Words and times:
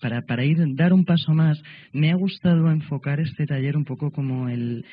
para, 0.00 0.22
para 0.22 0.44
ir, 0.44 0.58
dar 0.74 0.92
un 0.92 1.04
paso 1.04 1.32
más, 1.32 1.62
me 1.92 2.10
ha 2.10 2.14
gustado 2.14 2.70
enfocar 2.70 3.20
este 3.20 3.46
taller 3.46 3.76
un 3.76 3.84
poco 3.84 4.10
como 4.10 4.48
el, 4.48 4.84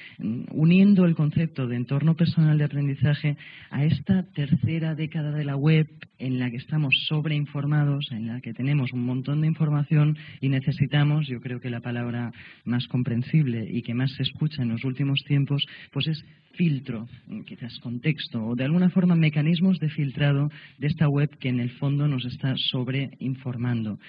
uniendo 0.51 1.05
el 1.05 1.15
concepto 1.15 1.67
de 1.67 1.75
entorno 1.75 2.15
personal 2.15 2.57
de 2.57 2.65
aprendizaje 2.65 3.37
a 3.71 3.85
esta 3.85 4.23
tercera 4.33 4.95
década 4.95 5.31
de 5.31 5.45
la 5.45 5.55
web 5.55 5.87
en 6.19 6.39
la 6.39 6.49
que 6.49 6.57
estamos 6.57 6.93
sobreinformados, 7.07 8.11
en 8.11 8.27
la 8.27 8.41
que 8.41 8.53
tenemos 8.53 8.93
un 8.93 9.05
montón 9.05 9.41
de 9.41 9.47
información 9.47 10.17
y 10.41 10.49
necesitamos, 10.49 11.27
yo 11.27 11.39
creo 11.41 11.59
que 11.59 11.69
la 11.69 11.81
palabra 11.81 12.31
más 12.65 12.87
comprensible 12.87 13.67
y 13.69 13.81
que 13.81 13.93
más 13.93 14.11
se 14.13 14.23
escucha 14.23 14.61
en 14.61 14.69
los 14.69 14.83
últimos 14.83 15.23
tiempos, 15.25 15.65
pues 15.91 16.07
es 16.07 16.23
filtro, 16.53 17.07
quizás 17.45 17.79
contexto 17.79 18.45
o 18.45 18.55
de 18.55 18.63
alguna 18.63 18.89
forma 18.89 19.15
mecanismos 19.15 19.79
de 19.79 19.89
filtrado 19.89 20.49
de 20.77 20.87
esta 20.87 21.09
web 21.09 21.29
que 21.39 21.49
en 21.49 21.59
el 21.59 21.71
fondo 21.71 22.07
nos 22.07 22.25
está 22.25 22.53
sobreinformando. 22.71 23.99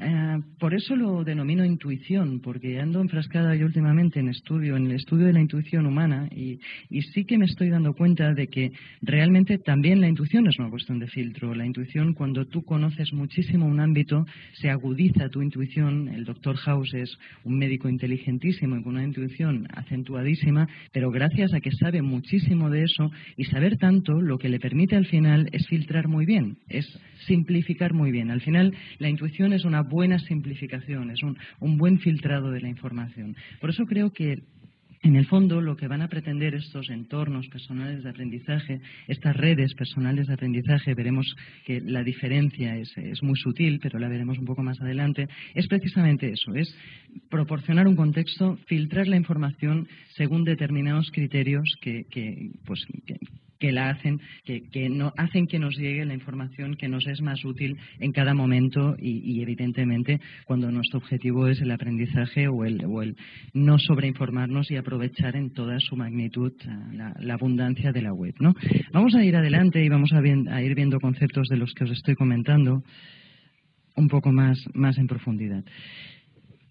Eh, 0.00 0.38
por 0.58 0.74
eso 0.74 0.96
lo 0.96 1.24
denomino 1.24 1.64
intuición, 1.64 2.40
porque 2.40 2.80
ando 2.80 3.00
enfrascada 3.00 3.54
yo 3.54 3.66
últimamente 3.66 4.20
en 4.20 4.28
estudio, 4.28 4.76
en 4.76 4.86
el 4.86 4.92
estudio 4.92 5.26
de 5.26 5.32
la 5.32 5.40
intuición 5.40 5.86
humana 5.86 6.28
y, 6.30 6.58
y 6.88 7.02
sí 7.02 7.24
que 7.24 7.38
me 7.38 7.46
estoy 7.46 7.70
dando 7.70 7.94
cuenta 7.94 8.32
de 8.34 8.46
que 8.46 8.72
realmente 9.02 9.58
también 9.58 10.00
la 10.00 10.08
intuición 10.08 10.46
es 10.46 10.58
una 10.58 10.70
cuestión 10.70 10.98
de 10.98 11.06
filtro. 11.06 11.54
La 11.54 11.66
intuición, 11.66 12.14
cuando 12.14 12.46
tú 12.46 12.62
conoces 12.62 13.12
muchísimo 13.12 13.66
un 13.66 13.80
ámbito, 13.80 14.26
se 14.54 14.70
agudiza 14.70 15.28
tu 15.28 15.42
intuición. 15.42 16.08
El 16.08 16.24
doctor 16.24 16.56
House 16.56 16.94
es 16.94 17.18
un 17.44 17.58
médico 17.58 17.88
inteligentísimo 17.88 18.76
y 18.76 18.82
con 18.82 18.94
una 18.94 19.04
intuición 19.04 19.66
acentuadísima, 19.72 20.68
pero 20.92 21.10
gracias 21.10 21.54
a 21.54 21.60
que 21.60 21.72
sabe 21.72 22.02
muchísimo 22.02 22.70
de 22.70 22.84
eso 22.84 23.10
y 23.36 23.44
saber 23.44 23.76
tanto, 23.76 24.20
lo 24.20 24.38
que 24.38 24.48
le 24.48 24.60
permite 24.60 24.96
al 24.96 25.06
final 25.06 25.48
es 25.52 25.66
filtrar 25.66 26.08
muy 26.08 26.26
bien, 26.26 26.58
es 26.68 26.86
simplificar 27.26 27.92
muy 27.92 28.10
bien. 28.10 28.30
Al 28.30 28.40
final, 28.40 28.74
la 28.98 29.08
intuición 29.08 29.30
es 29.48 29.64
una 29.64 29.82
buena 29.82 30.18
simplificación, 30.18 31.10
es 31.10 31.22
un, 31.22 31.78
buen 31.78 31.98
filtrado 31.98 32.50
de 32.50 32.60
la 32.60 32.68
información. 32.68 33.34
Por 33.60 33.70
eso 33.70 33.84
creo 33.86 34.12
que 34.12 34.42
en 35.02 35.16
el 35.16 35.26
fondo, 35.26 35.62
lo 35.62 35.76
que 35.76 35.88
van 35.88 36.02
a 36.02 36.08
pretender 36.08 36.54
estos 36.54 36.90
entornos 36.90 37.48
personales 37.48 38.02
de 38.02 38.10
aprendizaje, 38.10 38.82
estas 39.08 39.34
redes 39.34 39.72
personales 39.72 40.26
de 40.26 40.34
aprendizaje, 40.34 40.92
veremos 40.92 41.34
que 41.64 41.80
la 41.80 42.02
diferencia 42.02 42.76
es, 42.76 42.92
muy 43.22 43.36
sutil, 43.36 43.78
pero 43.82 43.98
la 43.98 44.10
veremos 44.10 44.38
un 44.38 44.44
poco 44.44 44.62
más 44.62 44.78
adelante, 44.82 45.26
es 45.54 45.66
precisamente 45.68 46.30
eso, 46.30 46.54
es 46.54 46.76
proporcionar 47.30 47.88
un 47.88 47.96
contexto, 47.96 48.58
filtrar 48.66 49.08
la 49.08 49.16
información 49.16 49.88
según 50.16 50.44
determinados 50.44 51.10
criterios 51.10 51.76
que, 51.80 52.04
pues, 52.66 52.84
que 53.06 53.14
la 53.60 53.90
hacen, 53.90 54.20
que, 54.44 54.88
no, 54.88 55.12
hacen 55.16 55.46
que 55.46 55.58
nos 55.58 55.76
llegue 55.76 56.04
la 56.04 56.14
información 56.14 56.76
que 56.76 56.88
nos 56.88 57.06
es 57.06 57.20
más 57.20 57.44
útil 57.44 57.76
en 57.98 58.12
cada 58.12 58.34
momento 58.34 58.96
y, 58.98 59.42
evidentemente 59.42 60.20
cuando 60.46 60.70
nuestro 60.70 60.98
objetivo 60.98 61.46
es 61.46 61.60
el 61.60 61.70
aprendizaje 61.70 62.48
o 62.48 62.64
el, 62.64 62.84
o 62.84 63.02
el 63.02 63.16
no 63.52 63.78
sobreinformarnos 63.78 64.70
y 64.70 64.76
aprovechar 64.76 65.36
en 65.36 65.52
toda 65.52 65.78
su 65.78 65.96
magnitud 65.96 66.52
la, 66.92 67.34
abundancia 67.34 67.92
de 67.92 68.02
la 68.02 68.12
web. 68.12 68.34
¿no? 68.40 68.54
Vamos 68.92 69.14
a 69.14 69.24
ir 69.24 69.36
adelante 69.36 69.84
y 69.84 69.88
vamos 69.88 70.12
a, 70.12 70.18
a 70.18 70.62
ir 70.62 70.74
viendo 70.74 70.98
conceptos 70.98 71.48
de 71.48 71.56
los 71.56 71.72
que 71.74 71.84
os 71.84 71.90
estoy 71.90 72.14
comentando 72.14 72.82
un 73.96 74.08
poco 74.08 74.32
más, 74.32 74.58
más 74.74 74.98
en 74.98 75.06
profundidad. 75.06 75.64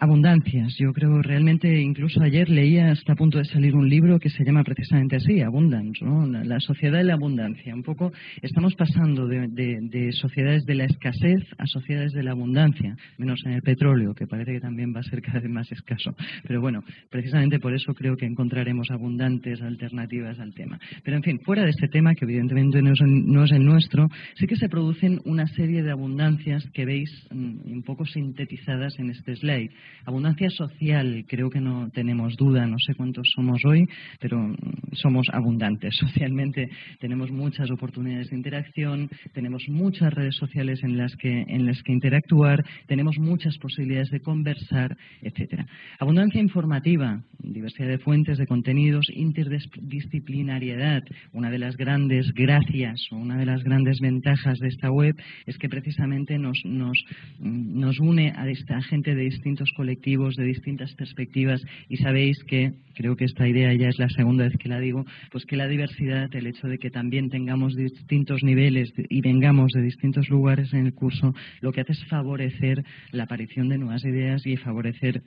Abundancias. 0.01 0.77
Yo 0.77 0.93
creo 0.93 1.21
realmente, 1.21 1.81
incluso 1.81 2.21
ayer 2.21 2.47
leía, 2.47 2.89
hasta 2.89 3.11
a 3.11 3.15
punto 3.17 3.37
de 3.37 3.43
salir 3.43 3.75
un 3.75 3.89
libro 3.89 4.17
que 4.17 4.29
se 4.29 4.45
llama 4.45 4.63
precisamente 4.63 5.17
así, 5.17 5.41
Abundance, 5.41 6.05
¿no? 6.05 6.25
la, 6.25 6.57
sociedad 6.61 6.99
de 6.99 7.03
la 7.03 7.15
abundancia. 7.15 7.75
Un 7.75 7.83
poco 7.83 8.13
estamos 8.41 8.75
pasando 8.75 9.27
de, 9.27 10.09
sociedades 10.13 10.63
de 10.65 10.75
la 10.75 10.85
escasez 10.85 11.43
a 11.57 11.65
sociedades 11.65 12.13
de 12.13 12.23
la 12.23 12.31
abundancia, 12.31 12.95
menos 13.17 13.41
en 13.45 13.51
el 13.51 13.61
petróleo, 13.61 14.13
que 14.13 14.25
parece 14.25 14.53
que 14.53 14.61
también 14.61 14.95
va 14.95 15.01
a 15.01 15.03
ser 15.03 15.21
cada 15.21 15.41
vez 15.41 15.51
más 15.51 15.69
escaso. 15.69 16.15
Pero 16.47 16.61
bueno, 16.61 16.81
precisamente 17.09 17.59
por 17.59 17.73
eso 17.73 17.93
creo 17.93 18.15
que 18.15 18.25
encontraremos 18.25 18.91
abundantes 18.91 19.61
alternativas 19.61 20.39
al 20.39 20.53
tema. 20.53 20.79
Pero 21.03 21.17
en 21.17 21.23
fin, 21.23 21.39
fuera 21.43 21.65
de 21.65 21.71
este 21.71 21.89
tema, 21.89 22.15
que 22.15 22.23
evidentemente 22.23 22.81
no 22.81 22.93
es, 22.93 23.01
no 23.01 23.43
es 23.43 23.51
el 23.51 23.65
nuestro, 23.65 24.07
sí 24.35 24.47
que 24.47 24.55
se 24.55 24.69
producen 24.69 25.19
una 25.25 25.45
serie 25.47 25.83
de 25.83 25.91
abundancias 25.91 26.63
que 26.73 26.85
veis 26.85 27.11
mm, 27.31 27.69
un 27.69 27.83
poco 27.83 28.05
sintetizadas 28.05 28.97
en 28.97 29.09
este 29.09 29.35
slide. 29.35 29.71
Abundancia 30.05 30.49
social, 30.49 31.25
creo 31.27 31.49
que 31.49 31.61
no 31.61 31.89
tenemos 31.91 32.35
duda, 32.35 32.65
no 32.65 32.77
sé 32.79 32.95
cuántos 32.95 33.31
somos 33.35 33.61
hoy, 33.65 33.85
pero 34.19 34.55
somos 34.93 35.27
abundantes 35.31 35.95
socialmente. 35.99 36.69
Tenemos 36.99 37.31
muchas 37.31 37.69
oportunidades 37.71 38.29
de 38.29 38.37
interacción, 38.37 39.09
tenemos 39.33 39.63
muchas 39.67 40.13
redes 40.13 40.35
sociales 40.35 40.83
en 40.83 40.97
las 40.97 41.15
que, 41.15 41.45
en 41.47 41.65
las 41.65 41.81
que 41.83 41.93
interactuar, 41.93 42.63
tenemos 42.87 43.17
muchas 43.19 43.57
posibilidades 43.57 44.09
de 44.09 44.21
conversar, 44.21 44.95
etcétera. 45.21 45.65
Abundancia 45.99 46.41
informativa, 46.41 47.21
diversidad 47.39 47.87
de 47.87 47.99
fuentes, 47.99 48.37
de 48.37 48.47
contenidos, 48.47 49.07
interdisciplinariedad. 49.13 51.03
Una 51.33 51.49
de 51.49 51.59
las 51.59 51.77
grandes 51.77 52.31
gracias 52.33 53.07
o 53.11 53.17
una 53.17 53.37
de 53.37 53.45
las 53.45 53.63
grandes 53.63 53.99
ventajas 53.99 54.59
de 54.59 54.67
esta 54.67 54.91
web 54.91 55.15
es 55.45 55.57
que 55.57 55.69
precisamente 55.69 56.37
nos, 56.37 56.59
nos, 56.65 56.97
nos 57.39 57.99
une 57.99 58.33
a 58.35 58.47
esta 58.49 58.81
gente 58.81 59.15
de 59.15 59.23
distintos 59.23 59.71
colectivos 59.79 60.35
de 60.35 60.43
distintas 60.43 60.93
perspectivas 60.95 61.61
y 61.87 61.95
sabéis 61.95 62.37
que, 62.43 62.73
creo 62.95 63.15
que 63.15 63.23
esta 63.23 63.47
idea 63.47 63.73
ya 63.75 63.87
es 63.87 63.97
la 63.97 64.09
segunda 64.09 64.43
vez 64.43 64.57
que 64.59 64.67
la 64.67 64.77
digo, 64.77 65.05
pues 65.31 65.45
que 65.45 65.55
la 65.55 65.69
diversidad, 65.69 66.27
el 66.35 66.47
hecho 66.47 66.67
de 66.67 66.77
que 66.77 66.91
también 66.91 67.29
tengamos 67.29 67.77
distintos 67.77 68.43
niveles 68.43 68.91
y 68.97 69.21
vengamos 69.21 69.71
de 69.71 69.81
distintos 69.81 70.27
lugares 70.27 70.73
en 70.73 70.85
el 70.85 70.93
curso, 70.93 71.33
lo 71.61 71.71
que 71.71 71.79
hace 71.79 71.93
es 71.93 72.03
favorecer 72.09 72.83
la 73.13 73.23
aparición 73.23 73.69
de 73.69 73.77
nuevas 73.77 74.03
ideas 74.03 74.45
y 74.45 74.57
favorecer 74.57 75.23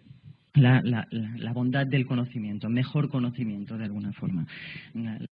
la, 0.52 0.82
la, 0.82 1.08
la, 1.10 1.52
bondad 1.54 1.86
del 1.86 2.04
conocimiento, 2.04 2.68
mejor 2.68 3.08
conocimiento 3.08 3.78
de 3.78 3.84
alguna 3.84 4.12
forma. 4.12 4.46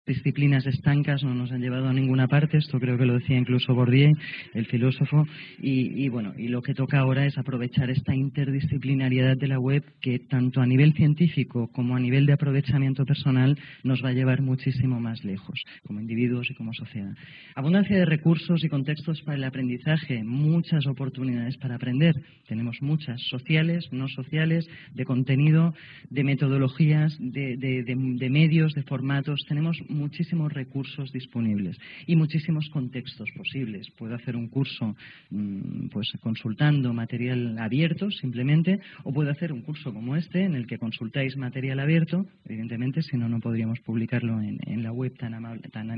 Disciplinas 0.08 0.66
estancas 0.66 1.24
no 1.24 1.36
nos 1.36 1.52
han 1.52 1.62
llevado 1.62 1.90
a 1.90 1.94
ninguna 1.94 2.28
parte, 2.28 2.58
esto 2.58 2.80
creo 2.80 2.98
que 2.98 3.06
lo 3.06 3.16
decía 3.16 3.38
incluso 3.38 3.76
Bourdieu, 3.76 4.14
el 4.54 4.66
filósofo, 4.66 5.26
y, 5.60 6.04
y, 6.04 6.10
bueno, 6.10 6.34
y 6.38 6.48
lo 6.48 6.62
que 6.62 6.74
toca 6.74 7.00
ahora 7.00 7.26
es 7.26 7.38
aprovechar 7.38 7.90
esta 7.90 8.16
interdisciplinariedad 8.16 9.38
de 9.38 9.48
la 9.48 9.60
web 9.60 9.84
que 10.02 10.20
tanto 10.20 10.62
a 10.62 10.66
nivel 10.66 10.94
científico 10.94 11.70
como 11.74 11.96
a 11.96 12.00
nivel 12.00 12.26
de 12.26 12.34
aprovechamiento 12.34 13.06
personal 13.06 13.58
nos 13.84 14.04
va 14.04 14.10
a 14.10 14.14
llevar 14.14 14.42
muchísimo 14.42 15.00
más 15.00 15.24
lejos, 15.24 15.62
como 15.86 16.00
individuos 16.00 16.50
y 16.50 16.56
como 16.56 16.74
sociedad. 16.74 17.14
Abundancia 17.56 17.98
de 17.98 18.06
recursos 18.06 18.64
y 18.64 18.70
contextos 18.70 19.22
para 19.24 19.38
el 19.38 19.44
aprendizaje, 19.44 20.24
muchas 20.24 20.88
oportunidades 20.88 21.58
para 21.58 21.76
aprender, 21.76 22.16
tenemos 22.48 22.82
muchas, 22.82 23.22
sociales, 23.30 23.90
no 23.92 24.08
sociales, 24.08 24.68
de 24.94 25.06
contenido, 25.06 25.74
de 26.10 26.24
metodologías, 26.24 27.16
de, 27.20 28.30
medios, 28.30 28.74
de 28.74 28.84
formatos. 28.84 29.42
Tenemos 29.48 29.78
muchísimos 29.98 30.54
recursos 30.54 31.12
disponibles 31.12 31.78
y 32.06 32.16
muchísimos 32.16 32.70
contextos 32.70 33.30
posibles. 33.36 33.90
Puedo 33.92 34.16
hacer 34.16 34.36
un 34.36 34.48
curso 34.48 34.96
mm, 35.30 35.88
pues 35.90 36.12
consultando 36.22 36.94
material 36.94 37.58
abierto 37.60 38.12
simplemente 38.12 38.80
o 39.04 39.12
puedo 39.12 39.32
hacer 39.32 39.52
un 39.52 39.62
curso 39.62 39.94
como 39.94 40.16
este 40.16 40.44
en 40.44 40.56
el 40.56 40.68
que 40.68 40.78
consultáis 40.78 41.36
material 41.38 41.80
abierto. 41.80 42.26
Evidentemente, 42.46 43.02
si 43.02 43.18
no, 43.18 43.28
no 43.28 43.40
podríamos 43.40 43.80
publicarlo 43.80 44.42
en, 44.42 44.84
la 44.84 44.92
web 44.92 45.18
tan, 45.18 45.34
amable, 45.34 45.64
tan, 45.70 45.90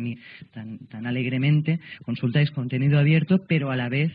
tan, 0.51 0.77
tan 0.88 1.06
alegremente. 1.06 1.79
Consultáis 2.03 2.51
contenido 2.51 2.97
abierto, 2.97 3.45
pero 3.47 3.71
a 3.71 3.75
la 3.75 3.89
vez 3.89 4.12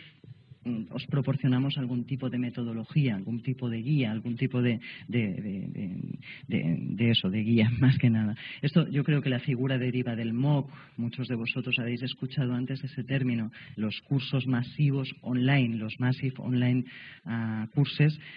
os 0.90 1.06
proporcionamos 1.06 1.78
algún 1.78 2.04
tipo 2.04 2.30
de 2.30 2.38
metodología, 2.38 3.16
algún 3.16 3.42
tipo 3.42 3.68
de 3.68 3.82
guía, 3.82 4.10
algún 4.10 4.36
tipo 4.36 4.62
de, 4.62 4.80
de, 5.08 7.10
eso, 7.10 7.30
de 7.30 7.42
guía, 7.42 7.70
más 7.80 7.98
que 7.98 8.10
nada. 8.10 8.36
Esto 8.62 8.88
yo 8.88 9.04
creo 9.04 9.20
que 9.20 9.30
la 9.30 9.40
figura 9.40 9.78
deriva 9.78 10.16
del 10.16 10.32
MOOC. 10.32 10.70
Muchos 10.96 11.28
de 11.28 11.34
vosotros 11.34 11.78
habéis 11.78 12.02
escuchado 12.02 12.54
antes 12.54 12.82
ese 12.82 13.04
término, 13.04 13.50
los 13.76 14.00
cursos 14.02 14.46
masivos 14.46 15.14
online, 15.22 15.76
los 15.76 15.98
Massive 16.00 16.34
Online 16.38 16.84
uh, 17.26 17.82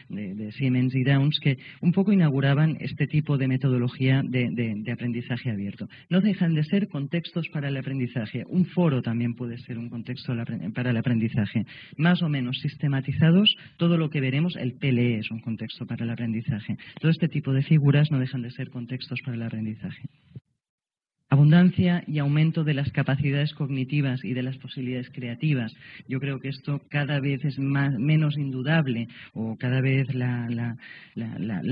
de, 0.10 0.52
Siemens 0.54 0.96
y 0.96 1.04
Downs, 1.04 1.40
que 1.40 1.58
un 1.82 1.92
poco 1.92 2.12
inauguraban 2.12 2.78
este 2.80 3.08
tipo 3.08 3.38
de 3.38 3.48
metodología 3.48 4.22
de, 4.24 4.92
aprendizaje 4.92 5.52
abierto. 5.52 5.88
No 6.10 6.22
dejan 6.22 6.54
de 6.54 6.64
ser 6.64 6.88
contextos 6.88 7.48
para 7.50 7.70
el 7.70 7.78
aprendizaje. 7.78 8.44
Un 8.48 8.66
foro 8.66 9.02
también 9.02 9.36
puede 9.36 9.58
ser 9.60 9.78
un 9.78 9.90
contexto 9.90 10.34
para 10.74 10.90
el 10.90 10.98
aprendizaje. 10.98 11.66
Más 11.98 12.17
más 12.18 12.24
o 12.24 12.30
menos 12.30 12.58
sistematizados, 12.62 13.56
todo 13.78 13.96
lo 13.96 14.10
que 14.10 14.22
veremos, 14.22 14.56
el 14.56 14.74
PLE 14.74 15.20
es 15.20 15.30
un 15.30 15.40
contexto 15.40 15.86
para 15.86 16.04
el 16.04 16.10
aprendizaje. 16.10 16.76
Todo 17.00 17.12
este 17.12 17.28
tipo 17.28 17.54
de 17.54 17.62
figuras 17.62 18.10
no 18.10 18.18
dejan 18.18 18.42
de 18.42 18.50
ser 18.50 18.72
contextos 18.72 19.20
para 19.24 19.36
el 19.36 19.44
aprendizaje 19.44 20.10
abundancia 21.30 22.04
y 22.08 22.20
aumento 22.20 22.64
de 22.64 22.74
las 22.74 22.92
capacidades 22.92 23.54
cognitivas 23.54 24.24
y 24.24 24.34
de 24.34 24.44
las 24.44 24.58
posibilidades 24.58 25.10
creativas. 25.10 25.74
Yo 26.08 26.20
creo 26.20 26.40
que 26.40 26.50
esto 26.50 26.82
cada 26.90 27.20
vez 27.20 27.44
es 27.44 27.60
menos 27.60 28.38
indudable 28.38 29.08
o 29.34 29.58
cada 29.58 29.82
vez 29.82 30.14
la, 30.14 30.76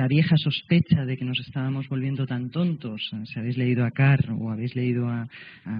vieja 0.09 0.37
sospecha 0.37 1.05
de 1.05 1.17
que 1.17 1.25
nos 1.25 1.39
estábamos 1.39 1.87
volviendo 1.87 2.25
tan 2.25 2.49
tontos, 2.51 3.11
si 3.25 3.39
habéis 3.39 3.57
leído 3.57 3.85
a 3.85 3.91
Carr 3.91 4.31
o 4.31 4.51
habéis 4.51 4.75
leído 4.75 5.07
a, 5.09 5.27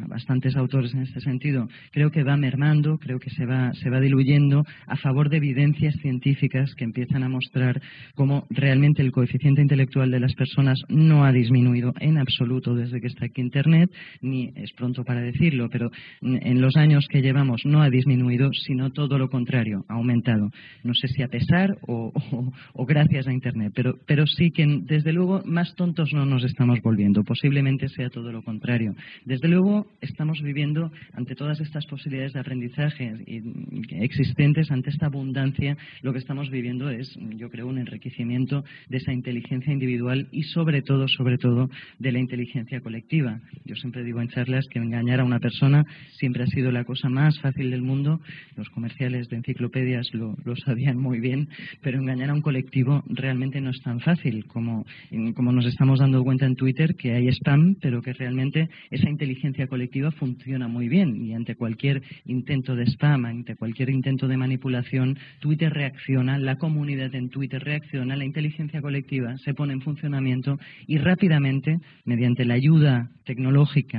bastantes 0.07 0.55
autores 0.55 0.93
en 0.93 1.03
este 1.03 1.19
sentido, 1.19 1.67
creo 1.91 2.11
que 2.11 2.23
va 2.23 2.37
mermando, 2.37 2.97
creo 2.97 3.19
que 3.19 3.29
se 3.29 3.45
va, 3.45 3.73
se 3.73 3.89
va 3.89 3.99
diluyendo 3.99 4.63
a 4.87 4.97
favor 4.97 5.29
de 5.29 5.37
evidencias 5.37 5.95
científicas 6.01 6.73
que 6.75 6.85
empiezan 6.85 7.23
a 7.23 7.29
mostrar 7.29 7.81
cómo 8.15 8.47
realmente 8.49 9.01
el 9.01 9.11
coeficiente 9.11 9.61
intelectual 9.61 10.11
de 10.11 10.19
las 10.19 10.33
personas 10.33 10.79
no 10.89 11.25
ha 11.25 11.31
disminuido 11.31 11.93
en 11.99 12.17
absoluto 12.17 12.73
desde 12.73 13.01
que 13.01 13.07
está 13.07 13.25
aquí 13.25 13.41
Internet, 13.65 13.91
ni 14.21 14.51
es 14.55 14.71
pronto 14.73 15.03
para 15.03 15.21
decirlo, 15.21 15.69
pero 15.69 15.89
en 16.21 16.61
los 16.61 16.75
años 16.75 17.07
que 17.09 17.21
llevamos 17.21 17.65
no 17.65 17.81
ha 17.81 17.89
disminuido, 17.89 18.51
sino 18.53 18.91
todo 18.91 19.17
lo 19.17 19.29
contrario, 19.29 19.85
ha 19.87 19.95
aumentado. 19.95 20.51
No 20.83 20.93
sé 20.93 21.07
si 21.07 21.23
a 21.23 21.27
pesar 21.27 21.77
o, 21.87 22.13
gracias 22.87 23.27
a 23.27 23.33
Internet, 23.33 23.73
pero, 23.75 23.95
pero 24.05 24.27
sí 24.27 24.51
que 24.51 24.65
desde 24.83 25.13
luego 25.13 25.41
más 25.45 25.73
tontos 25.75 26.13
no 26.13 26.25
nos 26.25 26.43
estamos 26.43 26.79
volviendo. 26.81 27.23
Posiblemente 27.23 27.89
sea 27.89 28.09
todo 28.09 28.31
lo 28.31 28.43
contrario. 28.43 28.95
Desde 29.25 29.47
luego 29.47 29.87
estamos 30.01 30.41
viviendo 30.41 30.91
ante 31.13 31.35
todas 31.35 31.59
estas 31.59 31.87
posibilidades 31.87 32.33
de 32.33 32.39
aprendizaje 32.41 33.13
existentes, 33.89 34.69
ante 34.69 34.91
esta 34.91 35.07
abundancia, 35.07 35.75
lo 36.03 36.13
que 36.13 36.19
estamos 36.19 36.51
viviendo 36.51 36.89
es, 36.89 37.17
yo 37.35 37.49
creo, 37.49 37.67
un 37.67 37.79
enriquecimiento 37.79 38.63
de 38.89 38.97
esa 38.97 39.11
inteligencia 39.11 39.73
individual 39.73 40.27
y 40.31 40.43
sobre 40.43 40.83
todo, 40.83 41.07
sobre 41.07 41.37
todo, 41.37 41.69
de 41.97 42.11
la 42.11 42.19
inteligencia 42.19 42.81
colectiva. 42.81 43.39
Yo 43.63 43.75
siempre 43.75 44.03
digo 44.03 44.21
en 44.21 44.27
charlas 44.27 44.65
que 44.69 44.79
engañar 44.79 45.19
a 45.19 45.23
una 45.23 45.39
persona 45.39 45.85
siempre 46.17 46.43
ha 46.43 46.47
sido 46.47 46.71
la 46.71 46.83
cosa 46.83 47.09
más 47.09 47.39
fácil 47.39 47.71
del 47.71 47.81
mundo. 47.81 48.19
Los 48.55 48.69
comerciales 48.69 49.29
de 49.29 49.37
enciclopedias 49.37 50.13
lo, 50.13 50.35
sabían 50.65 50.97
muy 50.97 51.19
bien, 51.19 51.49
pero 51.81 51.99
engañar 51.99 52.29
a 52.29 52.33
un 52.33 52.41
colectivo 52.41 53.03
realmente 53.07 53.61
no 53.61 53.71
es 53.71 53.81
tan 53.81 53.99
fácil 53.99 54.45
como, 54.45 54.85
como 55.35 55.51
nos 55.51 55.65
estamos 55.65 55.99
dando 55.99 56.23
cuenta 56.23 56.45
en 56.45 56.55
Twitter 56.55 56.95
que 56.95 57.13
hay 57.13 57.27
spam, 57.29 57.75
pero 57.81 58.01
que 58.01 58.13
realmente 58.13 58.69
esa 58.91 59.09
inteligencia 59.09 59.67
colectiva 59.67 60.11
funciona 60.11 60.67
muy 60.67 60.87
bien 60.87 61.15
y 61.25 61.33
ante 61.33 61.55
cualquier 61.55 62.01
intento 62.25 62.75
de 62.75 62.85
spam, 62.85 63.25
ante 63.25 63.55
cualquier 63.55 63.89
intento 63.89 64.27
de 64.27 64.37
manipulación, 64.37 65.17
Twitter 65.39 65.71
reacciona, 65.71 66.37
la 66.37 66.57
comunidad 66.57 67.13
en 67.15 67.29
Twitter 67.29 67.63
reacciona, 67.63 68.15
la 68.15 68.25
inteligencia 68.25 68.81
colectiva 68.81 69.37
se 69.37 69.53
pone 69.53 69.73
en 69.73 69.81
funcionamiento 69.81 70.59
y 70.87 70.97
rápidamente, 70.97 71.79
mediante 72.05 72.45
la 72.45 72.55
ayuda 72.55 73.09
tecnológica 73.25 73.44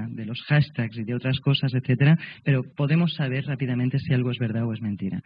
de 0.08 0.26
los 0.26 0.42
hashtags 0.42 0.98
y 0.98 1.04
de 1.04 1.14
otras 1.14 1.40
cosas, 1.40 1.74
etcétera, 1.74 2.18
pero 2.44 2.62
podemos 2.62 3.14
saber 3.14 3.46
rápidamente 3.46 3.98
si 3.98 4.12
algo 4.12 4.30
es 4.30 4.38
verdad 4.38 4.64
o 4.64 4.72
es 4.72 4.80
mentira. 4.80 5.22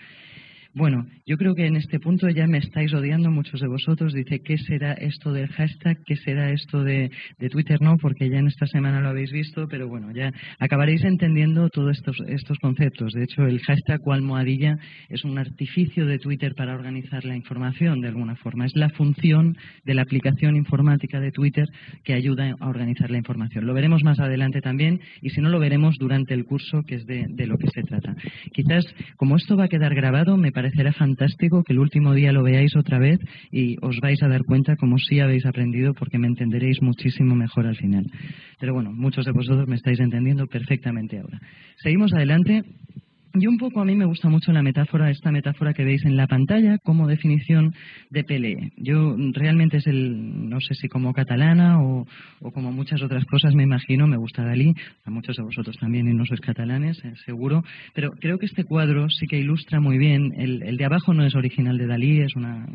Bueno, 0.73 1.05
yo 1.27 1.37
creo 1.37 1.57
que 1.57 1.67
en 1.67 1.75
este 1.75 1.99
punto 1.99 2.29
ya 2.29 2.47
me 2.47 2.59
estáis 2.59 2.95
odiando 2.95 3.29
muchos 3.33 3.61
de 3.61 3.67
vosotros. 3.67 4.13
Dice, 4.13 4.39
¿qué 4.39 4.57
será 4.57 4.93
esto 4.93 5.33
del 5.33 5.49
hashtag? 5.49 5.99
¿Qué 6.07 6.15
será 6.15 6.53
esto 6.53 6.85
de, 6.85 7.11
Twitter? 7.51 7.83
No, 7.83 7.97
porque 7.97 8.31
ya 8.31 8.39
en 8.39 8.47
esta 8.47 8.67
semana 8.67 9.01
lo 9.01 9.09
habéis 9.09 9.33
visto, 9.33 9.67
pero 9.67 9.89
bueno, 9.89 10.13
ya 10.13 10.33
acabaréis 10.61 11.03
entendiendo 11.03 11.69
todos 11.71 11.97
estos, 11.97 12.17
estos 12.29 12.57
conceptos. 12.59 13.13
De 13.15 13.25
hecho, 13.25 13.43
el 13.47 13.59
hashtag 13.63 14.01
o 14.05 14.13
almohadilla 14.13 14.79
es 15.09 15.25
un 15.25 15.39
artificio 15.39 16.07
de 16.07 16.21
Twitter 16.21 16.55
para 16.55 16.77
organizar 16.77 17.25
la 17.25 17.35
información 17.35 18.01
de 18.01 18.09
alguna 18.09 18.37
forma. 18.37 18.67
Es 18.67 18.77
la 18.77 18.91
función 18.91 19.57
de 19.85 19.95
la 19.95 20.03
aplicación 20.03 20.55
informática 20.55 21.19
de 21.19 21.33
Twitter 21.33 21.67
que 22.05 22.15
ayuda 22.15 22.55
a 22.61 22.69
organizar 22.69 23.11
la 23.11 23.19
información. 23.19 23.67
Lo 23.67 23.75
veremos 23.75 24.05
más 24.05 24.21
adelante 24.21 24.61
también 24.61 25.01
y 25.21 25.31
si 25.31 25.41
no 25.41 25.49
lo 25.49 25.59
veremos 25.59 25.97
durante 25.99 26.33
el 26.33 26.45
curso, 26.45 26.85
que 26.85 26.95
es 26.95 27.07
de, 27.07 27.27
de 27.29 27.47
lo 27.49 27.59
que 27.59 27.67
se 27.75 27.83
trata. 27.83 28.15
Quizás, 28.53 28.85
como 29.17 29.37
esto 29.37 29.57
va 29.57 29.65
a 29.65 29.69
quedar 29.69 29.97
grabado, 29.97 30.37
me 30.37 30.53
parecerá 30.61 30.93
fantástico 30.93 31.65
que 31.65 31.73
el 31.73 31.79
último 31.79 32.12
día 32.12 32.33
lo 32.33 32.43
veáis 32.43 32.77
otra 32.77 32.99
vez 32.99 33.19
y 33.51 33.79
os 33.81 33.99
vais 34.03 34.23
a 34.23 34.29
dar 34.29 34.45
cuenta 34.45 34.77
como 34.77 34.99
sí 34.99 35.19
habéis 35.19 35.47
aprendido 35.47 35.95
porque 35.95 36.19
me 36.19 36.27
entenderéis 36.27 36.83
muchísimo 36.83 37.35
mejor 37.35 37.67
al 37.67 37.77
final. 37.77 38.05
Pero 38.59 38.75
bueno, 38.75 38.93
muchos 38.93 39.25
de 39.25 39.33
vosotros 39.33 39.67
me 39.67 39.77
estáis 39.77 39.99
entendiendo 40.01 40.47
perfectamente 40.49 41.19
ahora. 41.19 41.41
Seguimos 41.79 42.12
adelante. 42.12 42.62
Y 43.32 43.47
un 43.47 43.59
poco 43.59 43.81
a 43.81 43.85
mí 43.85 43.94
me 43.94 44.06
gusta 44.06 44.29
mucho 44.29 44.50
la 44.50 44.62
metáfora, 44.62 45.09
esta 45.09 45.31
metáfora 45.31 45.73
que 45.73 45.85
veis 45.85 46.05
en 46.05 46.17
la 46.17 46.27
pantalla 46.27 46.79
como 46.79 47.06
definición 47.06 47.73
de 48.11 48.25
PLE. 48.25 48.73
Yo 48.77 49.17
realmente 49.32 49.77
es 49.77 49.87
el, 49.87 50.49
no 50.49 50.59
sé 50.61 50.75
si 50.75 50.88
como 50.88 51.12
catalana 51.12 51.81
o, 51.81 52.06
como 52.53 52.73
muchas 52.73 53.00
otras 53.03 53.25
cosas 53.27 53.55
me 53.55 53.62
imagino, 53.62 54.09
me 54.09 54.17
gusta 54.17 54.44
Dalí, 54.44 54.75
a 55.05 55.11
muchos 55.11 55.37
de 55.37 55.44
vosotros 55.44 55.77
también 55.79 56.09
y 56.09 56.15
no 56.15 56.25
sois 56.27 56.41
catalanes, 56.41 56.99
eh, 57.05 57.12
seguro, 57.25 57.62
pero 57.94 58.11
creo 58.11 58.38
que 58.38 58.47
este 58.47 58.65
cuadro 58.65 59.09
sí 59.09 59.27
que 59.29 59.38
ilustra 59.38 59.81
muy 59.81 59.97
bien, 59.97 60.33
el, 60.37 60.65
el 60.65 60.76
de 60.76 60.85
abajo 60.85 61.15
no 61.15 61.25
es 61.25 61.37
original 61.37 61.79
de 61.79 61.87
Dalí, 61.87 62.21
es 62.23 62.35
una, 62.35 62.67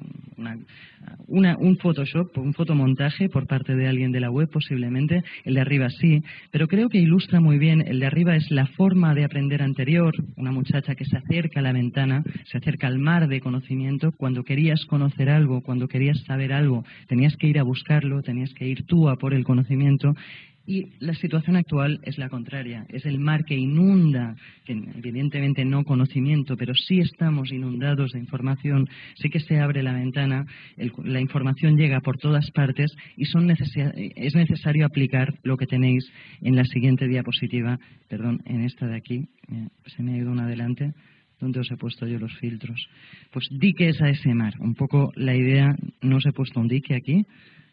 una, 1.28 1.58
un 1.58 1.78
Photoshop, 1.78 2.38
un 2.38 2.54
fotomontaje 2.54 3.28
por 3.28 3.46
parte 3.46 3.76
de 3.76 3.90
alguien 3.90 4.14
de 4.14 4.22
la 4.22 4.32
web 4.32 4.50
posiblemente, 4.50 5.22
el 5.44 5.56
de 5.56 5.62
arriba 5.62 5.90
sí, 5.90 6.22
pero 6.52 6.68
creo 6.68 6.88
que 6.88 7.00
ilustra 7.00 7.42
muy 7.42 7.58
bien, 7.58 7.84
el 7.86 8.00
de 8.00 8.06
arriba 8.06 8.36
es 8.38 8.50
la 8.52 8.68
forma 8.68 9.14
de 9.14 9.26
aprender 9.26 9.62
anterior, 9.62 10.14
una 10.46 10.52
muchacha 10.52 10.94
que 10.94 11.06
se 11.06 11.18
acerca 11.18 11.60
a 11.60 11.64
la 11.64 11.74
ventana, 11.74 12.24
se 12.46 12.60
acerca 12.60 12.86
al 12.86 13.00
mar 13.00 13.28
de 13.28 13.42
conocimiento. 13.42 14.12
Cuando 14.12 14.44
querías 14.44 14.86
conocer 14.86 15.28
algo, 15.28 15.62
cuando 15.62 15.88
querías 15.88 16.20
saber 16.28 16.54
algo, 16.54 16.86
tenías 17.08 17.36
que 17.36 17.48
ir 17.48 17.58
a 17.58 17.64
buscarlo, 17.64 18.22
tenías 18.22 18.54
que 18.54 18.68
ir 18.68 18.86
tú 18.86 19.10
a 19.10 19.16
por 19.16 19.34
el 19.34 19.44
conocimiento. 19.44 20.14
Y 20.68 20.94
la 21.00 21.14
situación 21.14 21.58
actual 21.58 22.00
es 22.04 22.18
la 22.18 22.30
contraria, 22.30 22.86
es 22.90 23.06
el 23.06 23.20
mar 23.20 23.46
que 23.46 23.56
inunda, 23.56 24.36
que 24.66 24.74
evidentemente 24.74 25.64
no 25.64 25.84
conocimiento, 25.84 26.58
pero 26.58 26.74
sí 26.74 27.00
estamos 27.00 27.52
inundados 27.52 28.14
de 28.14 28.20
información, 28.20 28.88
sí 29.16 29.30
que 29.30 29.40
se 29.40 29.60
abre 29.60 29.84
la 29.84 29.94
ventana, 29.94 30.46
la 31.04 31.22
información 31.22 31.78
llega 31.78 32.02
por 32.02 32.18
todas 32.18 32.50
partes 32.50 32.92
y 33.16 33.26
son 33.26 33.50
es 33.52 34.36
necesario 34.36 34.88
aplicar 34.88 35.34
lo 35.44 35.56
que 35.56 35.68
tenéis 35.68 36.04
en 36.42 36.56
la 36.56 36.66
siguiente 36.66 37.08
diapositiva, 37.08 37.78
perdón, 38.10 38.42
en 38.46 38.62
esta 38.62 38.88
de 38.88 38.96
aquí, 38.96 39.28
se 39.86 40.02
me 40.02 40.14
ha 40.14 40.18
ido 40.18 40.32
una 40.32 40.46
adelante. 40.46 40.94
¿Dónde 41.38 41.60
os 41.60 41.70
he 41.70 41.76
puesto 41.76 42.08
yo 42.08 42.18
los 42.18 42.34
filtros? 42.38 42.80
Pues 43.32 43.46
diques 43.52 44.02
a 44.02 44.10
ese 44.10 44.34
mar. 44.34 44.54
Un 44.60 44.74
poco 44.74 45.12
la 45.18 45.36
idea, 45.36 45.76
no 46.02 46.16
os 46.16 46.26
he 46.26 46.32
puesto 46.32 46.62
un 46.62 46.70
dique 46.70 46.96
aquí, 46.96 47.26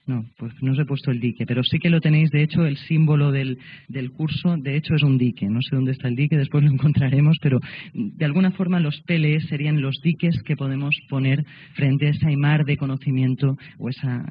no, 0.05 0.25
pues 0.37 0.53
no 0.63 0.73
os 0.73 0.79
he 0.79 0.85
puesto 0.85 1.13
el 1.13 1.21
dique, 1.21 1.47
pero 1.47 1.63
sí 1.63 1.79
que 1.79 1.89
lo 1.89 2.01
tenéis, 2.01 2.31
de 2.31 2.43
hecho, 2.43 2.67
el 2.67 2.77
símbolo 2.77 3.31
del, 3.31 3.59
del, 3.89 4.11
curso, 4.11 4.57
de 4.57 4.77
hecho, 4.77 4.95
es 4.95 5.03
un 5.05 5.17
dique. 5.17 5.49
No 5.49 5.63
sé 5.63 5.77
dónde 5.77 5.93
está 5.93 6.09
el 6.09 6.17
dique, 6.17 6.37
después 6.37 6.65
lo 6.65 6.71
encontraremos, 6.71 7.37
pero 7.41 7.61
de 7.95 8.25
alguna 8.25 8.51
forma 8.51 8.81
los 8.81 9.01
PLE 9.03 9.41
serían 9.43 9.81
los 9.81 10.01
diques 10.03 10.43
que 10.45 10.57
podemos 10.57 10.97
poner 11.09 11.45
frente 11.75 12.09
a 12.09 12.11
ese 12.11 12.37
mar 12.37 12.65
de 12.65 12.77
conocimiento 12.77 13.57
o 13.79 13.89
esa, 13.89 14.25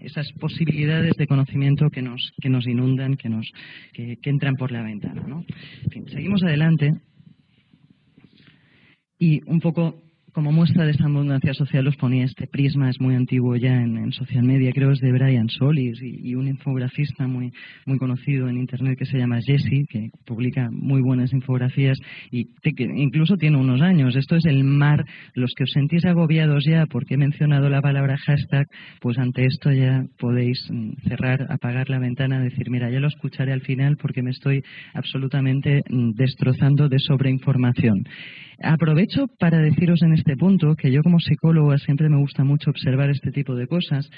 esas 0.00 0.30
posibilidades 0.34 1.16
de 1.16 1.26
conocimiento 1.26 1.90
que 1.90 2.02
nos, 2.02 2.32
que 2.40 2.48
nos 2.48 2.66
inundan, 2.68 3.16
que, 3.16 3.28
nos, 3.28 3.50
que, 3.92 4.18
entran 4.22 4.54
por 4.54 4.70
la 4.70 4.82
ventana. 4.82 5.22
¿no? 5.26 5.44
seguimos 6.12 6.42
adelante 6.42 6.92
y 9.18 9.40
un 9.46 9.60
poco 9.60 10.02
como 10.32 10.50
muestra 10.50 10.84
de 10.84 10.92
esta 10.92 11.04
abundancia 11.04 11.52
social 11.52 11.86
os 11.86 11.96
ponía 11.96 12.24
este 12.24 12.46
prisma, 12.46 12.88
es 12.88 13.00
muy 13.00 13.14
antiguo 13.14 13.54
ya 13.56 13.74
en, 13.74 14.12
social 14.12 14.44
media, 14.44 14.72
creo 14.72 14.92
es 14.92 15.00
de 15.00 15.12
Brian 15.12 15.48
Solis 15.48 16.00
y, 16.02 16.34
un 16.34 16.48
infografista 16.48 17.26
muy, 17.26 17.52
muy 17.84 17.98
conocido 17.98 18.48
en 18.48 18.56
Internet 18.56 18.98
que 18.98 19.04
se 19.04 19.18
llama 19.18 19.40
Jesse, 19.44 19.86
que 19.88 20.10
publica 20.24 20.70
muy 20.70 21.02
buenas 21.02 21.32
infografías 21.32 21.98
y 22.30 22.46
que 22.62 22.84
incluso 22.84 23.36
tiene 23.36 23.58
unos 23.58 23.82
años. 23.82 24.16
Esto 24.16 24.36
es 24.36 24.46
el 24.46 24.64
mar, 24.64 25.04
los 25.34 25.52
que 25.54 25.64
os 25.64 25.70
sentís 25.70 26.04
agobiados 26.06 26.64
ya 26.64 26.86
porque 26.86 27.14
he 27.14 27.18
mencionado 27.18 27.68
la 27.68 27.82
palabra 27.82 28.16
hashtag, 28.16 28.66
pues 29.00 29.18
ante 29.18 29.44
esto 29.44 29.70
ya 29.70 30.04
podéis 30.18 30.58
mm, 30.70 31.08
cerrar, 31.08 31.46
apagar 31.50 31.90
la 31.90 31.98
ventana, 31.98 32.40
decir, 32.40 32.70
mira, 32.70 32.90
ya 32.90 33.00
lo 33.00 33.08
escucharé 33.08 33.52
al 33.52 33.60
final 33.60 33.96
porque 33.96 34.22
me 34.22 34.30
estoy 34.30 34.62
absolutamente 34.94 35.82
mm, 35.88 36.12
destrozando 36.12 36.88
de 36.88 36.98
sobreinformación. 36.98 38.04
Aprovecho 38.62 39.26
para 39.38 39.58
deciros 39.58 40.02
en 40.02 40.12
este 40.12 40.21
punto, 40.36 40.74
que 40.74 40.90
yo 40.90 41.02
como 41.02 41.18
psicóloga 41.20 41.78
siempre 41.78 42.08
me 42.08 42.18
gusta 42.18 42.44
mucho 42.44 42.70
observar 42.70 43.10
este 43.10 43.30
tipo 43.30 43.54
de 43.54 43.66
cosas. 43.66 44.08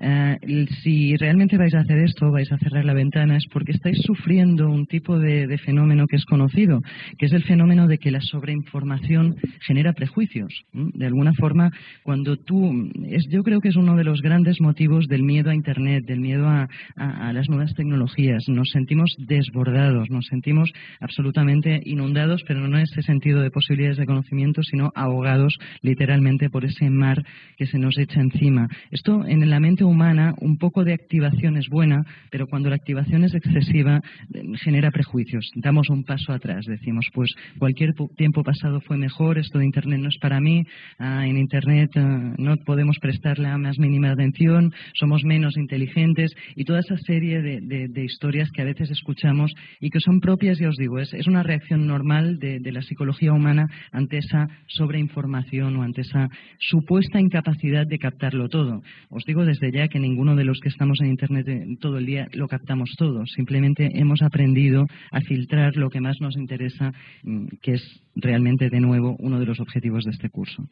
Eh, 0.00 0.66
si 0.82 1.16
realmente 1.16 1.56
vais 1.56 1.74
a 1.74 1.80
hacer 1.80 1.98
esto, 1.98 2.30
vais 2.30 2.50
a 2.52 2.58
cerrar 2.58 2.84
la 2.84 2.94
ventana, 2.94 3.36
es 3.36 3.46
porque 3.52 3.72
estáis 3.72 3.98
sufriendo 4.02 4.68
un 4.68 4.86
tipo 4.86 5.18
de, 5.18 5.58
fenómeno 5.58 6.06
que 6.06 6.16
es 6.16 6.24
conocido, 6.24 6.80
que 7.18 7.26
es 7.26 7.32
el 7.32 7.44
fenómeno 7.44 7.86
de 7.86 7.98
que 7.98 8.10
la 8.10 8.20
sobreinformación 8.20 9.36
genera 9.66 9.92
prejuicios. 9.92 10.52
De 10.72 11.06
alguna 11.06 11.32
forma, 11.34 11.70
cuando 12.02 12.36
tú, 12.36 12.90
es, 13.08 13.26
yo 13.30 13.42
creo 13.42 13.60
que 13.60 13.68
es 13.68 13.76
uno 13.76 13.96
de 13.96 14.04
los 14.04 14.22
grandes 14.22 14.60
motivos 14.60 15.06
del 15.06 15.22
miedo 15.22 15.50
a 15.50 15.54
Internet, 15.54 16.04
del 16.06 16.20
miedo 16.20 16.48
a, 16.48 16.68
a 16.96 17.32
las 17.32 17.48
nuevas 17.48 17.74
tecnologías. 17.74 18.48
Nos 18.48 18.70
sentimos 18.70 19.14
desbordados, 19.18 20.10
nos 20.10 20.26
sentimos 20.26 20.70
absolutamente 21.00 21.80
inundados, 21.84 22.42
pero 22.46 22.60
no 22.60 22.78
en 22.78 22.84
ese 22.84 23.02
sentido 23.02 23.40
de 23.40 23.50
posibilidades 23.50 23.98
de 23.98 24.06
conocimiento, 24.06 24.62
sino 24.62 24.90
ahogados 24.94 25.49
literalmente 25.82 26.50
por 26.50 26.64
ese 26.64 26.90
mar 26.90 27.22
que 27.56 27.66
se 27.66 27.78
nos 27.78 27.98
echa 27.98 28.20
encima. 28.20 28.68
Esto 28.90 29.24
en 29.26 29.48
la 29.48 29.60
mente 29.60 29.84
humana, 29.84 30.34
un 30.40 30.58
poco 30.58 30.84
de 30.84 30.94
activación 30.94 31.56
es 31.56 31.68
buena, 31.68 32.04
pero 32.30 32.46
cuando 32.46 32.68
la 32.68 32.76
activación 32.76 33.24
es 33.24 33.34
excesiva, 33.34 34.00
eh, 34.34 34.42
genera 34.62 34.90
prejuicios. 34.90 35.50
Damos 35.54 35.88
un 35.90 36.04
paso 36.04 36.32
atrás, 36.32 36.66
decimos, 36.66 37.06
pues 37.12 37.32
cualquier 37.58 37.94
tiempo 38.16 38.42
pasado 38.42 38.80
fue 38.80 38.96
mejor, 38.96 39.38
esto 39.38 39.58
de 39.58 39.66
Internet 39.66 40.00
no 40.00 40.08
es 40.08 40.18
para 40.18 40.40
mí, 40.40 40.64
ah, 40.98 41.26
en 41.26 41.36
Internet 41.36 41.90
ah, 41.96 42.34
no 42.38 42.56
podemos 42.64 42.98
prestarle 42.98 43.40
la 43.40 43.58
más 43.58 43.78
mínima 43.78 44.10
atención, 44.10 44.72
somos 44.94 45.24
menos 45.24 45.56
inteligentes 45.56 46.32
y 46.54 46.64
toda 46.64 46.80
esa 46.80 46.96
serie 46.98 47.40
de, 47.40 48.04
historias 48.04 48.50
que 48.50 48.62
a 48.62 48.64
veces 48.64 48.90
escuchamos 48.90 49.52
y 49.80 49.90
que 49.90 50.00
son 50.00 50.20
propias, 50.20 50.58
ya 50.58 50.68
os 50.68 50.76
digo, 50.76 50.98
es, 50.98 51.12
una 51.26 51.42
reacción 51.42 51.86
normal 51.86 52.38
de, 52.38 52.60
la 52.70 52.82
psicología 52.82 53.32
humana 53.32 53.66
ante 53.92 54.18
esa 54.18 54.46
sobreinformación 54.68 55.39
o 55.52 55.82
ante 55.82 56.02
esa 56.02 56.28
supuesta 56.58 57.20
incapacidad 57.20 57.86
de 57.86 57.98
captarlo 57.98 58.48
todo. 58.48 58.82
Os 59.08 59.24
digo 59.24 59.44
desde 59.44 59.72
ya 59.72 59.88
que 59.88 59.98
ninguno 59.98 60.36
de 60.36 60.44
los 60.44 60.60
que 60.60 60.68
estamos 60.68 61.00
en 61.00 61.08
Internet 61.08 61.48
eh, 61.48 61.76
todo 61.80 61.98
el 61.98 62.06
día 62.06 62.28
lo 62.32 62.48
captamos 62.48 62.90
todo. 62.96 63.26
Simplemente 63.26 63.90
hemos 63.94 64.22
aprendido 64.22 64.86
a 65.10 65.20
filtrar 65.20 65.76
lo 65.76 65.90
que 65.90 66.00
más 66.00 66.20
nos 66.20 66.36
interesa, 66.36 66.92
mm, 67.22 67.46
que 67.62 67.72
es 67.72 68.02
realmente, 68.14 68.70
de 68.70 68.80
nuevo, 68.80 69.16
uno 69.18 69.38
de 69.40 69.46
los 69.46 69.60
objetivos 69.60 70.04
de 70.04 70.10
este 70.12 70.30
curso 70.30 70.68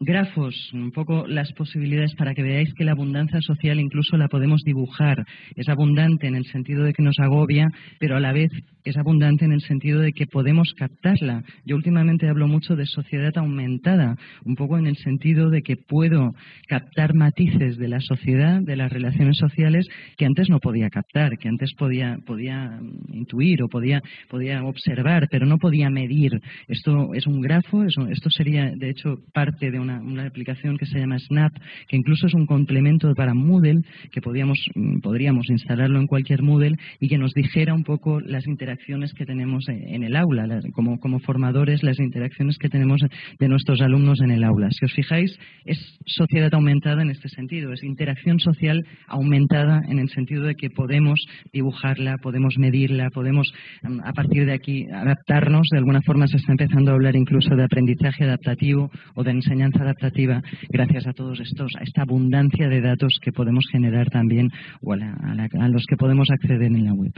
grafos, 0.00 0.70
un 0.72 0.90
poco 0.90 1.26
las 1.26 1.52
posibilidades 1.52 2.14
para 2.14 2.34
que 2.34 2.42
veáis 2.42 2.72
que 2.74 2.84
la 2.84 2.92
abundancia 2.92 3.40
social 3.40 3.80
incluso 3.80 4.16
la 4.16 4.28
podemos 4.28 4.62
dibujar. 4.62 5.24
Es 5.56 5.68
abundante 5.68 6.26
en 6.26 6.34
el 6.34 6.44
sentido 6.46 6.84
de 6.84 6.92
que 6.92 7.02
nos 7.02 7.18
agobia, 7.18 7.68
pero 7.98 8.16
a 8.16 8.20
la 8.20 8.32
vez 8.32 8.50
es 8.84 8.96
abundante 8.98 9.44
en 9.44 9.52
el 9.52 9.62
sentido 9.62 10.00
de 10.00 10.12
que 10.12 10.26
podemos 10.26 10.74
captarla. 10.74 11.42
Yo 11.64 11.76
últimamente 11.76 12.28
hablo 12.28 12.46
mucho 12.48 12.76
de 12.76 12.86
sociedad 12.86 13.32
aumentada, 13.36 14.16
un 14.44 14.56
poco 14.56 14.76
en 14.76 14.86
el 14.86 14.96
sentido 14.96 15.48
de 15.48 15.62
que 15.62 15.76
puedo 15.76 16.34
captar 16.68 17.14
matices 17.14 17.78
de 17.78 17.88
la 17.88 18.00
sociedad, 18.00 18.60
de 18.60 18.76
las 18.76 18.92
relaciones 18.92 19.38
sociales 19.38 19.86
que 20.18 20.26
antes 20.26 20.50
no 20.50 20.58
podía 20.58 20.90
captar, 20.90 21.38
que 21.38 21.48
antes 21.48 21.72
podía, 21.74 22.18
podía 22.26 22.78
intuir 23.08 23.62
o 23.62 23.68
podía, 23.68 24.02
podía 24.28 24.62
observar, 24.64 25.28
pero 25.30 25.46
no 25.46 25.56
podía 25.58 25.88
medir. 25.88 26.40
Esto 26.68 27.14
es 27.14 27.26
un 27.26 27.40
grafo, 27.40 27.84
esto 27.84 28.30
sería 28.30 28.70
de 28.76 28.90
hecho 28.90 29.16
parte 29.32 29.70
de 29.70 29.80
una, 29.92 30.24
aplicación 30.24 30.76
que 30.76 30.86
se 30.86 30.98
llama 30.98 31.18
Snap, 31.18 31.52
que 31.88 31.96
incluso 31.96 32.26
es 32.26 32.34
un 32.34 32.46
complemento 32.46 33.12
para 33.14 33.34
Moodle, 33.34 33.82
que 34.10 34.20
podíamos, 34.20 34.58
mm, 34.74 35.00
podríamos 35.00 35.48
instalarlo 35.50 36.00
en 36.00 36.06
cualquier 36.06 36.42
Moodle 36.42 36.76
y 37.00 37.08
que 37.08 37.18
nos 37.18 37.32
dijera 37.32 37.74
un 37.74 37.84
poco 37.84 38.20
las 38.20 38.46
interacciones 38.46 39.12
que 39.12 39.26
tenemos 39.26 39.68
en 39.68 40.02
el 40.02 40.16
aula, 40.16 40.60
como, 40.72 40.98
como 40.98 41.18
formadores, 41.20 41.82
las 41.82 41.98
interacciones 41.98 42.58
que 42.58 42.68
tenemos 42.68 43.00
de 43.38 43.48
nuestros 43.48 43.80
alumnos 43.80 44.20
en 44.20 44.30
el 44.30 44.44
aula. 44.44 44.68
Si 44.70 44.84
os 44.84 44.92
fijáis, 44.92 45.38
es 45.64 45.78
sociedad 46.06 46.52
aumentada 46.54 47.02
en 47.02 47.10
este 47.10 47.28
sentido, 47.28 47.72
es 47.72 47.82
interacción 47.82 48.38
social 48.40 48.84
aumentada 49.06 49.80
en 49.88 49.98
el 49.98 50.08
sentido 50.08 50.44
de 50.44 50.54
que 50.54 50.70
podemos 50.70 51.20
dibujarla, 51.52 52.18
podemos 52.18 52.54
medirla, 52.58 53.10
podemos 53.10 53.52
mm, 53.82 54.00
a 54.04 54.12
partir 54.12 54.46
de 54.46 54.52
aquí 54.52 54.86
adaptarnos. 54.92 55.68
De 55.70 55.78
alguna 55.78 56.02
forma 56.02 56.26
se 56.26 56.36
está 56.36 56.52
empezando 56.52 56.90
a 56.90 56.94
hablar 56.94 57.16
incluso 57.16 57.54
de 57.54 57.64
aprendizaje 57.64 58.24
adaptativo 58.24 58.90
o 59.14 59.24
de 59.24 59.32
enseñanza 59.32 59.73
adaptativa 59.82 60.42
gracias 60.68 61.06
a 61.06 61.12
todos 61.12 61.40
estos, 61.40 61.72
a 61.78 61.82
esta 61.82 62.02
abundancia 62.02 62.68
de 62.68 62.80
datos 62.80 63.18
que 63.20 63.32
podemos 63.32 63.66
generar 63.70 64.08
también 64.10 64.50
o 64.82 64.92
a 64.92 65.68
los 65.68 65.84
que 65.86 65.96
podemos 65.96 66.28
acceder 66.30 66.72
en 66.72 66.84
la 66.84 66.94
web. 66.94 67.12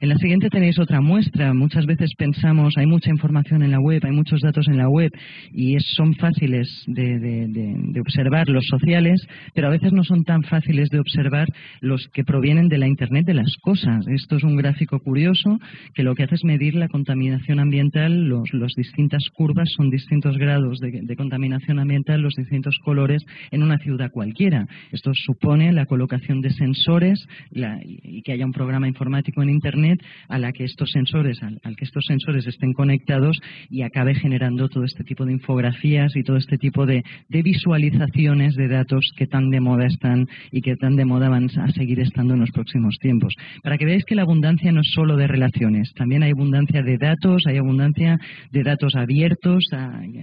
En 0.00 0.10
la 0.10 0.16
siguiente 0.16 0.48
tenéis 0.48 0.78
otra 0.78 1.00
muestra. 1.00 1.52
Muchas 1.54 1.84
veces 1.84 2.12
pensamos, 2.16 2.74
hay 2.76 2.86
mucha 2.86 3.10
información 3.10 3.64
en 3.64 3.72
la 3.72 3.80
web, 3.80 4.00
hay 4.04 4.12
muchos 4.12 4.40
datos 4.40 4.68
en 4.68 4.76
la 4.76 4.88
web 4.88 5.10
y 5.52 5.76
son 5.80 6.14
fáciles 6.14 6.84
de, 6.86 8.00
observar 8.00 8.48
los 8.48 8.64
sociales, 8.66 9.26
pero 9.54 9.66
a 9.66 9.70
veces 9.70 9.92
no 9.92 10.04
son 10.04 10.22
tan 10.22 10.44
fáciles 10.44 10.88
de 10.90 11.00
observar 11.00 11.48
los 11.80 12.06
que 12.12 12.22
provienen 12.22 12.68
de 12.68 12.78
la 12.78 12.86
Internet 12.86 13.26
de 13.26 13.34
las 13.34 13.56
cosas. 13.60 14.06
Esto 14.06 14.36
es 14.36 14.44
un 14.44 14.56
gráfico 14.56 15.00
curioso 15.00 15.58
que 15.94 16.04
lo 16.04 16.14
que 16.14 16.22
hace 16.22 16.36
es 16.36 16.44
medir 16.44 16.76
la 16.76 16.86
contaminación 16.86 17.58
ambiental, 17.58 18.28
las 18.52 18.74
distintas 18.76 19.28
curvas 19.34 19.68
son 19.76 19.90
distintos 19.90 20.38
grados 20.38 20.78
de, 20.78 21.16
contaminación 21.16 21.80
ambiental, 21.80 22.22
los 22.22 22.34
distintos 22.34 22.78
colores 22.84 23.24
en 23.50 23.64
una 23.64 23.78
ciudad 23.78 24.12
cualquiera. 24.12 24.68
Esto 24.92 25.10
supone 25.12 25.72
la 25.72 25.86
colocación 25.86 26.40
de 26.40 26.50
sensores 26.50 27.26
y 27.50 28.22
que 28.22 28.32
haya 28.32 28.46
un 28.46 28.52
programa 28.52 28.86
informático 28.86 29.42
en 29.42 29.50
Internet 29.50 29.87
a 30.28 30.38
la 30.38 30.52
que 30.52 30.64
estos 30.64 30.90
sensores, 30.90 31.42
al, 31.42 31.76
que 31.76 31.84
estos 31.84 32.04
sensores 32.06 32.46
estén 32.46 32.72
conectados 32.72 33.38
y 33.70 33.82
acabe 33.82 34.14
generando 34.14 34.68
todo 34.68 34.84
este 34.84 35.04
tipo 35.04 35.24
de 35.24 35.32
infografías 35.32 36.16
y 36.16 36.22
todo 36.22 36.36
este 36.36 36.58
tipo 36.58 36.86
de, 36.86 37.02
visualizaciones 37.28 38.54
de 38.56 38.68
datos 38.68 39.12
que 39.16 39.26
tan 39.26 39.50
de 39.50 39.60
moda 39.60 39.86
están 39.86 40.26
y 40.50 40.60
que 40.60 40.76
tan 40.76 40.96
de 40.96 41.04
moda 41.04 41.28
van 41.28 41.48
a 41.58 41.70
seguir 41.70 42.00
estando 42.00 42.34
en 42.34 42.40
los 42.40 42.50
próximos 42.50 42.98
tiempos. 42.98 43.34
Para 43.62 43.78
que 43.78 43.86
veáis 43.86 44.04
que 44.04 44.14
la 44.14 44.22
abundancia 44.22 44.72
no 44.72 44.80
es 44.80 44.90
solo 44.92 45.16
de 45.16 45.26
relaciones, 45.26 45.92
también 45.94 46.22
hay 46.22 46.32
abundancia 46.32 46.82
de 46.82 46.98
datos, 46.98 47.44
hay 47.46 47.56
abundancia 47.56 48.18
de 48.50 48.62
datos 48.62 48.94
abiertos, 48.96 49.64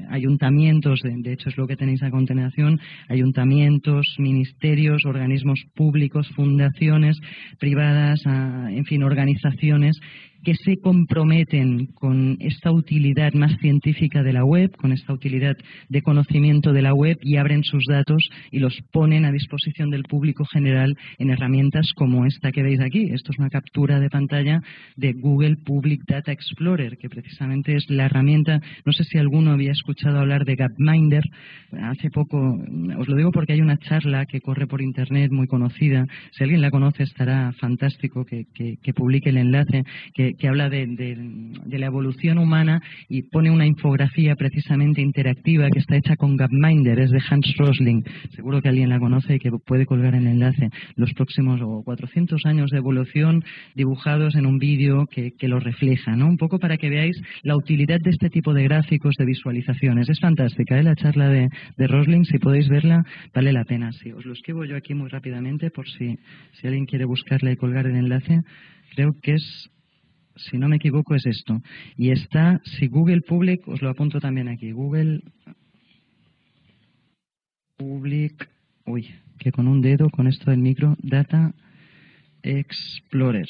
ayuntamientos, 0.09 1.01
de 1.03 1.33
hecho 1.33 1.49
es 1.49 1.57
lo 1.57 1.67
que 1.67 1.75
tenéis 1.75 2.03
a 2.03 2.11
continuación, 2.11 2.79
ayuntamientos, 3.09 4.15
ministerios, 4.19 5.05
organismos 5.05 5.59
públicos, 5.75 6.27
fundaciones 6.35 7.17
privadas, 7.59 8.21
en 8.25 8.85
fin, 8.85 9.03
organizaciones 9.03 9.54
relaciones 9.55 9.99
que 10.45 10.55
se 10.55 10.77
comprometen 10.77 11.87
con 11.87 12.37
esta 12.39 12.71
utilidad 12.71 13.33
más 13.33 13.57
científica 13.59 14.21
de 14.21 14.31
la 14.31 14.45
web, 14.45 14.71
con 14.77 14.91
esta 14.91 15.11
utilidad 15.11 15.57
de 15.89 16.01
conocimiento 16.03 16.71
de 16.71 16.83
la 16.83 16.93
web 16.93 17.17
y 17.23 17.37
abren 17.37 17.63
sus 17.63 17.83
datos 17.87 18.29
y 18.51 18.59
los 18.59 18.79
ponen 18.91 19.25
a 19.25 19.31
disposición 19.31 19.89
del 19.89 20.03
público 20.03 20.45
general 20.45 20.95
en 21.17 21.31
herramientas 21.31 21.91
como 21.95 22.27
esta 22.27 22.51
que 22.51 22.61
veis 22.61 22.79
aquí. 22.79 23.09
Esto 23.11 23.31
es 23.31 23.39
una 23.39 23.49
captura 23.49 23.99
de 23.99 24.09
pantalla 24.09 24.61
de 24.95 25.13
Google 25.13 25.57
Public 25.65 26.03
Data 26.07 26.31
Explorer, 26.31 26.97
que 26.99 27.09
precisamente 27.09 27.75
es 27.75 27.89
la 27.89 28.05
herramienta, 28.05 28.61
no 28.85 28.93
sé 28.93 29.03
si 29.03 29.17
alguno 29.17 29.51
había 29.51 29.71
escuchado 29.71 30.19
hablar 30.19 30.45
de 30.45 30.55
Gapminder, 30.55 31.23
hace 31.81 32.11
poco, 32.11 32.59
os 32.97 33.07
lo 33.07 33.15
digo 33.15 33.31
porque 33.31 33.53
hay 33.53 33.61
una 33.61 33.77
charla 33.77 34.27
que 34.27 34.41
corre 34.41 34.67
por 34.67 34.81
internet 34.81 35.31
muy 35.31 35.47
conocida, 35.47 36.05
si 36.33 36.43
alguien 36.43 36.61
la 36.61 36.69
conoce 36.69 37.01
estará 37.01 37.51
fantástico 37.53 38.25
que, 38.25 38.45
que 38.53 38.93
publique 38.93 39.31
el 39.31 39.37
enlace, 39.37 39.83
que, 40.13 40.34
que 40.37 40.47
habla 40.47 40.69
de, 40.69 40.85
la 41.67 41.85
evolución 41.85 42.37
humana 42.37 42.81
y 43.09 43.23
pone 43.23 43.51
una 43.51 43.65
infografía 43.65 44.35
precisamente 44.35 45.01
interactiva 45.01 45.69
que 45.69 45.79
está 45.79 45.97
hecha 45.97 46.15
con 46.15 46.35
Gapminder, 46.35 46.99
es 46.99 47.11
de 47.11 47.21
Hans 47.29 47.53
Rosling. 47.57 48.03
Seguro 48.35 48.61
que 48.61 48.69
alguien 48.69 48.89
la 48.89 48.99
conoce 48.99 49.35
y 49.35 49.39
que 49.39 49.51
puede 49.51 49.85
colgar 49.85 50.15
el 50.15 50.27
enlace. 50.27 50.69
Los 50.95 51.13
próximos 51.13 51.59
400 51.83 52.45
años 52.45 52.69
de 52.71 52.77
evolución 52.77 53.43
dibujados 53.75 54.35
en 54.35 54.45
un 54.45 54.57
vídeo 54.57 55.07
que, 55.07 55.33
lo 55.45 55.59
refleja, 55.59 56.15
¿no? 56.15 56.27
Un 56.27 56.37
poco 56.37 56.57
para 56.57 56.77
que 56.77 56.89
veáis 56.89 57.15
la 57.43 57.55
utilidad 57.55 57.99
de 57.99 58.09
este 58.09 58.31
tipo 58.31 58.51
de 58.53 58.63
gráficos, 58.63 59.13
de 59.15 59.25
visualizaciones. 59.25 60.09
Es 60.09 60.19
fantástica, 60.19 60.79
¿eh? 60.79 60.83
La 60.83 60.95
charla 60.95 61.29
de, 61.29 61.49
Rosling, 61.77 62.25
si 62.25 62.39
podéis 62.39 62.67
verla, 62.67 63.03
vale 63.33 63.53
la 63.53 63.63
pena. 63.63 63.91
Sí, 63.91 64.11
os 64.11 64.25
lo 64.25 64.33
escribo 64.33 64.65
yo 64.65 64.75
aquí 64.75 64.95
muy 64.95 65.09
rápidamente 65.09 65.69
por 65.69 65.87
si, 65.87 66.17
si 66.53 66.67
alguien 66.67 66.85
quiere 66.85 67.05
buscarla 67.05 67.51
y 67.51 67.57
colgar 67.57 67.85
el 67.85 67.95
enlace. 67.95 68.41
Creo 68.95 69.11
que 69.21 69.33
es 69.33 69.69
si 70.35 70.57
no 70.57 70.67
me 70.67 70.77
equivoco, 70.77 71.15
es 71.15 71.25
esto. 71.25 71.61
Y 71.97 72.11
está, 72.11 72.59
si 72.63 72.87
Google 72.87 73.21
Public, 73.21 73.67
os 73.67 73.81
lo 73.81 73.89
apunto 73.89 74.19
también 74.19 74.47
aquí, 74.47 74.71
Google 74.71 75.21
Public, 77.77 78.49
uy, 78.85 79.07
que 79.39 79.51
con 79.51 79.67
un 79.67 79.81
dedo, 79.81 80.09
con 80.09 80.27
esto 80.27 80.51
del 80.51 80.59
micro, 80.59 80.95
Data 81.01 81.53
Explorer. 82.43 83.47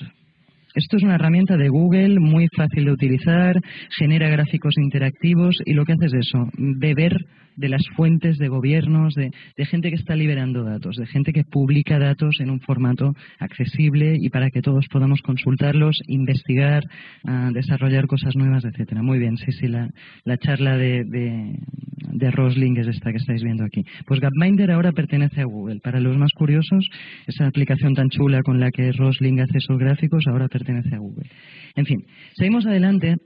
Esto 0.73 0.97
es 0.97 1.03
una 1.03 1.15
herramienta 1.15 1.55
de 1.55 1.69
Google 1.69 2.19
muy 2.19 2.47
fácil 2.55 2.85
de 2.85 2.91
utilizar, 2.91 3.55
genera 3.97 4.29
gráficos 4.29 4.73
interactivos 4.77 5.55
y 5.65 5.73
lo 5.73 5.85
que 5.85 5.93
hace 5.93 6.07
es 6.07 6.13
eso, 6.27 6.49
beber 6.57 7.15
de 7.55 7.69
las 7.69 7.83
fuentes 7.95 8.37
de 8.37 8.47
gobiernos, 8.47 9.13
de, 9.15 9.31
gente 9.65 9.89
que 9.89 9.95
está 9.95 10.15
liberando 10.15 10.63
datos, 10.63 10.95
de 10.95 11.05
gente 11.07 11.33
que 11.33 11.43
publica 11.43 11.99
datos 11.99 12.39
en 12.39 12.49
un 12.49 12.59
formato 12.59 13.13
accesible 13.39 14.15
y 14.19 14.29
para 14.29 14.49
que 14.49 14.61
todos 14.61 14.87
podamos 14.87 15.21
consultarlos, 15.21 15.97
investigar, 16.07 16.83
ah, 17.25 17.49
desarrollar 17.53 18.07
cosas 18.07 18.35
nuevas, 18.35 18.63
etcétera. 18.65 19.01
Muy 19.01 19.19
bien, 19.19 19.37
sí, 19.37 19.51
sí, 19.51 19.67
la, 19.67 19.89
charla 20.37 20.77
de, 20.77 21.03
de, 21.05 22.31
Rosling 22.31 22.77
es 22.77 22.87
esta 22.87 23.11
que 23.11 23.17
estáis 23.17 23.43
viendo 23.43 23.63
aquí. 23.63 23.83
Pues 24.05 24.19
Gapminder 24.19 24.71
ahora 24.71 24.91
pertenece 24.91 25.41
a 25.41 25.45
Google. 25.45 25.79
Para 25.79 25.99
los 25.99 26.17
más 26.17 26.31
curiosos, 26.33 26.87
esa 27.27 27.47
aplicación 27.47 27.93
tan 27.93 28.09
chula 28.09 28.41
con 28.43 28.59
la 28.59 28.71
que 28.71 28.91
Rosling 28.91 29.39
hace 29.39 29.57
esos 29.57 29.77
gráficos 29.77 30.25
ahora 30.27 30.47
pertenece 30.47 30.95
a 30.95 30.99
Google. 30.99 31.29
En 31.75 31.85
fin, 31.85 32.05
seguimos 32.35 32.65
adelante 32.65 33.17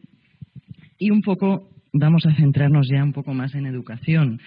y 0.98 1.12
un 1.12 1.22
poco 1.22 1.70
vamos 1.94 2.26
a 2.26 2.36
centrarnos 2.36 2.88
ya 2.90 3.04
un 3.04 3.14
poco 3.14 3.34
más 3.34 3.56
en 3.56 3.66
educación. 3.66 4.40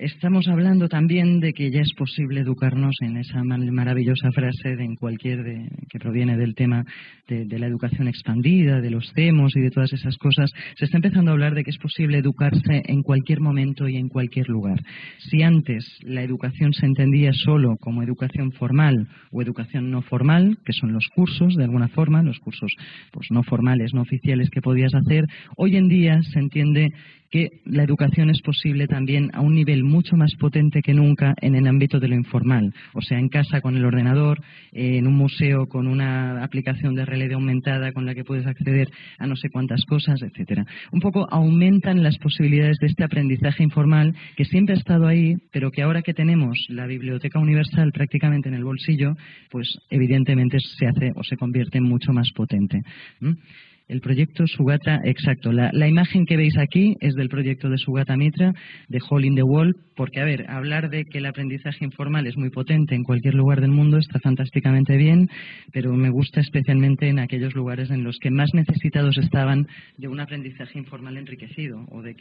Estamos 0.00 0.48
hablando 0.48 0.88
también 0.88 1.40
de 1.40 1.52
que 1.52 1.70
ya 1.70 1.82
es 1.82 1.92
posible 1.92 2.40
educarnos 2.40 2.96
en 3.02 3.18
esa 3.18 3.44
maravillosa 3.44 4.30
frase 4.32 4.74
de 4.74 4.82
en 4.82 4.96
cualquier 4.96 5.44
que 5.90 5.98
proviene 5.98 6.38
del 6.38 6.54
tema 6.54 6.86
de, 7.28 7.58
la 7.58 7.66
educación 7.66 8.08
expandida, 8.08 8.80
de 8.80 8.88
los 8.88 9.12
CEMOS 9.14 9.54
y 9.56 9.60
de 9.60 9.70
todas 9.70 9.92
esas 9.92 10.16
cosas. 10.16 10.50
Se 10.78 10.86
está 10.86 10.96
empezando 10.96 11.30
a 11.30 11.34
hablar 11.34 11.54
de 11.54 11.64
que 11.64 11.70
es 11.70 11.76
posible 11.76 12.16
educarse 12.16 12.82
en 12.86 13.02
cualquier 13.02 13.40
momento 13.40 13.88
y 13.88 13.98
en 13.98 14.08
cualquier 14.08 14.48
lugar. 14.48 14.80
Si 15.18 15.42
antes 15.42 15.84
la 16.02 16.22
educación 16.22 16.72
se 16.72 16.86
entendía 16.86 17.34
solo 17.34 17.76
como 17.78 18.02
educación 18.02 18.52
formal 18.52 19.06
o 19.30 19.42
educación 19.42 19.90
no 19.90 20.00
formal, 20.00 20.56
que 20.64 20.72
son 20.72 20.94
los 20.94 21.08
cursos 21.14 21.56
de 21.56 21.64
alguna 21.64 21.88
forma, 21.88 22.22
los 22.22 22.38
cursos 22.38 22.72
pues 23.12 23.26
no 23.30 23.42
formales, 23.42 23.92
no 23.92 24.00
oficiales 24.00 24.48
que 24.48 24.62
podías 24.62 24.94
hacer, 24.94 25.26
hoy 25.58 25.76
en 25.76 25.88
día 25.88 26.22
se 26.22 26.38
entiende 26.38 26.88
que 27.30 27.48
la 27.64 27.84
educación 27.84 28.30
es 28.30 28.42
posible 28.42 28.86
también 28.86 29.30
a 29.32 29.40
un 29.40 29.54
nivel 29.54 29.84
mucho 29.84 30.16
más 30.16 30.34
potente 30.34 30.82
que 30.82 30.94
nunca 30.94 31.34
en 31.40 31.54
el 31.54 31.66
ámbito 31.66 32.00
de 32.00 32.08
lo 32.08 32.16
informal, 32.16 32.74
o 32.92 33.00
sea, 33.00 33.18
en 33.18 33.28
casa 33.28 33.60
con 33.60 33.76
el 33.76 33.84
ordenador, 33.84 34.42
en 34.72 35.06
un 35.06 35.14
museo 35.14 35.66
con 35.66 35.86
una 35.86 36.42
aplicación 36.42 36.94
de 36.94 37.04
realidad 37.04 37.34
aumentada 37.34 37.92
con 37.92 38.04
la 38.04 38.14
que 38.14 38.24
puedes 38.24 38.46
acceder 38.46 38.88
a 39.18 39.26
no 39.26 39.36
sé 39.36 39.48
cuántas 39.50 39.84
cosas, 39.84 40.20
etcétera. 40.22 40.66
Un 40.92 41.00
poco 41.00 41.26
aumentan 41.30 42.02
las 42.02 42.18
posibilidades 42.18 42.78
de 42.78 42.88
este 42.88 43.04
aprendizaje 43.04 43.62
informal 43.62 44.14
que 44.36 44.44
siempre 44.44 44.74
ha 44.74 44.78
estado 44.78 45.06
ahí, 45.06 45.36
pero 45.52 45.70
que 45.70 45.82
ahora 45.82 46.02
que 46.02 46.14
tenemos 46.14 46.58
la 46.68 46.86
biblioteca 46.86 47.38
universal 47.38 47.92
prácticamente 47.92 48.48
en 48.48 48.54
el 48.54 48.64
bolsillo, 48.64 49.14
pues 49.50 49.78
evidentemente 49.90 50.58
se 50.60 50.86
hace 50.86 51.12
o 51.14 51.22
se 51.22 51.36
convierte 51.36 51.78
en 51.78 51.84
mucho 51.84 52.12
más 52.12 52.30
potente. 52.32 52.82
El 53.90 54.00
proyecto 54.00 54.46
Sugata, 54.46 55.00
exacto. 55.02 55.50
La, 55.50 55.88
imagen 55.88 56.24
que 56.24 56.36
veis 56.36 56.56
aquí 56.56 56.96
es 57.00 57.16
del 57.16 57.28
proyecto 57.28 57.68
de 57.68 57.76
Sugata 57.76 58.16
Mitra, 58.16 58.52
de 58.86 59.00
Hall 59.10 59.24
in 59.24 59.34
the 59.34 59.42
Wall, 59.42 59.74
porque, 59.96 60.20
a 60.20 60.24
ver, 60.24 60.48
hablar 60.48 60.90
de 60.90 61.06
que 61.06 61.18
el 61.18 61.26
aprendizaje 61.26 61.84
informal 61.84 62.28
es 62.28 62.36
muy 62.36 62.50
potente 62.50 62.94
en 62.94 63.02
cualquier 63.02 63.34
lugar 63.34 63.60
del 63.60 63.72
mundo 63.72 63.98
está 63.98 64.20
fantásticamente 64.20 64.96
bien, 64.96 65.28
pero 65.72 65.92
me 65.94 66.08
gusta 66.08 66.38
especialmente 66.40 67.08
en 67.08 67.18
aquellos 67.18 67.56
lugares 67.56 67.90
en 67.90 68.04
los 68.04 68.16
que 68.20 68.30
más 68.30 68.54
necesitados 68.54 69.18
estaban 69.18 69.66
de 69.98 70.06
un 70.06 70.20
aprendizaje 70.20 70.78
informal 70.78 71.16
enriquecido 71.16 71.84
o 71.90 72.00
de 72.00 72.14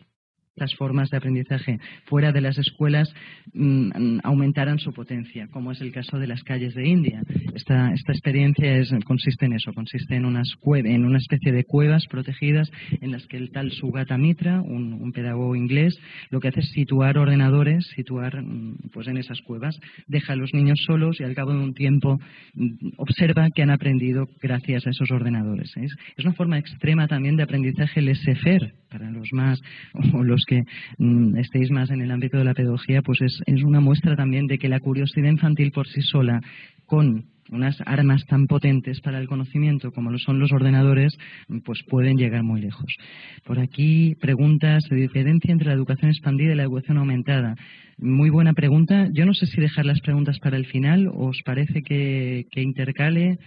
formas 0.76 1.10
de 1.10 1.18
aprendizaje 1.18 1.80
fuera 2.06 2.32
de 2.32 2.42
las 2.42 2.58
escuelas 2.58 3.14
mm, 3.54 4.20
aumentaran 4.24 4.80
su 4.80 4.92
potencia, 4.94 5.48
como 5.52 5.72
es 5.72 5.82
el 5.82 5.92
caso 5.92 6.18
de 6.18 6.28
las 6.28 6.44
calles 6.44 6.74
de 6.76 6.88
India. 6.88 7.22
Esta, 7.54 7.92
esta 7.94 8.12
experiencia 8.12 8.70
consiste 9.06 9.46
en 9.46 9.54
eso, 9.54 9.74
consiste 9.74 10.16
en, 10.16 10.26
unas 10.26 10.50
en 10.76 11.06
una 11.06 11.18
especie 11.18 11.52
de 11.52 11.64
cuevas 11.64 12.06
protegidas 12.08 12.70
en 13.02 13.12
las 13.12 13.26
que 13.28 13.38
el 13.38 13.52
tal 13.52 13.72
Sugata 13.72 14.18
Mitra, 14.18 14.62
un, 14.62 15.12
pedagogo 15.12 15.56
inglés, 15.56 15.98
lo 16.30 16.40
que 16.40 16.50
hace 16.50 16.60
es 16.60 16.70
situar 16.72 17.18
ordenadores, 17.18 17.88
situar 17.96 18.42
mm, 18.42 18.90
pues 18.94 19.08
en 19.08 19.18
esas 19.18 19.42
cuevas, 19.42 19.80
deja 20.08 20.34
a 20.34 20.36
los 20.36 20.54
niños 20.54 20.80
solos 20.86 21.20
y 21.20 21.24
al 21.24 21.36
cabo 21.36 21.52
de 21.52 21.60
un 21.60 21.74
tiempo 21.74 22.20
mm, 22.54 22.90
observa 22.98 23.48
que 23.54 23.64
han 23.64 23.72
aprendido 23.72 24.28
gracias 24.42 24.86
a 24.86 24.92
esos 24.92 25.10
ordenadores. 25.12 25.72
Es, 25.78 25.96
es 26.18 26.26
una 26.26 26.34
forma 26.34 26.60
extrema 26.60 27.08
también 27.08 27.36
de 27.36 27.44
aprendizaje 27.44 28.02
laissez-faire 28.02 28.74
para 28.90 29.10
los 29.12 29.30
más 29.32 29.62
o 30.14 30.24
los 30.24 30.46
que 30.50 30.64
mm, 30.98 31.38
estéis 31.38 31.70
más 31.70 31.92
en 31.92 32.02
el 32.02 32.12
ámbito 32.12 32.38
de 32.38 32.44
la 32.44 32.56
pedagogía, 32.56 33.04
pues 33.04 33.22
es, 33.22 33.40
es 33.46 33.64
una 33.64 33.80
muestra 33.80 34.16
también 34.16 34.48
de 34.48 34.58
que 34.58 34.68
la 34.68 34.80
curiosidad 34.80 35.30
infantil 35.30 35.72
por 35.72 35.88
sí 35.88 36.02
sola, 36.02 36.42
con 36.88 37.26
unas 37.52 37.78
armas 37.86 38.26
tan 38.26 38.48
potentes 38.48 39.02
para 39.02 39.20
el 39.20 39.28
conocimiento 39.28 39.92
como 39.92 40.12
lo 40.12 40.20
son 40.20 40.40
los 40.40 40.52
ordenadores, 40.52 41.18
pues 41.66 41.80
pueden 41.88 42.18
llegar 42.18 42.44
muy 42.44 42.62
lejos. 42.62 42.96
Por 43.44 43.60
aquí 43.60 44.16
preguntas 44.20 44.84
de 44.90 44.96
diferencia 44.96 45.52
entre 45.52 45.68
la 45.68 45.74
educación 45.74 46.12
expandida 46.12 46.54
y 46.54 46.56
la 46.56 46.64
educación 46.64 46.98
aumentada. 46.98 47.56
Muy 47.98 48.30
buena 48.30 48.54
pregunta. 48.54 49.08
Yo 49.12 49.26
no 49.26 49.34
sé 49.34 49.46
si 49.46 49.60
dejar 49.60 49.86
las 49.86 50.00
preguntas 50.02 50.40
para 50.40 50.58
el 50.58 50.66
final 50.66 51.10
os 51.14 51.42
parece 51.44 51.82
que, 51.82 52.46
que 52.52 52.62
intercale. 52.62 53.40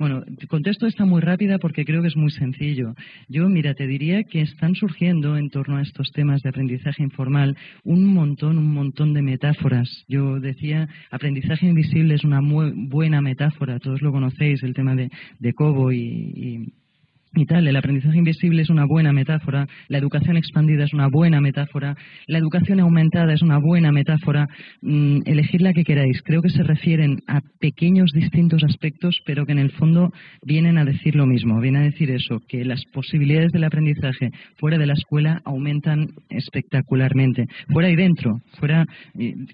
Bueno, 0.00 0.24
contesto 0.48 0.86
esta 0.86 1.04
muy 1.04 1.20
rápida 1.20 1.58
porque 1.58 1.84
creo 1.84 2.00
que 2.00 2.08
es 2.08 2.16
muy 2.16 2.30
sencillo. 2.30 2.94
Yo, 3.28 3.50
mira, 3.50 3.74
te 3.74 3.86
diría 3.86 4.24
que 4.24 4.40
están 4.40 4.74
surgiendo 4.74 5.36
en 5.36 5.50
torno 5.50 5.76
a 5.76 5.82
estos 5.82 6.10
temas 6.12 6.40
de 6.40 6.48
aprendizaje 6.48 7.02
informal 7.02 7.54
un 7.84 8.06
montón, 8.06 8.56
un 8.56 8.72
montón 8.72 9.12
de 9.12 9.20
metáforas. 9.20 9.90
Yo 10.08 10.40
decía, 10.40 10.88
aprendizaje 11.10 11.66
invisible 11.66 12.14
es 12.14 12.24
una 12.24 12.40
muy 12.40 12.72
buena 12.74 13.20
metáfora, 13.20 13.78
todos 13.78 14.00
lo 14.00 14.10
conocéis, 14.10 14.62
el 14.62 14.72
tema 14.72 14.94
de, 14.94 15.10
de 15.38 15.52
Cobo 15.52 15.92
y 15.92 16.00
y 16.00 16.72
tal. 17.46 17.66
El 17.66 17.76
aprendizaje 17.76 18.18
invisible 18.18 18.62
es 18.62 18.70
una 18.70 18.84
buena 18.86 19.12
metáfora, 19.12 19.66
la 19.88 19.98
educación 19.98 20.36
expandida 20.36 20.84
es 20.84 20.92
una 20.92 21.08
buena 21.08 21.40
metáfora, 21.40 21.96
la 22.26 22.38
educación 22.38 22.80
aumentada 22.80 23.32
es 23.32 23.42
una 23.42 23.58
buena 23.58 23.92
metáfora. 23.92 24.48
Mm, 24.82 25.20
elegir 25.24 25.62
la 25.62 25.72
que 25.72 25.84
queráis. 25.84 26.22
Creo 26.22 26.42
que 26.42 26.50
se 26.50 26.62
refieren 26.62 27.18
a 27.26 27.40
pequeños 27.60 28.10
distintos 28.12 28.64
aspectos, 28.64 29.20
pero 29.24 29.46
que 29.46 29.52
en 29.52 29.58
el 29.58 29.70
fondo 29.70 30.12
vienen 30.44 30.78
a 30.78 30.84
decir 30.84 31.14
lo 31.14 31.26
mismo. 31.26 31.60
Vienen 31.60 31.82
a 31.82 31.84
decir 31.84 32.10
eso, 32.10 32.40
que 32.48 32.64
las 32.64 32.84
posibilidades 32.92 33.52
del 33.52 33.64
aprendizaje 33.64 34.30
fuera 34.58 34.78
de 34.78 34.86
la 34.86 34.94
escuela 34.94 35.40
aumentan 35.44 36.08
espectacularmente. 36.28 37.46
Fuera 37.72 37.90
y 37.90 37.96
dentro, 37.96 38.40
fuera 38.58 38.86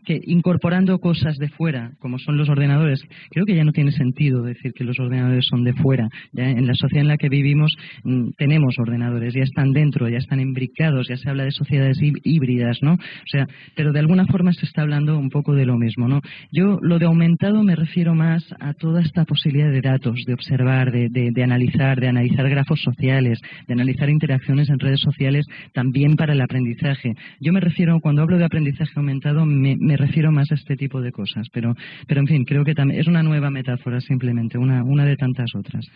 que 0.05 0.21
incorporando 0.25 0.99
cosas 0.99 1.37
de 1.37 1.49
fuera, 1.49 1.93
como 1.99 2.19
son 2.19 2.37
los 2.37 2.49
ordenadores. 2.49 3.03
Creo 3.31 3.45
que 3.45 3.55
ya 3.55 3.65
no 3.65 3.73
tiene 3.73 3.93
sentido 3.93 4.43
decir 4.43 4.73
que 4.73 4.85
los 4.85 4.99
ordenadores 4.99 5.47
son 5.47 5.65
de 5.65 5.75
fuera. 5.75 6.09
en 6.35 6.67
la 6.67 6.75
sociedad 6.75 7.03
en 7.03 7.09
la 7.09 7.17
que 7.17 7.29
vivimos 7.29 7.66
Mm, 8.05 8.31
tenemos, 8.37 8.79
ordenadores, 8.79 9.35
ya 9.35 9.43
están 9.43 9.73
dentro, 9.73 10.09
ya 10.09 10.19
están 10.19 10.41
imbricados, 10.41 11.09
ya 11.09 11.17
se 11.17 11.29
habla 11.29 11.45
de 11.45 11.51
sociedades 11.51 11.99
híbridas, 12.01 12.79
¿no? 12.83 12.95
O 12.95 13.29
sea, 13.31 13.47
pero 13.75 13.93
de 13.93 14.01
alguna 14.01 14.27
forma 14.27 14.53
se 14.53 14.67
está 14.67 14.83
hablando 14.83 15.19
un 15.19 15.31
poco 15.31 15.55
de 15.55 15.67
lo 15.67 15.77
mismo, 15.77 16.09
¿no? 16.09 16.21
Yo 16.53 16.79
lo 16.83 16.99
de 16.99 17.07
aumentado 17.07 17.63
me 17.63 17.77
refiero 17.77 18.15
más 18.15 18.45
a 18.61 18.75
toda 18.75 19.03
esta 19.03 19.25
posibilidad 19.25 19.71
de 19.71 19.81
datos, 19.81 20.25
de 20.27 20.35
observar, 20.35 20.93
de, 20.93 21.43
analizar, 21.43 22.01
de 22.01 22.09
analizar 22.09 22.49
grafos 22.49 22.81
sociales, 22.83 23.41
de 23.67 23.75
analizar 23.75 24.09
interacciones 24.09 24.69
en 24.69 24.79
redes 24.79 25.01
sociales 25.01 25.47
también 25.73 26.17
para 26.17 26.33
el 26.33 26.41
aprendizaje. 26.41 27.15
Yo 27.41 27.53
me 27.53 27.61
refiero, 27.61 28.01
cuando 28.01 28.23
hablo 28.23 28.39
de 28.39 28.45
aprendizaje 28.45 28.93
aumentado, 28.97 29.47
me, 29.47 29.97
refiero 29.97 30.33
más 30.33 30.51
a 30.53 30.55
este 30.55 30.77
tipo 30.77 31.01
de 31.01 31.13
cosas, 31.13 31.49
pero, 31.53 31.75
pero 32.07 32.21
en 32.21 32.27
fin, 32.27 32.45
creo 32.45 32.65
que 32.65 32.75
también 32.75 33.01
es 33.01 33.07
una 33.07 33.23
nueva 33.23 33.51
metáfora 33.51 34.01
simplemente, 34.01 34.59
una, 34.59 34.83
una 34.85 35.05
de 35.05 35.17
tantas 35.17 35.55
otras. 35.55 35.87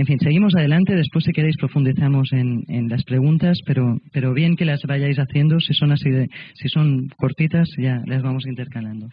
En 0.00 0.06
fin, 0.06 0.18
seguimos 0.18 0.54
adelante. 0.56 0.96
Después, 0.96 1.26
si 1.26 1.32
queréis, 1.32 1.58
profundizamos 1.58 2.32
en, 2.32 2.88
las 2.88 3.04
preguntas, 3.04 3.58
pero, 3.66 3.98
pero 4.14 4.32
bien 4.32 4.56
que 4.56 4.64
las 4.64 4.80
vayáis 4.84 5.18
haciendo. 5.18 5.60
Si 5.60 5.74
son 5.74 5.92
así, 5.92 6.08
de, 6.08 6.30
si 6.54 6.70
son 6.70 7.08
cortitas, 7.18 7.68
ya 7.76 8.00
las 8.06 8.22
vamos 8.22 8.46
intercalando. 8.46 9.10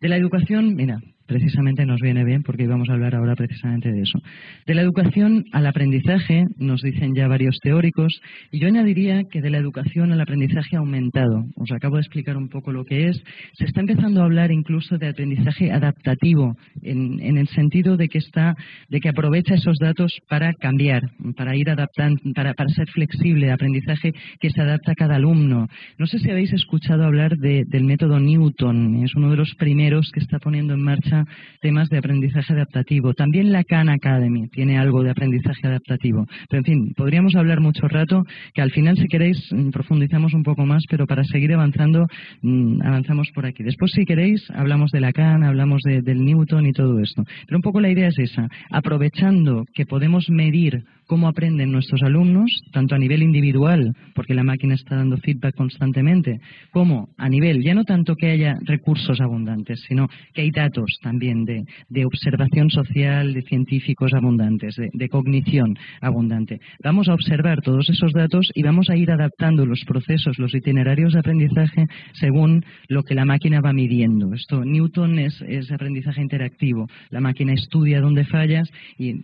De 0.00 0.08
la 0.08 0.16
educación, 0.16 0.74
mira, 0.74 1.00
precisamente 1.32 1.86
nos 1.86 2.00
viene 2.00 2.24
bien 2.24 2.42
porque 2.42 2.66
vamos 2.66 2.90
a 2.90 2.92
hablar 2.92 3.14
ahora 3.14 3.34
precisamente 3.34 3.90
de 3.90 4.02
eso. 4.02 4.18
De 4.66 4.74
la 4.74 4.82
educación 4.82 5.44
al 5.52 5.66
aprendizaje, 5.66 6.44
nos 6.58 6.82
dicen 6.82 7.14
ya 7.14 7.26
varios 7.26 7.56
teóricos, 7.62 8.20
y 8.50 8.60
yo 8.60 8.68
añadiría 8.68 9.22
que 9.24 9.40
de 9.40 9.48
la 9.48 9.56
educación 9.56 10.12
al 10.12 10.20
aprendizaje 10.20 10.76
aumentado. 10.76 11.46
Os 11.56 11.72
acabo 11.72 11.96
de 11.96 12.02
explicar 12.02 12.36
un 12.36 12.48
poco 12.48 12.70
lo 12.70 12.84
que 12.84 13.08
es. 13.08 13.22
Se 13.54 13.64
está 13.64 13.80
empezando 13.80 14.20
a 14.20 14.24
hablar 14.24 14.52
incluso 14.52 14.98
de 14.98 15.08
aprendizaje 15.08 15.72
adaptativo, 15.72 16.54
en, 16.82 17.38
el 17.38 17.48
sentido 17.48 17.96
de 17.96 18.08
que 18.08 18.18
está, 18.18 18.54
de 18.90 19.00
que 19.00 19.08
aprovecha 19.08 19.54
esos 19.54 19.78
datos 19.78 20.12
para 20.28 20.52
cambiar, 20.52 21.02
para 21.34 21.56
ir 21.56 21.70
adaptando, 21.70 22.20
para, 22.34 22.54
ser 22.68 22.88
flexible, 22.90 23.50
aprendizaje 23.50 24.12
que 24.38 24.50
se 24.50 24.60
adapta 24.60 24.92
a 24.92 24.94
cada 24.94 25.16
alumno. 25.16 25.68
No 25.98 26.06
sé 26.06 26.18
si 26.18 26.30
habéis 26.30 26.52
escuchado 26.52 27.04
hablar 27.04 27.38
del 27.38 27.84
método 27.84 28.20
Newton, 28.20 29.02
es 29.02 29.14
uno 29.14 29.30
de 29.30 29.36
los 29.36 29.54
primeros 29.54 30.10
que 30.12 30.20
está 30.20 30.38
poniendo 30.38 30.74
en 30.74 30.82
marcha 30.82 31.21
temas 31.60 31.88
de 31.88 31.98
aprendizaje 31.98 32.52
adaptativo. 32.52 33.14
También 33.14 33.52
la 33.52 33.64
Khan 33.64 33.88
Academy 33.88 34.48
tiene 34.48 34.78
algo 34.78 35.02
de 35.02 35.10
aprendizaje 35.10 35.66
adaptativo. 35.66 36.26
Pero, 36.48 36.60
en 36.60 36.64
fin, 36.64 36.92
podríamos 36.96 37.34
hablar 37.36 37.60
mucho 37.60 37.88
rato, 37.88 38.24
que 38.54 38.62
al 38.62 38.70
final, 38.70 38.96
si 38.96 39.06
queréis, 39.08 39.38
mm, 39.52 39.70
profundizamos 39.70 40.34
un 40.34 40.42
poco 40.42 40.66
más, 40.66 40.84
pero 40.88 41.06
para 41.06 41.24
seguir 41.24 41.52
avanzando, 41.52 42.06
mm, 42.42 42.82
avanzamos 42.82 43.30
por 43.34 43.46
aquí. 43.46 43.62
Después, 43.62 43.92
si 43.92 44.04
queréis, 44.04 44.42
hablamos 44.54 44.90
de 44.90 45.00
la 45.00 45.12
Khan, 45.12 45.42
hablamos 45.42 45.82
del 45.82 46.24
Newton 46.24 46.66
y 46.66 46.72
todo 46.72 47.00
esto. 47.00 47.24
Pero 47.46 47.58
un 47.58 47.62
poco 47.62 47.80
la 47.80 47.90
idea 47.90 48.08
es 48.08 48.18
esa, 48.18 48.48
aprovechando 48.70 49.64
que 49.74 49.86
podemos 49.86 50.28
medir 50.30 50.84
cómo 51.06 51.28
aprenden 51.28 51.70
nuestros 51.70 52.02
alumnos, 52.02 52.50
tanto 52.72 52.94
a 52.94 52.98
nivel 52.98 53.22
individual, 53.22 53.94
porque 54.14 54.34
la 54.34 54.44
máquina 54.44 54.74
está 54.74 54.96
dando 54.96 55.18
feedback 55.18 55.54
constantemente, 55.54 56.40
como 56.70 57.10
a 57.18 57.28
nivel, 57.28 57.62
ya 57.62 57.74
no 57.74 57.84
tanto 57.84 58.14
que 58.14 58.30
haya 58.30 58.54
recursos 58.64 59.20
abundantes, 59.20 59.82
sino 59.86 60.08
que 60.32 60.42
hay 60.42 60.50
datos 60.50 60.98
también 61.02 61.44
de, 61.44 62.04
observación 62.04 62.70
social, 62.70 63.34
de 63.34 63.42
científicos 63.42 64.12
abundantes, 64.14 64.76
de, 64.76 65.08
cognición 65.08 65.76
abundante. 66.00 66.60
Vamos 66.82 67.08
a 67.08 67.14
observar 67.14 67.60
todos 67.60 67.88
esos 67.90 68.12
datos 68.12 68.50
y 68.54 68.62
vamos 68.62 68.88
a 68.88 68.96
ir 68.96 69.10
adaptando 69.10 69.66
los 69.66 69.84
procesos, 69.84 70.38
los 70.38 70.54
itinerarios 70.54 71.12
de 71.12 71.18
aprendizaje 71.18 71.86
según 72.12 72.64
lo 72.88 73.02
que 73.02 73.14
la 73.14 73.24
máquina 73.24 73.60
va 73.60 73.72
midiendo. 73.72 74.32
Esto, 74.32 74.64
Newton 74.64 75.18
es, 75.18 75.42
aprendizaje 75.70 76.22
interactivo. 76.22 76.88
La 77.10 77.20
máquina 77.20 77.52
estudia 77.52 78.00
dónde 78.00 78.24
fallas 78.24 78.68
y, 78.98 79.14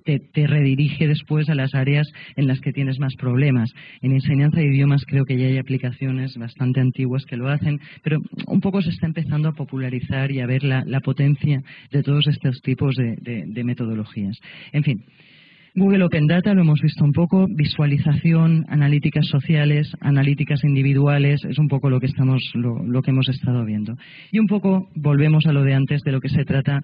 te, 0.00 0.20
te 0.20 0.46
dirige 0.62 1.08
después 1.08 1.48
a 1.48 1.54
las 1.54 1.74
áreas 1.74 2.06
en 2.36 2.46
las 2.46 2.60
que 2.60 2.72
tienes 2.72 2.98
más 2.98 3.14
problemas. 3.16 3.72
En 4.02 4.12
enseñanza 4.12 4.60
de 4.60 4.66
idiomas 4.66 5.04
creo 5.06 5.24
que 5.24 5.36
ya 5.36 5.46
hay 5.46 5.58
aplicaciones 5.58 6.36
bastante 6.36 6.80
antiguas 6.80 7.24
que 7.24 7.36
lo 7.36 7.48
hacen, 7.48 7.80
pero 8.02 8.20
un 8.46 8.60
poco 8.60 8.82
se 8.82 8.90
está 8.90 9.06
empezando 9.06 9.48
a 9.48 9.52
popularizar 9.52 10.30
y 10.30 10.40
a 10.40 10.46
ver 10.46 10.64
la, 10.66 11.00
potencia 11.00 11.62
de 11.90 12.02
todos 12.02 12.26
estos 12.28 12.60
tipos 12.62 12.96
de, 12.96 13.64
metodologías. 13.64 14.38
En 14.72 14.82
fin. 14.82 15.04
Google 15.78 16.04
Open 16.04 16.26
Data 16.26 16.54
lo 16.54 16.62
hemos 16.62 16.80
visto 16.80 17.04
un 17.04 17.12
poco, 17.12 17.46
visualización, 17.50 18.64
analíticas 18.70 19.26
sociales, 19.26 19.92
analíticas 20.00 20.64
individuales, 20.64 21.44
es 21.44 21.58
un 21.58 21.68
poco 21.68 21.90
lo 21.90 22.00
que 22.00 22.06
estamos, 22.06 22.42
lo 22.54 23.02
que 23.02 23.10
hemos 23.10 23.28
estado 23.28 23.62
viendo. 23.62 23.94
Y 24.32 24.38
un 24.38 24.46
poco 24.46 24.88
volvemos 24.94 25.44
a 25.44 25.52
lo 25.52 25.64
de 25.64 25.74
antes 25.74 26.00
de 26.00 26.12
lo 26.12 26.20
que 26.20 26.30
se 26.30 26.46
trata 26.46 26.80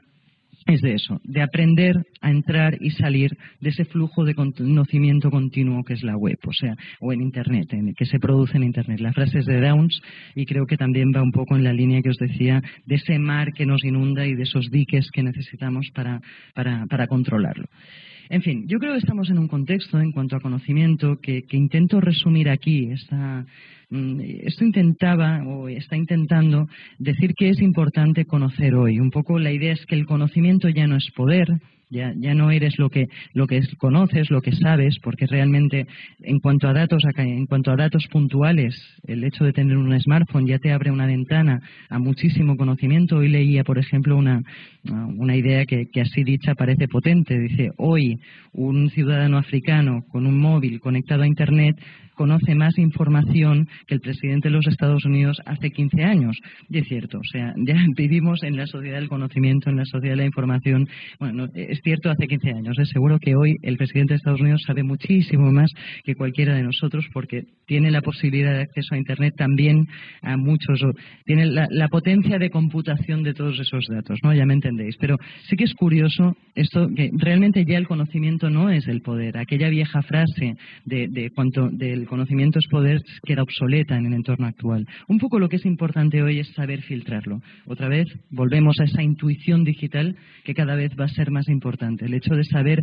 es 0.67 0.81
de 0.81 0.95
eso, 0.95 1.21
de 1.25 1.43
aprender 1.43 1.97
a 2.21 2.31
entrar 2.31 2.77
y 2.81 2.91
salir 2.91 3.37
de 3.61 3.71
ese 3.71 3.85
flujo 3.85 4.25
de 4.25 4.35
conocimiento 4.35 5.31
continuo 5.31 5.85
que 5.85 5.95
es 5.95 6.03
la 6.03 6.17
web, 6.17 6.39
o 6.47 6.53
sea, 6.53 6.77
o 7.01 7.13
en 7.13 7.21
Internet, 7.21 7.73
en, 7.73 7.95
que 7.95 8.07
se 8.07 8.19
produce 8.19 8.57
en 8.57 8.65
Internet. 8.65 9.01
La 9.01 9.13
frase 9.13 9.41
es 9.41 9.47
de 9.47 9.61
Downs 9.61 10.01
y 10.35 10.47
creo 10.47 10.67
que 10.67 10.77
también 10.77 11.13
va 11.15 11.23
un 11.23 11.33
poco 11.33 11.57
en 11.57 11.65
la 11.65 11.73
línea 11.73 12.03
que 12.03 12.11
os 12.11 12.19
decía 12.19 12.63
de 12.87 12.95
ese 12.95 13.19
mar 13.19 13.53
que 13.53 13.67
nos 13.67 13.85
inunda 13.85 14.27
y 14.27 14.35
de 14.35 14.45
esos 14.45 14.71
diques 14.71 15.11
que 15.13 15.23
necesitamos 15.23 15.91
para, 15.95 16.21
para, 16.55 16.87
para 16.87 17.07
controlarlo. 17.07 17.67
En 18.29 18.41
fin, 18.41 18.67
yo 18.67 18.79
creo 18.79 18.93
que 18.93 18.99
estamos 19.01 19.29
en 19.29 19.39
un 19.39 19.49
contexto 19.49 20.01
en 20.01 20.13
cuanto 20.13 20.37
a 20.37 20.41
conocimiento 20.41 21.19
que, 21.21 21.43
que 21.43 21.57
intento 21.57 22.01
resumir 22.01 22.49
aquí. 22.49 22.91
Esta, 22.91 23.45
esto 24.45 24.65
intentaba 24.65 25.43
o 25.47 25.69
está 25.69 25.97
intentando 25.97 26.67
decir 26.99 27.35
que 27.35 27.51
es 27.51 27.61
importante 27.61 28.25
conocer 28.25 28.75
hoy. 28.75 28.99
Un 28.99 29.11
poco 29.11 29.39
la 29.39 29.53
idea 29.53 29.73
es 29.73 29.85
que 29.87 29.95
el 29.95 30.07
conocimiento 30.07 30.69
ya 30.69 30.87
no 30.87 30.97
es 30.97 31.11
poder, 31.15 31.49
ya, 31.91 32.15
ya 32.17 32.33
no 32.33 32.51
eres 32.51 32.79
lo 32.79 32.89
que, 32.89 33.09
lo 33.35 33.47
que 33.47 33.61
conoces, 33.77 34.31
lo 34.31 34.41
que 34.41 34.53
sabes, 34.53 34.97
porque 35.03 35.27
realmente 35.27 35.87
en 36.23 36.41
cuanto 36.41 36.67
a 36.67 36.73
datos, 36.73 37.03
en 37.19 37.45
cuanto 37.45 37.71
a 37.71 37.77
datos 37.77 38.07
puntuales, 38.11 38.75
el 39.07 39.23
hecho 39.25 39.45
de 39.45 39.53
tener 39.53 39.77
un 39.77 40.01
smartphone 40.01 40.47
ya 40.47 40.59
te 40.59 40.73
abre 40.73 40.91
una 40.91 41.05
ventana 41.05 41.61
a 41.91 41.99
muchísimo 41.99 42.57
conocimiento. 42.57 43.19
Hoy 43.19 43.29
leía, 43.29 43.63
por 43.63 43.79
ejemplo, 43.79 44.17
una, 44.17 44.43
una 44.85 45.37
idea 45.37 45.67
que, 45.67 45.85
que 45.93 46.01
así 46.01 46.25
dicha 46.25 46.55
parece 46.55 46.89
potente. 46.89 47.39
Dice, 47.39 47.73
hoy 47.77 48.19
un 48.53 48.89
ciudadano 48.89 49.37
africano 49.37 50.03
con 50.11 50.27
un 50.27 50.41
móvil 50.41 50.81
conectado 50.81 51.25
a 51.25 51.27
Internet 51.27 51.77
conoce 52.15 52.55
más 52.55 52.79
información 52.79 53.69
que 53.87 53.95
el 53.95 54.01
presidente 54.01 54.49
de 54.49 54.55
los 54.55 54.67
Estados 54.67 55.05
Unidos 55.05 55.39
hace 55.47 55.71
15 55.71 56.03
años. 56.05 56.37
Y 56.69 56.79
es 56.79 56.87
cierto, 56.87 57.19
o 57.19 57.25
sea, 57.25 57.55
ya 57.57 57.77
vivimos 57.97 58.43
en 58.43 58.57
la 58.57 58.67
sociedad 58.67 58.99
del 58.99 59.09
conocimiento, 59.09 59.71
en 59.71 59.77
la 59.77 59.85
sociedad 59.85 60.15
de 60.15 60.23
la 60.23 60.27
información. 60.27 60.89
Bueno, 61.19 61.47
es 61.55 61.81
cierto 61.83 62.11
hace 62.11 62.27
15 62.27 62.51
años. 62.51 62.79
Es 62.79 62.89
seguro 62.91 63.19
que 63.19 63.35
hoy 63.35 63.57
el 63.63 63.77
presidente 63.77 64.15
de 64.15 64.17
Estados 64.17 64.41
Unidos 64.41 64.63
sabe 64.67 64.83
muchísimo 64.83 65.51
más 65.53 65.71
que 66.05 66.15
cualquiera 66.15 66.55
de 66.55 66.63
nosotros 66.63 67.07
porque 67.13 67.45
tiene 67.67 67.91
la 67.91 68.03
posibilidad 68.03 68.53
de 68.53 68.63
acceso 68.63 68.95
a 68.95 68.99
Internet 68.99 69.35
también 69.37 69.87
a 70.23 70.37
muchos, 70.37 70.81
tiene 71.25 71.47
la, 71.47 71.89
potencia 71.89 72.39
de 72.39 72.51
computación 72.51 73.23
de 73.23 73.35
todos 73.35 73.59
esos 73.61 73.87
datos, 73.87 74.19
¿no? 74.23 74.35
Ya 74.35 74.47
me 74.47 74.55
entendéis. 74.55 74.97
Pero 74.99 75.19
sí 75.49 75.57
que 75.57 75.65
es 75.65 75.75
curioso 75.75 76.37
esto 76.55 76.89
que 76.95 77.11
realmente 77.19 77.65
ya 77.65 77.77
el 77.77 77.87
conocimiento 77.87 78.49
no 78.51 78.71
es 78.71 78.87
el 78.89 79.03
poder. 79.03 79.37
Aquella 79.37 79.69
vieja 79.69 80.03
frase 80.03 80.55
de, 80.85 81.09
de 81.09 81.31
cuanto 81.31 81.69
del 82.03 82.09
conocimiento 82.09 82.59
es 82.59 82.67
poder 82.67 83.01
queda 83.25 83.43
obsoleta 83.43 83.97
en 83.97 84.07
el 84.07 84.15
entorno 84.15 84.47
actual. 84.47 84.87
Un 85.07 85.19
poco 85.19 85.39
lo 85.39 85.49
que 85.49 85.57
es 85.57 85.65
importante 85.65 86.21
hoy 86.21 86.41
es 86.41 86.49
saber 86.49 86.83
filtrarlo. 86.83 87.41
Otra 87.67 87.89
vez 87.89 88.09
volvemos 88.31 88.81
a 88.81 88.85
esa 88.85 89.03
intuición 89.03 89.63
digital 89.63 90.17
que 90.45 90.55
cada 90.55 90.75
vez 90.75 90.91
va 90.99 91.05
a 91.05 91.09
ser 91.09 91.31
más 91.31 91.49
importante. 91.49 92.07
El 92.07 92.15
hecho 92.15 92.35
de 92.35 92.43
saber 92.43 92.83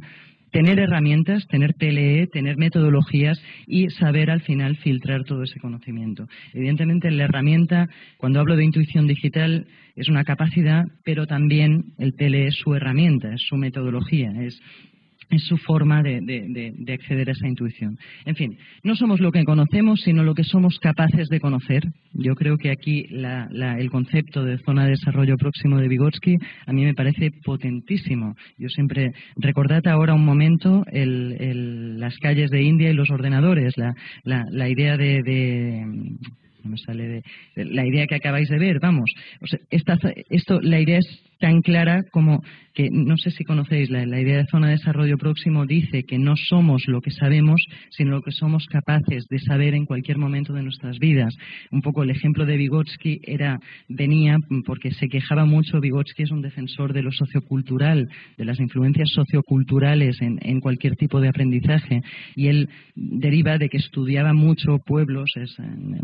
tener 0.52 0.80
herramientas, 0.80 1.46
tener 1.48 1.74
PLE, 1.76 2.28
tener 2.28 2.56
metodologías 2.58 3.40
y 3.68 3.90
saber 3.90 4.32
al 4.32 4.42
final 4.42 4.78
filtrar 4.78 5.26
todo 5.26 5.44
ese 5.44 5.60
conocimiento. 5.60 6.26
Evidentemente, 6.54 7.12
la 7.12 7.26
herramienta, 7.26 7.90
cuando 8.18 8.40
hablo 8.40 8.56
de 8.56 8.64
intuición 8.64 9.06
digital, 9.06 9.68
es 9.98 10.08
una 10.08 10.24
capacidad, 10.24 10.86
pero 11.04 11.28
también 11.28 11.94
el 11.98 12.14
PLE 12.14 12.48
es 12.48 12.56
su 12.56 12.74
herramienta, 12.74 13.34
es 13.34 13.42
su 13.42 13.58
metodología, 13.58 14.32
es 14.42 14.60
es 15.30 15.44
su 15.44 15.58
forma 15.58 16.02
de, 16.02 16.74
acceder 16.92 17.30
a 17.30 17.32
esa 17.34 17.48
intuición. 17.48 17.98
En 18.26 18.36
fin, 18.36 18.58
no 18.84 18.96
somos 18.96 19.20
lo 19.20 19.32
que 19.32 19.44
conocemos, 19.44 20.02
sino 20.02 20.24
lo 20.24 20.34
que 20.34 20.44
somos 20.44 20.80
capaces 20.80 21.28
de 21.30 21.40
conocer. 21.40 21.84
Yo 22.14 22.36
creo 22.36 22.58
que 22.58 22.72
aquí 22.72 23.06
el 23.10 23.90
concepto 23.92 24.44
de 24.44 24.58
zona 24.60 24.86
de 24.86 24.92
desarrollo 24.92 25.38
próximo 25.38 25.78
de 25.78 25.88
Vygotsky 25.88 26.38
a 26.66 26.74
mí 26.74 26.84
me 26.84 26.94
parece 26.94 27.32
potentísimo. 27.44 28.36
Yo 28.58 28.70
siempre, 28.70 29.12
recordad 29.38 29.86
ahora 29.88 30.14
un 30.14 30.26
momento 30.26 30.84
las 30.92 32.18
calles 32.18 32.50
de 32.50 32.64
India 32.64 32.90
y 32.90 32.94
los 32.94 33.10
ordenadores, 33.10 33.76
la, 34.24 34.70
idea 34.70 34.98
de, 34.98 35.94
me 36.70 36.78
sale 36.78 37.08
de, 37.08 37.24
la 37.56 37.86
idea 37.86 38.08
que 38.08 38.16
acabáis 38.16 38.50
de 38.50 38.60
ver, 38.60 38.80
vamos. 38.80 39.12
esto, 39.70 40.60
la 40.62 40.80
idea 40.80 41.00
es 41.00 41.24
tan 41.40 41.62
clara 41.62 42.04
como 42.12 42.42
que 42.74 42.90
no 42.92 43.18
sé 43.18 43.32
si 43.32 43.44
conocéis 43.44 43.90
la, 43.90 44.04
idea 44.04 44.38
de 44.38 44.46
zona 44.46 44.68
de 44.68 44.74
desarrollo 44.74 45.18
próximo 45.18 45.66
dice 45.66 46.04
que 46.04 46.18
no 46.18 46.36
somos 46.36 46.84
lo 46.88 47.02
que 47.02 47.12
sabemos, 47.12 47.62
sino 47.90 48.12
lo 48.12 48.22
que 48.22 48.32
somos 48.32 48.66
capaces 48.68 49.26
de 49.30 49.40
saber 49.40 49.74
en 49.74 49.86
cualquier 49.86 50.18
momento 50.18 50.54
de 50.54 50.64
nuestras 50.64 51.00
vidas. 51.00 51.34
Un 51.72 51.82
poco 51.82 52.04
el 52.04 52.10
ejemplo 52.10 52.46
de 52.46 52.58
Vygotsky 52.58 53.22
era 53.24 53.60
venía 53.88 54.38
porque 54.66 54.92
se 54.92 55.08
quejaba 55.08 55.46
mucho. 55.46 55.80
Vygotsky 55.80 56.24
es 56.24 56.32
un 56.32 56.42
defensor 56.42 56.94
de 56.94 57.04
lo 57.04 57.12
sociocultural, 57.12 58.08
de 58.38 58.46
las 58.46 58.60
influencias 58.60 59.10
socioculturales 59.14 60.22
en, 60.22 60.40
en 60.42 60.60
cualquier 60.60 60.96
tipo 60.96 61.20
de 61.20 61.30
aprendizaje, 61.30 62.02
y 62.36 62.48
él 62.48 62.70
deriva 62.96 63.58
de 63.58 63.70
que 63.70 63.78
estudiaba 63.78 64.34
mucho 64.34 64.80
pueblos, 64.86 65.32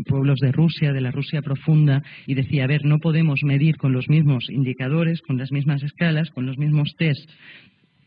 pueblos 0.06 0.38
de 0.40 0.52
Rusia, 0.56 0.92
de 0.92 1.00
la 1.00 1.10
Rusia 1.10 1.42
profunda, 1.42 2.02
y 2.26 2.34
decía, 2.34 2.64
a 2.64 2.66
ver, 2.66 2.84
no 2.84 2.98
podemos 2.98 3.40
medir 3.44 3.76
con 3.76 3.92
los 3.92 4.08
mismos 4.08 4.50
indicadores, 4.50 5.20
con 5.22 5.38
las 5.38 5.52
mismas 5.52 5.82
escalas, 5.82 6.30
con 6.30 6.46
los 6.46 6.58
mismos 6.58 6.94
test 6.98 7.30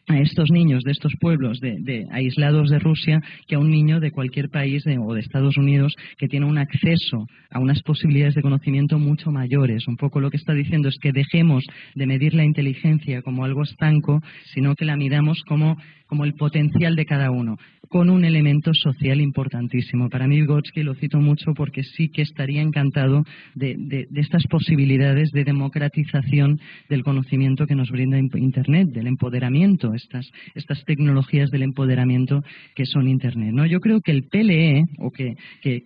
a 0.10 0.20
estos 0.20 0.50
niños 0.52 0.84
de 0.84 0.92
estos 0.92 1.14
pueblos 1.20 1.60
de, 1.60 2.08
aislados 2.12 2.70
de 2.70 2.80
Rusia 2.80 3.22
que 3.48 3.56
a 3.56 3.60
un 3.60 3.70
niño 3.70 4.00
de 4.00 4.12
cualquier 4.12 4.50
país 4.50 4.84
o 4.86 5.14
de 5.14 5.20
Estados 5.20 5.56
Unidos 5.56 5.94
que 6.18 6.28
tiene 6.28 6.48
un 6.48 6.58
acceso 6.58 7.28
a 7.52 7.60
unas 7.60 7.82
posibilidades 7.84 8.34
de 8.34 8.42
conocimiento 8.42 8.98
mucho 8.98 9.32
mayores. 9.32 9.88
Un 9.88 9.98
poco 9.98 10.20
lo 10.20 10.32
que 10.32 10.38
está 10.38 10.54
diciendo 10.54 10.90
es 10.90 10.98
que 11.00 11.12
dejemos 11.12 11.64
de 11.94 12.08
medir 12.08 12.34
la 12.34 12.44
inteligencia 12.44 13.22
como 13.22 13.46
algo 13.46 13.64
estanco, 13.64 14.20
sino 14.54 14.76
que 14.76 14.86
la 14.86 14.98
midamos 14.98 15.42
como 15.48 15.78
como 16.10 16.26
el 16.26 16.34
potencial 16.34 16.96
de 16.96 17.06
cada 17.06 17.30
uno, 17.30 17.58
con 17.88 18.10
un 18.10 18.26
elemento 18.26 18.72
social 18.74 19.22
importantísimo. 19.22 20.10
Para 20.10 20.28
mí, 20.28 20.42
Vygotsky 20.42 20.82
lo 20.82 20.96
cito 20.96 21.20
mucho 21.20 21.54
porque 21.56 21.84
sí 21.84 22.10
que 22.10 22.24
estaría 22.24 22.64
encantado 22.64 23.24
de, 23.54 24.08
estas 24.16 24.44
posibilidades 24.50 25.30
de 25.32 25.44
democratización 25.44 26.60
del 26.90 27.04
conocimiento 27.04 27.68
que 27.68 27.76
nos 27.76 27.92
brinda 27.92 28.18
Internet, 28.18 28.90
del 28.90 29.06
empoderamiento, 29.06 29.94
estas, 30.04 30.30
estas 30.56 30.84
tecnologías 30.86 31.50
del 31.52 31.64
empoderamiento 31.64 32.44
que 32.76 32.86
son 32.86 33.08
Internet. 33.08 33.52
¿no? 33.54 33.66
Yo 33.66 33.80
creo 33.80 34.02
que 34.02 34.12
el 34.12 34.24
PLE, 34.24 34.86
o 34.98 35.12
que, 35.12 35.36
que, 35.62 35.84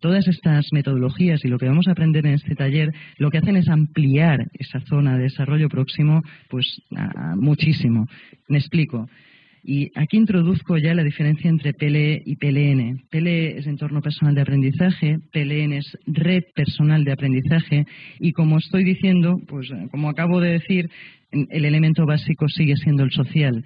todas 0.00 0.26
estas 0.28 0.66
metodologías 0.72 1.44
y 1.44 1.48
lo 1.48 1.58
que 1.58 1.68
vamos 1.68 1.88
a 1.88 1.92
aprender 1.92 2.24
en 2.26 2.34
este 2.34 2.54
taller, 2.54 2.90
lo 3.18 3.30
que 3.30 3.38
hacen 3.38 3.56
es 3.56 3.68
ampliar 3.68 4.38
esa 4.54 4.80
zona 4.80 5.16
de 5.16 5.24
desarrollo 5.24 5.68
próximo 5.68 6.22
pues 6.48 6.80
muchísimo. 7.36 8.06
Me 8.48 8.58
explico. 8.58 9.08
Y 9.64 9.92
aquí 9.94 10.16
introduzco 10.16 10.76
ya 10.76 10.92
la 10.92 11.04
diferencia 11.04 11.48
entre 11.48 11.72
PLE 11.72 12.20
y 12.26 12.34
PLN. 12.34 13.04
PLE 13.10 13.58
es 13.58 13.66
entorno 13.66 14.00
personal 14.00 14.34
de 14.34 14.40
aprendizaje, 14.40 15.18
PLN 15.32 15.74
es 15.74 15.98
red 16.06 16.42
personal 16.54 17.04
de 17.04 17.12
aprendizaje 17.12 17.86
y 18.18 18.32
como 18.32 18.58
estoy 18.58 18.82
diciendo, 18.82 19.40
pues 19.46 19.68
como 19.92 20.08
acabo 20.08 20.40
de 20.40 20.52
decir, 20.52 20.90
el 21.32 21.64
elemento 21.64 22.06
básico 22.06 22.48
sigue 22.48 22.76
siendo 22.76 23.04
el 23.04 23.10
social 23.10 23.64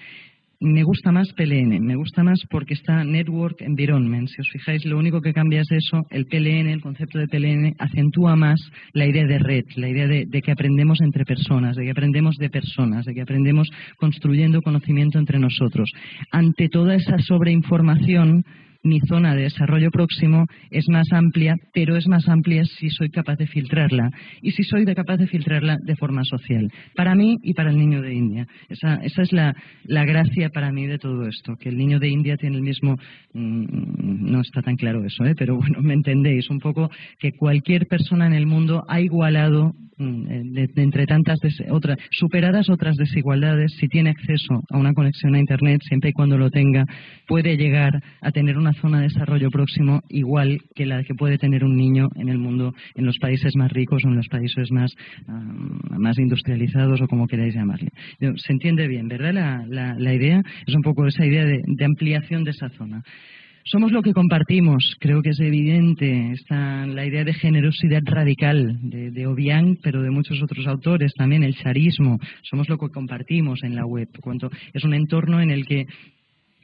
me 0.60 0.82
gusta 0.84 1.12
más 1.12 1.32
PLN, 1.34 1.84
me 1.84 1.96
gusta 1.96 2.22
más 2.22 2.40
porque 2.50 2.74
está 2.74 3.04
Network 3.04 3.60
Environment. 3.60 4.28
Si 4.28 4.40
os 4.40 4.48
fijáis, 4.48 4.84
lo 4.86 4.98
único 4.98 5.20
que 5.20 5.34
cambia 5.34 5.60
es 5.60 5.70
eso, 5.70 6.02
el 6.10 6.26
PLN, 6.26 6.68
el 6.68 6.80
concepto 6.80 7.18
de 7.18 7.28
PLN, 7.28 7.74
acentúa 7.78 8.36
más 8.36 8.60
la 8.92 9.06
idea 9.06 9.26
de 9.26 9.38
red, 9.38 9.64
la 9.76 9.88
idea 9.88 10.06
de, 10.06 10.24
de, 10.26 10.42
que 10.42 10.52
aprendemos 10.52 11.00
entre 11.02 11.24
personas, 11.24 11.76
de 11.76 11.84
que 11.84 11.90
aprendemos 11.90 12.36
de 12.36 12.48
personas, 12.48 13.04
de 13.04 13.14
que 13.14 13.20
aprendemos 13.20 13.68
construyendo 13.98 14.62
conocimiento 14.62 15.18
entre 15.18 15.38
nosotros. 15.38 15.90
Ante 16.32 16.68
toda 16.68 16.94
esa 16.94 17.18
sobreinformación, 17.18 18.44
mi 18.86 19.00
zona 19.00 19.34
de 19.34 19.42
desarrollo 19.42 19.90
próximo 19.90 20.46
es 20.70 20.88
más 20.88 21.06
amplia, 21.12 21.56
pero 21.74 21.96
es 21.96 22.06
más 22.06 22.28
amplia 22.28 22.64
si 22.64 22.88
soy 22.90 23.10
capaz 23.10 23.36
de 23.36 23.46
filtrarla 23.46 24.10
y 24.42 24.52
si 24.52 24.62
soy 24.62 24.84
capaz 24.84 25.16
de 25.16 25.26
filtrarla 25.26 25.76
de 25.82 25.96
forma 25.96 26.22
social, 26.24 26.70
para 26.94 27.14
mí 27.14 27.38
y 27.42 27.54
para 27.54 27.70
el 27.70 27.78
niño 27.78 28.00
de 28.00 28.14
India. 28.14 28.46
Esa, 28.68 28.96
esa 28.96 29.22
es 29.22 29.32
la, 29.32 29.54
la, 29.84 30.04
gracia 30.04 30.48
para 30.50 30.72
mí 30.72 30.86
de 30.86 30.98
todo 30.98 31.26
esto, 31.26 31.56
que 31.56 31.68
el 31.68 31.76
niño 31.76 31.98
de 31.98 32.08
India 32.08 32.36
tiene 32.36 32.56
el 32.56 32.62
mismo, 32.62 32.96
mmm, 33.34 34.30
no 34.30 34.40
está 34.40 34.62
tan 34.62 34.76
claro 34.76 35.04
eso, 35.04 35.24
¿eh? 35.24 35.34
pero 35.36 35.56
bueno, 35.56 35.78
me 35.82 35.94
entendéis, 35.94 36.48
un 36.50 36.58
poco 36.58 36.90
que 37.18 37.32
cualquier 37.32 37.86
persona 37.86 38.26
en 38.26 38.34
el 38.34 38.46
mundo 38.46 38.84
ha 38.88 39.00
igualado 39.00 39.74
Mm, 39.98 40.56
eh, 40.58 40.68
entre 40.76 41.06
tantas 41.06 41.38
otras 41.70 41.96
superadas 42.10 42.68
otras 42.68 42.96
desigualdades 42.96 43.72
si 43.80 43.88
tiene 43.88 44.10
acceso 44.10 44.62
a 44.68 44.76
una 44.76 44.92
conexión 44.92 45.34
a 45.34 45.38
internet 45.38 45.80
siempre 45.88 46.10
y 46.10 46.12
cuando 46.12 46.36
lo 46.36 46.50
tenga 46.50 46.84
puede 47.26 47.56
llegar 47.56 48.02
a 48.20 48.30
tener 48.30 48.58
una 48.58 48.74
zona 48.76 48.98
de 48.98 49.04
desarrollo 49.04 49.50
próximo 49.50 50.02
igual 50.08 50.60
que 50.74 50.86
la 50.86 51.02
que 51.02 51.14
puede 51.14 51.38
tener 51.38 51.64
un 51.64 51.76
niño 51.76 52.08
en 52.16 52.28
el 52.28 52.38
mundo 52.38 52.74
en 52.94 53.06
los 53.06 53.18
países 53.18 53.54
más 53.56 53.72
ricos 53.72 54.02
o 54.04 54.08
en 54.08 54.16
los 54.16 54.28
países 54.28 54.70
más 54.70 54.94
uh, 55.28 55.98
más 55.98 56.18
industrializados 56.18 57.00
o 57.00 57.08
como 57.08 57.26
queráis 57.26 57.54
llamarle 57.54 57.90
se 58.18 58.52
entiende 58.52 58.86
bien 58.88 59.08
verdad 59.08 59.32
la, 59.68 59.94
la, 59.98 60.14
idea 60.14 60.42
es 60.66 60.74
un 60.74 60.82
poco 60.82 61.06
esa 61.06 61.26
idea 61.26 61.44
de, 61.44 61.60
de 61.66 61.84
ampliación 61.84 62.44
de 62.44 62.50
esa 62.50 62.68
zona 62.70 63.02
somos 63.68 63.90
lo 63.90 64.00
que 64.00 64.12
compartimos, 64.12 64.96
creo 65.00 65.22
que 65.22 65.30
es 65.30 65.40
evidente. 65.40 66.30
Está 66.30 66.86
la 66.86 67.04
idea 67.04 67.24
de 67.24 67.34
generosidad 67.34 68.00
radical 68.04 68.78
de, 68.80 69.10
de 69.10 69.26
Obiang, 69.26 69.78
pero 69.82 70.02
de 70.02 70.10
muchos 70.12 70.40
otros 70.40 70.68
autores 70.68 71.12
también, 71.14 71.42
el 71.42 71.56
charismo. 71.56 72.20
Somos 72.42 72.68
lo 72.68 72.78
que 72.78 72.90
compartimos 72.90 73.64
en 73.64 73.74
la 73.74 73.84
web. 73.84 74.08
Cuanto 74.20 74.50
es 74.72 74.84
un 74.84 74.94
entorno 74.94 75.40
en 75.40 75.50
el 75.50 75.66
que 75.66 75.84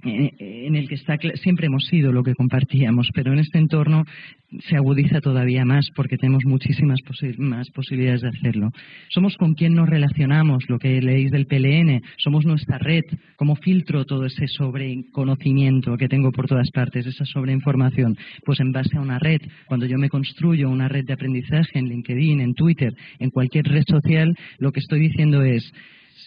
en 0.04 0.74
el 0.74 0.88
que 0.88 0.96
está, 0.96 1.16
siempre 1.36 1.66
hemos 1.66 1.84
sido 1.86 2.12
lo 2.12 2.22
que 2.22 2.34
compartíamos, 2.34 3.08
pero 3.14 3.32
en 3.32 3.38
este 3.38 3.58
entorno 3.58 4.04
se 4.68 4.76
agudiza 4.76 5.20
todavía 5.20 5.64
más 5.64 5.88
porque 5.94 6.16
tenemos 6.16 6.44
muchísimas 6.44 7.00
más 7.38 7.70
posibilidades 7.70 8.22
de 8.22 8.28
hacerlo. 8.28 8.70
Somos 9.08 9.36
con 9.36 9.54
quien 9.54 9.74
nos 9.74 9.88
relacionamos, 9.88 10.64
lo 10.68 10.78
que 10.78 11.00
leéis 11.00 11.30
del 11.30 11.46
PLN, 11.46 12.02
somos 12.18 12.44
nuestra 12.44 12.78
red, 12.78 13.04
cómo 13.36 13.54
filtro 13.56 14.04
todo 14.04 14.26
ese 14.26 14.48
sobreconocimiento 14.48 15.96
que 15.96 16.08
tengo 16.08 16.32
por 16.32 16.48
todas 16.48 16.70
partes, 16.70 17.06
esa 17.06 17.24
sobreinformación, 17.24 18.16
pues 18.44 18.60
en 18.60 18.72
base 18.72 18.96
a 18.96 19.00
una 19.00 19.18
red. 19.18 19.40
Cuando 19.66 19.86
yo 19.86 19.98
me 19.98 20.08
construyo 20.08 20.68
una 20.68 20.88
red 20.88 21.04
de 21.04 21.12
aprendizaje 21.12 21.78
en 21.78 21.88
LinkedIn, 21.88 22.40
en 22.40 22.54
Twitter, 22.54 22.92
en 23.18 23.30
cualquier 23.30 23.66
red 23.66 23.84
social, 23.86 24.34
lo 24.58 24.72
que 24.72 24.80
estoy 24.80 25.00
diciendo 25.00 25.42
es 25.42 25.72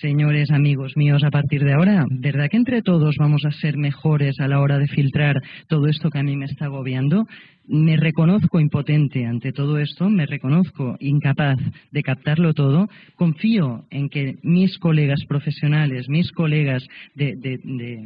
señores 0.01 0.51
amigos 0.51 0.93
míos, 0.95 1.23
a 1.23 1.31
partir 1.31 1.63
de 1.63 1.73
ahora, 1.73 2.05
¿verdad 2.10 2.47
que 2.49 2.58
entre 2.58 2.81
todos 2.81 3.15
vamos 3.17 3.45
a 3.45 3.51
ser 3.51 3.77
mejores 3.77 4.39
a 4.39 4.47
la 4.47 4.60
hora 4.60 4.77
de 4.77 4.88
filtrar 4.88 5.41
todo 5.67 5.88
esto 5.88 6.10
que 6.10 6.19
a 6.19 6.23
mí 6.23 6.36
me 6.36 6.45
está 6.45 6.65
agobiando? 6.65 7.25
Me 7.67 7.97
reconozco 7.97 8.60
impotente 8.60 9.25
ante 9.25 9.51
todo 9.51 9.78
esto, 9.78 10.10
me 10.10 10.25
reconozco 10.25 10.95
incapaz 10.99 11.58
de 11.91 12.04
captarlo 12.04 12.54
todo, 12.54 12.88
confío 13.15 13.86
en 13.89 14.10
que 14.10 14.36
mis 14.43 14.78
colegas 14.78 15.23
profesionales, 15.28 16.08
mis 16.10 16.32
colegas 16.32 16.86
de, 17.15 17.36
de, 17.36 17.60
de 17.63 18.04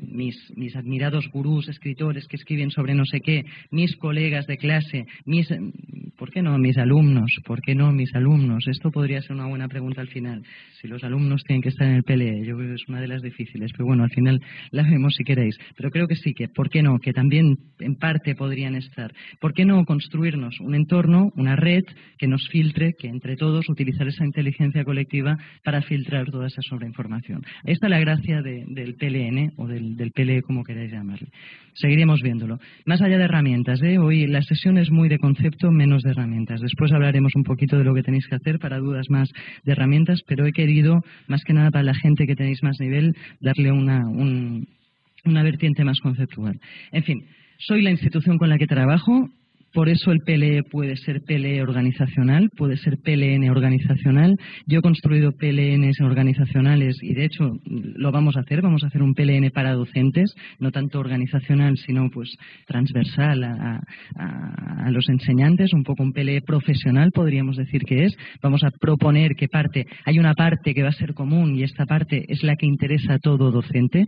mis, 0.00 0.36
mis, 0.56 0.76
admirados 0.76 1.28
gurús, 1.32 1.68
escritores 1.68 2.26
que 2.28 2.36
escriben 2.36 2.70
sobre 2.70 2.94
no 2.94 3.04
sé 3.04 3.20
qué, 3.20 3.44
mis 3.70 3.96
colegas 3.96 4.46
de 4.46 4.56
clase, 4.56 5.06
mis, 5.24 5.48
¿por 6.16 6.30
qué 6.30 6.42
no 6.42 6.58
mis 6.58 6.78
alumnos? 6.78 7.32
¿Por 7.44 7.60
qué 7.60 7.74
no 7.74 7.92
mis 7.92 8.14
alumnos? 8.14 8.66
Esto 8.68 8.90
podría 8.90 9.22
ser 9.22 9.32
una 9.32 9.46
buena 9.46 9.68
pregunta 9.68 10.00
al 10.00 10.08
final. 10.08 10.42
Si 10.80 10.86
los 10.88 11.02
alumnos 11.02 11.42
tienen 11.44 11.62
que 11.62 11.70
estar 11.70 11.88
en 11.88 11.94
el 11.94 12.02
PLE, 12.02 12.44
yo 12.44 12.56
creo 12.56 12.68
que 12.68 12.74
es 12.74 12.88
una 12.88 13.00
de 13.00 13.08
las 13.08 13.22
difíciles, 13.22 13.72
pero 13.72 13.86
bueno, 13.86 14.04
al 14.04 14.10
final 14.10 14.40
la 14.70 14.82
vemos 14.82 15.14
si 15.16 15.24
queréis. 15.24 15.58
Pero 15.76 15.90
creo 15.90 16.06
que 16.06 16.16
sí, 16.16 16.34
que 16.34 16.48
¿por 16.48 16.70
qué 16.70 16.82
no? 16.82 16.98
Que 16.98 17.12
también 17.12 17.58
en 17.80 17.96
parte 17.96 18.34
podrían 18.34 18.74
estar 18.74 18.91
¿Por 19.40 19.52
qué 19.52 19.64
no 19.64 19.84
construirnos 19.84 20.60
un 20.60 20.74
entorno, 20.74 21.30
una 21.36 21.56
red 21.56 21.82
que 22.18 22.28
nos 22.28 22.46
filtre, 22.48 22.94
que 22.98 23.08
entre 23.08 23.36
todos 23.36 23.68
utilizar 23.68 24.06
esa 24.06 24.24
inteligencia 24.24 24.84
colectiva 24.84 25.36
para 25.64 25.82
filtrar 25.82 26.26
toda 26.30 26.46
esa 26.46 26.62
sobreinformación? 26.62 27.42
Ahí 27.64 27.72
está 27.72 27.88
la 27.88 28.00
gracia 28.00 28.42
de, 28.42 28.64
del 28.68 28.94
PLN 28.94 29.52
o 29.56 29.66
del, 29.66 29.96
del 29.96 30.10
PLE, 30.12 30.42
como 30.42 30.64
queráis 30.64 30.92
llamarle. 30.92 31.28
Seguiremos 31.74 32.20
viéndolo. 32.22 32.58
Más 32.84 33.00
allá 33.00 33.16
de 33.16 33.24
herramientas, 33.24 33.80
¿eh? 33.82 33.98
hoy 33.98 34.26
la 34.26 34.42
sesión 34.42 34.76
es 34.78 34.90
muy 34.90 35.08
de 35.08 35.18
concepto, 35.18 35.70
menos 35.70 36.02
de 36.02 36.10
herramientas. 36.10 36.60
Después 36.60 36.92
hablaremos 36.92 37.34
un 37.34 37.44
poquito 37.44 37.78
de 37.78 37.84
lo 37.84 37.94
que 37.94 38.02
tenéis 38.02 38.26
que 38.26 38.36
hacer 38.36 38.58
para 38.58 38.78
dudas 38.78 39.06
más 39.08 39.30
de 39.64 39.72
herramientas, 39.72 40.20
pero 40.26 40.46
he 40.46 40.52
querido, 40.52 41.00
más 41.28 41.42
que 41.44 41.54
nada 41.54 41.70
para 41.70 41.84
la 41.84 41.94
gente 41.94 42.26
que 42.26 42.36
tenéis 42.36 42.62
más 42.62 42.78
nivel, 42.78 43.14
darle 43.40 43.72
una, 43.72 44.06
un, 44.06 44.68
una 45.24 45.42
vertiente 45.42 45.84
más 45.84 46.00
conceptual. 46.00 46.60
En 46.92 47.04
fin, 47.04 47.24
soy 47.66 47.82
la 47.82 47.90
institución 47.90 48.38
con 48.38 48.48
la 48.48 48.58
que 48.58 48.66
trabajo, 48.66 49.28
por 49.72 49.88
eso 49.88 50.12
el 50.12 50.18
PLE 50.20 50.62
puede 50.64 50.96
ser 50.96 51.22
PLE 51.22 51.62
organizacional, 51.62 52.50
puede 52.56 52.76
ser 52.76 52.98
PLN 52.98 53.48
organizacional. 53.48 54.36
Yo 54.66 54.80
he 54.80 54.82
construido 54.82 55.32
PLNs 55.32 55.98
organizacionales 56.02 56.96
y 57.00 57.14
de 57.14 57.24
hecho 57.24 57.52
lo 57.64 58.12
vamos 58.12 58.36
a 58.36 58.40
hacer, 58.40 58.60
vamos 58.60 58.84
a 58.84 58.88
hacer 58.88 59.02
un 59.02 59.14
PLN 59.14 59.50
para 59.50 59.72
docentes, 59.72 60.34
no 60.58 60.72
tanto 60.72 61.00
organizacional, 61.00 61.78
sino 61.78 62.10
pues 62.10 62.36
transversal 62.66 63.44
a, 63.44 63.80
a, 64.16 64.86
a 64.86 64.90
los 64.90 65.08
enseñantes, 65.08 65.72
un 65.72 65.84
poco 65.84 66.02
un 66.02 66.12
PLE 66.12 66.42
profesional 66.42 67.10
podríamos 67.10 67.56
decir 67.56 67.82
que 67.84 68.04
es. 68.04 68.16
Vamos 68.42 68.62
a 68.64 68.70
proponer 68.70 69.30
que 69.36 69.48
parte, 69.48 69.86
hay 70.04 70.18
una 70.18 70.34
parte 70.34 70.74
que 70.74 70.82
va 70.82 70.90
a 70.90 70.92
ser 70.92 71.14
común 71.14 71.56
y 71.56 71.62
esta 71.62 71.86
parte 71.86 72.26
es 72.28 72.42
la 72.42 72.56
que 72.56 72.66
interesa 72.66 73.14
a 73.14 73.18
todo 73.18 73.50
docente 73.50 74.06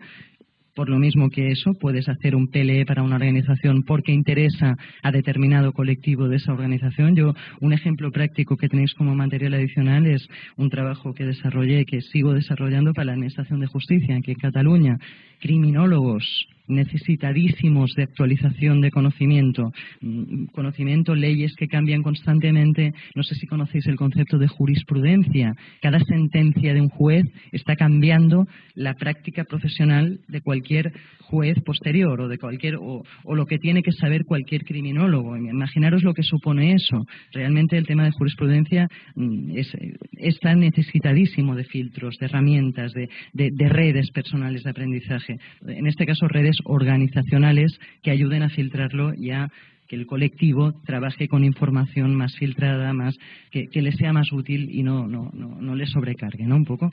por 0.75 0.89
lo 0.89 0.99
mismo 0.99 1.31
que 1.31 1.51
eso, 1.51 1.75
puedes 1.75 2.09
hacer 2.09 2.35
un 2.35 2.49
PLE 2.49 2.85
para 2.85 3.03
una 3.03 3.17
organización 3.17 3.83
porque 3.85 4.13
interesa 4.13 4.77
a 5.03 5.13
determinado 5.13 5.73
colectivo 5.73 6.29
de 6.29 6.37
esa 6.37 6.53
organización. 6.53 7.15
Yo, 7.15 7.35
un 7.61 7.73
ejemplo 7.73 8.11
práctico 8.11 8.57
que 8.57 8.69
tenéis 8.69 8.95
como 8.95 9.15
material 9.15 9.55
adicional 9.55 10.07
es 10.07 10.29
un 10.57 10.71
trabajo 10.71 11.15
que 11.15 11.25
desarrollé, 11.25 11.85
que 11.85 12.01
sigo 12.01 12.33
desarrollando 12.33 12.93
para 12.93 13.07
la 13.07 13.13
Administración 13.13 13.61
de 13.61 13.67
Justicia, 13.67 14.17
aquí 14.17 14.33
en 14.33 14.39
Cataluña. 14.39 14.99
Criminólogos, 15.41 16.49
necesitadísimos 16.67 17.95
de 17.95 18.05
actualización 18.05 18.81
de 18.81 18.91
conocimiento, 18.91 19.73
mm, 20.01 20.47
conocimiento, 20.47 21.15
leyes 21.15 21.55
que 21.57 21.69
cambian 21.69 22.03
constantemente. 22.03 22.93
No 23.15 23.23
sé 23.23 23.35
si 23.35 23.47
conocéis 23.47 23.87
el 23.87 23.97
concepto 23.97 24.39
de 24.39 24.49
jurisprudencia. 24.49 25.55
Cada 25.83 26.01
sentencia 26.01 26.75
de 26.75 26.81
un 26.81 26.89
juez 26.89 27.25
está 27.53 27.77
cambiando 27.77 28.47
la 28.75 28.95
práctica 28.95 29.45
profesional 29.45 30.21
de 30.29 30.41
cualquier 30.41 30.93
juez 31.21 31.59
posterior 31.65 32.21
o 32.21 32.29
de 32.29 32.39
cualquier 32.39 32.77
o, 32.77 33.03
lo 33.25 33.47
que 33.47 33.59
tiene 33.59 33.83
que 33.83 33.93
saber 33.93 34.25
cualquier 34.25 34.65
criminólogo. 34.65 35.37
Imaginaros 35.37 36.03
lo 36.03 36.15
que 36.15 36.23
supone 36.23 36.73
eso. 36.73 37.05
Realmente 37.33 37.77
el 37.77 37.87
tema 37.87 38.05
de 38.05 38.13
jurisprudencia 38.13 38.89
mm, 39.15 39.57
es, 39.57 39.73
está 40.19 40.55
necesitadísimo 40.55 41.55
de 41.55 41.65
filtros, 41.65 42.17
de 42.19 42.27
herramientas, 42.27 42.93
de, 42.93 43.09
de 43.33 43.69
redes 43.69 44.11
personales 44.11 44.63
de 44.65 44.71
aprendizaje. 44.71 45.39
En 45.67 45.87
este 45.87 46.07
caso, 46.07 46.29
redes 46.29 46.54
organizacionales 46.65 47.79
que 48.03 48.11
ayuden 48.11 48.43
a 48.43 48.51
filtrarlo 48.51 49.15
y 49.15 49.31
a 49.31 49.49
que 49.89 49.97
el 49.97 50.07
colectivo 50.07 50.81
trabaje 50.85 51.29
con 51.29 51.45
información 51.45 52.15
más 52.15 52.35
filtrada, 52.37 52.93
más 52.93 53.17
que, 53.51 53.67
que 53.67 53.83
le 53.83 53.93
sea 53.93 54.13
más 54.13 54.33
útil 54.33 54.71
y 54.71 54.83
no, 54.83 55.07
no, 55.07 55.31
no, 55.35 55.61
no 55.61 55.75
le 55.75 55.87
sobrecargue. 55.87 56.45
Un 56.45 56.65
poco. 56.65 56.91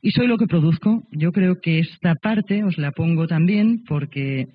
Y 0.00 0.10
soy 0.10 0.26
lo 0.26 0.38
que 0.38 0.46
produzco. 0.46 1.02
Yo 1.12 1.30
creo 1.32 1.60
que 1.60 1.78
esta 1.78 2.14
parte 2.14 2.64
os 2.64 2.78
la 2.78 2.90
pongo 2.92 3.26
también 3.26 3.84
porque 3.86 4.46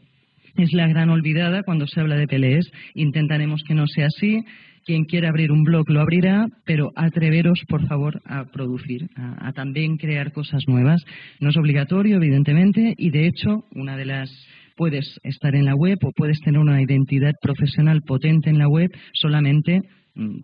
es 0.57 0.73
la 0.73 0.87
gran 0.87 1.09
olvidada 1.09 1.63
cuando 1.63 1.87
se 1.87 1.99
habla 1.99 2.15
de 2.15 2.27
PLEs. 2.27 2.69
Intentaremos 2.95 3.63
que 3.63 3.75
no 3.75 3.87
sea 3.87 4.07
así. 4.07 4.43
Quien 4.87 5.03
quiera 5.03 5.27
abrir 5.27 5.51
un 5.51 5.65
blog 5.65 5.89
lo 5.89 5.99
abrirá, 5.99 6.47
pero 6.63 6.93
atreveros, 6.95 7.59
por 7.67 7.85
favor, 7.87 8.21
a 8.23 8.45
producir, 8.45 9.09
a, 9.17 9.51
también 9.51 9.97
crear 9.97 10.31
cosas 10.31 10.63
nuevas. 10.65 11.03
No 11.41 11.49
es 11.49 11.57
obligatorio, 11.57 12.15
evidentemente, 12.15 12.93
y 12.97 13.09
de 13.09 13.27
hecho, 13.27 13.65
una 13.75 13.97
de 13.97 14.05
las 14.05 14.31
puedes 14.77 15.19
estar 15.23 15.55
en 15.55 15.65
la 15.65 15.75
web 15.75 15.97
o 16.05 16.13
puedes 16.15 16.39
tener 16.39 16.61
una 16.61 16.81
identidad 16.81 17.33
profesional 17.41 18.01
potente 18.03 18.49
en 18.49 18.59
la 18.59 18.69
web 18.69 18.89
solamente 19.11 19.81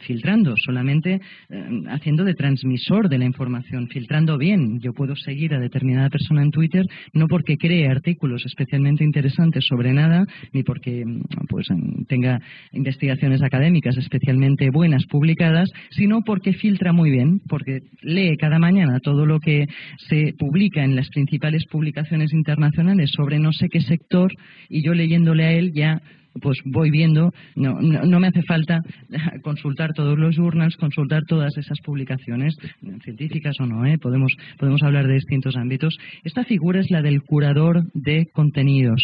filtrando, 0.01 0.55
solamente 0.57 1.19
eh, 1.49 1.69
haciendo 1.89 2.23
de 2.23 2.33
transmisor 2.33 3.09
de 3.09 3.17
la 3.17 3.25
información, 3.25 3.87
filtrando 3.87 4.37
bien. 4.37 4.79
Yo 4.79 4.93
puedo 4.93 5.15
seguir 5.15 5.53
a 5.53 5.59
determinada 5.59 6.09
persona 6.09 6.43
en 6.43 6.51
Twitter 6.51 6.85
no 7.13 7.27
porque 7.27 7.57
cree 7.57 7.87
artículos 7.87 8.45
especialmente 8.45 9.03
interesantes 9.03 9.65
sobre 9.67 9.93
nada, 9.93 10.25
ni 10.51 10.63
porque 10.63 11.05
mm, 11.05 11.21
pues, 11.49 11.67
tenga 12.07 12.39
investigaciones 12.71 13.41
académicas 13.41 13.97
especialmente 13.97 14.69
buenas 14.69 15.05
publicadas, 15.05 15.69
sino 15.91 16.21
porque 16.21 16.53
filtra 16.53 16.93
muy 16.93 17.11
bien, 17.11 17.39
porque 17.47 17.81
lee 18.01 18.37
cada 18.37 18.59
mañana 18.59 18.99
todo 18.99 19.25
lo 19.25 19.39
que 19.39 19.67
se 20.09 20.33
publica 20.37 20.83
en 20.83 20.95
las 20.95 21.09
principales 21.09 21.65
publicaciones 21.65 22.33
internacionales 22.33 23.11
sobre 23.15 23.39
no 23.39 23.51
sé 23.51 23.69
qué 23.69 23.81
sector 23.81 24.31
y 24.69 24.83
yo 24.83 24.93
leyéndole 24.93 25.43
a 25.43 25.51
él 25.51 25.71
ya 25.73 26.01
pues 26.41 26.57
voy 26.65 26.89
viendo, 26.89 27.31
no, 27.55 27.79
no, 27.81 28.19
me 28.19 28.27
hace 28.27 28.41
falta 28.43 28.79
consultar 29.43 29.91
todos 29.93 30.17
los 30.17 30.35
journals, 30.35 30.77
consultar 30.77 31.23
todas 31.27 31.55
esas 31.57 31.79
publicaciones, 31.85 32.55
científicas 33.03 33.55
o 33.59 33.65
no, 33.65 33.85
¿eh? 33.85 33.97
podemos, 33.97 34.33
podemos 34.57 34.81
hablar 34.83 35.07
de 35.07 35.15
distintos 35.15 35.55
ámbitos. 35.55 35.95
Esta 36.23 36.43
figura 36.43 36.79
es 36.79 36.89
la 36.89 37.01
del 37.01 37.21
curador 37.21 37.83
de 37.93 38.27
contenidos, 38.33 39.01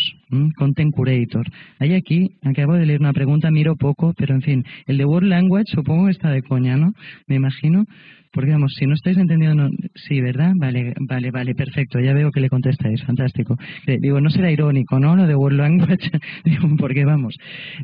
content 0.58 0.94
curator. 0.94 1.46
Hay 1.80 1.94
aquí, 1.94 2.30
acabo 2.44 2.74
de 2.74 2.86
leer 2.86 3.00
una 3.00 3.14
pregunta, 3.14 3.52
miro 3.52 3.76
poco, 3.76 4.14
pero 4.18 4.36
en 4.36 4.42
fin, 4.42 4.64
el 4.88 4.98
de 4.98 5.06
World 5.06 5.30
Language 5.30 5.72
supongo 5.74 6.06
que 6.06 6.12
está 6.12 6.32
de 6.32 6.42
coña, 6.42 6.78
¿no? 6.78 6.94
Me 7.28 7.36
imagino. 7.36 7.86
Porque 8.32 8.52
vamos, 8.52 8.74
si 8.78 8.86
no 8.86 8.94
estáis 8.94 9.18
entendiendo, 9.18 9.70
sí, 9.96 10.22
¿verdad? 10.22 10.54
Vale, 10.56 10.94
vale, 11.00 11.32
vale, 11.32 11.56
perfecto. 11.56 12.00
Ya 12.00 12.14
veo 12.14 12.32
que 12.32 12.40
le 12.40 12.50
contestáis, 12.50 13.04
fantástico. 13.04 13.58
Eh, 13.88 13.98
digo, 14.00 14.22
no 14.22 14.30
será 14.30 14.52
irónico, 14.52 15.00
¿no? 15.00 15.16
Lo 15.16 15.26
de 15.26 15.36
World 15.36 15.60
Language, 15.60 16.12
digo, 16.46 16.68
porque 16.78 17.06
vamos, 17.06 17.36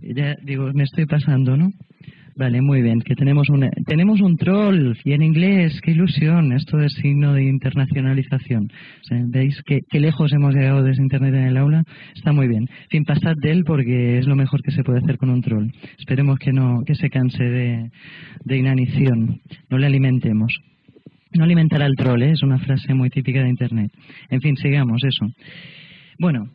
ya 0.04 0.36
digo, 0.44 0.72
me 0.74 0.84
estoy 0.84 1.06
pasando, 1.08 1.58
¿no? 1.58 1.72
Vale, 2.38 2.62
muy 2.62 2.82
bien, 2.82 3.00
que 3.00 3.16
tenemos 3.16 3.48
un, 3.50 3.70
tenemos 3.86 4.20
un 4.20 4.36
troll 4.36 4.98
y 5.06 5.14
en 5.14 5.22
inglés, 5.22 5.80
qué 5.82 5.92
ilusión, 5.92 6.52
esto 6.52 6.82
es 6.82 6.92
signo 7.02 7.34
de 7.34 7.44
internacionalización. 7.44 8.68
¿Veis 9.28 9.62
qué, 9.66 9.80
lejos 9.94 10.34
hemos 10.34 10.54
llegado 10.54 10.84
desde 10.84 11.02
Internet 11.02 11.34
en 11.34 11.46
el 11.46 11.56
aula? 11.56 11.84
Está 12.14 12.34
muy 12.34 12.50
bien. 12.50 12.64
En 12.64 12.90
fin, 12.90 13.06
pasad 13.06 13.36
de 13.42 13.52
él 13.52 13.64
porque 13.64 14.18
es 14.18 14.28
lo 14.28 14.36
mejor 14.36 14.62
que 14.62 14.72
se 14.72 14.84
puede 14.84 15.00
hacer 15.00 15.18
con 15.18 15.30
un 15.30 15.42
troll. 15.42 15.70
Esperemos 15.98 16.38
que 16.38 16.52
no 16.52 16.84
que 16.86 16.96
se 16.96 17.10
canse 17.10 17.42
de, 17.42 17.90
de 18.44 18.58
inanición, 18.58 19.40
no 19.70 19.78
le 19.78 19.86
alimentemos. 19.86 20.54
No 21.32 21.46
alimentar 21.46 21.82
al 21.82 21.96
troll, 21.96 22.22
¿eh? 22.22 22.32
es 22.32 22.44
una 22.44 22.60
frase 22.60 22.94
muy 22.94 23.10
típica 23.10 23.44
de 23.44 23.50
Internet. 23.50 23.92
En 24.30 24.42
fin, 24.42 24.58
sigamos 24.58 25.02
eso. 25.06 25.26
Bueno, 26.20 26.50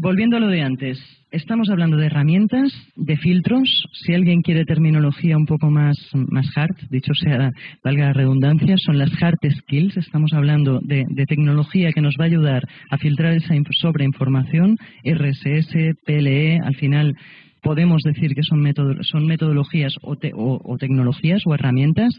volviendo 0.00 0.36
a 0.36 0.40
lo 0.40 0.48
de 0.48 0.62
antes, 0.62 0.98
estamos 1.30 1.68
hablando 1.70 1.96
de 1.96 2.06
herramientas, 2.06 2.72
de 2.96 3.16
filtros. 3.16 3.68
Si 3.92 4.14
alguien 4.14 4.42
quiere 4.42 4.64
terminología 4.64 5.36
un 5.36 5.46
poco 5.46 5.70
más, 5.70 5.96
más 6.12 6.46
hard, 6.56 6.76
dicho 6.90 7.12
sea, 7.14 7.50
valga 7.84 8.06
la 8.06 8.12
redundancia, 8.12 8.76
son 8.78 8.98
las 8.98 9.10
hard 9.22 9.38
skills. 9.58 9.96
Estamos 9.96 10.32
hablando 10.32 10.80
de, 10.82 11.04
tecnología 11.26 11.92
que 11.92 12.00
nos 12.00 12.14
va 12.18 12.24
a 12.24 12.28
ayudar 12.28 12.62
a 12.90 12.98
filtrar 12.98 13.34
esa 13.34 13.54
sobreinformación, 13.80 14.76
RSS, 15.04 15.96
PLE, 16.04 16.58
al 16.60 16.76
final 16.76 17.14
podemos 17.66 18.02
decir 18.02 18.34
que 18.34 18.44
son, 18.44 18.64
son 19.02 19.26
metodologías 19.26 19.94
o, 20.02 20.16
o 20.62 20.78
tecnologías 20.78 21.42
o 21.46 21.54
herramientas 21.54 22.14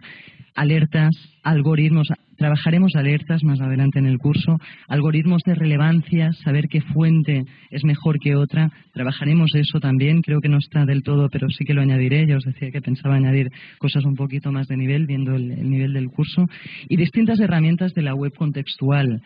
alertas, 0.58 1.16
algoritmos, 1.44 2.08
trabajaremos 2.36 2.96
alertas 2.96 3.44
más 3.44 3.62
adelante 3.62 4.00
en 4.00 4.08
el 4.08 4.18
curso, 4.18 4.58
algoritmos 4.88 5.44
de 5.46 5.54
relevancia, 5.54 6.34
saber 6.34 6.68
qué 6.68 6.82
fuente 6.82 7.44
es 7.70 7.84
mejor 7.86 8.20
que 8.20 8.36
otra, 8.36 8.72
trabajaremos 8.92 9.54
eso 9.54 9.80
también, 9.80 10.22
creo 10.22 10.42
que 10.42 10.50
no 10.50 10.58
está 10.58 10.86
del 10.86 11.04
todo, 11.04 11.30
pero 11.30 11.48
sí 11.50 11.64
que 11.64 11.76
lo 11.76 11.82
añadiré, 11.82 12.26
ya 12.28 12.38
os 12.38 12.44
decía 12.44 12.72
que 12.72 12.82
pensaba 12.82 13.16
añadir 13.16 13.52
cosas 13.78 14.04
un 14.04 14.16
poquito 14.16 14.52
más 14.52 14.68
de 14.68 14.78
nivel, 14.78 15.06
viendo 15.06 15.36
el 15.36 15.70
nivel 15.70 15.94
del 15.94 16.10
curso, 16.10 16.48
y 16.90 16.98
distintas 16.98 17.40
herramientas 17.40 17.94
de 17.94 18.02
la 18.02 18.16
web 18.16 18.34
contextual. 18.36 19.22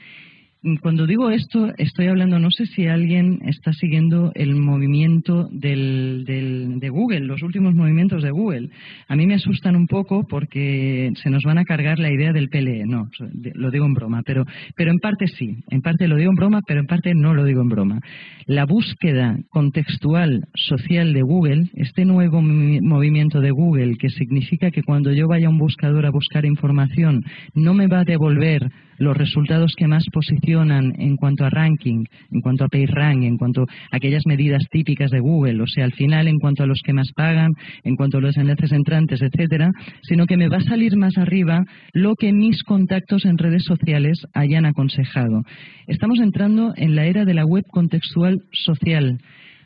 Cuando 0.82 1.08
digo 1.08 1.32
esto, 1.32 1.74
estoy 1.80 2.06
hablando, 2.06 2.38
no 2.38 2.52
sé 2.52 2.68
si 2.68 2.86
alguien 2.86 3.40
está 3.48 3.74
siguiendo 3.74 4.32
el 4.36 4.54
movimiento 4.54 5.50
del, 5.52 6.24
de 6.24 6.90
Google, 6.90 7.22
los 7.22 7.42
últimos 7.42 7.74
movimientos 7.74 8.22
de 8.22 8.30
Google. 8.30 8.70
A 9.08 9.16
mí 9.16 9.26
me 9.26 9.34
asustan 9.34 9.76
un 9.76 9.88
poco 9.88 10.28
porque 10.28 11.10
se 11.16 11.32
nos 11.32 11.42
van 11.46 11.58
a 11.58 11.64
cargar 11.64 11.98
la 11.98 12.12
idea 12.12 12.32
del 12.32 12.50
PLE. 12.50 12.86
No, 12.86 13.10
lo 13.56 13.72
digo 13.72 13.88
en 13.88 13.96
broma, 13.96 14.22
pero, 14.24 14.46
pero 14.76 14.92
en 14.92 15.00
parte 15.00 15.26
sí. 15.26 15.64
En 15.72 15.82
parte 15.82 16.08
lo 16.08 16.16
digo 16.16 16.30
en 16.30 16.36
broma, 16.36 16.62
pero 16.68 16.82
en 16.82 16.86
parte 16.86 17.16
no 17.16 17.34
lo 17.34 17.44
digo 17.44 17.64
en 17.64 17.70
broma. 17.70 18.00
La 18.46 18.68
búsqueda 18.68 19.40
contextual 19.50 20.46
social 20.54 21.12
de 21.14 21.24
Google, 21.24 21.72
este 21.74 22.06
nuevo 22.06 22.40
movimiento 22.40 23.40
de 23.40 23.50
Google, 23.50 23.98
que 23.98 24.10
significa 24.10 24.70
que 24.70 24.84
cuando 24.84 25.12
yo 25.12 25.28
vaya 25.28 25.48
a 25.48 25.50
un 25.50 25.58
buscador 25.58 26.06
a 26.06 26.12
buscar 26.12 26.46
información, 26.46 27.24
no 27.56 27.74
me 27.74 27.88
va 27.88 28.02
a 28.02 28.06
devolver 28.06 28.72
los 29.02 29.18
resultados 29.18 29.74
que 29.76 29.88
más 29.88 30.06
posicionan 30.14 30.94
en 31.00 31.16
cuanto 31.16 31.44
a 31.44 31.50
ranking, 31.50 32.06
en 32.32 32.42
cuanto 32.42 32.66
a 32.66 32.68
PageRank, 32.68 33.24
en 33.24 33.36
cuanto 33.36 33.64
a 33.64 33.66
aquellas 33.96 34.28
medidas 34.28 34.62
típicas 34.70 35.10
de 35.10 35.20
Google, 35.20 35.60
o 35.64 35.66
sea, 35.66 35.86
al 35.86 35.94
final 35.94 36.28
en 36.28 36.38
cuanto 36.38 36.62
a 36.62 36.68
los 36.68 36.82
que 36.86 36.94
más 36.94 37.12
pagan, 37.16 37.50
en 37.84 37.96
cuanto 37.96 38.20
a 38.20 38.22
los 38.22 38.38
enlaces 38.38 38.72
entrantes, 38.72 39.24
etcétera, 39.24 39.72
sino 40.04 40.28
que 40.28 40.38
me 40.38 40.50
va 40.50 40.58
a 40.58 40.62
salir 40.62 40.96
más 40.98 41.18
arriba 41.18 41.66
lo 41.94 42.14
que 42.16 42.32
mis 42.32 42.62
contactos 42.64 43.26
en 43.26 43.40
redes 43.40 43.64
sociales 43.64 44.20
hayan 44.36 44.68
aconsejado. 44.68 45.42
Estamos 45.88 46.20
entrando 46.20 46.74
en 46.76 46.96
la 46.96 47.08
era 47.08 47.26
de 47.26 47.34
la 47.34 47.46
web 47.46 47.66
contextual 47.72 48.38
social. 48.52 49.18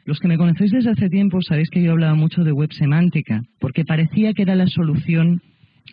Los 0.06 0.19
que 0.19 0.30
me 0.30 0.38
conocéis 0.38 0.71
desde 0.71 0.91
hace 0.91 1.10
tiempo 1.10 1.41
sabéis 1.41 1.69
que 1.69 1.84
yo 1.84 1.91
hablaba 1.91 2.15
mucho 2.15 2.45
de 2.45 2.54
web 2.54 2.71
semántica, 2.71 3.41
porque 3.60 3.84
parecía 3.84 4.32
que 4.32 4.43
era 4.43 4.56
la 4.56 4.67
solución 4.67 5.41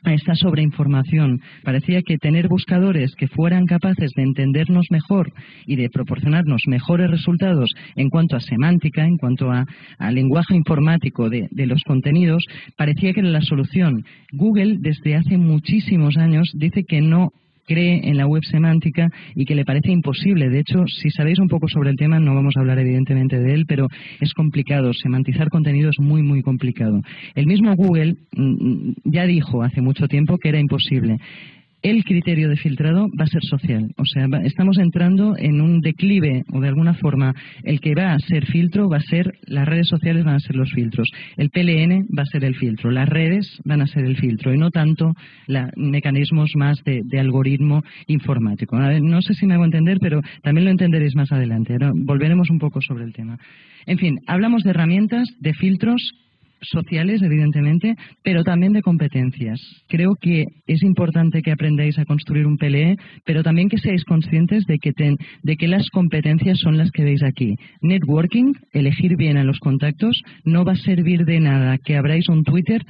a 0.05 0.15
esta 0.15 0.35
sobreinformación. 0.35 1.41
Parecía 1.63 2.03
que 2.03 2.19
tener 2.19 2.49
buscadores 2.49 3.15
que 3.15 3.29
fueran 3.29 3.67
capaces 3.67 4.11
de 4.17 4.23
entendernos 4.23 4.87
mejor 4.91 5.33
y 5.67 5.77
de 5.77 5.91
proporcionarnos 5.91 6.63
mejores 6.67 7.11
resultados 7.11 7.71
en 7.97 8.09
cuanto 8.09 8.37
a 8.37 8.41
semántica, 8.41 9.05
en 9.05 9.17
cuanto 9.17 9.51
a, 9.51 9.67
lenguaje 10.11 10.55
informático 10.55 11.31
de, 11.31 11.49
de 11.51 11.67
los 11.67 11.83
contenidos, 11.85 12.45
parecía 12.77 13.13
que 13.13 13.21
era 13.21 13.31
la 13.31 13.41
solución. 13.41 14.05
Google 14.33 14.77
desde 14.81 15.15
hace 15.15 15.39
muchísimos 15.39 16.17
años 16.17 16.51
dice 16.55 16.85
que 16.85 17.01
no 17.01 17.33
cree 17.67 18.09
en 18.09 18.17
la 18.17 18.27
web 18.27 18.43
semántica 18.45 19.09
y 19.35 19.45
que 19.45 19.55
le 19.55 19.65
parece 19.65 19.91
imposible. 19.91 20.51
De 20.51 20.61
hecho, 20.61 20.85
si 20.87 21.11
sabéis 21.11 21.39
un 21.39 21.49
poco 21.49 21.69
sobre 21.69 21.91
el 21.91 21.97
tema, 21.97 22.19
no 22.19 22.35
vamos 22.35 22.57
a 22.57 22.61
hablar 22.61 22.79
evidentemente 22.79 23.39
de 23.39 23.55
él, 23.55 23.65
pero 23.67 23.89
es 24.21 24.33
complicado. 24.35 24.93
Semantizar 24.93 25.49
contenido 25.49 25.91
es 25.91 25.99
muy, 26.01 26.23
muy 26.23 26.43
complicado. 26.43 27.01
El 27.35 27.47
mismo 27.47 27.75
Google 27.75 28.17
mm, 28.37 28.43
mm, 28.43 28.95
ya 29.05 29.27
dijo 29.27 29.63
hace 29.63 29.81
mucho 29.81 30.09
tiempo 30.09 30.39
que 30.39 30.49
era 30.49 30.61
imposible 30.61 31.19
el 31.83 32.05
criterio 32.05 32.49
de 32.49 32.57
filtrado 32.57 33.09
va 33.19 33.25
a 33.25 33.27
ser 33.27 33.43
social. 33.43 33.91
O 33.97 34.05
sea, 34.05 34.27
estamos 34.45 34.79
entrando 34.79 35.35
en 35.37 35.61
un 35.61 35.81
declive 35.81 36.45
o 36.53 36.61
de 36.61 36.69
alguna 36.69 36.95
forma 36.95 37.35
el 37.65 37.81
que 37.81 37.95
va 37.95 38.13
a 38.13 38.19
ser 38.19 38.47
filtro 38.47 38.89
va 38.89 38.99
a 38.99 39.01
ser, 39.01 39.33
las 39.47 39.67
redes 39.67 39.89
sociales 39.89 40.25
van 40.25 40.37
a 40.37 40.41
ser 40.41 40.57
los 40.57 40.71
filtros. 40.73 41.09
El 41.37 41.51
PLN 41.51 42.07
va 42.17 42.23
a 42.23 42.27
ser 42.27 42.45
el 42.45 42.55
filtro. 42.55 42.91
Las 42.91 43.09
redes 43.09 43.61
van 43.65 43.83
a 43.83 43.87
ser 43.87 44.05
el 44.05 44.17
filtro 44.17 44.55
y 44.55 44.59
no 44.59 44.71
tanto 44.71 45.15
mecanismos 45.77 46.53
más 46.55 46.83
de, 46.85 47.03
algoritmo 47.19 47.83
informático. 48.07 48.77
no 48.79 49.23
sé 49.23 49.35
si 49.35 49.47
me 49.47 49.55
hago 49.55 49.65
entender, 49.65 49.99
pero 50.01 50.21
también 50.43 50.65
lo 50.65 50.71
entenderéis 50.71 51.15
más 51.15 51.31
adelante. 51.31 51.73
Ahora 51.73 51.93
volveremos 51.95 52.51
un 52.51 52.59
poco 52.59 52.81
sobre 52.81 53.05
el 53.05 53.13
tema. 53.13 53.39
En 53.87 53.99
fin, 53.99 54.19
hablamos 54.27 54.63
de 54.63 54.71
herramientas, 54.71 55.29
de 55.41 55.55
filtros 55.55 56.13
sociales, 56.63 57.23
evidentemente, 57.23 57.95
pero 58.23 58.45
también 58.45 58.73
de 58.73 58.83
competencias. 58.83 59.61
Creo 59.89 60.15
que 60.21 60.45
es 60.67 60.83
importante 60.83 61.43
que 61.43 61.53
aprendáis 61.53 61.99
a 61.99 62.05
construir 62.05 62.47
un 62.47 62.57
PLE, 62.57 62.97
pero 63.25 63.43
también 63.43 63.69
que 63.69 63.79
seáis 63.79 64.05
conscientes 64.05 64.65
de 64.67 64.79
que, 64.79 64.93
de 65.43 65.57
que 65.57 65.69
las 65.69 65.89
competencias 65.91 66.59
son 66.59 66.79
las 66.79 66.91
que 66.91 67.05
veis 67.05 67.23
aquí. 67.23 67.57
Networking, 67.81 68.53
elegir 68.73 69.17
bien 69.17 69.37
a 69.37 69.45
los 69.45 69.59
contactos, 69.59 70.23
no 70.45 70.65
va 70.65 70.73
a 70.73 70.77
servir 70.77 71.25
de 71.25 71.41
nada 71.41 71.79
que 71.79 71.97
abráis 71.97 72.29
un 72.29 72.45
Twitter 72.45 72.83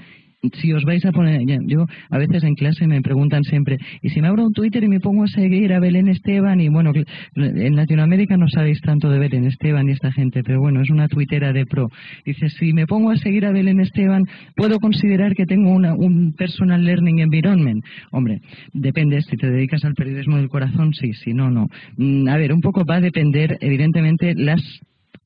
si 0.50 0.72
os 0.72 0.84
vais 0.84 1.04
a 1.06 1.12
poner, 1.12 1.40
yo 1.66 1.86
a 2.10 2.18
veces 2.18 2.42
en 2.42 2.54
clase 2.54 2.86
me 2.88 3.00
preguntan 3.00 3.44
siempre, 3.44 3.78
¿y 4.02 4.08
si 4.08 4.20
me 4.20 4.28
abro 4.28 4.46
un 4.46 4.52
Twitter 4.52 4.82
y 4.82 4.88
me 4.88 4.98
pongo 4.98 5.22
a 5.24 5.28
seguir 5.28 5.72
a 5.72 5.78
Belén 5.78 6.08
Esteban? 6.08 6.60
Y 6.60 6.68
bueno, 6.68 6.92
en 7.36 7.76
Latinoamérica 7.76 8.36
no 8.36 8.48
sabéis 8.48 8.80
tanto 8.80 9.08
de 9.08 9.20
Belén 9.20 9.44
Esteban 9.44 9.88
y 9.88 9.92
esta 9.92 10.10
gente, 10.10 10.42
pero 10.42 10.60
bueno, 10.60 10.80
es 10.82 10.90
una 10.90 11.06
tuitera 11.06 11.52
de 11.52 11.64
pro. 11.64 11.88
Dice, 12.24 12.48
si 12.48 12.72
me 12.72 12.86
pongo 12.86 13.10
a 13.10 13.16
seguir 13.16 13.46
a 13.46 13.52
Belén 13.52 13.80
Esteban, 13.80 14.24
¿puedo 14.56 14.78
considerar 14.80 15.34
que 15.34 15.46
tengo 15.46 15.70
una, 15.70 15.94
un 15.94 16.32
personal 16.32 16.84
learning 16.84 17.20
environment? 17.20 17.84
Hombre, 18.10 18.40
depende, 18.72 19.22
si 19.22 19.36
te 19.36 19.48
dedicas 19.48 19.84
al 19.84 19.94
periodismo 19.94 20.38
del 20.38 20.48
corazón, 20.48 20.92
sí, 20.92 21.12
si 21.14 21.34
no, 21.34 21.50
no. 21.50 21.68
Mm, 21.96 22.28
a 22.28 22.36
ver, 22.36 22.52
un 22.52 22.60
poco 22.60 22.84
va 22.84 22.96
a 22.96 23.00
depender, 23.00 23.58
evidentemente, 23.60 24.34
las 24.34 24.60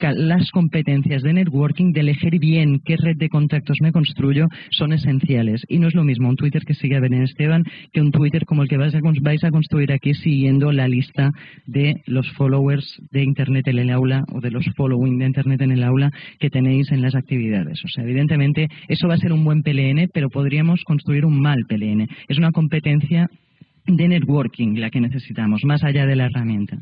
las 0.01 0.51
competencias 0.51 1.23
de 1.23 1.33
networking, 1.33 1.93
de 1.93 2.01
elegir 2.01 2.39
bien 2.39 2.81
qué 2.85 2.97
red 2.97 3.17
de 3.17 3.29
contactos 3.29 3.79
me 3.81 3.93
construyo, 3.93 4.47
son 4.71 4.93
esenciales. 4.93 5.63
Y 5.69 5.79
no 5.79 5.89
es 5.89 5.95
lo 5.95 6.05
mismo 6.05 6.29
un 6.29 6.37
Twitter 6.37 6.63
que 6.65 6.75
sigue 6.75 6.97
a 6.97 7.01
Belén 7.01 7.23
Esteban 7.23 7.65
que 7.93 8.01
un 8.01 8.13
Twitter 8.13 8.45
como 8.45 8.63
el 8.63 8.69
que 8.69 8.77
vais 8.77 8.95
a, 8.95 9.01
vais 9.23 9.45
a 9.45 9.51
construir 9.51 9.93
aquí 9.93 10.15
siguiendo 10.15 10.73
la 10.73 10.89
lista 10.89 11.33
de 11.67 12.03
los 12.07 12.31
followers 12.33 13.01
de 13.11 13.23
Internet 13.23 13.69
en 13.69 13.79
el 13.79 13.91
aula 13.91 14.25
o 14.33 14.41
de 14.41 14.51
los 14.51 14.65
following 14.77 15.19
de 15.19 15.27
Internet 15.27 15.61
en 15.63 15.73
el 15.73 15.83
aula 15.83 16.11
que 16.39 16.51
tenéis 16.51 16.91
en 16.93 17.03
las 17.03 17.15
actividades. 17.15 17.85
O 17.85 17.89
sea, 17.89 18.05
evidentemente 18.05 18.69
eso 18.89 19.09
va 19.09 19.15
a 19.15 19.19
ser 19.19 19.33
un 19.33 19.45
buen 19.45 19.63
PLN, 19.63 20.11
pero 20.13 20.29
podríamos 20.29 20.83
construir 20.85 21.25
un 21.25 21.41
mal 21.41 21.65
PLN. 21.69 22.09
Es 22.29 22.39
una 22.39 22.53
competencia 22.53 23.29
de 23.87 24.09
networking 24.09 24.75
la 24.79 24.91
que 24.91 25.01
necesitamos, 25.01 25.65
más 25.65 25.83
allá 25.85 26.07
de 26.07 26.17
la 26.17 26.27
herramienta. 26.27 26.79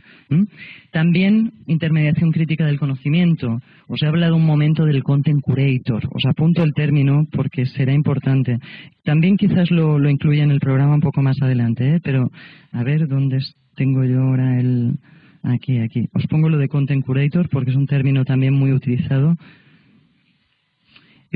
También 0.90 1.52
intermediación 1.66 2.32
crítica 2.32 2.66
del 2.66 2.78
conocimiento. 2.78 3.60
Os 3.88 4.02
he 4.02 4.06
hablado 4.06 4.36
un 4.36 4.46
momento 4.46 4.84
del 4.84 5.02
content 5.02 5.40
curator. 5.40 6.02
Os 6.10 6.24
apunto 6.26 6.62
el 6.62 6.72
término 6.72 7.26
porque 7.30 7.66
será 7.66 7.92
importante. 7.92 8.58
También 9.04 9.36
quizás 9.36 9.70
lo, 9.70 9.98
lo 9.98 10.08
incluya 10.08 10.44
en 10.44 10.50
el 10.50 10.60
programa 10.60 10.94
un 10.94 11.00
poco 11.00 11.22
más 11.22 11.36
adelante, 11.42 11.96
¿eh? 11.96 12.00
pero 12.02 12.30
a 12.72 12.82
ver 12.82 13.06
dónde 13.06 13.38
tengo 13.76 14.04
yo 14.04 14.22
ahora 14.22 14.58
el. 14.58 14.98
Aquí, 15.46 15.76
aquí. 15.76 16.08
Os 16.14 16.26
pongo 16.26 16.48
lo 16.48 16.56
de 16.56 16.68
content 16.68 17.04
curator 17.04 17.50
porque 17.50 17.70
es 17.70 17.76
un 17.76 17.86
término 17.86 18.24
también 18.24 18.54
muy 18.54 18.72
utilizado 18.72 19.36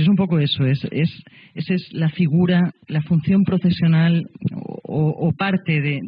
es 0.03 0.09
un 0.09 0.17
poco 0.17 0.39
eso, 0.39 0.65
es, 0.65 0.87
es, 0.91 1.11
esa 1.55 1.75
es 1.75 1.93
la 1.93 2.09
figura, 2.11 2.73
la 2.87 3.03
función 3.03 3.45
profesional 3.45 4.29
o, 4.91 5.33
parte 5.33 5.81
de, 5.81 6.01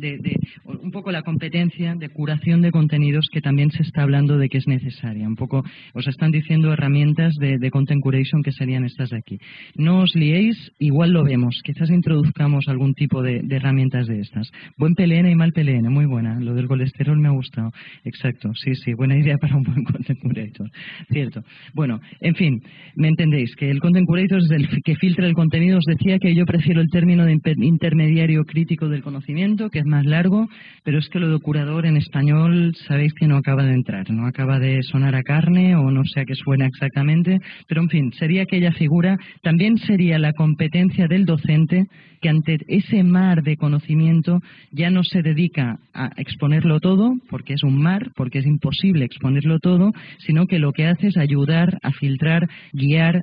un 0.64 0.90
poco 0.90 1.12
la 1.12 1.22
competencia 1.22 1.94
de 1.94 2.08
curación 2.08 2.62
de 2.62 2.70
contenidos 2.70 3.26
que 3.30 3.40
también 3.40 3.70
se 3.70 3.82
está 3.82 4.02
hablando 4.02 4.38
de 4.38 4.48
que 4.48 4.58
es 4.58 4.66
necesaria. 4.66 5.28
Un 5.28 5.36
poco 5.36 5.62
os 5.92 6.08
están 6.08 6.30
diciendo 6.30 6.72
herramientas 6.72 7.34
de, 7.36 7.70
content 7.70 8.00
curation 8.00 8.42
que 8.42 8.52
serían 8.52 8.84
estas 8.84 9.10
de 9.10 9.18
aquí. 9.18 9.38
No 9.76 10.00
os 10.00 10.14
liéis, 10.14 10.72
igual 10.78 11.10
lo 11.10 11.24
vemos. 11.24 11.60
Quizás 11.62 11.90
introduzcamos 11.90 12.68
algún 12.68 12.94
tipo 12.94 13.22
de, 13.22 13.42
herramientas 13.50 14.06
de 14.06 14.20
estas. 14.20 14.50
Buen 14.78 14.94
PLN 14.94 15.28
y 15.30 15.34
mal 15.34 15.52
PLN, 15.52 15.92
muy 15.92 16.06
buena. 16.06 16.40
Lo 16.40 16.54
del 16.54 16.66
colesterol 16.68 17.18
me 17.18 17.28
ha 17.28 17.32
gustado. 17.32 17.72
Exacto, 18.04 18.52
sí, 18.54 18.74
sí, 18.74 18.94
buena 18.94 19.16
idea 19.16 19.36
para 19.36 19.56
un 19.56 19.62
buen 19.62 19.84
content 19.84 20.18
curator. 20.20 20.70
Cierto. 21.10 21.42
Bueno, 21.74 22.00
en 22.20 22.34
fin, 22.34 22.62
me 22.96 23.08
entendéis 23.08 23.54
que 23.56 23.70
el 23.70 23.79
content 23.80 24.06
curator 24.06 24.38
es 24.38 24.50
el 24.50 24.68
que 24.82 24.96
filtra 24.96 25.26
el 25.26 25.34
contenido. 25.34 25.78
Os 25.78 25.84
decía 25.84 26.18
que 26.18 26.34
yo 26.34 26.44
prefiero 26.44 26.80
el 26.80 26.88
término 26.88 27.24
de 27.24 27.38
intermediario 27.60 28.44
crítico 28.44 28.88
del 28.88 29.02
conocimiento, 29.02 29.70
que 29.70 29.80
es 29.80 29.86
más 29.86 30.04
largo, 30.04 30.48
pero 30.84 30.98
es 30.98 31.08
que 31.08 31.18
lo 31.18 31.30
de 31.30 31.38
curador 31.40 31.86
en 31.86 31.96
español 31.96 32.74
sabéis 32.86 33.12
que 33.14 33.26
no 33.26 33.36
acaba 33.36 33.64
de 33.64 33.74
entrar, 33.74 34.10
no 34.10 34.26
acaba 34.26 34.58
de 34.58 34.82
sonar 34.82 35.14
a 35.14 35.22
carne 35.22 35.76
o 35.76 35.90
no 35.90 36.04
sé 36.04 36.20
a 36.20 36.24
qué 36.24 36.34
suena 36.34 36.66
exactamente, 36.66 37.38
pero 37.68 37.82
en 37.82 37.88
fin, 37.88 38.12
sería 38.12 38.42
aquella 38.42 38.72
figura, 38.72 39.16
también 39.42 39.78
sería 39.78 40.18
la 40.18 40.32
competencia 40.32 41.06
del 41.08 41.24
docente 41.24 41.86
que 42.20 42.28
ante 42.28 42.58
ese 42.68 43.02
mar 43.02 43.42
de 43.42 43.56
conocimiento 43.56 44.40
ya 44.72 44.90
no 44.90 45.02
se 45.02 45.22
dedica 45.22 45.78
a 45.94 46.10
exponerlo 46.16 46.80
todo, 46.80 47.14
porque 47.28 47.54
es 47.54 47.62
un 47.62 47.80
mar, 47.80 48.10
porque 48.14 48.40
es 48.40 48.46
imposible 48.46 49.04
exponerlo 49.04 49.58
todo, 49.58 49.92
sino 50.18 50.46
que 50.46 50.58
lo 50.58 50.72
que 50.72 50.86
hace 50.86 51.08
es 51.08 51.16
ayudar 51.16 51.78
a 51.82 51.92
filtrar, 51.92 52.48
guiar, 52.72 53.22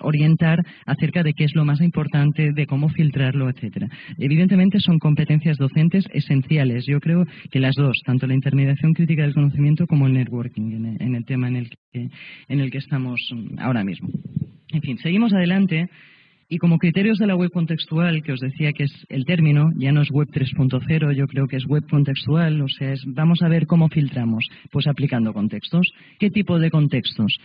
orientar 0.00 0.58
acerca 0.86 1.22
de 1.22 1.32
qué 1.32 1.44
es 1.44 1.54
lo 1.54 1.64
más 1.64 1.80
importante, 1.80 2.52
de 2.52 2.66
cómo 2.66 2.88
filtrarlo, 2.88 3.48
etcétera. 3.48 3.88
Evidentemente 4.18 4.80
son 4.80 4.98
competencias 4.98 5.56
docentes 5.56 6.04
esenciales. 6.12 6.86
Yo 6.86 7.00
creo 7.00 7.24
que 7.50 7.60
las 7.60 7.74
dos, 7.74 8.00
tanto 8.04 8.26
la 8.26 8.34
intermediación 8.34 8.92
crítica 8.92 9.22
del 9.22 9.34
conocimiento 9.34 9.86
como 9.86 10.06
el 10.06 10.14
networking, 10.14 10.96
en 11.00 11.14
el, 11.14 11.24
tema 11.24 11.48
en 11.48 11.56
el, 11.56 11.70
que, 11.92 12.08
en 12.48 12.60
el 12.60 12.70
que 12.70 12.78
estamos 12.78 13.20
ahora 13.58 13.84
mismo. 13.84 14.08
En 14.72 14.80
fin, 14.82 14.98
seguimos 14.98 15.32
adelante. 15.32 15.88
Y 16.48 16.58
como 16.58 16.78
criterios 16.78 17.18
de 17.18 17.26
la 17.26 17.34
web 17.34 17.50
contextual, 17.50 18.22
que 18.22 18.30
os 18.32 18.38
decía 18.38 18.72
que 18.72 18.84
es 18.84 18.92
el 19.08 19.24
término, 19.24 19.70
ya 19.76 19.90
no 19.90 20.02
es 20.02 20.10
web 20.12 20.28
3.0, 20.28 21.12
yo 21.12 21.26
creo 21.26 21.48
que 21.48 21.56
es 21.56 21.66
web 21.66 21.82
contextual, 21.90 22.60
o 22.62 22.68
sea, 22.68 22.92
es, 22.92 23.02
vamos 23.04 23.42
a 23.42 23.48
ver 23.48 23.66
cómo 23.66 23.88
filtramos, 23.88 24.46
pues 24.70 24.86
aplicando 24.86 25.32
contextos. 25.32 25.90
¿Qué 26.20 26.30
tipo 26.30 26.60
de 26.60 26.70
contextos? 26.70 27.36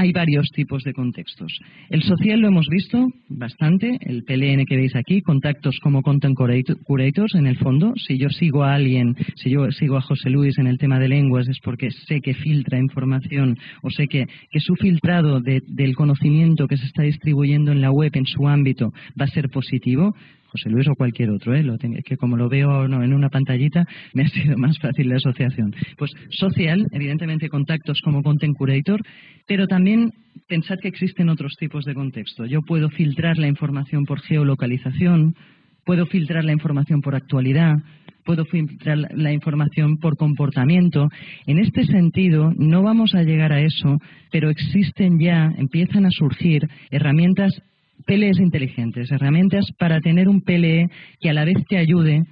Hay 0.00 0.12
varios 0.12 0.48
tipos 0.54 0.82
de 0.82 0.94
contextos. 0.94 1.52
El 1.90 2.02
social 2.02 2.40
lo 2.40 2.48
hemos 2.48 2.66
visto 2.68 3.06
bastante, 3.28 3.98
el 4.00 4.24
PLN 4.24 4.64
que 4.64 4.76
veis 4.76 4.96
aquí, 4.96 5.20
contactos 5.20 5.78
como 5.82 6.00
content 6.00 6.34
curators 6.34 7.34
en 7.34 7.46
el 7.46 7.58
fondo. 7.58 7.92
Si 7.96 8.16
yo 8.16 8.30
sigo 8.30 8.64
a 8.64 8.74
alguien, 8.74 9.14
si 9.36 9.50
yo 9.50 9.70
sigo 9.72 9.98
a 9.98 10.00
José 10.00 10.30
Luis 10.30 10.56
en 10.58 10.68
el 10.68 10.78
tema 10.78 10.98
de 10.98 11.08
lenguas 11.08 11.48
es 11.48 11.58
porque 11.62 11.90
sé 11.90 12.22
que 12.22 12.32
filtra 12.32 12.78
información 12.78 13.58
o 13.82 13.90
sé 13.90 14.08
que, 14.08 14.24
que 14.50 14.60
su 14.60 14.74
filtrado 14.74 15.40
del 15.40 15.94
conocimiento 15.94 16.66
que 16.66 16.78
se 16.78 16.86
está 16.86 17.02
distribuyendo 17.02 17.70
en 17.70 17.82
la 17.82 17.90
web 17.90 18.12
en 18.14 18.24
su 18.24 18.48
ámbito 18.48 18.94
va 19.20 19.26
a 19.26 19.28
ser 19.28 19.50
positivo. 19.50 20.14
José 20.50 20.68
Luis 20.68 20.88
o 20.88 20.94
cualquier 20.94 21.30
otro, 21.30 21.54
¿eh? 21.54 21.62
Lo 21.62 21.78
que 21.78 22.16
como 22.16 22.36
lo 22.36 22.48
veo 22.48 22.84
en 22.84 23.14
una 23.14 23.28
pantallita, 23.28 23.86
me 24.14 24.24
ha 24.24 24.28
sido 24.28 24.56
más 24.56 24.78
fácil 24.78 25.08
la 25.08 25.16
asociación. 25.16 25.74
Pues 25.96 26.10
social, 26.30 26.86
evidentemente 26.92 27.48
contactos 27.48 28.00
como 28.02 28.22
Content 28.22 28.56
Curator, 28.56 29.00
pero 29.46 29.66
también 29.66 30.12
pensad 30.48 30.76
que 30.80 30.88
existen 30.88 31.28
otros 31.28 31.54
tipos 31.58 31.84
de 31.84 31.94
contexto. 31.94 32.46
Yo 32.46 32.62
puedo 32.62 32.88
filtrar 32.90 33.38
la 33.38 33.46
información 33.46 34.04
por 34.04 34.20
geolocalización, 34.20 35.34
puedo 35.84 36.06
filtrar 36.06 36.44
la 36.44 36.52
información 36.52 37.00
por 37.00 37.14
actualidad, 37.14 37.76
puedo 38.24 38.44
filtrar 38.44 38.98
la 39.14 39.32
información 39.32 39.98
por 39.98 40.16
comportamiento. 40.16 41.08
En 41.46 41.58
este 41.58 41.84
sentido, 41.84 42.52
no 42.56 42.82
vamos 42.82 43.14
a 43.14 43.22
llegar 43.22 43.52
a 43.52 43.60
eso, 43.60 43.98
pero 44.30 44.50
existen 44.50 45.18
ya, 45.18 45.52
empiezan 45.56 46.06
a 46.06 46.10
surgir 46.10 46.68
herramientas 46.90 47.52
PLEs 48.06 48.38
inteligentes, 48.38 49.10
herramientas 49.10 49.66
para 49.78 50.00
tener 50.00 50.28
un 50.28 50.40
PLE 50.40 50.86
que 51.20 51.30
a 51.30 51.34
la 51.34 51.44
vez 51.44 51.56
te 51.68 51.78
ayude 51.78 52.22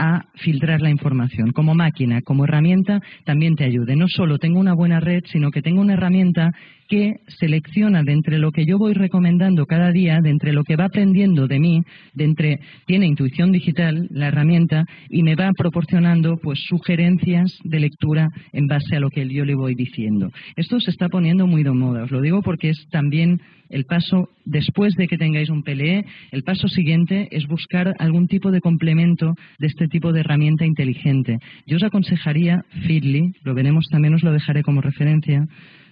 a 0.00 0.24
filtrar 0.36 0.80
la 0.80 0.88
información. 0.88 1.52
Como 1.52 1.74
máquina, 1.74 2.22
como 2.22 2.44
herramienta, 2.44 3.00
también 3.26 3.54
te 3.54 3.64
ayude. 3.64 3.96
No 3.96 4.08
solo 4.08 4.38
tengo 4.38 4.58
una 4.58 4.74
buena 4.74 4.98
red, 4.98 5.22
sino 5.26 5.50
que 5.50 5.60
tengo 5.60 5.82
una 5.82 5.92
herramienta 5.92 6.52
que 6.88 7.16
selecciona 7.38 8.02
de 8.02 8.12
entre 8.12 8.38
lo 8.38 8.50
que 8.50 8.64
yo 8.64 8.78
voy 8.78 8.94
recomendando 8.94 9.66
cada 9.66 9.92
día, 9.92 10.20
de 10.22 10.30
entre 10.30 10.54
lo 10.54 10.64
que 10.64 10.76
va 10.76 10.86
aprendiendo 10.86 11.46
de 11.46 11.60
mí, 11.60 11.82
de 12.14 12.24
entre 12.24 12.60
tiene 12.86 13.06
intuición 13.06 13.52
digital 13.52 14.08
la 14.10 14.28
herramienta 14.28 14.84
y 15.10 15.22
me 15.22 15.36
va 15.36 15.50
proporcionando 15.54 16.38
pues 16.42 16.58
sugerencias 16.66 17.58
de 17.62 17.80
lectura 17.80 18.28
en 18.52 18.68
base 18.68 18.96
a 18.96 19.00
lo 19.00 19.10
que 19.10 19.28
yo 19.28 19.44
le 19.44 19.54
voy 19.54 19.74
diciendo. 19.74 20.30
Esto 20.56 20.80
se 20.80 20.90
está 20.90 21.10
poniendo 21.10 21.46
muy 21.46 21.62
de 21.62 21.72
moda. 21.72 22.04
Os 22.04 22.10
lo 22.10 22.22
digo 22.22 22.40
porque 22.40 22.70
es 22.70 22.88
también 22.90 23.38
el 23.70 23.84
paso 23.84 24.28
después 24.44 24.94
de 24.96 25.08
que 25.08 25.16
tengáis 25.16 25.48
un 25.48 25.62
PLE, 25.62 26.04
el 26.32 26.42
paso 26.42 26.68
siguiente 26.68 27.28
es 27.30 27.46
buscar 27.46 27.94
algún 27.98 28.26
tipo 28.28 28.50
de 28.50 28.60
complemento 28.60 29.34
de 29.58 29.68
este 29.68 29.88
tipo 29.88 30.12
de 30.12 30.20
herramienta 30.20 30.66
inteligente. 30.66 31.38
Yo 31.66 31.76
os 31.76 31.82
aconsejaría 31.82 32.64
Feedly, 32.86 33.32
lo 33.44 33.54
veremos 33.54 33.86
también, 33.90 34.14
os 34.14 34.22
lo 34.22 34.32
dejaré 34.32 34.62
como 34.62 34.80
referencia, 34.80 35.46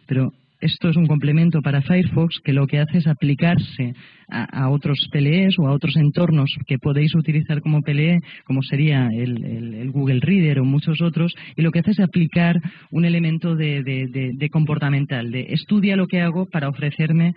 pero 0.07 0.33
esto 0.61 0.89
es 0.89 0.97
un 0.97 1.07
complemento 1.07 1.63
para 1.63 1.83
Firefox 1.83 2.41
que 2.43 2.53
lo 2.53 2.67
que 2.67 2.81
hace 2.81 2.99
es 2.99 3.07
aplicarse 3.07 3.95
a, 4.29 4.69
otros 4.69 5.09
PLEs 5.13 5.59
o 5.59 5.69
a 5.69 5.73
otros 5.73 5.97
entornos 5.97 6.51
que 6.67 6.79
podéis 6.79 7.15
utilizar 7.15 7.63
como 7.63 7.81
PLE, 7.81 8.19
como 8.45 8.63
sería 8.63 9.09
el, 9.13 9.91
Google 9.93 10.21
Reader 10.21 10.61
o 10.61 10.65
muchos 10.65 11.01
otros, 11.01 11.33
y 11.57 11.63
lo 11.63 11.71
que 11.71 11.79
hace 11.79 11.93
es 11.93 12.01
aplicar 12.01 12.57
un 12.91 13.05
elemento 13.05 13.55
de, 13.55 13.83
de 13.83 14.51
comportamental, 14.51 15.31
de 15.31 15.47
estudia 15.51 15.97
lo 15.97 16.09
que 16.09 16.21
hago 16.21 16.47
para 16.47 16.69
ofrecerme 16.69 17.35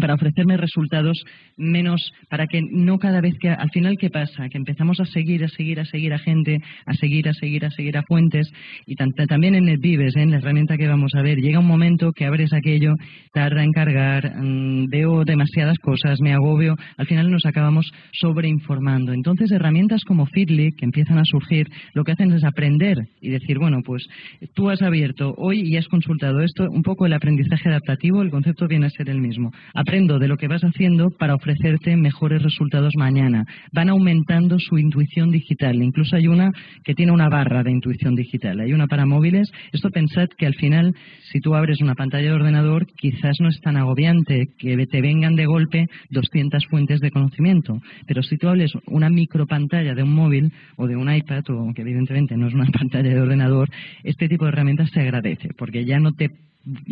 para 0.00 0.14
ofrecerme 0.14 0.56
resultados 0.56 1.22
menos, 1.56 2.12
para 2.28 2.46
que 2.46 2.62
no 2.62 2.98
cada 2.98 3.20
vez 3.20 3.34
que, 3.38 3.50
al 3.50 3.70
final, 3.70 3.96
¿qué 3.98 4.10
pasa? 4.10 4.48
Que 4.48 4.58
empezamos 4.58 5.00
a 5.00 5.04
seguir, 5.04 5.44
a 5.44 5.48
seguir, 5.48 5.80
a 5.80 5.84
seguir 5.84 6.14
a 6.14 6.18
gente, 6.18 6.58
a 6.86 6.94
seguir, 6.94 7.28
a 7.28 7.34
seguir, 7.34 7.64
a 7.64 7.70
seguir 7.70 7.96
a 7.96 8.02
fuentes, 8.02 8.50
y 8.86 8.94
también 8.96 9.54
en 9.54 9.64
NetVives, 9.64 10.16
¿eh? 10.16 10.22
en 10.22 10.30
la 10.30 10.38
herramienta 10.38 10.76
que 10.76 10.88
vamos 10.88 11.14
a 11.14 11.22
ver, 11.22 11.38
llega 11.38 11.58
un 11.58 11.66
momento 11.66 12.12
que 12.12 12.24
abres 12.24 12.52
aquello, 12.52 12.94
tarda 13.32 13.62
en 13.62 13.72
cargar, 13.72 14.32
mm, 14.36 14.86
veo 14.88 15.24
demasiadas 15.24 15.78
cosas, 15.78 16.20
me 16.20 16.32
agobio, 16.32 16.76
al 16.96 17.06
final 17.06 17.30
nos 17.30 17.44
acabamos 17.44 17.90
sobreinformando. 18.12 19.12
Entonces, 19.12 19.50
herramientas 19.52 20.04
como 20.04 20.26
Feedly, 20.26 20.72
que 20.72 20.84
empiezan 20.84 21.18
a 21.18 21.24
surgir, 21.24 21.68
lo 21.94 22.04
que 22.04 22.12
hacen 22.12 22.32
es 22.32 22.44
aprender 22.44 22.96
y 23.20 23.30
decir, 23.30 23.58
bueno, 23.58 23.80
pues 23.84 24.06
tú 24.54 24.70
has 24.70 24.82
abierto 24.82 25.34
hoy 25.36 25.60
y 25.60 25.76
has 25.76 25.88
consultado 25.88 26.40
esto, 26.40 26.68
un 26.70 26.82
poco 26.82 27.06
el 27.06 27.12
aprendizaje 27.12 27.68
adaptativo, 27.68 28.22
el 28.22 28.30
concepto 28.30 28.66
viene 28.66 28.86
a 28.86 28.90
ser 28.90 29.10
el 29.10 29.20
mismo 29.20 29.52
aprendo 29.82 30.18
de 30.18 30.28
lo 30.28 30.36
que 30.36 30.48
vas 30.48 30.62
haciendo 30.62 31.10
para 31.10 31.34
ofrecerte 31.34 31.96
mejores 31.96 32.42
resultados 32.42 32.94
mañana. 32.96 33.44
Van 33.72 33.88
aumentando 33.88 34.58
su 34.58 34.78
intuición 34.78 35.30
digital. 35.30 35.82
Incluso 35.82 36.16
hay 36.16 36.28
una 36.28 36.50
que 36.84 36.94
tiene 36.94 37.12
una 37.12 37.28
barra 37.28 37.62
de 37.62 37.72
intuición 37.72 38.14
digital. 38.14 38.60
Hay 38.60 38.72
una 38.72 38.86
para 38.86 39.06
móviles. 39.06 39.50
Esto 39.72 39.90
pensad 39.90 40.28
que 40.38 40.46
al 40.46 40.54
final, 40.54 40.94
si 41.30 41.40
tú 41.40 41.54
abres 41.54 41.80
una 41.80 41.94
pantalla 41.94 42.28
de 42.28 42.34
ordenador, 42.34 42.86
quizás 42.96 43.36
no 43.40 43.48
es 43.48 43.60
tan 43.60 43.76
agobiante 43.76 44.48
que 44.56 44.86
te 44.86 45.00
vengan 45.00 45.34
de 45.34 45.46
golpe 45.46 45.86
200 46.10 46.64
fuentes 46.66 47.00
de 47.00 47.10
conocimiento. 47.10 47.80
Pero 48.06 48.22
si 48.22 48.36
tú 48.38 48.48
hables 48.48 48.72
una 48.86 49.10
micropantalla 49.10 49.94
de 49.94 50.02
un 50.02 50.14
móvil 50.14 50.52
o 50.76 50.86
de 50.86 50.96
un 50.96 51.12
iPad, 51.12 51.42
o 51.50 51.72
que 51.74 51.82
evidentemente 51.82 52.36
no 52.36 52.46
es 52.46 52.54
una 52.54 52.66
pantalla 52.72 53.10
de 53.10 53.20
ordenador, 53.20 53.68
este 54.04 54.28
tipo 54.28 54.44
de 54.44 54.52
herramientas 54.52 54.90
se 54.90 55.00
agradece, 55.00 55.48
porque 55.56 55.84
ya 55.84 55.98
no 55.98 56.12
te 56.12 56.30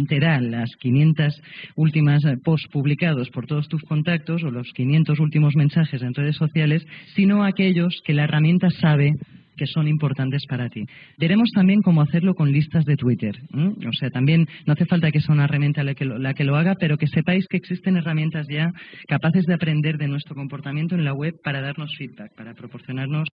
te 0.09 0.21
da 0.21 0.41
las 0.41 0.71
500 0.81 1.41
últimas 1.77 2.25
eh, 2.25 2.37
posts 2.43 2.69
publicados 2.69 3.31
por 3.31 3.47
todos 3.47 3.69
tus 3.69 3.83
contactos 3.83 4.43
o 4.43 4.51
los 4.51 4.73
500 4.73 5.19
últimos 5.21 5.55
mensajes 5.57 6.03
en 6.03 6.15
redes 6.15 6.37
sociales, 6.37 6.87
sino 7.15 7.45
aquellos 7.45 8.01
que 8.05 8.15
la 8.15 8.25
herramienta 8.25 8.71
sabe 8.71 9.15
que 9.61 9.67
son 9.67 9.87
importantes 9.89 10.47
para 10.49 10.71
ti. 10.71 10.87
Veremos 11.19 11.51
también 11.55 11.83
cómo 11.83 12.01
hacerlo 12.01 12.33
con 12.35 12.51
listas 12.51 12.87
de 12.87 12.97
Twitter. 12.97 13.37
O 13.53 13.93
sea, 13.93 14.09
también 14.09 14.47
no 14.65 14.73
hace 14.73 14.87
falta 14.87 15.11
que 15.11 15.21
sea 15.21 15.35
una 15.35 15.45
herramienta 15.45 15.85
la 15.85 15.93
que, 15.93 16.07
lo, 16.07 16.57
haga, 16.57 16.77
pero 16.81 16.97
que 16.97 17.07
sepáis 17.07 17.47
que 17.47 17.59
existen 17.59 17.99
herramientas 17.99 18.47
ya 18.49 18.73
capaces 19.07 19.45
de 19.45 19.53
aprender 19.53 19.99
de 19.99 20.09
nuestro 20.09 20.35
comportamiento 20.35 20.95
en 20.95 21.05
la 21.05 21.13
web 21.13 21.35
para 21.45 21.61
darnos 21.61 21.95
feedback, 21.99 22.35
para 22.35 22.55
proporcionarnos 22.55 23.29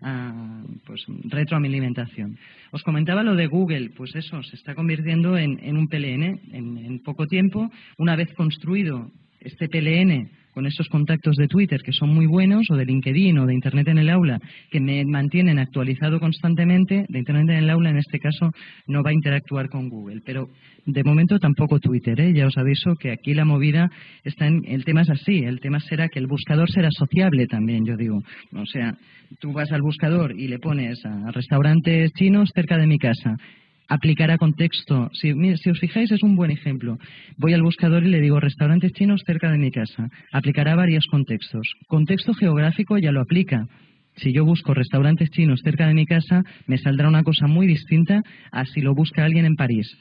uh, 0.00 0.66
pues, 0.86 1.04
retroalimentación. 1.24 2.38
Os 2.72 2.82
comentaba 2.82 3.22
lo 3.22 3.34
de 3.34 3.46
Google, 3.46 3.90
pues 3.94 4.16
eso, 4.16 4.42
se 4.44 4.56
está 4.56 4.74
convirtiendo 4.74 5.36
en, 5.36 5.76
un 5.76 5.88
PLN 5.88 6.40
en 6.52 7.02
poco 7.04 7.26
tiempo. 7.26 7.68
Una 7.98 8.16
vez 8.16 8.32
construido 8.32 9.10
este 9.40 9.68
PLN 9.68 10.28
con 10.56 10.64
esos 10.64 10.88
contactos 10.88 11.36
de 11.36 11.48
Twitter 11.48 11.82
que 11.82 11.92
son 11.92 12.14
muy 12.14 12.24
buenos, 12.24 12.70
o 12.70 12.76
de 12.76 12.86
LinkedIn 12.86 13.38
o 13.38 13.44
de 13.44 13.52
Internet 13.52 13.88
en 13.88 13.98
el 13.98 14.08
aula, 14.08 14.40
que 14.70 14.80
me 14.80 15.04
mantienen 15.04 15.58
actualizado 15.58 16.18
constantemente, 16.18 17.04
de 17.10 17.18
Internet 17.18 17.50
en 17.50 17.64
el 17.64 17.68
aula 17.68 17.90
en 17.90 17.98
este 17.98 18.18
caso 18.18 18.50
no 18.86 19.02
va 19.02 19.10
a 19.10 19.12
interactuar 19.12 19.68
con 19.68 19.90
Google. 19.90 20.22
Pero 20.24 20.48
de 20.86 21.04
momento 21.04 21.38
tampoco 21.38 21.78
Twitter, 21.78 22.18
¿eh? 22.18 22.32
ya 22.32 22.46
os 22.46 22.56
aviso 22.56 22.94
que 22.94 23.12
aquí 23.12 23.34
la 23.34 23.44
movida 23.44 23.90
está 24.24 24.46
en. 24.46 24.62
El 24.66 24.86
tema 24.86 25.02
es 25.02 25.10
así, 25.10 25.40
el 25.44 25.60
tema 25.60 25.78
será 25.78 26.08
que 26.08 26.20
el 26.20 26.26
buscador 26.26 26.70
será 26.70 26.88
sociable 26.90 27.46
también, 27.46 27.84
yo 27.84 27.94
digo. 27.98 28.22
O 28.54 28.64
sea, 28.64 28.94
tú 29.38 29.52
vas 29.52 29.70
al 29.72 29.82
buscador 29.82 30.32
y 30.40 30.48
le 30.48 30.58
pones 30.58 31.04
a 31.04 31.30
restaurantes 31.32 32.12
chinos 32.14 32.50
cerca 32.54 32.78
de 32.78 32.86
mi 32.86 32.96
casa 32.96 33.36
aplicará 33.88 34.38
contexto. 34.38 35.10
Si, 35.12 35.32
si, 35.56 35.70
os 35.70 35.78
fijáis, 35.78 36.10
es 36.10 36.22
un 36.22 36.36
buen 36.36 36.50
ejemplo. 36.50 36.98
Voy 37.36 37.52
al 37.52 37.62
buscador 37.62 38.04
y 38.04 38.10
le 38.10 38.20
digo 38.20 38.40
restaurantes 38.40 38.92
chinos 38.92 39.22
cerca 39.26 39.50
de 39.50 39.58
mi 39.58 39.70
casa. 39.70 40.08
Aplicará 40.32 40.74
varios 40.74 41.06
contextos. 41.06 41.74
Contexto 41.86 42.34
geográfico 42.34 42.98
ya 42.98 43.12
lo 43.12 43.20
aplica. 43.20 43.66
Si 44.16 44.32
yo 44.32 44.44
busco 44.44 44.72
restaurantes 44.72 45.30
chinos 45.30 45.60
cerca 45.62 45.86
de 45.86 45.94
mi 45.94 46.06
casa, 46.06 46.42
me 46.66 46.78
saldrá 46.78 47.08
una 47.08 47.22
cosa 47.22 47.46
muy 47.46 47.66
distinta 47.66 48.22
a 48.50 48.64
si 48.64 48.80
lo 48.80 48.94
busca 48.94 49.24
alguien 49.24 49.44
en 49.44 49.56
París. 49.56 49.94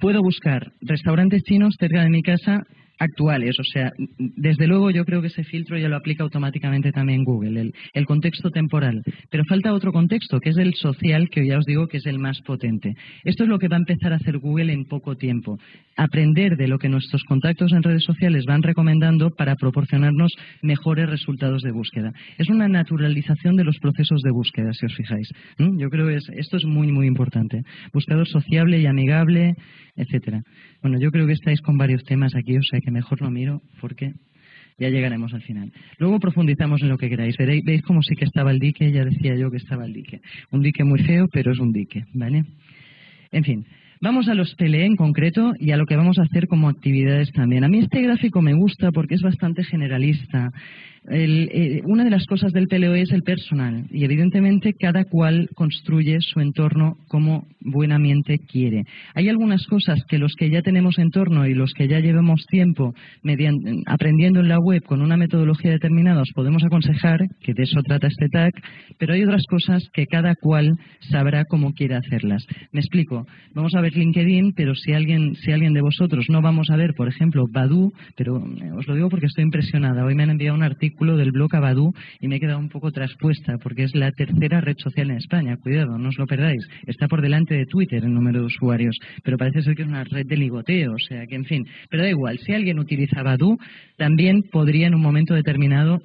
Puedo 0.00 0.22
buscar 0.22 0.72
restaurantes 0.80 1.42
chinos 1.44 1.76
cerca 1.78 2.02
de 2.02 2.10
mi 2.10 2.22
casa 2.22 2.64
actuales. 2.98 3.58
O 3.58 3.64
sea, 3.64 3.92
desde 4.18 4.66
luego 4.66 4.90
yo 4.90 5.04
creo 5.04 5.20
que 5.20 5.28
ese 5.28 5.44
filtro 5.44 5.78
ya 5.78 5.88
lo 5.88 5.96
aplica 5.96 6.24
automáticamente 6.24 6.92
también 6.92 7.24
Google, 7.24 7.72
el, 7.92 8.06
contexto 8.06 8.50
temporal. 8.50 9.02
Pero 9.30 9.44
falta 9.48 9.72
otro 9.72 9.92
contexto, 9.92 10.38
que 10.40 10.50
es 10.50 10.56
el 10.56 10.74
social, 10.74 11.28
que 11.30 11.46
ya 11.46 11.58
os 11.58 11.64
digo 11.64 11.88
que 11.88 11.98
es 11.98 12.06
el 12.06 12.18
más 12.18 12.40
potente. 12.42 12.94
Esto 13.24 13.44
es 13.44 13.48
lo 13.48 13.58
que 13.58 13.68
va 13.68 13.76
a 13.76 13.80
empezar 13.80 14.12
a 14.12 14.16
hacer 14.16 14.38
Google 14.38 14.72
en 14.72 14.84
poco 14.84 15.16
tiempo. 15.16 15.58
Aprender 15.96 16.56
de 16.56 16.68
lo 16.68 16.78
que 16.78 16.88
nuestros 16.88 17.22
contactos 17.24 17.72
en 17.72 17.82
redes 17.82 18.04
sociales 18.04 18.44
van 18.46 18.62
recomendando 18.62 19.30
para 19.30 19.56
proporcionarnos 19.56 20.32
mejores 20.62 21.08
resultados 21.08 21.62
de 21.62 21.72
búsqueda. 21.72 22.12
Es 22.38 22.48
una 22.48 22.68
naturalización 22.68 23.56
de 23.56 23.64
los 23.64 23.78
procesos 23.78 24.22
de 24.22 24.30
búsqueda, 24.30 24.72
si 24.72 24.86
os 24.86 24.94
fijáis. 24.94 25.28
Yo 25.58 25.88
creo 25.90 26.06
que 26.06 26.16
esto 26.16 26.56
es 26.56 26.64
muy, 26.64 26.92
muy 26.92 27.06
importante. 27.06 27.62
Buscador 27.92 28.28
sociable 28.28 28.80
y 28.80 28.86
amigable, 28.86 29.54
etcétera. 29.96 30.42
Bueno, 30.82 30.98
yo 31.00 31.10
creo 31.10 31.26
que 31.26 31.32
estáis 31.32 31.60
con 31.62 31.76
varios 31.76 32.04
temas 32.04 32.34
aquí, 32.36 32.56
o 32.56 32.62
sea 32.62 32.80
mejor 32.90 33.20
lo 33.22 33.30
miro 33.30 33.62
porque 33.80 34.14
ya 34.78 34.88
llegaremos 34.88 35.32
al 35.32 35.42
final. 35.42 35.72
Luego 35.98 36.20
profundizamos 36.20 36.82
en 36.82 36.88
lo 36.88 36.98
que 36.98 37.08
queráis. 37.08 37.36
Veréis, 37.36 37.64
veis 37.64 37.82
cómo 37.82 38.02
sí 38.02 38.14
que 38.14 38.24
estaba 38.24 38.50
el 38.50 38.58
dique, 38.58 38.92
ya 38.92 39.04
decía 39.04 39.34
yo 39.34 39.50
que 39.50 39.56
estaba 39.56 39.86
el 39.86 39.92
dique. 39.92 40.20
Un 40.50 40.62
dique 40.62 40.84
muy 40.84 41.02
feo, 41.02 41.28
pero 41.32 41.52
es 41.52 41.58
un 41.58 41.72
dique, 41.72 42.04
¿vale? 42.12 42.44
En 43.32 43.44
fin, 43.44 43.66
Vamos 44.00 44.28
a 44.28 44.34
los 44.34 44.54
PLE 44.54 44.84
en 44.84 44.96
concreto 44.96 45.52
y 45.58 45.70
a 45.70 45.76
lo 45.76 45.86
que 45.86 45.96
vamos 45.96 46.18
a 46.18 46.22
hacer 46.22 46.48
como 46.48 46.68
actividades 46.68 47.32
también. 47.32 47.64
A 47.64 47.68
mí 47.68 47.78
este 47.78 48.02
gráfico 48.02 48.42
me 48.42 48.54
gusta 48.54 48.92
porque 48.92 49.14
es 49.14 49.22
bastante 49.22 49.64
generalista. 49.64 50.52
Eh, 51.08 51.82
una 51.84 52.02
de 52.02 52.10
las 52.10 52.26
cosas 52.26 52.52
del 52.52 52.66
PLO 52.66 52.94
es 52.94 53.12
el 53.12 53.22
personal 53.22 53.84
y 53.92 54.04
evidentemente 54.04 54.72
cada 54.74 55.04
cual 55.04 55.48
construye 55.54 56.18
su 56.20 56.40
entorno 56.40 56.96
como 57.06 57.46
buenamente 57.60 58.38
quiere. 58.38 58.82
Hay 59.14 59.28
algunas 59.28 59.64
cosas 59.66 60.02
que 60.08 60.18
los 60.18 60.34
que 60.34 60.50
ya 60.50 60.62
tenemos 60.62 60.98
entorno 60.98 61.46
y 61.46 61.54
los 61.54 61.72
que 61.74 61.86
ya 61.86 62.00
llevamos 62.00 62.44
tiempo 62.46 62.92
aprendiendo 63.86 64.40
en 64.40 64.48
la 64.48 64.58
web 64.58 64.82
con 64.82 65.00
una 65.00 65.16
metodología 65.16 65.70
determinada 65.70 66.22
os 66.22 66.32
podemos 66.34 66.64
aconsejar, 66.64 67.20
que 67.40 67.54
de 67.54 67.62
eso 67.62 67.80
trata 67.82 68.08
este 68.08 68.28
tag, 68.28 68.52
pero 68.98 69.14
hay 69.14 69.22
otras 69.22 69.44
cosas 69.46 69.88
que 69.92 70.06
cada 70.06 70.34
cual 70.34 70.76
sabrá 71.10 71.44
cómo 71.44 71.72
quiere 71.72 71.94
hacerlas. 71.94 72.44
Me 72.72 72.80
explico. 72.80 73.26
Vamos 73.54 73.74
a 73.76 73.80
ver 73.80 73.92
LinkedIn, 73.96 74.52
pero 74.54 74.74
si 74.74 74.92
alguien, 74.92 75.34
si 75.36 75.52
alguien 75.52 75.72
de 75.72 75.80
vosotros 75.80 76.26
no 76.28 76.42
vamos 76.42 76.70
a 76.70 76.76
ver, 76.76 76.94
por 76.94 77.08
ejemplo, 77.08 77.46
Badu, 77.50 77.92
pero 78.16 78.38
eh, 78.38 78.72
os 78.76 78.86
lo 78.86 78.94
digo 78.94 79.08
porque 79.08 79.26
estoy 79.26 79.44
impresionada. 79.44 80.04
Hoy 80.04 80.14
me 80.14 80.22
han 80.22 80.30
enviado 80.30 80.56
un 80.56 80.62
artículo 80.62 81.16
del 81.16 81.32
blog 81.32 81.54
Abadú 81.54 81.92
y 82.20 82.28
me 82.28 82.36
he 82.36 82.40
quedado 82.40 82.58
un 82.58 82.68
poco 82.68 82.92
traspuesta 82.92 83.58
porque 83.58 83.84
es 83.84 83.94
la 83.94 84.12
tercera 84.12 84.60
red 84.60 84.76
social 84.78 85.10
en 85.10 85.16
España. 85.16 85.56
Cuidado, 85.56 85.98
no 85.98 86.08
os 86.08 86.18
lo 86.18 86.26
perdáis. 86.26 86.66
Está 86.86 87.08
por 87.08 87.22
delante 87.22 87.54
de 87.54 87.66
Twitter 87.66 88.04
el 88.04 88.12
número 88.12 88.40
de 88.40 88.46
usuarios, 88.46 88.96
pero 89.22 89.38
parece 89.38 89.62
ser 89.62 89.74
que 89.74 89.82
es 89.82 89.88
una 89.88 90.04
red 90.04 90.26
de 90.26 90.36
ligoteo, 90.36 90.94
o 90.94 90.98
sea 90.98 91.26
que 91.26 91.36
en 91.36 91.44
fin. 91.44 91.66
Pero 91.90 92.02
da 92.02 92.10
igual, 92.10 92.38
si 92.38 92.52
alguien 92.52 92.78
utiliza 92.78 93.22
Badu, 93.22 93.58
también 93.96 94.42
podría 94.50 94.86
en 94.86 94.94
un 94.94 95.02
momento 95.02 95.34
determinado 95.34 96.00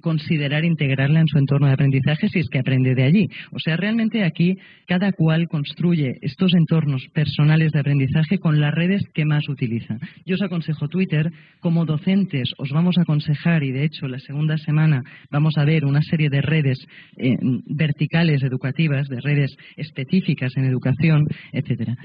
considerar 0.00 0.64
integrarla 0.64 1.20
en 1.20 1.26
su 1.26 1.38
entorno 1.38 1.66
de 1.66 1.72
aprendizaje 1.72 2.28
si 2.28 2.38
es 2.38 2.48
que 2.48 2.58
aprende 2.58 2.94
de 2.94 3.04
allí. 3.04 3.28
O 3.52 3.58
sea, 3.58 3.76
realmente 3.76 4.24
aquí 4.24 4.56
cada 4.86 5.12
cual 5.12 5.48
construye 5.48 6.18
estos 6.22 6.54
entornos 6.54 7.06
personales 7.12 7.72
de 7.72 7.80
aprendizaje 7.80 8.38
con 8.38 8.60
las 8.60 8.74
redes 8.74 9.02
que 9.14 9.24
más 9.24 9.48
utiliza. 9.48 9.98
Yo 10.26 10.34
os 10.34 10.42
aconsejo 10.42 10.88
Twitter, 10.88 11.30
como 11.60 11.84
docentes 11.84 12.52
os 12.58 12.70
vamos 12.70 12.98
a 12.98 13.02
aconsejar, 13.02 13.62
y 13.62 13.72
de 13.72 13.84
hecho 13.84 14.08
la 14.08 14.18
segunda 14.18 14.56
semana 14.58 15.02
vamos 15.30 15.54
a 15.56 15.64
ver 15.64 15.84
una 15.84 16.02
serie 16.02 16.28
de 16.30 16.40
redes 16.40 16.78
eh, 17.16 17.36
verticales 17.66 18.42
educativas, 18.42 19.08
de 19.08 19.20
redes 19.20 19.56
específicas 19.76 20.52
en 20.56 20.64
educación, 20.64 21.26
etcétera. 21.52 21.96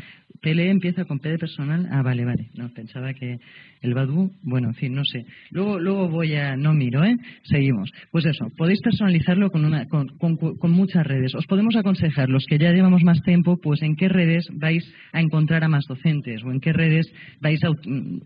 PLE 0.41 0.69
empieza 0.69 1.05
con 1.05 1.19
P 1.19 1.37
personal. 1.37 1.87
Ah, 1.91 2.01
vale, 2.01 2.25
vale. 2.25 2.49
No, 2.53 2.69
pensaba 2.69 3.13
que 3.13 3.39
el 3.81 3.93
Badu, 3.93 4.31
bueno, 4.43 4.69
en 4.69 4.75
fin, 4.75 4.93
no 4.93 5.03
sé. 5.03 5.25
Luego, 5.51 5.79
luego 5.79 6.09
voy 6.09 6.35
a, 6.35 6.55
no 6.55 6.73
miro, 6.73 7.03
¿eh? 7.03 7.15
Seguimos. 7.43 7.74
Pues 8.11 8.25
eso, 8.25 8.47
podéis 8.57 8.81
personalizarlo 8.81 9.49
con, 9.49 9.65
una, 9.65 9.85
con, 9.87 10.07
con, 10.17 10.71
muchas 10.71 11.05
redes. 11.05 11.33
Os 11.35 11.45
podemos 11.45 11.75
aconsejar, 11.75 12.29
los 12.29 12.45
que 12.45 12.57
ya 12.57 12.71
llevamos 12.71 13.03
más 13.03 13.21
tiempo, 13.21 13.57
pues 13.61 13.81
en 13.81 13.95
qué 13.95 14.09
redes 14.09 14.45
vais 14.53 14.83
a 15.13 15.21
encontrar 15.21 15.63
a 15.63 15.67
más 15.67 15.85
docentes 15.87 16.43
o 16.43 16.51
en 16.51 16.59
qué 16.59 16.73
redes 16.73 17.07
vais 17.41 17.63
a, 17.63 17.69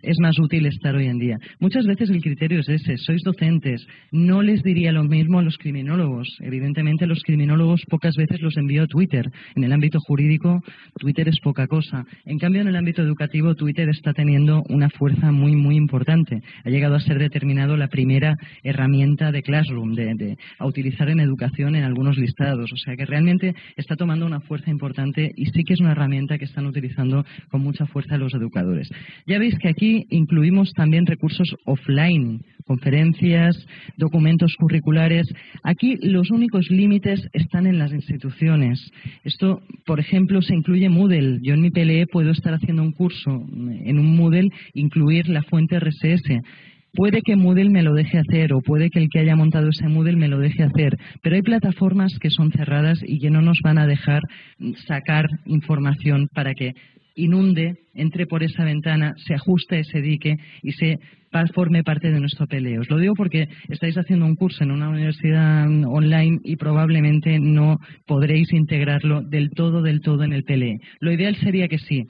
es 0.01 0.19
más 0.19 0.37
útil 0.39 0.65
estar 0.65 0.95
hoy 0.95 1.07
en 1.07 1.19
día. 1.19 1.37
Muchas 1.59 1.85
veces 1.85 2.09
el 2.09 2.21
criterio 2.21 2.59
es 2.59 2.69
ese, 2.69 2.97
sois 2.97 3.21
docentes. 3.23 3.85
No 4.11 4.41
les 4.41 4.63
diría 4.63 4.91
lo 4.91 5.03
mismo 5.03 5.39
a 5.39 5.43
los 5.43 5.57
criminólogos. 5.57 6.27
Evidentemente, 6.41 7.05
los 7.07 7.23
criminólogos 7.23 7.83
pocas 7.89 8.15
veces 8.15 8.41
los 8.41 8.57
envío 8.57 8.83
a 8.83 8.87
Twitter. 8.87 9.25
En 9.55 9.63
el 9.63 9.73
ámbito 9.73 9.99
jurídico, 9.99 10.61
Twitter 10.97 11.27
es 11.27 11.39
poca 11.39 11.67
cosa. 11.67 12.05
En 12.25 12.39
cambio, 12.39 12.61
en 12.61 12.67
el 12.67 12.75
ámbito 12.75 13.01
educativo, 13.01 13.55
Twitter 13.55 13.89
está 13.89 14.13
teniendo 14.13 14.63
una 14.69 14.89
fuerza 14.89 15.31
muy, 15.31 15.55
muy 15.55 15.75
importante. 15.75 16.41
Ha 16.63 16.69
llegado 16.69 16.95
a 16.95 16.99
ser 16.99 17.19
determinado 17.19 17.77
la 17.77 17.87
primera 17.87 18.35
herramienta 18.63 19.31
de 19.31 19.38
Classroom, 19.41 19.93
de, 19.93 20.37
a 20.57 20.65
utilizar 20.65 21.09
en 21.09 21.19
educación 21.19 21.75
en 21.75 21.83
algunos 21.83 22.17
listados. 22.17 22.71
O 22.71 22.77
sea 22.77 22.95
que 22.95 23.05
realmente 23.05 23.55
está 23.75 23.95
tomando 23.95 24.25
una 24.25 24.39
fuerza 24.41 24.69
importante 24.69 25.31
y 25.35 25.45
sí 25.47 25.63
que 25.63 25.73
es 25.73 25.79
una 25.79 25.91
herramienta 25.91 26.37
que 26.37 26.45
están 26.45 26.65
utilizando 26.65 27.25
con 27.49 27.61
mucha 27.61 27.85
fuerza 27.85 28.17
los 28.17 28.33
educadores. 28.33 28.89
Ya 29.27 29.39
veis 29.39 29.57
que 29.59 29.69
aquí 29.69 30.05
incluimos 30.09 30.73
también 30.73 31.05
recursos 31.05 31.55
offline, 31.65 32.41
conferencias, 32.65 33.57
documentos 33.97 34.55
curriculares. 34.57 35.27
Aquí 35.63 35.97
los 36.01 36.31
únicos 36.31 36.69
límites 36.69 37.27
están 37.33 37.65
en 37.65 37.79
las 37.79 37.91
instituciones. 37.91 38.79
Esto, 39.23 39.61
por 39.85 39.99
ejemplo, 39.99 40.41
se 40.41 40.55
incluye 40.55 40.89
Moodle. 40.89 41.39
Yo 41.41 41.53
en 41.53 41.61
mi 41.61 41.71
PLE 41.71 42.07
puedo 42.07 42.31
estar 42.31 42.53
haciendo 42.53 42.83
un 42.83 42.91
curso 42.91 43.31
en 43.31 43.99
un 43.99 44.15
Moodle, 44.15 44.51
incluir 44.73 45.29
la 45.29 45.43
fuente 45.43 45.79
RSS. 45.79 46.41
Puede 46.93 47.21
que 47.21 47.35
Moodle 47.35 47.69
me 47.69 47.83
lo 47.83 47.93
deje 47.93 48.17
hacer 48.17 48.53
o 48.53 48.61
puede 48.61 48.89
que 48.89 48.99
el 48.99 49.09
que 49.09 49.19
haya 49.19 49.35
montado 49.35 49.69
ese 49.69 49.87
Moodle 49.87 50.15
me 50.15 50.27
lo 50.27 50.39
deje 50.39 50.63
hacer, 50.63 50.97
pero 51.21 51.35
hay 51.35 51.41
plataformas 51.41 52.17
que 52.19 52.29
son 52.29 52.51
cerradas 52.51 52.99
y 53.05 53.19
que 53.19 53.29
no 53.29 53.41
nos 53.41 53.59
van 53.63 53.77
a 53.77 53.87
dejar 53.87 54.21
sacar 54.87 55.27
información 55.45 56.27
para 56.33 56.53
que 56.53 56.73
inunde, 57.15 57.75
entre 57.93 58.25
por 58.25 58.43
esa 58.43 58.63
ventana, 58.63 59.13
se 59.17 59.33
ajuste 59.33 59.79
ese 59.79 60.01
dique 60.01 60.37
y 60.63 60.71
se 60.71 60.99
forme 61.53 61.83
parte 61.83 62.11
de 62.11 62.19
nuestro 62.19 62.47
PLE. 62.47 62.79
Os 62.79 62.89
lo 62.89 62.97
digo 62.97 63.13
porque 63.15 63.47
estáis 63.67 63.97
haciendo 63.97 64.25
un 64.25 64.35
curso 64.35 64.63
en 64.63 64.71
una 64.71 64.89
universidad 64.89 65.67
online 65.85 66.39
y 66.43 66.55
probablemente 66.55 67.39
no 67.39 67.77
podréis 68.07 68.51
integrarlo 68.53 69.21
del 69.21 69.51
todo, 69.51 69.81
del 69.81 70.01
todo 70.01 70.23
en 70.23 70.33
el 70.33 70.43
PLE. 70.43 70.79
Lo 70.99 71.11
ideal 71.11 71.35
sería 71.35 71.67
que 71.67 71.77
sí, 71.77 72.05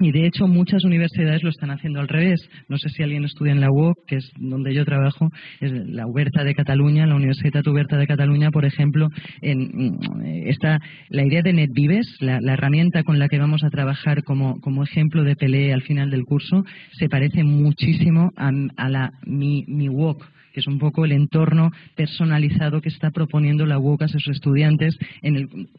Y 0.00 0.12
de 0.12 0.26
hecho 0.26 0.46
muchas 0.46 0.84
universidades 0.84 1.42
lo 1.42 1.50
están 1.50 1.70
haciendo 1.70 1.98
al 1.98 2.08
revés. 2.08 2.40
No 2.68 2.78
sé 2.78 2.88
si 2.88 3.02
alguien 3.02 3.24
estudia 3.24 3.52
en 3.52 3.60
la 3.60 3.70
UOC, 3.70 4.06
que 4.06 4.16
es 4.16 4.30
donde 4.38 4.72
yo 4.72 4.84
trabajo, 4.84 5.30
es 5.60 5.72
la 5.72 6.06
Huberta 6.06 6.44
de 6.44 6.54
Cataluña, 6.54 7.06
la 7.06 7.16
Universidad 7.16 7.66
Huberta 7.66 7.96
de 7.96 8.06
Cataluña, 8.06 8.50
por 8.50 8.64
ejemplo, 8.64 9.08
en, 9.42 9.58
mm, 9.58 9.98
está 10.46 10.78
la 11.08 11.26
idea 11.26 11.42
de 11.42 11.52
NetVives, 11.52 12.06
la, 12.20 12.38
herramienta 12.52 13.02
con 13.02 13.18
la 13.18 13.28
que 13.28 13.38
vamos 13.38 13.64
a 13.64 13.70
trabajar 13.70 14.22
como, 14.24 14.60
como 14.60 14.84
ejemplo 14.84 15.24
de 15.24 15.36
PLE 15.36 15.72
al 15.72 15.82
final 15.82 16.10
del 16.10 16.24
curso, 16.24 16.64
se 16.92 17.08
parece 17.08 17.42
muchísimo 17.44 18.30
a, 18.36 18.88
la 18.88 19.12
mi, 19.26 19.64
mi 19.66 19.88
UOC 19.88 20.24
que 20.52 20.60
es 20.60 20.66
un 20.66 20.78
poco 20.78 21.04
el 21.04 21.12
entorno 21.12 21.70
personalizado 21.94 22.80
que 22.80 22.88
está 22.88 23.10
proponiendo 23.10 23.66
la 23.66 23.78
UOC 23.78 24.02
a 24.02 24.08
sus 24.08 24.26
estudiantes 24.28 24.96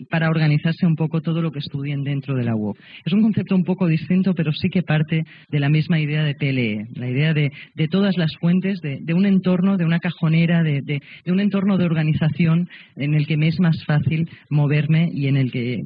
para 0.09 0.29
organizarse 0.29 0.85
un 0.85 0.95
poco 0.95 1.21
todo 1.21 1.41
lo 1.41 1.51
que 1.51 1.59
estudien 1.59 2.03
dentro 2.03 2.35
de 2.35 2.43
la 2.43 2.55
UOC. 2.55 2.77
Es 3.05 3.13
un 3.13 3.21
concepto 3.21 3.55
un 3.55 3.63
poco 3.63 3.87
distinto, 3.87 4.08
pero 4.35 4.51
sí 4.53 4.69
que 4.69 4.81
parte 4.81 5.23
de 5.49 5.59
la 5.59 5.69
misma 5.69 5.99
idea 5.99 6.23
de 6.23 6.33
PLE, 6.33 6.87
la 6.95 7.09
idea 7.09 7.33
de, 7.33 7.51
todas 7.89 8.17
las 8.17 8.31
fuentes, 8.39 8.79
de, 8.81 9.13
un 9.13 9.25
entorno, 9.25 9.77
de 9.77 9.85
una 9.85 9.99
cajonera, 9.99 10.63
de, 10.63 11.01
un 11.27 11.39
entorno 11.39 11.77
de 11.77 11.85
organización 11.85 12.67
en 12.95 13.13
el 13.13 13.27
que 13.27 13.37
me 13.37 13.47
es 13.47 13.59
más 13.59 13.83
fácil 13.85 14.27
moverme 14.49 15.09
y 15.13 15.27
en 15.27 15.37
el 15.37 15.51
que, 15.51 15.77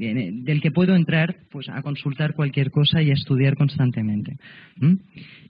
del 0.44 0.62
que 0.62 0.72
puedo 0.72 0.96
entrar 0.96 1.36
pues, 1.52 1.68
a 1.70 1.82
consultar 1.82 2.34
cualquier 2.34 2.72
cosa 2.72 3.02
y 3.02 3.10
a 3.10 3.14
estudiar 3.14 3.56
constantemente. 3.56 4.38
¿Mm? 4.78 4.96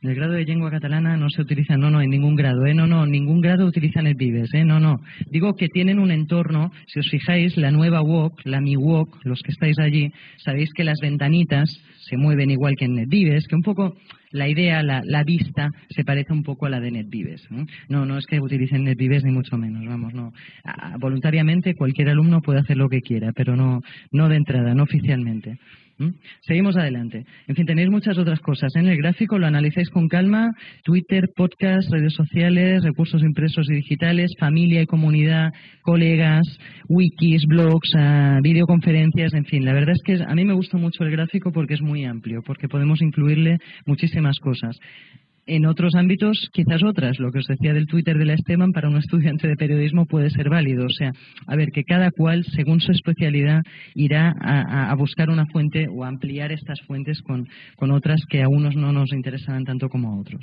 En 0.01 0.09
el 0.09 0.15
grado 0.15 0.33
de 0.33 0.43
lengua 0.43 0.71
catalana 0.71 1.15
no 1.15 1.29
se 1.29 1.41
utiliza, 1.41 1.77
no, 1.77 1.89
no, 1.89 2.01
en 2.01 2.09
ningún 2.09 2.35
grado, 2.35 2.65
¿eh? 2.65 2.73
no, 2.73 2.87
no, 2.87 3.05
ningún 3.05 3.39
grado 3.39 3.65
utilizan 3.65 4.07
el 4.07 4.15
Vives, 4.15 4.53
¿eh? 4.53 4.65
no, 4.65 4.79
no. 4.79 4.99
Digo 5.29 5.53
que 5.53 5.69
tienen 5.69 5.99
un 5.99 6.11
entorno, 6.11 6.71
si 6.87 6.99
os 6.99 7.09
fijáis, 7.09 7.55
la 7.55 7.71
nueva 7.71 8.01
WOC, 8.01 8.41
la 8.45 8.59
Mi 8.59 8.75
WOC, 8.75 9.23
los 9.23 9.41
que 9.41 9.51
estáis 9.51 9.79
allí, 9.79 10.11
sabéis 10.37 10.73
que 10.73 10.83
las 10.83 10.99
ventanitas 10.99 11.69
se 12.09 12.17
mueven 12.17 12.51
igual 12.51 12.75
que 12.75 12.85
en 12.85 12.95
NetVives, 12.95 13.47
que 13.47 13.55
un 13.55 13.61
poco 13.61 13.95
la 14.31 14.49
idea, 14.49 14.81
la, 14.81 15.23
vista, 15.23 15.69
se 15.89 16.03
parece 16.03 16.33
un 16.33 16.43
poco 16.43 16.65
a 16.65 16.69
la 16.69 16.79
de 16.79 16.91
NetVives. 16.91 17.49
¿no? 17.51 17.65
no, 17.87 18.05
no 18.05 18.17
es 18.17 18.25
que 18.25 18.39
utilicen 18.39 18.83
NetVives 18.83 19.23
ni 19.23 19.31
mucho 19.31 19.57
menos, 19.57 19.85
vamos, 19.85 20.13
no. 20.13 20.33
voluntariamente 20.99 21.75
cualquier 21.75 22.09
alumno 22.09 22.41
puede 22.41 22.59
hacer 22.59 22.77
lo 22.77 22.89
que 22.89 23.01
quiera, 23.01 23.31
pero 23.31 23.55
no, 23.55 23.81
no 24.11 24.29
de 24.29 24.37
entrada, 24.37 24.73
no 24.73 24.83
oficialmente. 24.83 25.59
Seguimos 26.41 26.75
adelante. 26.75 27.25
En 27.47 27.55
fin, 27.55 27.65
tenéis 27.65 27.89
muchas 27.89 28.17
otras 28.17 28.39
cosas. 28.39 28.75
En 28.75 28.87
el 28.87 28.97
gráfico 28.97 29.37
lo 29.37 29.47
analizáis 29.47 29.89
con 29.89 30.07
calma. 30.07 30.53
Twitter, 30.83 31.29
podcast, 31.35 31.91
redes 31.91 32.13
sociales, 32.13 32.83
recursos 32.83 33.21
impresos 33.21 33.69
y 33.69 33.75
digitales, 33.75 34.31
familia 34.39 34.81
y 34.81 34.85
comunidad, 34.85 35.51
colegas, 35.81 36.43
wikis, 36.89 37.45
blogs, 37.45 37.91
ah, 37.95 38.39
videoconferencias, 38.41 39.33
en 39.33 39.45
fin. 39.45 39.65
La 39.65 39.73
verdad 39.73 39.95
es 39.95 40.01
que 40.03 40.23
a 40.23 40.35
mí 40.35 40.45
me 40.45 40.53
gusta 40.53 40.77
mucho 40.77 41.03
el 41.03 41.11
gráfico 41.11 41.51
porque 41.51 41.75
es 41.75 41.81
muy 41.81 42.05
amplio, 42.05 42.41
porque 42.45 42.67
podemos 42.67 43.01
incluirle 43.01 43.59
muchísimas 43.85 44.39
cosas. 44.39 44.77
En 45.45 45.65
otros 45.65 45.93
ámbitos, 45.95 46.49
quizás 46.53 46.83
otras. 46.83 47.19
Lo 47.19 47.31
que 47.31 47.39
os 47.39 47.47
decía 47.47 47.73
del 47.73 47.87
Twitter 47.87 48.17
de 48.17 48.25
la 48.25 48.33
Esteban, 48.33 48.71
para 48.71 48.87
un 48.89 48.97
estudiante 49.03 49.47
de 49.47 49.55
periodismo 49.55 50.05
puede 50.05 50.29
ser 50.29 50.49
válido. 50.49 50.85
O 50.85 50.89
sea, 50.89 51.11
a 51.47 51.55
ver, 51.55 51.71
que 51.71 51.83
cada 51.83 52.11
cual, 52.11 52.45
según 52.55 52.79
su 52.79 52.91
especialidad, 52.91 53.61
irá 53.93 54.33
a, 54.39 54.93
buscar 54.95 55.29
una 55.29 55.45
fuente 55.47 55.87
o 55.89 56.03
a 56.03 56.07
ampliar 56.07 56.51
estas 56.51 56.79
fuentes 56.81 57.21
con, 57.21 57.47
con 57.75 57.91
otras 57.91 58.25
que 58.29 58.41
a 58.41 58.47
unos 58.47 58.75
no 58.75 58.93
nos 58.93 59.11
interesarán 59.11 59.65
tanto 59.65 59.89
como 59.89 60.09
a 60.09 60.19
otros. 60.19 60.41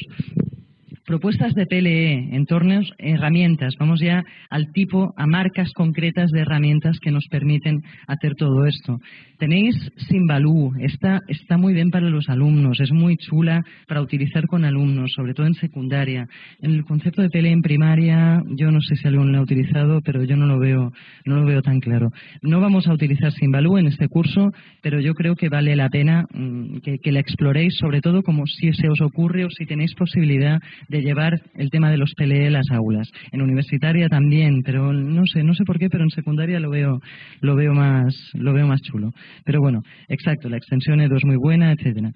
Propuestas 1.07 1.55
de 1.55 1.67
PLE, 1.67 2.37
entornos, 2.37 2.93
herramientas. 2.99 3.75
Vamos 3.81 4.01
ya 4.01 4.23
al 4.51 4.71
tipo, 4.73 5.13
a 5.17 5.27
marcas 5.27 5.73
concretas 5.73 6.31
de 6.31 6.41
herramientas 6.41 6.99
que 7.01 7.11
nos 7.11 7.27
permiten 7.31 7.81
hacer 8.07 8.35
todo 8.35 8.67
esto. 8.67 8.99
Tenéis 9.39 9.75
Simbalú, 10.09 10.73
esta 10.79 11.21
está 11.27 11.57
muy 11.57 11.73
bien 11.73 11.91
para 11.91 12.11
los 12.11 12.29
alumnos, 12.29 12.79
es 12.81 12.93
muy 12.93 13.17
chula 13.17 13.65
para 13.89 14.03
utilizar 14.03 14.47
con 14.47 14.67
alumnos, 14.67 15.13
sobre 15.17 15.33
todo 15.33 15.47
en 15.47 15.55
secundaria. 15.55 16.27
El 16.61 16.85
concepto 16.85 17.23
de 17.23 17.31
PLE 17.31 17.51
en 17.51 17.63
primaria, 17.63 18.43
yo 18.59 18.71
no 18.71 18.83
sé 18.83 18.97
si 18.97 19.09
alguien 19.09 19.33
lo 19.33 19.39
ha 19.39 19.43
utilizado, 19.43 20.03
pero 20.03 20.23
yo 20.25 20.37
no 20.37 20.47
lo 20.47 20.59
veo, 20.59 20.93
no 21.25 21.37
lo 21.37 21.47
veo 21.47 21.63
tan 21.63 21.81
claro. 21.81 22.11
No 22.43 22.61
vamos 22.61 22.87
a 22.87 22.93
utilizar 22.93 23.33
Simbalú 23.33 23.79
en 23.79 23.87
este 23.87 24.09
curso, 24.09 24.51
pero 24.83 25.01
yo 25.01 25.15
creo 25.15 25.35
que 25.35 25.49
vale 25.49 25.75
la 25.75 25.89
pena 25.89 26.27
mm, 26.35 26.81
que, 26.81 26.99
que 26.99 27.11
la 27.11 27.21
exploréis, 27.21 27.75
sobre 27.79 28.03
todo 28.03 28.23
como 28.23 28.47
si 28.47 28.73
se 28.75 28.89
os 28.91 29.01
ocurre 29.01 29.47
o 29.47 29.51
si 29.51 29.65
tenéis 29.65 29.95
posibilidad 29.95 30.61
de 30.89 31.00
llevar 31.01 31.41
el 31.55 31.71
tema 31.71 31.91
de 31.91 31.99
los 31.99 32.13
PLE 32.15 32.49
a 32.49 32.51
las 32.51 32.71
aulas. 32.71 33.11
En 33.33 33.43
universitaria 33.43 34.09
también, 34.09 34.63
pero 34.65 34.93
no 34.93 35.27
sé, 35.27 35.43
no 35.43 35.55
sé 35.55 35.65
por 35.65 35.79
qué, 35.79 35.89
pero 35.89 36.05
en 36.05 36.11
secundaria 36.11 36.61
lo 36.61 36.71
veo, 36.71 37.01
lo 37.41 37.57
veo 37.57 37.73
más, 37.75 38.15
lo 38.35 38.53
veo 38.53 38.67
más 38.67 38.81
chulo. 38.83 39.11
Pero 39.45 39.61
bueno, 39.61 39.83
exacto, 40.09 40.49
la 40.49 40.57
extensión 40.57 41.01
EDO 41.01 41.17
es 41.17 41.25
muy 41.25 41.37
buena, 41.37 41.73
etcétera. 41.73 42.13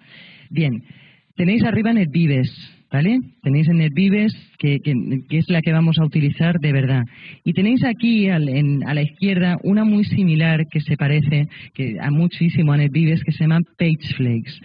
Bien, 0.50 0.82
tenéis 1.36 1.64
arriba 1.64 1.92
NetVives, 1.92 2.50
¿vale? 2.92 3.18
Tenéis 3.42 3.68
en 3.68 3.78
NetVives, 3.78 4.32
que, 4.58 4.78
que, 4.78 5.38
es 5.38 5.48
la 5.48 5.60
que 5.62 5.72
vamos 5.72 5.98
a 5.98 6.04
utilizar 6.04 6.58
de 6.60 6.72
verdad. 6.72 7.02
Y 7.44 7.52
tenéis 7.52 7.84
aquí 7.84 8.28
a 8.28 8.38
la 8.38 9.02
izquierda 9.02 9.56
una 9.62 9.84
muy 9.84 10.04
similar 10.04 10.66
que 10.70 10.80
se 10.80 10.96
parece 10.96 11.48
que, 11.74 11.96
a 12.00 12.10
muchísimo 12.10 12.72
a 12.72 12.76
NetVives 12.76 13.22
que 13.24 13.32
se 13.32 13.44
llama 13.44 13.60
PageFlakes. 13.78 14.60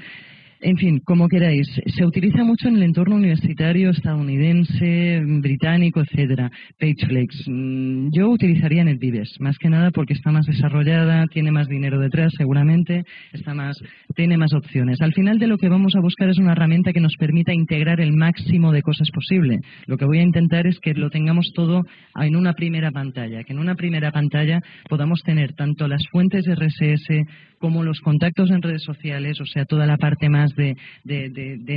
En 0.62 0.76
fin, 0.76 0.99
como 1.05 1.30
queráis. 1.30 1.68
Se 1.86 2.05
utiliza 2.05 2.43
mucho 2.43 2.68
en 2.68 2.76
el 2.76 2.84
entorno 2.84 3.16
universitario 3.16 3.91
estadounidense, 3.91 5.22
británico, 5.41 6.01
etcétera. 6.01 6.51
PageFlex. 6.78 7.47
Mm, 7.47 8.10
yo 8.12 8.28
utilizaría 8.30 8.84
NetVives, 8.84 9.38
más 9.39 9.57
que 9.57 9.70
nada 9.70 9.89
porque 9.91 10.14
está 10.14 10.32
más 10.32 10.45
desarrollada, 10.45 11.28
tiene 11.28 11.51
más 11.51 11.70
dinero 11.70 11.97
detrás, 11.97 12.34
seguramente, 12.38 13.03
está 13.32 13.53
más, 13.53 13.78
tiene 14.16 14.38
más 14.38 14.53
opciones. 14.53 14.99
Al 14.99 15.14
final 15.14 15.39
de 15.39 15.47
lo 15.47 15.57
que 15.57 15.70
vamos 15.70 15.93
a 15.95 16.01
buscar 16.01 16.28
es 16.28 16.38
una 16.39 16.51
herramienta 16.51 16.91
que 16.91 16.99
nos 16.99 17.16
permita 17.18 17.53
integrar 17.53 18.01
el 18.01 18.12
máximo 18.12 18.74
de 18.74 18.82
cosas 18.82 19.10
posible. 19.12 19.60
Lo 19.86 19.95
que 19.95 20.05
voy 20.05 20.20
a 20.20 20.24
intentar 20.24 20.68
es 20.68 20.78
que 20.82 20.93
lo 20.93 21.10
tengamos 21.10 21.53
todo 21.55 21.84
en 22.20 22.36
una 22.36 22.51
primera 22.51 22.91
pantalla, 22.91 23.45
que 23.45 23.53
en 23.53 23.60
una 23.60 23.76
primera 23.76 24.12
pantalla 24.12 24.60
podamos 24.89 25.22
tener 25.24 25.53
tanto 25.53 25.88
las 25.88 26.05
fuentes 26.12 26.43
RSS 26.45 27.26
como 27.60 27.84
los 27.84 27.99
contactos 27.99 28.49
en 28.51 28.62
redes 28.62 28.84
sociales, 28.84 29.39
o 29.41 29.45
sea, 29.45 29.66
toda 29.66 29.86
la 29.86 29.97
parte 29.97 30.30
más 30.30 30.49
de, 30.56 30.76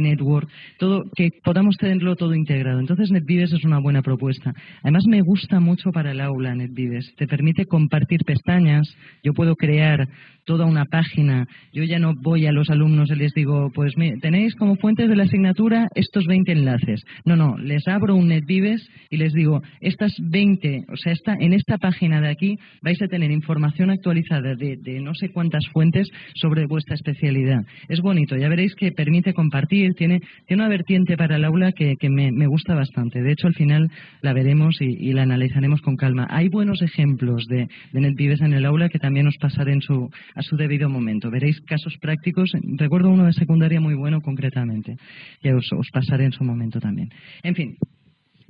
network, 0.00 0.48
todo, 0.78 1.04
que 1.14 1.30
podamos 1.44 1.76
tenerlo 1.76 2.16
todo 2.16 2.34
integrado. 2.34 2.80
Entonces, 2.80 3.10
NetVives 3.10 3.52
es 3.52 3.64
una 3.64 3.78
buena 3.78 4.02
propuesta. 4.02 4.52
Además, 4.82 5.04
me 5.08 5.20
gusta 5.22 5.60
mucho 5.60 5.90
para 5.90 6.12
el 6.12 6.20
aula 6.20 6.54
NetVives. 6.54 7.14
Te 7.16 7.26
permite 7.26 7.66
compartir 7.66 8.20
pestañas. 8.24 8.94
Yo 9.22 9.32
puedo 9.32 9.56
crear 9.56 10.08
toda 10.44 10.66
una 10.66 10.84
página. 10.84 11.46
Yo 11.72 11.84
ya 11.84 11.98
no 11.98 12.14
voy 12.14 12.46
a 12.46 12.52
los 12.52 12.70
alumnos 12.70 13.10
y 13.10 13.16
les 13.16 13.32
digo, 13.32 13.70
pues 13.74 13.94
tenéis 14.20 14.54
como 14.56 14.76
fuentes 14.76 15.08
de 15.08 15.16
la 15.16 15.24
asignatura 15.24 15.88
estos 15.94 16.26
20 16.26 16.52
enlaces. 16.52 17.02
No, 17.24 17.36
no, 17.36 17.56
les 17.58 17.86
abro 17.88 18.16
un 18.16 18.28
NetVives 18.28 18.86
y 19.10 19.16
les 19.16 19.32
digo, 19.32 19.62
estas 19.80 20.12
20, 20.20 20.86
o 20.88 20.96
sea, 20.96 21.12
esta, 21.12 21.34
en 21.38 21.52
esta 21.52 21.78
página 21.78 22.20
de 22.20 22.28
aquí 22.28 22.58
vais 22.82 23.00
a 23.02 23.08
tener 23.08 23.30
información 23.30 23.90
actualizada 23.90 24.54
de, 24.54 25.00
no 25.00 25.14
sé 25.14 25.30
cuántas 25.30 25.66
fuentes 25.72 26.08
sobre 26.34 26.66
vuestra 26.66 26.94
especialidad. 26.94 27.64
Es 27.88 28.00
bonito, 28.00 28.36
ya 28.36 28.48
veréis 28.48 28.61
que 28.76 28.92
permite 28.92 29.34
compartir, 29.34 29.94
tiene, 29.94 30.20
tiene 30.46 30.62
una 30.62 30.68
vertiente 30.68 31.16
para 31.16 31.36
el 31.36 31.44
aula 31.44 31.72
que, 31.72 31.96
me, 32.08 32.46
gusta 32.46 32.74
bastante. 32.74 33.22
De 33.22 33.32
hecho, 33.32 33.46
al 33.46 33.54
final 33.54 33.90
la 34.20 34.32
veremos 34.32 34.76
y, 34.80 35.12
la 35.12 35.22
analizaremos 35.22 35.80
con 35.80 35.96
calma. 35.96 36.26
Hay 36.30 36.48
buenos 36.48 36.82
ejemplos 36.82 37.46
de, 37.46 37.68
de 37.92 38.00
NetVives 38.00 38.40
en 38.40 38.52
el 38.52 38.64
aula 38.64 38.88
que 38.88 38.98
también 38.98 39.26
os 39.26 39.36
pasaré 39.38 39.72
en 39.72 39.80
su, 39.80 40.10
a 40.34 40.42
su 40.42 40.56
debido 40.56 40.88
momento. 40.88 41.30
Veréis 41.30 41.60
casos 41.62 41.96
prácticos. 42.00 42.52
Recuerdo 42.76 43.10
uno 43.10 43.26
de 43.26 43.32
secundaria 43.32 43.80
muy 43.80 43.94
bueno 43.94 44.20
concretamente. 44.20 44.96
Ya 45.42 45.54
os, 45.54 45.70
os 45.72 45.88
pasaré 45.92 46.24
en 46.24 46.32
su 46.32 46.44
momento 46.44 46.80
también. 46.80 47.10
En 47.42 47.54
fin, 47.54 47.76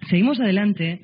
seguimos 0.08 0.40
adelante 0.40 1.00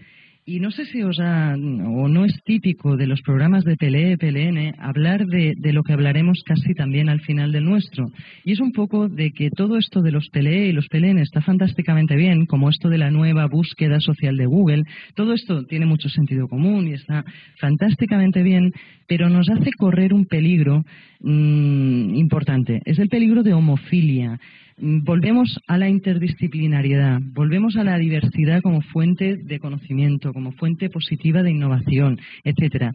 y 0.49 0.61
no 0.61 0.71
sé 0.71 0.87
si 0.87 1.03
os 1.03 1.21
ha, 1.21 1.55
o 1.57 2.09
no 2.09 2.25
es 2.25 2.33
típico 2.43 2.97
de 2.97 3.07
los 3.07 3.21
programas 3.21 3.65
de 3.65 3.77
PLE, 3.77 4.17
PLN, 4.17 4.77
hablar 4.79 5.27
de, 5.27 5.55
lo 5.75 5.83
que 5.83 5.93
hablaremos 5.93 6.43
casi 6.43 6.73
también 6.73 7.11
al 7.11 7.21
final 7.21 7.53
del 7.53 7.67
nuestro. 7.67 8.07
Y 8.45 8.53
es 8.53 8.61
un 8.61 8.73
poco 8.73 9.11
de 9.11 9.31
que 9.33 9.51
todo 9.51 9.77
esto 9.77 10.01
de 10.01 10.11
los 10.11 10.31
PLE 10.31 10.69
y 10.69 10.73
los 10.73 10.89
PLN 10.89 11.19
está 11.19 11.43
fantásticamente 11.43 12.17
bien, 12.17 12.47
como 12.47 12.71
esto 12.71 12.89
de 12.89 12.97
la 12.97 13.11
nueva 13.11 13.47
búsqueda 13.47 14.01
social 14.01 14.39
de 14.39 14.47
Google. 14.47 14.85
Todo 15.15 15.35
esto 15.35 15.67
tiene 15.67 15.85
mucho 15.85 16.09
sentido 16.09 16.49
común 16.49 16.89
y 16.89 16.95
está 16.95 17.27
fantásticamente 17.61 18.43
bien, 18.43 18.73
pero 19.07 19.29
nos 19.29 19.51
hace 19.51 19.71
correr 19.77 20.15
un 20.15 20.25
peligro 20.25 20.83
mm, 21.21 22.15
importante. 22.15 22.81
Es 22.87 22.99
el 22.99 23.11
peligro 23.11 23.43
de 23.43 23.53
homofilia. 23.53 24.41
Volvemos 24.81 25.59
a 25.67 25.77
la 25.77 25.89
interdisciplinariedad, 25.89 27.21
volvemos 27.21 27.77
a 27.77 27.85
la 27.85 27.99
diversidad 27.99 28.63
como 28.63 28.81
fuente 28.81 29.37
de 29.37 29.59
conocimiento, 29.59 30.33
como 30.33 30.53
fuente 30.53 30.89
positiva 30.89 31.43
de 31.43 31.51
innovación, 31.51 32.21
etcétera 32.45 32.95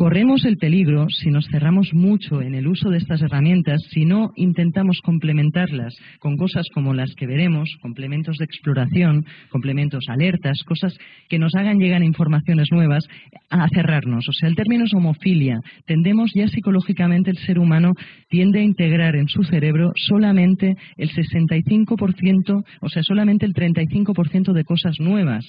corremos 0.00 0.46
el 0.46 0.56
peligro, 0.56 1.10
si 1.10 1.28
nos 1.28 1.46
cerramos 1.50 1.92
mucho 1.92 2.40
en 2.40 2.54
el 2.54 2.66
uso 2.66 2.88
de 2.88 2.96
estas 2.96 3.20
herramientas, 3.20 3.82
si 3.90 4.06
no 4.06 4.30
intentamos 4.34 4.98
complementarlas 5.02 5.94
con 6.20 6.38
cosas 6.38 6.64
como 6.72 6.94
las 6.94 7.14
que 7.16 7.26
veremos, 7.26 7.76
complementos 7.82 8.38
de 8.38 8.46
exploración, 8.46 9.26
complementos 9.50 10.06
alertas, 10.08 10.64
cosas 10.64 10.96
que 11.28 11.38
nos 11.38 11.54
hagan 11.54 11.78
llegar 11.78 12.02
informaciones 12.02 12.68
nuevas, 12.72 13.06
a 13.50 13.68
cerrarnos. 13.68 14.26
O 14.26 14.32
sea, 14.32 14.48
el 14.48 14.56
término 14.56 14.86
es 14.86 14.94
homofilia. 14.94 15.60
Tendemos 15.84 16.30
ya 16.34 16.48
psicológicamente 16.48 17.30
el 17.30 17.36
ser 17.36 17.58
humano 17.58 17.92
tiende 18.30 18.60
a 18.60 18.64
integrar 18.64 19.16
en 19.16 19.28
su 19.28 19.42
cerebro 19.42 19.92
solamente 19.96 20.76
el 20.96 21.10
65%, 21.10 22.64
o 22.80 22.88
sea, 22.88 23.02
solamente 23.02 23.44
el 23.44 23.52
35% 23.52 24.54
de 24.54 24.64
cosas 24.64 24.98
nuevas 24.98 25.44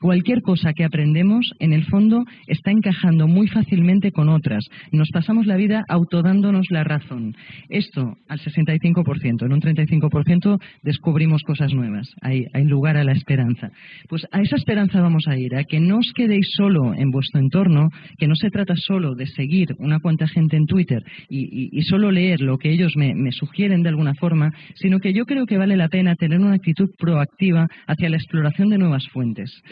cualquier 0.00 0.42
cosa 0.42 0.72
que 0.72 0.84
aprendemos, 0.84 1.52
en 1.58 1.72
el 1.72 1.84
fondo, 1.84 2.24
está 2.46 2.70
encajando 2.70 3.26
muy 3.26 3.48
fácilmente 3.48 4.12
con 4.12 4.28
otras. 4.28 4.64
Nos 4.92 5.10
pasamos 5.10 5.46
la 5.46 5.56
vida 5.56 5.84
autodándonos 5.88 6.66
la 6.70 6.84
razón. 6.84 7.34
Esto 7.68 8.16
al 8.28 8.38
65%, 8.38 9.44
en 9.44 9.52
un 9.52 9.60
35% 9.60 10.60
descubrimos 10.82 11.42
cosas 11.42 11.72
nuevas. 11.72 12.08
Hay, 12.22 12.46
lugar 12.64 12.96
a 12.96 13.04
la 13.04 13.12
esperanza. 13.12 13.70
Pues 14.08 14.26
a 14.30 14.42
esa 14.42 14.56
esperanza 14.56 15.00
vamos 15.00 15.26
a 15.26 15.38
ir, 15.38 15.54
a 15.56 15.64
que 15.64 15.80
no 15.80 15.98
os 15.98 16.12
quedéis 16.14 16.48
solo 16.54 16.94
en 16.94 17.10
vuestro 17.10 17.40
entorno, 17.40 17.88
que 18.18 18.28
no 18.28 18.34
se 18.34 18.50
trata 18.50 18.74
solo 18.76 19.14
de 19.14 19.26
seguir 19.26 19.68
una 19.78 20.00
cuanta 20.00 20.28
gente 20.28 20.56
en 20.56 20.66
Twitter 20.66 21.02
y, 21.28 21.80
solo 21.82 22.10
leer 22.10 22.40
lo 22.40 22.58
que 22.58 22.70
ellos 22.70 22.92
me, 22.96 23.32
sugieren 23.32 23.82
de 23.82 23.88
alguna 23.88 24.14
forma, 24.14 24.52
sino 24.74 24.98
que 24.98 25.14
yo 25.14 25.24
creo 25.24 25.46
que 25.46 25.56
vale 25.56 25.76
la 25.76 25.88
pena 25.88 26.14
tener 26.14 26.40
una 26.40 26.54
actitud 26.54 26.90
proactiva 26.98 27.66
hacia 27.86 28.10
la 28.10 28.16
exploración 28.16 28.68
de 28.68 28.78
nuevas 28.78 29.06
fuentes 29.08 29.62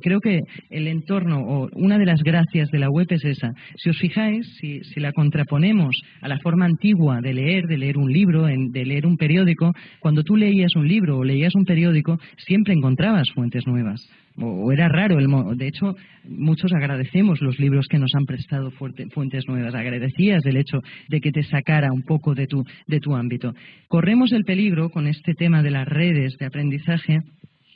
creo 0.00 0.20
que 0.20 0.40
el 0.70 0.88
entorno 0.88 1.40
o 1.40 1.68
una 1.74 1.98
de 1.98 2.06
las 2.06 2.22
gracias 2.22 2.70
de 2.70 2.78
la 2.78 2.90
web 2.90 3.06
es 3.10 3.24
esa. 3.24 3.52
Si 3.76 3.90
os 3.90 3.98
fijáis, 3.98 4.46
si, 4.58 4.80
la 4.96 5.12
contraponemos 5.12 5.96
a 6.22 6.28
la 6.28 6.38
forma 6.38 6.64
antigua 6.64 7.20
de 7.20 7.34
leer, 7.34 7.66
de 7.66 7.78
leer 7.78 7.98
un 7.98 8.10
libro, 8.10 8.46
de 8.46 8.84
leer 8.84 9.06
un 9.06 9.16
periódico, 9.16 9.72
cuando 10.00 10.22
tú 10.22 10.36
leías 10.36 10.74
un 10.76 10.88
libro 10.88 11.18
o 11.18 11.24
leías 11.24 11.54
un 11.54 11.64
periódico, 11.64 12.18
siempre 12.38 12.74
encontrabas 12.74 13.30
fuentes 13.34 13.66
nuevas. 13.66 14.08
O, 14.38 14.70
era 14.70 14.88
raro, 14.88 15.18
el, 15.18 15.26
de 15.56 15.68
hecho, 15.68 15.96
muchos 16.24 16.72
agradecemos 16.72 17.40
los 17.40 17.58
libros 17.58 17.86
que 17.88 17.98
nos 17.98 18.14
han 18.14 18.26
prestado 18.26 18.70
fuentes 18.70 19.44
nuevas. 19.48 19.74
Agradecías 19.74 20.44
el 20.44 20.56
hecho 20.56 20.78
de 21.08 21.20
que 21.20 21.32
te 21.32 21.42
sacara 21.42 21.92
un 21.92 22.02
poco 22.02 22.34
de 22.34 22.46
tu, 22.46 22.62
de 22.86 23.00
tu 23.00 23.14
ámbito. 23.14 23.54
Corremos 23.88 24.32
el 24.32 24.44
peligro 24.44 24.90
con 24.90 25.06
este 25.06 25.34
tema 25.34 25.62
de 25.62 25.70
las 25.70 25.88
redes 25.88 26.36
de 26.38 26.46
aprendizaje 26.46 27.20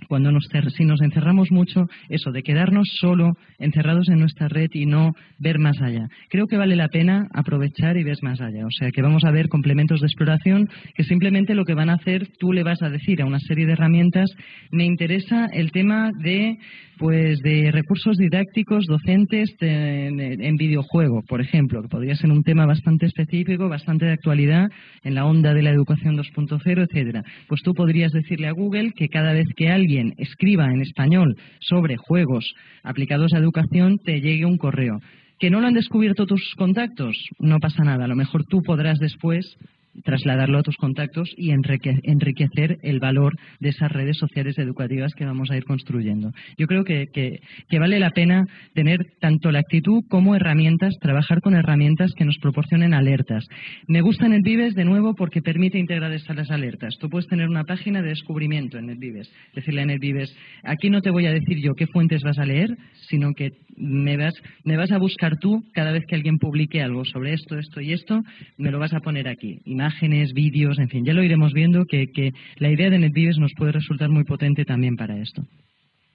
cuando 0.09 0.32
nos, 0.32 0.48
si 0.76 0.84
nos 0.84 1.01
encerramos 1.01 1.51
mucho, 1.51 1.86
eso, 2.09 2.30
de 2.32 2.42
quedarnos 2.42 2.88
solo 3.01 3.32
encerrados 3.59 4.09
en 4.09 4.18
nuestra 4.18 4.48
red 4.48 4.70
y 4.72 4.86
no 4.86 5.14
ver 5.38 5.59
más 5.59 5.80
allá. 5.80 6.09
Creo 6.28 6.46
que 6.46 6.57
vale 6.57 6.76
la 6.76 6.88
pena 6.88 7.26
aprovechar 7.32 7.96
y 7.96 8.05
ver 8.05 8.18
más 8.22 8.40
allá. 8.40 8.66
O 8.66 8.70
sea, 8.70 8.90
que 8.90 9.03
vamos 9.03 9.24
a 9.24 9.30
ver 9.30 9.48
complementos 9.48 10.01
de 10.01 10.07
exploración 10.07 10.68
que 10.94 11.05
simplemente 11.05 11.55
lo 11.55 11.64
que 11.64 11.74
van 11.74 11.90
a 11.90 11.94
hacer, 11.94 12.28
tú 12.38 12.53
le 12.53 12.62
vas 12.62 12.82
a 12.82 12.90
decir 12.90 13.22
a 13.22 13.26
una 13.26 13.38
serie 13.40 13.66
de 13.66 13.72
herramientas, 13.72 14.30
me 14.70 14.84
interesa 14.84 15.46
el 15.53 15.72
tema 15.72 16.11
de 16.22 16.59
pues 17.01 17.40
de 17.40 17.70
recursos 17.72 18.18
didácticos 18.18 18.84
docentes 18.86 19.48
en, 19.61 20.57
videojuego, 20.57 21.22
por 21.26 21.40
ejemplo, 21.40 21.80
que 21.80 21.88
podría 21.88 22.14
ser 22.14 22.30
un 22.30 22.42
tema 22.42 22.66
bastante 22.66 23.07
específico, 23.07 23.70
bastante 23.70 24.05
de 24.05 24.12
actualidad 24.12 24.68
en 25.03 25.14
la 25.14 25.24
onda 25.24 25.55
de 25.55 25.62
la 25.62 25.70
educación 25.70 26.18
2.0, 26.18 26.86
etcétera. 26.86 27.22
Pues 27.48 27.62
tú 27.62 27.72
podrías 27.72 28.12
decirle 28.12 28.48
a 28.48 28.53
Google 28.53 28.92
que 28.92 29.09
cada 29.09 29.32
vez 29.32 29.46
que 29.57 29.70
alguien 29.70 29.89
escriba 30.18 30.66
en 30.66 30.80
español 30.80 31.36
sobre 31.61 31.97
juegos 31.97 32.45
aplicados 32.82 33.32
a 33.32 33.38
educación 33.38 33.99
te 33.99 34.20
llegue 34.20 34.45
un 34.45 34.59
correo. 34.59 35.01
¿Que 35.38 35.51
no 35.51 35.61
lo 35.61 35.66
han 35.66 35.74
descubierto 35.74 36.26
tus 36.26 36.55
contactos? 36.57 37.16
No 37.38 37.59
pasa 37.59 37.82
nada. 37.82 38.05
A 38.05 38.09
lo 38.09 38.16
mejor 38.16 38.45
tú 38.45 38.62
podrás 38.62 38.99
después 38.99 39.57
trasladarlo 40.05 40.59
a 40.59 40.62
tus 40.62 40.76
contactos 40.76 41.30
y 41.36 41.51
enriquecer 41.51 42.78
el 42.82 43.01
valor 43.01 43.36
de 43.59 43.70
esas 43.70 43.91
redes 43.91 44.16
sociales 44.18 44.59
educativas 44.59 45.14
que 45.14 45.24
vamos 45.24 45.51
a 45.51 45.57
ir 45.57 45.64
construyendo. 45.64 46.32
Yo 46.57 46.66
creo 46.66 46.84
que, 46.84 47.41
vale 47.78 47.99
la 47.99 48.11
pena 48.11 48.45
tener 48.74 48.99
tanto 49.20 49.51
la 49.51 49.61
actitud 49.61 50.05
como 50.09 50.34
herramientas, 50.34 50.95
trabajar 51.01 51.41
con 51.41 51.55
herramientas 51.55 52.12
que 52.16 52.24
nos 52.24 52.38
proporcionen 52.38 52.95
alertas. 52.95 53.47
Me 53.86 54.01
gusta 54.01 54.28
NetVives 54.28 54.74
de 54.74 54.84
nuevo 54.84 55.14
porque 55.14 55.43
permite 55.43 55.78
integrar 55.78 56.12
estas 56.12 56.51
alertas. 56.51 56.97
Tú 57.01 57.09
puedes 57.09 57.28
tener 57.28 57.49
una 57.49 57.64
página 57.64 58.03
de 58.03 58.11
descubrimiento 58.11 58.78
en 58.78 58.86
NetVives, 58.86 59.30
decirle 59.55 59.82
a 59.82 59.86
NetVives, 59.86 60.34
aquí 60.62 60.91
no 60.91 61.01
te 61.01 61.11
voy 61.11 61.26
a 61.26 61.32
decir 61.32 61.59
yo 61.61 61.74
qué 61.74 61.86
fuentes 61.86 62.22
vas 62.22 62.38
a 62.38 62.47
leer, 62.47 62.76
sino 63.09 63.32
que 63.32 63.51
me 63.76 64.16
vas, 64.16 64.34
me 64.64 64.76
vas 64.76 64.93
a 64.93 64.99
buscar 64.99 65.38
tú 65.38 65.64
cada 65.72 65.93
vez 65.93 66.05
que 66.07 66.14
alguien 66.14 66.38
publique 66.38 66.82
algo 66.82 67.05
sobre 67.05 67.32
esto, 67.32 67.59
esto 67.59 67.80
y 67.80 67.93
esto, 67.93 68.22
me 68.57 68.70
lo 68.70 68.78
vas 68.78 68.93
a 68.93 69.01
poner 69.01 69.28
aquí 69.28 69.61
imágenes, 69.81 70.35
vídeos, 70.35 70.78
en 70.78 70.89
fin, 70.89 71.05
ya 71.05 71.14
lo 71.14 71.22
iremos 71.22 71.55
viendo 71.55 71.87
que, 71.87 72.12
que 72.12 72.33
la 72.57 72.70
idea 72.70 72.91
de 72.91 72.99
NetVives 72.99 73.39
nos 73.39 73.55
puede 73.55 73.72
resultar 73.72 74.11
muy 74.11 74.24
potente 74.24 74.64
también 74.66 74.97
para 74.97 75.16
esto. 75.16 75.43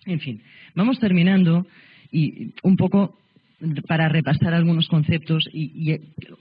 En 0.05 0.19
fin, 0.19 0.41
vamos 0.75 0.99
terminando 0.99 1.65
y 2.11 2.53
un 2.61 2.77
poco 2.77 3.17
para 3.87 4.09
repasar 4.09 4.53
algunos 4.53 4.87
conceptos 4.87 5.47
y, 5.53 5.95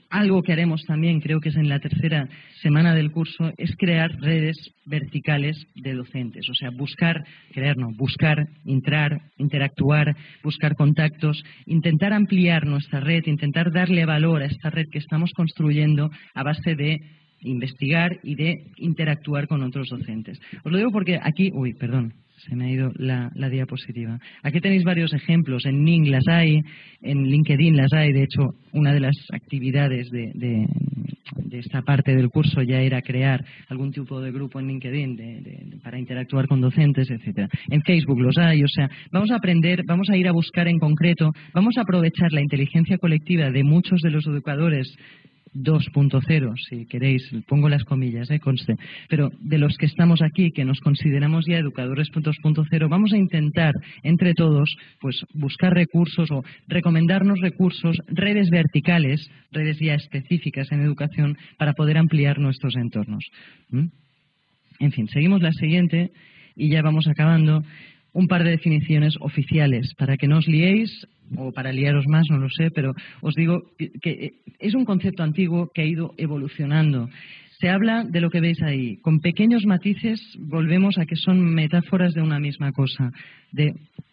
algo 0.09 0.41
que 0.41 0.53
haremos 0.53 0.83
también, 0.83 1.19
creo 1.19 1.39
que 1.39 1.49
es 1.49 1.55
en 1.55 1.69
la 1.69 1.79
tercera 1.79 2.27
semana 2.61 2.93
del 2.93 3.11
curso, 3.11 3.51
es 3.57 3.75
crear 3.77 4.11
redes 4.19 4.55
verticales 4.85 5.57
de 5.75 5.93
docentes. 5.93 6.49
O 6.49 6.53
sea, 6.53 6.69
buscar, 6.71 7.23
crear 7.51 7.77
no, 7.77 7.91
buscar, 7.95 8.47
entrar, 8.65 9.19
interactuar, 9.37 10.15
buscar 10.43 10.75
contactos, 10.75 11.43
intentar 11.65 12.13
ampliar 12.13 12.65
nuestra 12.65 12.99
red, 12.99 13.23
intentar 13.25 13.71
darle 13.71 14.05
valor 14.05 14.41
a 14.41 14.45
esta 14.45 14.69
red 14.69 14.85
que 14.91 14.99
estamos 14.99 15.31
construyendo 15.33 16.09
a 16.33 16.43
base 16.43 16.75
de 16.75 16.99
investigar 17.41 18.19
y 18.23 18.35
de 18.35 18.71
interactuar 18.77 19.47
con 19.47 19.63
otros 19.63 19.89
docentes. 19.89 20.39
Os 20.63 20.71
lo 20.71 20.77
digo 20.77 20.91
porque 20.91 21.19
aquí, 21.21 21.51
uy, 21.53 21.73
perdón, 21.73 22.13
se 22.37 22.55
me 22.55 22.65
ha 22.65 22.71
ido 22.71 22.91
la, 22.95 23.31
diapositiva. 23.49 24.19
Aquí 24.43 24.59
tenéis 24.59 24.83
varios 24.83 25.13
ejemplos. 25.13 25.65
En 25.65 25.83
Ning 25.83 26.09
las 26.09 26.27
hay, 26.27 26.61
en 27.01 27.23
LinkedIn 27.23 27.75
las 27.75 27.93
hay. 27.93 28.11
De 28.11 28.23
hecho, 28.23 28.55
una 28.73 28.93
de 28.93 28.99
las 28.99 29.15
actividades 29.31 30.09
de, 30.09 30.67
esta 31.51 31.81
parte 31.81 32.15
del 32.15 32.29
curso 32.29 32.61
ya 32.61 32.81
era 32.81 33.01
crear 33.01 33.43
algún 33.69 33.91
tipo 33.91 34.19
de 34.19 34.31
grupo 34.31 34.59
en 34.59 34.67
LinkedIn 34.67 35.79
para 35.81 35.97
interactuar 35.97 36.47
con 36.47 36.61
docentes, 36.61 37.09
etcétera. 37.09 37.49
En 37.69 37.81
Facebook 37.81 38.19
los 38.19 38.37
hay. 38.37 38.63
O 38.63 38.67
sea, 38.67 38.89
vamos 39.11 39.31
a 39.31 39.37
aprender, 39.37 39.81
vamos 39.87 40.09
a 40.09 40.17
ir 40.17 40.27
a 40.27 40.33
buscar 40.33 40.67
en 40.67 40.79
concreto, 40.79 41.31
vamos 41.53 41.77
a 41.77 41.81
aprovechar 41.81 42.31
la 42.33 42.41
inteligencia 42.41 42.97
colectiva 42.97 43.49
de 43.49 43.63
muchos 43.63 44.01
de 44.01 44.11
los 44.11 44.27
educadores 44.27 44.95
2.0, 45.55 46.53
si 46.69 46.85
queréis, 46.85 47.23
pongo 47.47 47.69
las 47.69 47.83
comillas, 47.83 48.29
eh, 48.29 48.39
conste, 48.39 48.75
pero 49.09 49.31
de 49.39 49.57
los 49.57 49.77
que 49.77 49.85
estamos 49.85 50.21
aquí, 50.21 50.51
que 50.51 50.65
nos 50.65 50.79
consideramos 50.79 51.45
ya 51.47 51.57
educadores 51.57 52.09
2.0, 52.11 52.89
vamos 52.89 53.13
a 53.13 53.17
intentar 53.17 53.73
entre 54.03 54.33
todos 54.33 54.75
pues 54.99 55.23
buscar 55.33 55.73
recursos 55.73 56.29
o 56.31 56.43
recomendarnos 56.67 57.39
recursos, 57.39 57.97
redes 58.07 58.49
verticales, 58.49 59.29
redes 59.51 59.79
ya 59.79 59.95
específicas 59.95 60.71
en 60.71 60.81
educación 60.81 61.37
para 61.57 61.73
poder 61.73 61.97
ampliar 61.97 62.39
nuestros 62.39 62.75
entornos. 62.75 63.25
¿Mm? 63.69 63.87
En 64.79 64.91
fin, 64.91 65.07
seguimos 65.07 65.41
la 65.41 65.53
siguiente 65.53 66.11
y 66.55 66.69
ya 66.69 66.81
vamos 66.81 67.07
acabando 67.07 67.63
un 68.13 68.27
par 68.27 68.43
de 68.43 68.51
definiciones 68.51 69.15
oficiales 69.19 69.93
para 69.97 70.17
que 70.17 70.27
no 70.27 70.37
os 70.37 70.47
liéis 70.47 71.05
o 71.37 71.51
para 71.51 71.71
liaros 71.71 72.05
más, 72.07 72.25
no 72.29 72.37
lo 72.37 72.49
sé, 72.49 72.69
pero 72.71 72.93
os 73.21 73.35
digo 73.35 73.63
que 74.01 74.33
es 74.59 74.73
un 74.75 74.85
concepto 74.85 75.23
antiguo 75.23 75.69
que 75.73 75.81
ha 75.81 75.85
ido 75.85 76.13
evolucionando. 76.17 77.09
Se 77.59 77.69
habla 77.69 78.03
de 78.03 78.21
lo 78.21 78.29
que 78.29 78.41
veis 78.41 78.61
ahí. 78.61 78.97
Con 78.97 79.19
pequeños 79.19 79.65
matices 79.65 80.19
volvemos 80.39 80.97
a 80.97 81.05
que 81.05 81.15
son 81.15 81.41
metáforas 81.41 82.13
de 82.13 82.21
una 82.21 82.39
misma 82.39 82.71
cosa, 82.73 83.11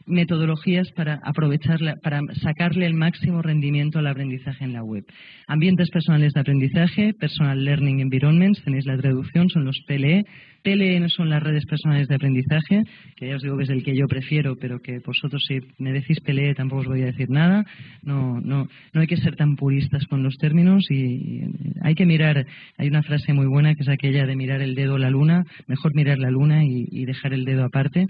metodologías 0.06 0.90
para 0.92 1.20
aprovecharla, 1.22 1.96
para 2.02 2.20
sacarle 2.40 2.86
el 2.86 2.94
máximo 2.94 3.42
rendimiento 3.42 3.98
al 3.98 4.06
aprendizaje 4.06 4.64
en 4.64 4.72
la 4.72 4.82
web. 4.82 5.04
Ambientes 5.46 5.90
personales 5.90 6.32
de 6.32 6.40
aprendizaje, 6.40 7.14
Personal 7.14 7.64
Learning 7.64 8.00
Environments, 8.00 8.62
tenéis 8.62 8.86
la 8.86 8.96
traducción, 8.96 9.48
son 9.48 9.64
los 9.64 9.80
PLE. 9.86 10.24
PLE 10.62 11.08
son 11.08 11.28
las 11.28 11.42
redes 11.42 11.66
personales 11.66 12.06
de 12.06 12.14
aprendizaje, 12.14 12.82
que 13.16 13.28
ya 13.28 13.36
os 13.36 13.42
digo 13.42 13.56
que 13.56 13.64
es 13.64 13.70
el 13.70 13.82
que 13.82 13.96
yo 13.96 14.06
prefiero, 14.06 14.56
pero 14.56 14.78
que 14.78 15.00
vosotros 15.04 15.42
si 15.46 15.58
me 15.78 15.92
decís 15.92 16.20
PLE 16.20 16.54
tampoco 16.54 16.82
os 16.82 16.88
voy 16.88 17.02
a 17.02 17.06
decir 17.06 17.30
nada. 17.30 17.64
No, 18.02 18.40
no, 18.40 18.68
no 18.92 19.00
hay 19.00 19.06
que 19.06 19.16
ser 19.16 19.34
tan 19.34 19.56
puristas 19.56 20.06
con 20.06 20.22
los 20.22 20.36
términos 20.36 20.88
y 20.90 21.42
hay 21.82 21.94
que 21.94 22.06
mirar, 22.06 22.46
hay 22.78 22.88
una 22.88 23.02
frase 23.02 23.32
muy 23.32 23.46
buena 23.46 23.74
que 23.74 23.82
es 23.82 23.88
aquella 23.88 24.24
de 24.24 24.36
mirar 24.36 24.62
el 24.62 24.74
dedo 24.74 24.94
a 24.94 25.00
la 25.00 25.10
luna, 25.10 25.44
mejor 25.66 25.94
mirar 25.94 26.18
la 26.18 26.30
luna 26.30 26.64
y 26.64 27.04
dejar 27.04 27.34
el 27.34 27.44
dedo 27.44 27.64
aparte. 27.64 28.06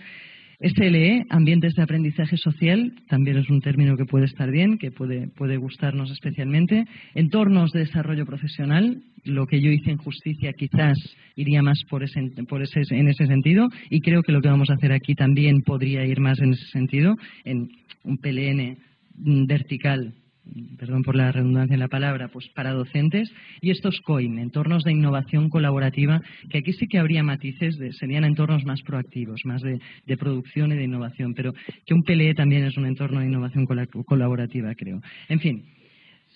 SLE, 0.63 1.25
ambientes 1.29 1.75
de 1.75 1.83
aprendizaje 1.83 2.37
social, 2.37 2.93
también 3.09 3.37
es 3.37 3.51
un 3.51 3.61
término 3.61 3.97
que 3.97 4.05
puede 4.05 4.27
estar 4.27 4.51
bien, 4.51 4.79
que 4.79 4.93
puede, 4.93 5.57
gustarnos 5.57 6.11
especialmente. 6.13 6.85
Entornos 7.15 7.73
de 7.73 7.81
desarrollo 7.81 8.25
profesional, 8.25 9.03
lo 9.25 9.47
que 9.47 9.61
yo 9.61 9.71
hice 9.71 9.91
en 9.91 9.99
justicia 9.99 10.53
quizás 10.53 10.97
iría 11.35 11.63
más 11.63 11.83
por 11.91 12.05
ese, 12.05 12.21
por 12.49 12.63
ese, 12.63 12.83
en 12.91 13.09
ese 13.09 13.27
sentido 13.27 13.69
y 13.91 14.01
creo 14.01 14.23
que 14.23 14.33
lo 14.33 14.41
que 14.41 14.49
vamos 14.49 14.71
a 14.71 14.75
hacer 14.75 14.93
aquí 14.93 15.15
también 15.15 15.63
podría 15.63 16.05
ir 16.07 16.21
más 16.21 16.39
en 16.41 16.53
ese 16.53 16.67
sentido, 16.67 17.17
en 17.45 17.69
un 18.05 18.19
PLN 18.19 18.79
vertical 19.47 20.15
perdón 20.79 21.03
por 21.03 21.17
la 21.17 21.33
redundancia 21.33 21.75
en 21.75 21.81
la 21.81 21.89
palabra, 21.89 22.29
pues 22.29 22.49
para 22.49 22.73
docentes, 22.73 23.33
y 23.61 23.71
estos 23.71 24.01
COIN, 24.01 24.39
entornos 24.39 24.85
de 24.85 24.93
innovación 24.93 25.49
colaborativa, 25.49 26.21
que 26.51 26.59
aquí 26.59 26.73
sí 26.73 26.87
que 26.89 26.99
habría 26.99 27.23
matices, 27.23 27.79
de, 27.79 27.93
serían 27.93 28.25
entornos 28.25 28.65
más 28.65 28.83
proactivos, 28.83 29.43
más 29.45 29.63
de, 29.63 29.81
producción 30.17 30.73
y 30.73 30.77
de 30.77 30.85
innovación, 30.85 31.35
pero 31.35 31.53
que 31.87 31.95
un 31.95 32.03
PLE 32.03 32.35
también 32.35 32.65
es 32.65 32.77
un 32.77 32.87
entorno 32.87 33.21
de 33.21 33.27
innovación 33.27 33.67
colaborativa, 33.67 34.75
creo. 34.75 35.01
En 35.29 35.41
fin, 35.41 35.65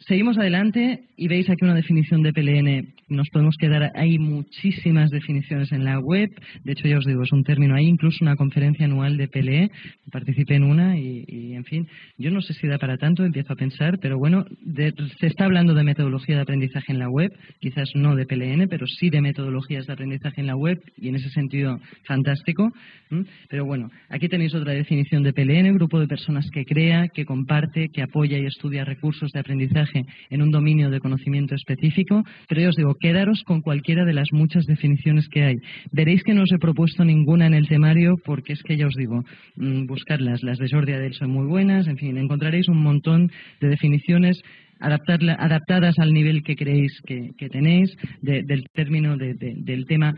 Seguimos 0.06 0.38
adelante 0.38 1.00
y 1.16 1.26
veis 1.26 1.50
aquí 1.50 1.64
una 1.64 1.74
definición 1.74 2.22
de 2.22 2.32
PLN. 2.32 2.94
Nos 3.08 3.28
podemos 3.30 3.56
quedar, 3.56 3.90
hay 3.96 4.18
muchísimas 4.18 5.10
definiciones 5.10 5.72
en 5.72 5.84
la 5.84 5.98
web. 5.98 6.30
De 6.62 6.72
hecho, 6.72 6.86
ya 6.86 6.98
os 6.98 7.04
digo, 7.04 7.24
es 7.24 7.32
un 7.32 7.42
término. 7.42 7.74
Hay 7.74 7.86
incluso 7.86 8.18
una 8.22 8.36
conferencia 8.36 8.84
anual 8.84 9.16
de 9.16 9.26
PLE. 9.26 9.68
Participé 10.12 10.54
en 10.54 10.62
una 10.62 10.96
y, 10.96 11.54
en 11.54 11.64
fin, 11.64 11.88
yo 12.18 12.30
no 12.30 12.40
sé 12.40 12.52
si 12.54 12.68
da 12.68 12.78
para 12.78 12.98
tanto, 12.98 13.24
empiezo 13.24 13.52
a 13.52 13.56
pensar, 13.56 13.98
pero 14.00 14.16
bueno, 14.16 14.44
se 15.18 15.26
está 15.26 15.44
hablando 15.44 15.74
de 15.74 15.82
metodología 15.82 16.36
de 16.36 16.42
aprendizaje 16.42 16.92
en 16.92 17.00
la 17.00 17.08
web, 17.08 17.32
quizás 17.58 17.90
no 17.96 18.14
de 18.14 18.26
PLN, 18.26 18.68
pero 18.68 18.86
sí 18.86 19.10
de 19.10 19.20
metodologías 19.20 19.88
de 19.88 19.92
aprendizaje 19.92 20.40
en 20.40 20.46
la 20.46 20.56
web 20.56 20.80
y 20.96 21.08
en 21.08 21.16
ese 21.16 21.30
sentido, 21.30 21.80
fantástico. 22.04 22.72
Pero 23.48 23.64
bueno, 23.64 23.90
aquí 24.08 24.28
tenéis 24.28 24.54
otra 24.54 24.72
definición 24.72 25.24
de 25.24 25.32
PLN, 25.32 25.74
grupo 25.74 25.98
de 25.98 26.06
personas 26.06 26.48
que 26.52 26.64
crea, 26.64 27.08
que 27.08 27.24
comparte, 27.24 27.88
que 27.88 28.02
apoya 28.02 28.38
y 28.38 28.46
estudia 28.46 28.84
recursos 28.84 29.32
de 29.32 29.40
aprendizaje 29.40 29.95
en 30.30 30.42
un 30.42 30.50
dominio 30.50 30.90
de 30.90 31.00
conocimiento 31.00 31.54
específico, 31.54 32.22
pero 32.48 32.60
yo 32.60 32.68
os 32.70 32.76
digo, 32.76 32.94
quedaros 32.94 33.42
con 33.44 33.60
cualquiera 33.60 34.04
de 34.04 34.14
las 34.14 34.28
muchas 34.32 34.64
definiciones 34.66 35.28
que 35.28 35.44
hay. 35.44 35.56
Veréis 35.92 36.22
que 36.22 36.34
no 36.34 36.42
os 36.42 36.52
he 36.52 36.58
propuesto 36.58 37.04
ninguna 37.04 37.46
en 37.46 37.54
el 37.54 37.68
temario 37.68 38.16
porque 38.24 38.52
es 38.52 38.62
que 38.62 38.76
ya 38.76 38.86
os 38.86 38.94
digo, 38.94 39.24
mm, 39.56 39.86
buscarlas. 39.86 40.42
Las 40.42 40.58
de 40.58 40.68
Jordi 40.68 40.92
Adel 40.92 41.14
son 41.14 41.30
muy 41.30 41.46
buenas, 41.46 41.86
en 41.86 41.96
fin, 41.96 42.16
encontraréis 42.16 42.68
un 42.68 42.82
montón 42.82 43.30
de 43.60 43.68
definiciones 43.68 44.42
adaptadas 44.78 45.98
al 45.98 46.12
nivel 46.12 46.42
que 46.42 46.54
creéis 46.54 47.00
que, 47.06 47.32
tenéis 47.48 47.96
del 48.20 48.66
término 48.74 49.16
del 49.16 49.86
tema 49.86 50.14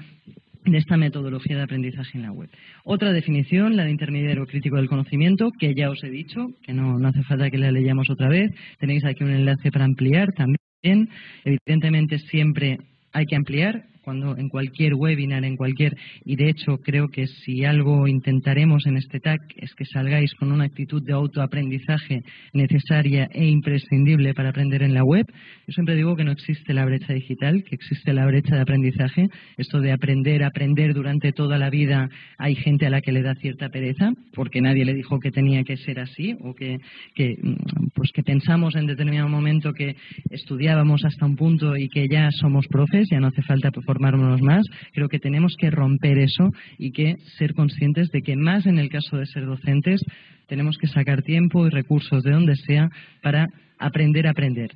de 0.70 0.78
esta 0.78 0.96
metodología 0.96 1.56
de 1.56 1.62
aprendizaje 1.62 2.18
en 2.18 2.22
la 2.22 2.32
web. 2.32 2.50
Otra 2.84 3.12
definición, 3.12 3.76
la 3.76 3.84
de 3.84 3.90
intermediario 3.90 4.46
crítico 4.46 4.76
del 4.76 4.88
conocimiento, 4.88 5.50
que 5.58 5.74
ya 5.74 5.90
os 5.90 6.02
he 6.04 6.10
dicho, 6.10 6.48
que 6.62 6.72
no, 6.72 6.98
no 6.98 7.08
hace 7.08 7.22
falta 7.22 7.50
que 7.50 7.58
la 7.58 7.72
leyamos 7.72 8.08
otra 8.10 8.28
vez. 8.28 8.50
Tenéis 8.78 9.04
aquí 9.04 9.24
un 9.24 9.30
enlace 9.30 9.70
para 9.70 9.84
ampliar 9.84 10.28
también. 10.32 11.08
Evidentemente 11.44 12.18
siempre 12.18 12.78
hay 13.12 13.24
que 13.26 13.36
ampliar, 13.36 13.84
cuando 14.08 14.38
en 14.38 14.48
cualquier 14.48 14.94
webinar, 14.94 15.44
en 15.44 15.54
cualquier, 15.54 15.94
y 16.24 16.36
de 16.36 16.48
hecho 16.48 16.78
creo 16.78 17.08
que 17.08 17.26
si 17.26 17.66
algo 17.66 18.08
intentaremos 18.08 18.86
en 18.86 18.96
este 18.96 19.20
TAC 19.20 19.42
es 19.56 19.74
que 19.74 19.84
salgáis 19.84 20.32
con 20.36 20.50
una 20.50 20.64
actitud 20.64 21.02
de 21.04 21.12
autoaprendizaje 21.12 22.22
necesaria 22.54 23.28
e 23.30 23.46
imprescindible 23.46 24.32
para 24.32 24.48
aprender 24.48 24.82
en 24.82 24.94
la 24.94 25.04
web. 25.04 25.26
Yo 25.66 25.72
siempre 25.74 25.94
digo 25.94 26.16
que 26.16 26.24
no 26.24 26.32
existe 26.32 26.72
la 26.72 26.86
brecha 26.86 27.12
digital, 27.12 27.62
que 27.64 27.74
existe 27.74 28.14
la 28.14 28.24
brecha 28.24 28.54
de 28.54 28.62
aprendizaje. 28.62 29.26
Esto 29.58 29.78
de 29.78 29.92
aprender, 29.92 30.42
aprender 30.42 30.94
durante 30.94 31.32
toda 31.32 31.58
la 31.58 31.68
vida, 31.68 32.08
hay 32.38 32.54
gente 32.54 32.86
a 32.86 32.90
la 32.90 33.02
que 33.02 33.12
le 33.12 33.20
da 33.20 33.34
cierta 33.34 33.68
pereza, 33.68 34.10
porque 34.32 34.62
nadie 34.62 34.86
le 34.86 34.94
dijo 34.94 35.20
que 35.20 35.30
tenía 35.30 35.64
que 35.64 35.76
ser 35.76 36.00
así, 36.00 36.34
o 36.40 36.54
que, 36.54 36.78
mm, 36.78 37.88
pues 37.94 38.10
que 38.12 38.22
pensamos 38.22 38.74
en 38.74 38.86
determinado 38.86 39.28
momento 39.28 39.74
que 39.74 39.96
estudiábamos 40.30 41.04
hasta 41.04 41.26
un 41.26 41.36
punto 41.36 41.76
y 41.76 41.90
que 41.90 42.08
ya 42.08 42.30
somos 42.30 42.66
profes, 42.68 43.06
ya 43.10 43.20
no 43.20 43.26
hace 43.26 43.42
falta 43.42 43.70
formarnos 43.98 44.40
más, 44.40 44.64
creo 44.92 45.08
que 45.08 45.18
tenemos 45.18 45.56
que 45.58 45.70
romper 45.70 46.18
eso 46.18 46.52
y 46.78 46.92
que 46.92 47.16
ser 47.36 47.54
conscientes 47.54 48.10
de 48.10 48.22
que 48.22 48.36
más 48.36 48.66
en 48.66 48.78
el 48.78 48.88
caso 48.88 49.16
de 49.16 49.26
ser 49.26 49.44
docentes 49.44 50.00
tenemos 50.46 50.78
que 50.78 50.86
sacar 50.86 51.22
tiempo 51.22 51.66
y 51.66 51.70
recursos 51.70 52.22
de 52.22 52.30
donde 52.30 52.56
sea 52.56 52.90
para 53.22 53.48
aprender 53.78 54.26
a 54.26 54.30
aprender. 54.30 54.70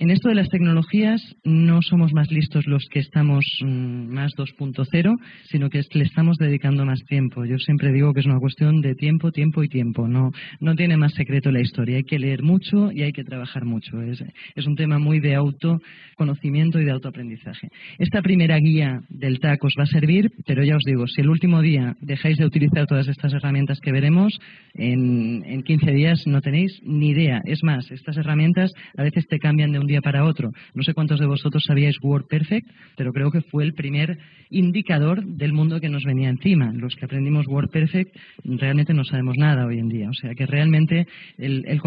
En 0.00 0.10
esto 0.10 0.28
de 0.28 0.36
las 0.36 0.48
tecnologías 0.48 1.20
no 1.42 1.82
somos 1.82 2.12
más 2.12 2.30
listos 2.30 2.68
los 2.68 2.86
que 2.88 3.00
estamos 3.00 3.44
mm, 3.64 4.14
más 4.14 4.32
2.0, 4.36 5.16
sino 5.50 5.70
que 5.70 5.82
le 5.92 6.04
estamos 6.04 6.36
dedicando 6.36 6.84
más 6.84 7.00
tiempo. 7.04 7.44
Yo 7.44 7.58
siempre 7.58 7.92
digo 7.92 8.14
que 8.14 8.20
es 8.20 8.26
una 8.26 8.38
cuestión 8.38 8.80
de 8.80 8.94
tiempo, 8.94 9.32
tiempo 9.32 9.64
y 9.64 9.68
tiempo. 9.68 10.06
No, 10.06 10.30
no 10.60 10.76
tiene 10.76 10.96
más 10.96 11.14
secreto 11.14 11.50
la 11.50 11.60
historia. 11.60 11.96
Hay 11.96 12.04
que 12.04 12.20
leer 12.20 12.44
mucho 12.44 12.92
y 12.92 13.02
hay 13.02 13.10
que 13.10 13.24
trabajar 13.24 13.64
mucho. 13.64 14.00
Es, 14.00 14.22
es 14.54 14.66
un 14.68 14.76
tema 14.76 15.00
muy 15.00 15.18
de 15.18 15.34
autoconocimiento 15.34 16.80
y 16.80 16.84
de 16.84 16.92
autoaprendizaje. 16.92 17.68
Esta 17.98 18.22
primera 18.22 18.56
guía 18.58 19.00
del 19.08 19.40
TAC 19.40 19.64
os 19.64 19.74
va 19.76 19.82
a 19.82 19.86
servir, 19.86 20.30
pero 20.46 20.62
ya 20.62 20.76
os 20.76 20.84
digo, 20.84 21.08
si 21.08 21.22
el 21.22 21.28
último 21.28 21.60
día 21.60 21.96
dejáis 22.00 22.36
de 22.36 22.46
utilizar 22.46 22.86
todas 22.86 23.08
estas 23.08 23.32
herramientas 23.32 23.80
que 23.80 23.90
veremos, 23.90 24.38
en, 24.74 25.42
en 25.44 25.64
15 25.64 25.90
días 25.90 26.24
no 26.28 26.40
tenéis 26.40 26.80
ni 26.84 27.08
idea. 27.08 27.42
Es 27.46 27.64
más, 27.64 27.90
estas 27.90 28.16
herramientas 28.16 28.70
a 28.96 29.02
veces 29.02 29.26
te 29.26 29.40
cambian 29.40 29.72
de 29.72 29.80
un 29.80 29.87
día 29.88 30.00
para 30.00 30.24
otro. 30.24 30.52
No 30.74 30.82
sé 30.82 30.94
cuántos 30.94 31.18
de 31.18 31.26
vosotros 31.26 31.62
sabíais 31.66 31.96
WordPerfect, 32.02 32.68
pero 32.96 33.12
creo 33.12 33.30
que 33.30 33.40
fue 33.40 33.64
el 33.64 33.72
primer 33.72 34.18
indicador 34.50 35.24
del 35.24 35.52
mundo 35.52 35.80
que 35.80 35.88
nos 35.88 36.04
venía 36.04 36.28
encima. 36.28 36.72
Los 36.72 36.94
que 36.94 37.04
aprendimos 37.04 37.46
WordPerfect 37.46 38.14
realmente 38.44 38.94
no 38.94 39.04
sabemos 39.04 39.36
nada 39.36 39.66
hoy 39.66 39.78
en 39.78 39.88
día. 39.88 40.08
O 40.08 40.14
sea 40.14 40.34
que 40.34 40.46
realmente 40.46 41.06
el, 41.36 41.80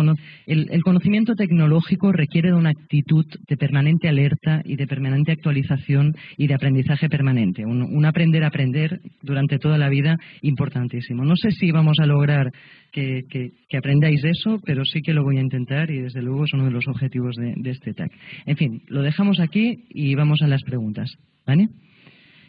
conocimiento 0.83 1.35
tecnológico 1.35 2.11
requiere 2.11 2.49
de 2.49 2.55
una 2.55 2.71
actitud 2.71 3.25
de 3.47 3.57
permanente 3.57 4.09
alerta 4.09 4.61
y 4.65 4.75
de 4.75 4.87
permanente 4.87 5.31
actualización 5.31 6.13
y 6.37 6.47
de 6.47 6.53
aprendizaje 6.53 7.09
permanente. 7.09 7.65
Un, 7.65 8.05
aprender 8.05 8.43
a 8.43 8.47
aprender 8.47 8.99
durante 9.21 9.57
toda 9.57 9.77
la 9.77 9.89
vida 9.89 10.17
importantísimo. 10.41 11.23
No 11.23 11.35
sé 11.35 11.51
si 11.51 11.71
vamos 11.71 11.97
a 12.01 12.05
lograr 12.05 12.51
que, 12.91 13.51
aprendáis 13.77 14.23
eso, 14.23 14.59
pero 14.65 14.85
sí 14.85 15.01
que 15.01 15.13
lo 15.13 15.23
voy 15.23 15.37
a 15.37 15.41
intentar 15.41 15.89
y 15.91 16.01
desde 16.01 16.21
luego 16.21 16.45
es 16.45 16.53
uno 16.53 16.65
de 16.65 16.71
los 16.71 16.87
objetivos 16.87 17.35
de, 17.35 17.53
de 17.57 17.69
este 17.71 17.93
TAC. 17.93 18.11
En 18.45 18.57
fin, 18.57 18.83
lo 18.87 19.01
dejamos 19.01 19.39
aquí 19.39 19.85
y 19.89 20.15
vamos 20.15 20.41
a 20.41 20.47
las 20.47 20.63
preguntas. 20.63 21.17
¿Vale? 21.45 21.69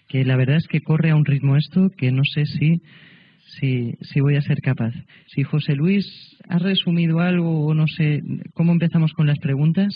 Que 0.08 0.24
la 0.24 0.36
verdad 0.36 0.56
es 0.56 0.66
que 0.68 0.80
corre 0.80 1.10
a 1.10 1.16
un 1.16 1.24
ritmo 1.24 1.56
esto 1.56 1.90
que 1.96 2.12
no 2.12 2.22
sé 2.24 2.44
si, 2.44 2.82
si, 3.58 3.94
si 4.02 4.20
voy 4.20 4.36
a 4.36 4.42
ser 4.42 4.60
capaz. 4.60 4.92
Si 5.28 5.42
José 5.42 5.74
Luis 5.74 6.06
ha 6.48 6.58
resumido 6.58 7.20
algo 7.20 7.64
o 7.64 7.74
no 7.74 7.86
sé, 7.86 8.22
¿cómo 8.54 8.72
empezamos 8.72 9.12
con 9.12 9.26
las 9.26 9.38
preguntas? 9.38 9.94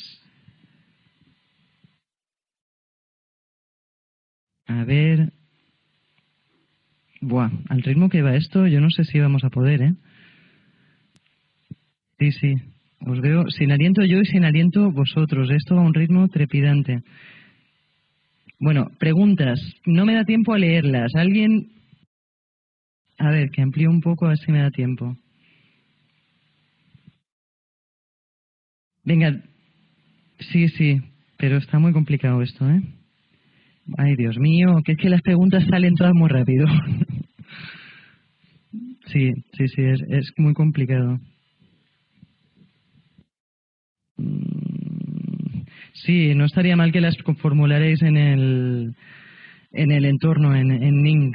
A 4.67 4.85
ver. 4.85 5.33
Buah, 7.21 7.51
al 7.69 7.83
ritmo 7.83 8.09
que 8.09 8.23
va 8.23 8.37
esto, 8.37 8.67
yo 8.67 8.81
no 8.81 8.91
sé 8.91 9.05
si 9.05 9.19
vamos 9.19 9.45
a 9.45 9.51
poder, 9.51 9.83
¿eh? 9.83 9.95
Sí, 12.19 12.33
sí. 12.33 12.55
Os 13.01 13.21
veo 13.21 13.49
sin 13.51 13.73
aliento 13.73 14.03
yo 14.05 14.21
y 14.21 14.27
sin 14.27 14.45
aliento 14.45 14.91
vosotros. 14.91 15.51
Esto 15.51 15.79
a 15.79 15.83
un 15.83 15.95
ritmo 15.95 16.29
trepidante. 16.29 17.03
Bueno, 18.59 18.91
preguntas. 18.99 19.61
No 19.85 20.07
me 20.07 20.15
da 20.15 20.25
tiempo 20.25 20.55
a 20.55 20.59
leerlas. 20.59 21.15
¿Alguien? 21.15 21.71
A 23.19 23.31
ver, 23.31 23.51
que 23.51 23.63
amplíe 23.63 23.89
un 23.89 24.01
poco 24.01 24.27
a 24.27 24.31
ver 24.31 24.39
si 24.39 24.51
me 24.51 24.61
da 24.61 24.71
tiempo. 24.71 25.17
Venga. 29.05 29.43
Sí, 30.39 30.69
sí, 30.69 31.01
pero 31.39 31.59
está 31.59 31.79
muy 31.79 31.93
complicado 31.93 32.43
esto, 32.43 32.69
¿eh? 32.69 32.83
Ay, 33.97 34.17
Dios 34.17 34.37
mío, 34.39 34.83
que 34.85 34.93
es 34.93 34.99
que 34.99 35.09
las 35.09 35.23
preguntas 35.23 35.65
salen 35.71 35.95
todas 35.95 36.13
muy 36.15 36.29
rápido. 36.29 36.67
sí, 39.07 39.33
sí, 39.57 39.69
sí, 39.69 39.83
es, 39.83 40.01
es 40.09 40.33
muy 40.37 40.55
complicado. 40.55 41.21
Sí, 46.05 46.35
no 46.35 46.45
estaría 46.45 46.77
mal 46.77 46.93
que 46.93 47.01
las 47.01 47.17
formularéis 47.39 48.03
en 48.03 48.17
el, 48.17 48.95
en 49.73 49.91
el 49.91 50.05
entorno, 50.05 50.55
en, 50.55 50.71
en 50.71 51.03
Ning. 51.03 51.35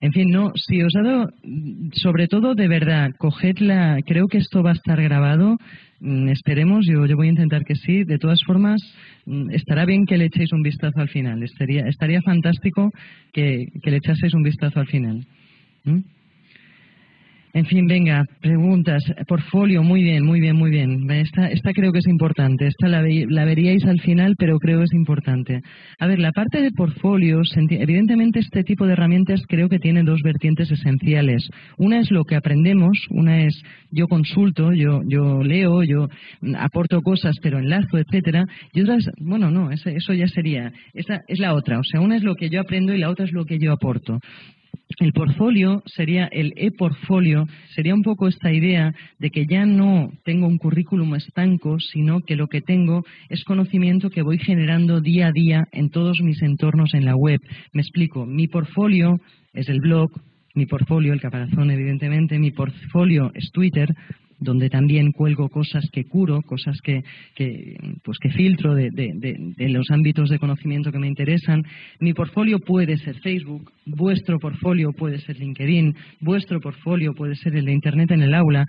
En 0.00 0.12
fin, 0.12 0.30
no, 0.30 0.52
si 0.54 0.82
os 0.82 0.94
ha 0.96 1.02
dado, 1.02 1.30
sobre 1.92 2.28
todo 2.28 2.54
de 2.54 2.68
verdad, 2.68 3.10
cogedla, 3.18 3.98
creo 4.06 4.28
que 4.28 4.38
esto 4.38 4.62
va 4.62 4.70
a 4.70 4.74
estar 4.74 5.00
grabado, 5.00 5.56
mm, 6.00 6.28
esperemos, 6.28 6.86
yo, 6.86 7.06
yo 7.06 7.16
voy 7.16 7.28
a 7.28 7.30
intentar 7.30 7.64
que 7.64 7.74
sí, 7.76 8.04
de 8.04 8.18
todas 8.18 8.42
formas, 8.44 8.80
mm, 9.24 9.50
estará 9.52 9.86
bien 9.86 10.04
que 10.04 10.18
le 10.18 10.26
echéis 10.26 10.52
un 10.52 10.62
vistazo 10.62 11.00
al 11.00 11.08
final, 11.08 11.42
estaría, 11.42 11.86
estaría 11.88 12.20
fantástico 12.20 12.92
que, 13.32 13.66
que 13.82 13.90
le 13.90 13.96
echaseis 13.96 14.34
un 14.34 14.42
vistazo 14.42 14.80
al 14.80 14.86
final. 14.86 15.26
En 17.56 17.64
fin, 17.64 17.86
venga, 17.86 18.22
preguntas. 18.42 19.02
Portfolio, 19.26 19.82
muy 19.82 20.02
bien, 20.02 20.26
muy 20.26 20.40
bien, 20.40 20.56
muy 20.56 20.70
bien. 20.70 21.10
Esta, 21.10 21.48
esta 21.48 21.72
creo 21.72 21.90
que 21.90 22.00
es 22.00 22.06
importante. 22.06 22.66
Esta 22.66 22.86
la, 22.86 23.00
veríais 23.46 23.82
al 23.86 23.98
final, 24.02 24.34
pero 24.38 24.58
creo 24.58 24.80
que 24.80 24.84
es 24.84 24.92
importante. 24.92 25.62
A 25.98 26.06
ver, 26.06 26.18
la 26.18 26.32
parte 26.32 26.60
de 26.60 26.70
portfolios, 26.72 27.50
evidentemente 27.56 28.40
este 28.40 28.62
tipo 28.62 28.84
de 28.84 28.92
herramientas 28.92 29.40
creo 29.48 29.70
que 29.70 29.78
tiene 29.78 30.02
dos 30.02 30.20
vertientes 30.22 30.70
esenciales. 30.70 31.48
Una 31.78 32.00
es 32.00 32.10
lo 32.10 32.24
que 32.24 32.36
aprendemos, 32.36 32.98
una 33.08 33.46
es 33.46 33.58
yo 33.90 34.06
consulto, 34.06 34.74
yo, 34.74 35.00
yo 35.08 35.42
leo, 35.42 35.82
yo 35.82 36.08
aporto 36.58 37.00
cosas, 37.00 37.36
pero 37.42 37.58
enlazo, 37.58 37.96
etcétera. 37.96 38.44
Y 38.74 38.82
otra 38.82 38.96
es, 38.96 39.08
bueno, 39.18 39.50
no, 39.50 39.70
eso 39.70 40.12
ya 40.12 40.28
sería, 40.28 40.74
esa 40.92 41.22
es 41.26 41.38
la 41.38 41.54
otra. 41.54 41.78
O 41.78 41.84
sea, 41.84 42.02
una 42.02 42.16
es 42.16 42.22
lo 42.22 42.34
que 42.34 42.50
yo 42.50 42.60
aprendo 42.60 42.92
y 42.92 42.98
la 42.98 43.08
otra 43.08 43.24
es 43.24 43.32
lo 43.32 43.46
que 43.46 43.58
yo 43.58 43.72
aporto. 43.72 44.20
El 44.98 45.12
portfolio 45.12 45.82
sería, 45.86 46.26
el 46.26 46.52
e-portfolio, 46.56 47.46
sería 47.74 47.94
un 47.94 48.02
poco 48.02 48.28
esta 48.28 48.52
idea 48.52 48.94
de 49.18 49.30
que 49.30 49.46
ya 49.46 49.66
no 49.66 50.10
tengo 50.24 50.46
un 50.46 50.58
currículum 50.58 51.14
estanco, 51.14 51.78
sino 51.80 52.20
que 52.20 52.36
lo 52.36 52.46
que 52.46 52.60
tengo 52.60 53.04
es 53.28 53.44
conocimiento 53.44 54.10
que 54.10 54.22
voy 54.22 54.38
generando 54.38 55.00
día 55.00 55.28
a 55.28 55.32
día 55.32 55.64
en 55.72 55.90
todos 55.90 56.20
mis 56.22 56.40
entornos 56.42 56.94
en 56.94 57.04
la 57.04 57.16
web. 57.16 57.40
Me 57.72 57.82
explico, 57.82 58.26
mi 58.26 58.46
portfolio 58.46 59.20
es 59.52 59.68
el 59.68 59.80
blog, 59.80 60.10
mi 60.54 60.66
portfolio, 60.66 61.12
el 61.12 61.20
caparazón 61.20 61.70
evidentemente, 61.70 62.38
mi 62.38 62.50
portfolio 62.50 63.30
es 63.34 63.50
Twitter, 63.52 63.94
donde 64.38 64.68
también 64.68 65.12
cuelgo 65.12 65.48
cosas 65.48 65.88
que 65.92 66.04
curo, 66.04 66.42
cosas 66.42 66.78
que, 66.82 67.02
pues 68.02 68.18
que 68.18 68.30
filtro 68.30 68.74
de, 68.74 68.90
de, 68.90 69.68
los 69.68 69.90
ámbitos 69.90 70.28
de 70.28 70.38
conocimiento 70.38 70.92
que 70.92 70.98
me 70.98 71.08
interesan. 71.08 71.62
Mi 72.00 72.12
portfolio 72.12 72.58
puede 72.58 72.96
ser 72.98 73.18
Facebook, 73.20 73.70
vuestro 73.86 74.38
portfolio 74.38 74.92
puede 74.92 75.18
ser 75.18 75.38
LinkedIn, 75.38 75.94
vuestro 76.20 76.60
portfolio 76.60 77.14
puede 77.14 77.36
ser 77.36 77.56
el 77.56 77.64
de 77.64 77.72
Internet 77.72 78.10
en 78.10 78.22
el 78.22 78.34
aula 78.34 78.66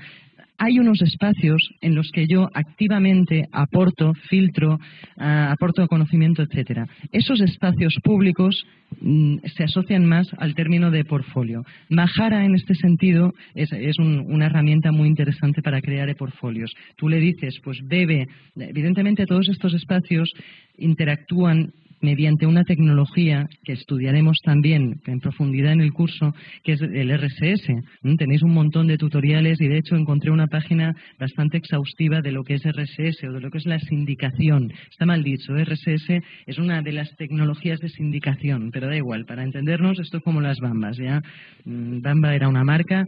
hay 0.57 0.79
unos 0.79 1.01
espacios 1.01 1.61
en 1.81 1.95
los 1.95 2.09
que 2.11 2.27
yo 2.27 2.49
activamente 2.53 3.47
aporto, 3.51 4.13
filtro, 4.29 4.79
ah, 5.17 5.51
aporto 5.51 5.87
conocimiento, 5.87 6.41
etcétera. 6.41 6.87
Esos 7.11 7.41
espacios 7.41 7.95
públicos 8.03 8.65
mm, 8.99 9.37
se 9.55 9.63
asocian 9.63 10.05
más 10.05 10.27
al 10.37 10.55
término 10.55 10.89
de 10.89 11.05
portfolio. 11.05 11.63
Majara, 11.89 12.45
en 12.45 12.55
este 12.55 12.73
sentido, 12.75 13.33
es, 13.53 13.69
una 13.99 14.47
herramienta 14.47 14.91
muy 14.91 15.07
interesante 15.07 15.61
para 15.61 15.81
crear 15.81 16.09
e-portfolios. 16.09 16.71
Tú 16.95 17.07
le 17.07 17.19
dices, 17.19 17.59
pues 17.63 17.79
bebe, 17.83 18.27
evidentemente 18.55 19.25
todos 19.25 19.49
estos 19.49 19.73
espacios 19.73 20.31
interactúan 20.77 21.71
mediante 22.01 22.45
una 22.45 22.63
tecnología 22.63 23.47
que 23.63 23.73
estudiaremos 23.73 24.37
también 24.43 25.01
en 25.05 25.19
profundidad 25.19 25.73
en 25.73 25.81
el 25.81 25.93
curso, 25.93 26.33
que 26.63 26.73
es 26.73 26.81
el 26.81 27.11
RSS. 27.17 27.69
¿Mm? 28.01 28.15
Tenéis 28.15 28.43
un 28.43 28.53
montón 28.53 28.87
de 28.87 28.97
tutoriales 28.97 29.59
y 29.61 29.67
de 29.67 29.77
hecho 29.77 29.95
encontré 29.95 30.31
una 30.31 30.47
página 30.47 30.95
bastante 31.19 31.57
exhaustiva 31.57 32.21
de 32.21 32.31
lo 32.31 32.43
que 32.43 32.55
es 32.55 32.63
RSS 32.63 33.23
o 33.23 33.33
de 33.33 33.41
lo 33.41 33.49
que 33.49 33.57
es 33.57 33.65
la 33.65 33.79
sindicación. 33.79 34.71
Está 34.89 35.05
mal 35.05 35.23
dicho, 35.23 35.53
RSS 35.55 36.21
es 36.45 36.57
una 36.57 36.81
de 36.81 36.91
las 36.91 37.15
tecnologías 37.15 37.79
de 37.79 37.89
sindicación, 37.89 38.71
pero 38.71 38.87
da 38.87 38.95
igual, 38.95 39.25
para 39.25 39.43
entendernos 39.43 39.99
esto 39.99 40.17
es 40.17 40.23
como 40.23 40.41
las 40.41 40.59
bambas. 40.59 40.97
¿ya? 40.97 41.21
Mm, 41.65 42.01
Bamba 42.01 42.35
era 42.35 42.47
una 42.47 42.63
marca 42.63 43.05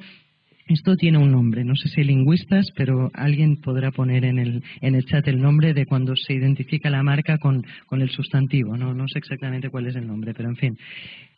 esto 0.69 0.95
tiene 0.95 1.17
un 1.17 1.31
nombre, 1.31 1.63
no 1.63 1.75
sé 1.75 1.89
si 1.89 2.03
lingüistas, 2.03 2.67
pero 2.75 3.09
alguien 3.15 3.57
podrá 3.57 3.91
poner 3.91 4.23
en 4.23 4.37
el, 4.37 4.63
en 4.81 4.95
el 4.95 5.03
chat 5.05 5.27
el 5.27 5.41
nombre 5.41 5.73
de 5.73 5.87
cuando 5.87 6.15
se 6.15 6.33
identifica 6.33 6.91
la 6.91 7.01
marca 7.01 7.39
con, 7.39 7.65
con 7.87 8.01
el 8.01 8.09
sustantivo. 8.11 8.77
No, 8.77 8.93
no 8.93 9.07
sé 9.07 9.17
exactamente 9.17 9.69
cuál 9.69 9.87
es 9.87 9.95
el 9.95 10.05
nombre, 10.05 10.33
pero 10.35 10.49
en 10.49 10.55
fin. 10.55 10.77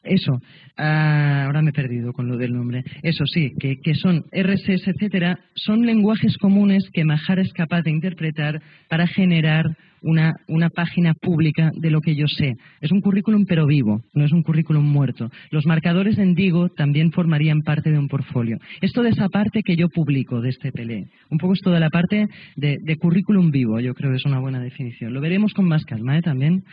Eso, 0.04 0.41
ah, 0.78 1.45
ahora 1.45 1.62
me 1.62 1.70
he 1.70 1.74
perdido 1.74 2.12
con 2.12 2.28
lo 2.28 2.38
del 2.38 2.54
nombre. 2.54 2.84
Eso 3.04 3.26
sí, 3.26 3.52
que, 3.60 3.78
que 3.78 3.93
son 3.93 4.26
RSS, 4.32 4.88
etcétera, 4.88 5.39
son 5.56 5.86
lenguajes 5.86 6.38
comunes 6.38 6.89
que 6.91 7.06
Mahara 7.06 7.41
es 7.41 7.54
capaz 7.54 7.84
de 7.84 7.91
interpretar 7.91 8.62
para 8.89 9.06
generar 9.06 9.66
una, 10.02 10.34
una, 10.47 10.70
página 10.70 11.14
pública 11.14 11.70
de 11.76 11.91
lo 11.91 12.02
que 12.02 12.16
yo 12.16 12.26
sé. 12.28 12.56
Es 12.82 12.91
un 12.91 13.02
currículum 13.02 13.45
pero 13.45 13.68
vivo, 13.68 14.02
no 14.14 14.26
es 14.26 14.32
un 14.32 14.41
currículum 14.41 14.84
muerto. 14.84 15.30
Los 15.52 15.68
marcadores 15.68 16.18
en 16.18 16.34
Digo 16.34 16.70
también 16.70 17.12
formarían 17.12 17.62
parte 17.62 17.91
de 17.91 17.99
un 17.99 18.08
portfolio. 18.08 18.58
Esto 18.82 19.04
de 19.04 19.10
esa 19.10 19.30
parte 19.30 19.62
que 19.64 19.76
yo 19.76 19.89
publico 19.89 20.41
de 20.41 20.49
este 20.49 20.72
PLE. 20.72 21.08
Un 21.30 21.38
poco 21.38 21.54
esto 21.54 21.70
de 21.70 21.80
la 21.80 21.91
parte 21.91 22.28
de, 22.56 22.80
de 22.82 22.95
currículum 22.97 23.52
vivo, 23.52 23.80
yo 23.80 23.93
creo 23.93 24.10
que 24.10 24.18
es 24.18 24.26
una 24.26 24.39
buena 24.39 24.60
definición. 24.60 25.14
Lo 25.14 25.22
veremos 25.22 25.54
con 25.54 25.66
más 25.66 25.86
calma 25.86 26.18
¿eh? 26.18 26.22
también. 26.22 26.64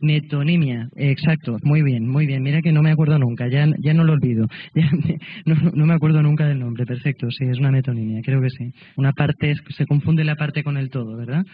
Metonimia, 0.00 0.88
exacto, 0.94 1.56
muy 1.62 1.82
bien, 1.82 2.06
muy 2.06 2.26
bien. 2.26 2.42
Mira 2.42 2.60
que 2.62 2.70
no 2.70 2.82
me 2.82 2.92
acuerdo 2.92 3.18
nunca, 3.18 3.48
ya, 3.48 3.66
ya 3.78 3.94
no 3.94 4.04
lo 4.04 4.12
olvido. 4.12 4.46
no, 5.44 5.54
no, 5.74 5.86
me 5.86 5.94
acuerdo 5.94 6.22
nunca 6.22 6.46
del 6.46 6.60
nombre, 6.60 6.86
perfecto, 6.86 7.28
sí, 7.30 7.44
es 7.44 7.58
una 7.58 7.72
metonimia, 7.72 8.22
creo 8.22 8.40
que 8.40 8.50
sí. 8.50 8.72
Una 8.96 9.12
parte, 9.12 9.54
se 9.70 9.86
confunde 9.86 10.22
la 10.22 10.36
parte 10.36 10.62
con 10.62 10.76
el 10.76 10.90
todo, 10.90 11.16
¿verdad? 11.16 11.44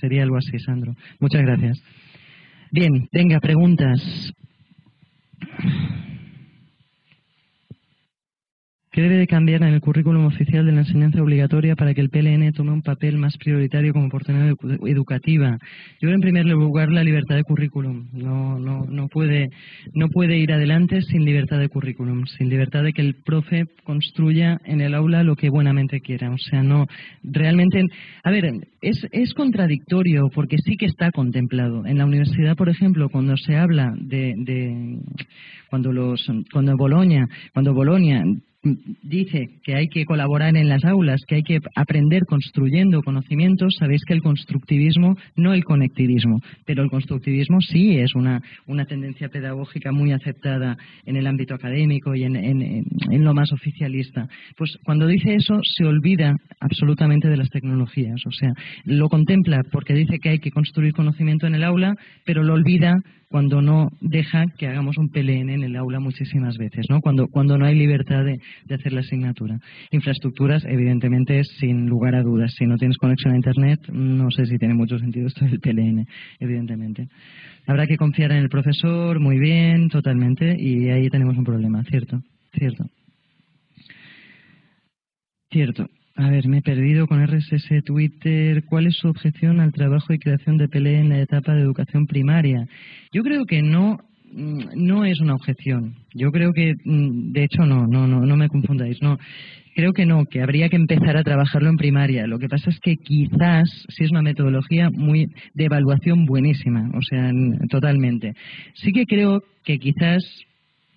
sería 0.00 0.24
algo 0.24 0.36
así, 0.36 0.58
Sandro. 0.58 0.94
Muchas 1.20 1.42
gracias. 1.42 1.80
Bien, 2.72 3.08
venga, 3.12 3.38
preguntas. 3.38 4.32
¿Qué 8.98 9.02
debe 9.02 9.16
de 9.16 9.28
cambiar 9.28 9.62
en 9.62 9.74
el 9.74 9.80
currículum 9.80 10.26
oficial 10.26 10.66
de 10.66 10.72
la 10.72 10.80
enseñanza 10.80 11.22
obligatoria 11.22 11.76
para 11.76 11.94
que 11.94 12.00
el 12.00 12.10
PLN 12.10 12.52
tome 12.52 12.72
un 12.72 12.82
papel 12.82 13.16
más 13.16 13.38
prioritario 13.38 13.92
como 13.92 14.06
oportunidad 14.06 14.56
educativa? 14.88 15.56
Yo 16.00 16.08
creo 16.08 16.14
en 16.14 16.20
primer 16.20 16.46
lugar 16.46 16.90
la 16.90 17.04
libertad 17.04 17.36
de 17.36 17.44
currículum. 17.44 18.08
No, 18.12 18.58
no, 18.58 18.86
no, 18.86 19.06
puede, 19.06 19.50
no 19.94 20.08
puede 20.08 20.38
ir 20.38 20.52
adelante 20.52 21.00
sin 21.02 21.24
libertad 21.24 21.60
de 21.60 21.68
currículum, 21.68 22.26
sin 22.26 22.48
libertad 22.48 22.82
de 22.82 22.92
que 22.92 23.02
el 23.02 23.14
profe 23.24 23.66
construya 23.84 24.58
en 24.64 24.80
el 24.80 24.94
aula 24.94 25.22
lo 25.22 25.36
que 25.36 25.48
buenamente 25.48 26.00
quiera. 26.00 26.32
O 26.32 26.38
sea, 26.38 26.64
no, 26.64 26.88
realmente, 27.22 27.80
a 28.24 28.32
ver, 28.32 28.50
es, 28.82 29.06
es 29.12 29.32
contradictorio 29.32 30.28
porque 30.34 30.56
sí 30.58 30.76
que 30.76 30.86
está 30.86 31.12
contemplado. 31.12 31.86
En 31.86 31.98
la 31.98 32.04
universidad, 32.04 32.56
por 32.56 32.68
ejemplo, 32.68 33.10
cuando 33.10 33.36
se 33.36 33.54
habla 33.54 33.94
de, 33.96 34.34
de 34.38 34.98
cuando 35.70 35.92
los, 35.92 36.26
cuando 36.52 36.76
Bolonia, 36.76 37.28
cuando 37.52 37.72
Bolonia 37.74 38.24
dice 38.62 39.60
que 39.62 39.76
hay 39.76 39.88
que 39.88 40.04
colaborar 40.04 40.56
en 40.56 40.68
las 40.68 40.84
aulas, 40.84 41.20
que 41.26 41.36
hay 41.36 41.42
que 41.42 41.60
aprender 41.76 42.24
construyendo 42.26 43.02
conocimientos, 43.02 43.76
sabéis 43.78 44.04
que 44.04 44.14
el 44.14 44.20
constructivismo, 44.20 45.16
no 45.36 45.54
el 45.54 45.64
conectivismo, 45.64 46.40
pero 46.66 46.82
el 46.82 46.90
constructivismo 46.90 47.60
sí 47.60 47.98
es 47.98 48.14
una, 48.16 48.42
una 48.66 48.84
tendencia 48.84 49.28
pedagógica 49.28 49.92
muy 49.92 50.12
aceptada 50.12 50.76
en 51.06 51.16
el 51.16 51.26
ámbito 51.26 51.54
académico 51.54 52.14
y 52.16 52.24
en, 52.24 52.36
en, 52.36 53.24
lo 53.24 53.32
más 53.32 53.52
oficialista. 53.52 54.28
Pues 54.56 54.76
cuando 54.84 55.06
dice 55.06 55.34
eso 55.34 55.60
se 55.62 55.84
olvida 55.84 56.34
absolutamente 56.60 57.28
de 57.28 57.36
las 57.36 57.50
tecnologías, 57.50 58.20
o 58.26 58.32
sea, 58.32 58.52
lo 58.84 59.08
contempla 59.08 59.62
porque 59.70 59.94
dice 59.94 60.18
que 60.18 60.30
hay 60.30 60.38
que 60.40 60.50
construir 60.50 60.92
conocimiento 60.94 61.46
en 61.46 61.54
el 61.54 61.64
aula, 61.64 61.94
pero 62.24 62.42
lo 62.42 62.54
olvida 62.54 62.96
cuando 63.28 63.60
no 63.60 63.90
deja 64.00 64.46
que 64.56 64.66
hagamos 64.66 64.96
un 64.96 65.10
PLN 65.10 65.50
en 65.50 65.62
el 65.62 65.76
aula 65.76 66.00
muchísimas 66.00 66.56
veces, 66.56 66.86
¿no? 66.88 67.00
Cuando, 67.00 67.28
cuando 67.28 67.58
no 67.58 67.66
hay 67.66 67.74
libertad 67.74 68.24
de, 68.24 68.40
hacer 68.74 68.92
la 68.92 69.00
asignatura. 69.00 69.58
Infraestructuras, 69.90 70.64
evidentemente, 70.64 71.42
sin 71.44 71.86
lugar 71.86 72.14
a 72.14 72.22
dudas. 72.22 72.54
Si 72.58 72.64
no 72.66 72.76
tienes 72.76 72.96
conexión 72.96 73.34
a 73.34 73.36
Internet, 73.36 73.80
no 73.92 74.30
sé 74.30 74.46
si 74.46 74.56
tiene 74.56 74.74
mucho 74.74 74.98
sentido 74.98 75.26
esto 75.26 75.44
del 75.44 75.60
PLN, 75.60 76.06
evidentemente. 76.40 77.08
Habrá 77.66 77.86
que 77.86 77.98
confiar 77.98 78.32
en 78.32 78.38
el 78.38 78.48
profesor, 78.48 79.20
muy 79.20 79.38
bien, 79.38 79.88
totalmente, 79.88 80.56
y 80.58 80.88
ahí 80.88 81.08
tenemos 81.10 81.36
un 81.36 81.44
problema, 81.44 81.84
¿cierto? 81.84 82.22
Cierto. 82.52 82.84
Cierto. 85.50 85.86
A 86.18 86.30
ver, 86.30 86.48
me 86.48 86.58
he 86.58 86.62
perdido 86.62 87.06
con 87.06 87.24
RSS 87.24 87.84
Twitter. 87.84 88.64
¿Cuál 88.64 88.88
es 88.88 88.96
su 88.96 89.06
objeción 89.06 89.60
al 89.60 89.72
trabajo 89.72 90.12
y 90.12 90.18
creación 90.18 90.56
de 90.56 90.66
PLE 90.66 90.98
en 90.98 91.10
la 91.10 91.20
etapa 91.20 91.54
de 91.54 91.62
educación 91.62 92.06
primaria? 92.06 92.66
Yo 93.12 93.22
creo 93.22 93.44
que 93.44 93.62
no, 93.62 94.00
mm, 94.32 94.70
no 94.74 95.04
es 95.04 95.20
una 95.20 95.36
objeción. 95.36 95.94
Yo 96.14 96.32
creo 96.32 96.52
que, 96.52 96.74
mm, 96.84 97.30
de 97.30 97.44
hecho, 97.44 97.64
no, 97.64 97.86
no, 97.86 98.08
no, 98.08 98.26
no 98.26 98.36
me 98.36 98.48
confundáis. 98.48 99.00
No, 99.00 99.16
creo 99.76 99.92
que 99.92 100.06
no, 100.06 100.24
que 100.24 100.42
habría 100.42 100.68
que 100.68 100.74
empezar 100.74 101.16
a 101.16 101.22
trabajarlo 101.22 101.68
en 101.68 101.76
primaria. 101.76 102.26
Lo 102.26 102.40
que 102.40 102.48
pasa 102.48 102.68
es 102.70 102.80
que 102.80 102.96
quizás, 102.96 103.70
si 103.88 104.02
es 104.02 104.10
una 104.10 104.22
metodología 104.22 104.90
muy 104.90 105.28
de 105.54 105.66
evaluación 105.66 106.26
buenísima, 106.26 106.90
o 106.94 107.02
sea, 107.02 107.30
totalmente. 107.70 108.32
Sí 108.74 108.90
que 108.90 109.06
creo 109.06 109.44
que 109.62 109.78
quizás 109.78 110.24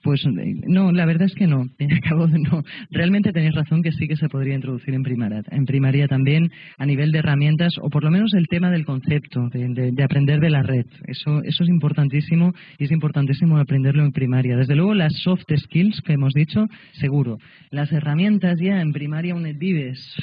pues 0.04 0.22
no, 0.26 0.92
la 0.92 1.06
verdad 1.06 1.28
es 1.28 1.36
que 1.36 1.48
no. 1.48 1.68
Acabo 2.04 2.28
de 2.28 2.40
no. 2.40 2.64
Realmente 2.90 3.32
tenéis 3.32 3.56
razón 3.56 3.82
que 3.84 3.92
sí 3.92 4.08
que 4.08 4.16
se 4.16 4.30
podría 4.30 4.56
introducir 4.56 4.94
en 4.94 5.04
primaria, 5.04 5.44
en 5.52 5.66
primaria 5.66 6.08
también 6.08 6.52
a 6.78 6.86
nivel 6.86 7.12
de 7.12 7.20
herramientas 7.20 7.74
o 7.82 7.90
por 7.90 8.04
lo 8.04 8.12
menos 8.12 8.34
el 8.34 8.48
tema 8.48 8.72
del 8.72 8.86
concepto, 8.86 9.50
de, 9.50 9.92
de, 9.92 10.04
aprender 10.04 10.40
de 10.40 10.50
la 10.50 10.64
red. 10.64 10.86
Eso, 11.06 11.42
eso 11.44 11.64
es 11.64 11.70
importantísimo 11.70 12.54
y 12.78 12.86
es 12.86 12.92
importantísimo 12.92 13.58
aprenderlo 13.58 14.04
en 14.04 14.12
primaria. 14.12 14.58
Desde 14.58 14.76
luego 14.76 14.94
las 14.94 15.14
soft 15.22 15.46
skills 15.56 16.02
que 16.02 16.14
hemos 16.14 16.34
dicho, 16.34 16.68
seguro. 16.94 17.38
Las 17.70 17.92
herramientas 17.92 18.60
ya 18.60 18.82
en 18.82 18.92
primaria 18.92 19.36
UNED 19.36 19.58
Vives 19.58 20.16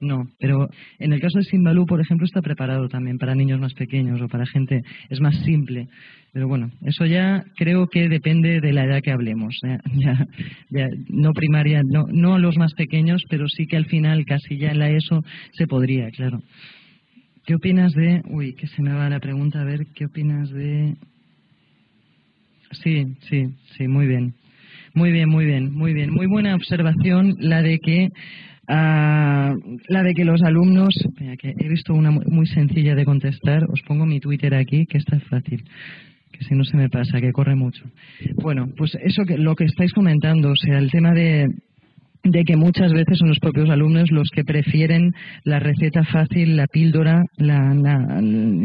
no, 0.00 0.28
pero 0.38 0.68
en 0.98 1.12
el 1.12 1.20
caso 1.20 1.38
de 1.38 1.44
Simbalú, 1.44 1.86
por 1.86 2.00
ejemplo, 2.00 2.26
está 2.26 2.42
preparado 2.42 2.88
también 2.88 3.18
para 3.18 3.34
niños 3.34 3.60
más 3.60 3.74
pequeños 3.74 4.20
o 4.20 4.28
para 4.28 4.46
gente, 4.46 4.82
es 5.08 5.20
más 5.20 5.34
simple. 5.44 5.88
Pero 6.32 6.48
bueno, 6.48 6.70
eso 6.82 7.06
ya 7.06 7.44
creo 7.56 7.86
que 7.88 8.08
depende 8.08 8.60
de 8.60 8.72
la 8.72 8.84
edad 8.84 9.00
que 9.02 9.12
hablemos. 9.12 9.58
Ya, 10.70 10.88
no 11.08 11.32
primaria, 11.32 11.82
no, 11.82 12.06
no 12.12 12.38
los 12.38 12.56
más 12.56 12.74
pequeños, 12.74 13.22
pero 13.30 13.48
sí 13.48 13.66
que 13.66 13.76
al 13.76 13.86
final, 13.86 14.24
casi 14.26 14.58
ya 14.58 14.70
en 14.70 14.78
la 14.78 14.90
ESO, 14.90 15.24
se 15.52 15.66
podría, 15.66 16.10
claro. 16.10 16.42
¿Qué 17.46 17.54
opinas 17.54 17.92
de.? 17.92 18.22
Uy, 18.28 18.54
que 18.54 18.66
se 18.66 18.82
me 18.82 18.92
va 18.92 19.08
la 19.08 19.20
pregunta, 19.20 19.60
a 19.60 19.64
ver, 19.64 19.86
¿qué 19.94 20.06
opinas 20.06 20.50
de.? 20.50 20.96
Sí, 22.82 23.04
sí, 23.30 23.46
sí, 23.76 23.88
muy 23.88 24.06
bien. 24.06 24.34
Muy 24.92 25.12
bien, 25.12 25.28
muy 25.28 25.44
bien, 25.44 25.72
muy 25.72 25.92
bien. 25.92 26.10
Muy 26.10 26.26
buena 26.26 26.54
observación 26.54 27.34
la 27.38 27.62
de 27.62 27.78
que 27.78 28.10
Ah, 28.68 29.54
la 29.88 30.02
de 30.02 30.14
que 30.14 30.24
los 30.24 30.42
alumnos, 30.42 30.94
que 31.38 31.54
he 31.56 31.68
visto 31.68 31.94
una 31.94 32.10
muy 32.10 32.46
sencilla 32.46 32.94
de 32.94 33.04
contestar, 33.04 33.64
os 33.70 33.80
pongo 33.82 34.06
mi 34.06 34.20
Twitter 34.20 34.54
aquí, 34.54 34.86
que 34.86 34.98
esta 34.98 35.16
es 35.16 35.24
fácil. 35.24 35.64
que 36.32 36.44
si 36.44 36.54
no 36.54 36.64
se 36.64 36.76
me 36.76 36.90
pasa, 36.90 37.20
que 37.20 37.32
corre 37.32 37.54
mucho. 37.54 37.82
Bueno, 38.34 38.68
pues 38.76 38.94
eso 39.02 39.24
que 39.24 39.38
lo 39.38 39.54
que 39.54 39.64
estáis 39.64 39.92
comentando, 39.94 40.50
o 40.50 40.56
sea, 40.56 40.78
el 40.78 40.90
tema 40.90 41.12
de, 41.12 41.48
de 42.30 42.44
que 42.44 42.56
muchas 42.56 42.92
veces 42.92 43.18
son 43.18 43.28
los 43.28 43.38
propios 43.38 43.70
alumnos 43.70 44.10
los 44.10 44.28
que 44.30 44.44
prefieren 44.44 45.12
la 45.44 45.58
receta 45.58 46.04
fácil, 46.04 46.56
la 46.56 46.66
píldora, 46.66 47.22
la, 47.36 47.74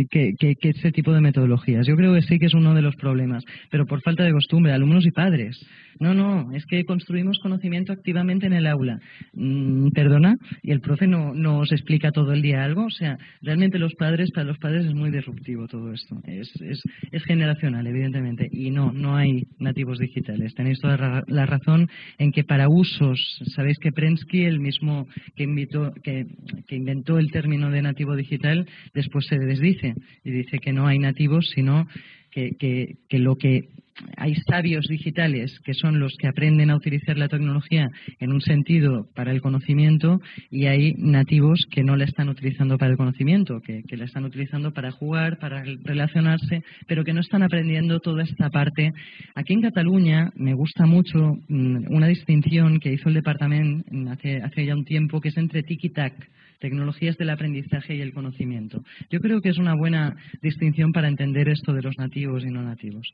que, 0.10 0.34
que, 0.38 0.56
que, 0.56 0.70
ese 0.70 0.92
tipo 0.92 1.14
de 1.14 1.22
metodologías. 1.22 1.86
Yo 1.88 1.96
creo 1.96 2.14
que 2.14 2.22
sí 2.24 2.40
que 2.40 2.48
es 2.48 2.54
uno 2.54 2.74
de 2.74 2.82
los 2.82 2.96
problemas, 2.96 3.44
pero 3.70 3.86
por 3.86 4.02
falta 4.02 4.24
de 4.24 4.32
costumbre, 4.32 4.74
alumnos 4.74 5.06
y 5.06 5.12
padres. 5.12 5.60
No, 6.00 6.14
no, 6.14 6.52
es 6.54 6.66
que 6.66 6.84
construimos 6.86 7.38
conocimiento 7.40 7.94
activamente 7.94 8.48
en 8.48 8.54
el 8.54 8.66
aula. 8.66 9.00
Mm, 9.34 9.90
perdona, 9.90 10.36
y 10.64 10.72
el 10.72 10.82
profe 10.82 11.06
no 11.08 11.34
nos 11.34 11.72
explica 11.72 12.12
todo 12.12 12.34
el 12.34 12.42
día 12.42 12.64
algo. 12.64 12.86
O 12.86 12.90
sea, 12.90 13.18
realmente 13.42 13.78
los 13.78 13.94
padres, 13.96 14.32
para 14.32 14.48
los 14.48 14.58
padres 14.58 14.86
es 14.86 14.94
muy 14.94 15.12
disruptivo 15.12 15.68
todo 15.68 15.92
esto. 15.94 16.20
Es, 16.26 16.50
es, 16.62 16.82
es 17.12 17.24
generacional, 17.26 17.86
evidentemente. 17.86 18.48
Y 18.52 18.72
no, 18.72 18.92
no 18.92 19.16
hay 19.16 19.44
nativos 19.60 20.00
digitales. 20.00 20.56
Tenéis 20.56 20.80
toda 20.80 21.24
la 21.28 21.46
razón 21.46 21.88
en 22.18 22.32
que 22.32 22.44
para 22.44 22.68
usos, 22.68 23.20
sabéis 23.56 23.78
que 23.80 23.92
Prensky, 23.92 24.44
el 24.44 24.60
mismo 24.60 25.08
que, 25.36 25.44
invitó, 25.44 25.94
que, 26.04 26.26
inventó 26.70 27.18
el 27.18 27.32
término 27.32 27.70
de 27.70 27.82
nativo 27.82 28.16
digital, 28.16 28.68
después 28.94 29.26
se 29.28 29.38
desdice 29.38 29.96
y 30.24 30.32
dice 30.32 30.60
que 30.60 30.74
no 30.74 30.88
hay 30.88 31.00
nativos, 31.00 31.50
sino 31.54 31.88
que, 32.32 32.98
lo 33.12 33.36
que 33.36 33.70
hay 34.18 34.36
sabios 34.50 34.86
digitales 34.88 35.60
que 35.64 35.74
son 35.74 36.00
los 36.00 36.16
que 36.18 36.28
aprenden 36.28 36.70
a 36.70 36.76
utilizar 36.76 37.18
la 37.18 37.28
tecnología 37.28 37.90
en 38.20 38.32
un 38.32 38.42
sentido 38.42 39.08
para 39.16 39.32
el 39.32 39.42
conocimiento 39.42 40.20
y 40.50 40.66
hay 40.66 40.94
nativos 40.98 41.66
que 41.70 41.84
no 41.84 41.96
la 41.96 42.06
están 42.06 42.30
utilizando 42.30 42.78
para 42.78 42.92
el 42.92 42.98
conocimiento, 42.98 43.62
que, 43.62 43.84
la 43.96 44.06
están 44.06 44.26
utilizando 44.26 44.72
para 44.72 44.92
jugar, 44.92 45.38
para 45.40 45.64
relacionarse, 45.84 46.64
pero 46.88 47.04
que 47.04 47.14
no 47.14 47.22
están 47.22 47.44
aprendiendo 47.44 48.00
toda 48.00 48.24
esta 48.24 48.50
parte. 48.50 48.92
Aquí 49.36 49.54
en 49.54 49.62
Cataluña 49.62 50.32
me 50.36 50.54
gusta 50.54 50.86
mucho 50.86 51.38
mm, 51.48 51.94
una 51.94 52.08
distinción 52.08 52.80
que 52.80 52.94
hizo 52.94 53.10
el 53.10 53.16
departamento 53.16 53.84
hace, 54.10 54.38
hace 54.38 54.66
ya 54.66 54.76
un 54.76 54.86
tiempo, 54.86 55.22
que 55.22 55.30
es 55.30 55.38
entre 55.38 55.64
TIC 55.64 55.86
y 55.86 55.90
TAC 55.90 56.14
tecnologías 56.62 57.18
del 57.18 57.32
aprendizaje 57.32 57.96
y 57.96 58.02
el 58.02 58.14
conocimiento. 58.14 58.82
Yo 59.10 59.20
creo 59.20 59.42
que 59.42 59.50
es 59.50 59.58
una 59.58 59.76
buena 59.76 60.16
distinción 60.42 60.94
para 60.94 61.10
entender 61.10 61.50
esto 61.50 61.74
de 61.74 61.82
los 61.82 61.98
nativos 61.98 62.46
y 62.46 62.52
no 62.52 62.62
nativos. 62.62 63.06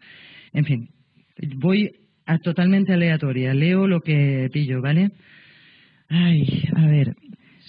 En 0.54 0.66
fin, 0.66 0.90
voy 1.56 1.92
a 2.28 2.38
totalmente 2.38 2.94
aleatoria. 2.94 3.54
Leo 3.54 3.88
lo 3.88 4.02
que 4.02 4.50
pillo, 4.52 4.82
¿vale? 4.82 5.12
Ay, 6.10 6.64
a 6.76 6.86
ver. 6.86 7.16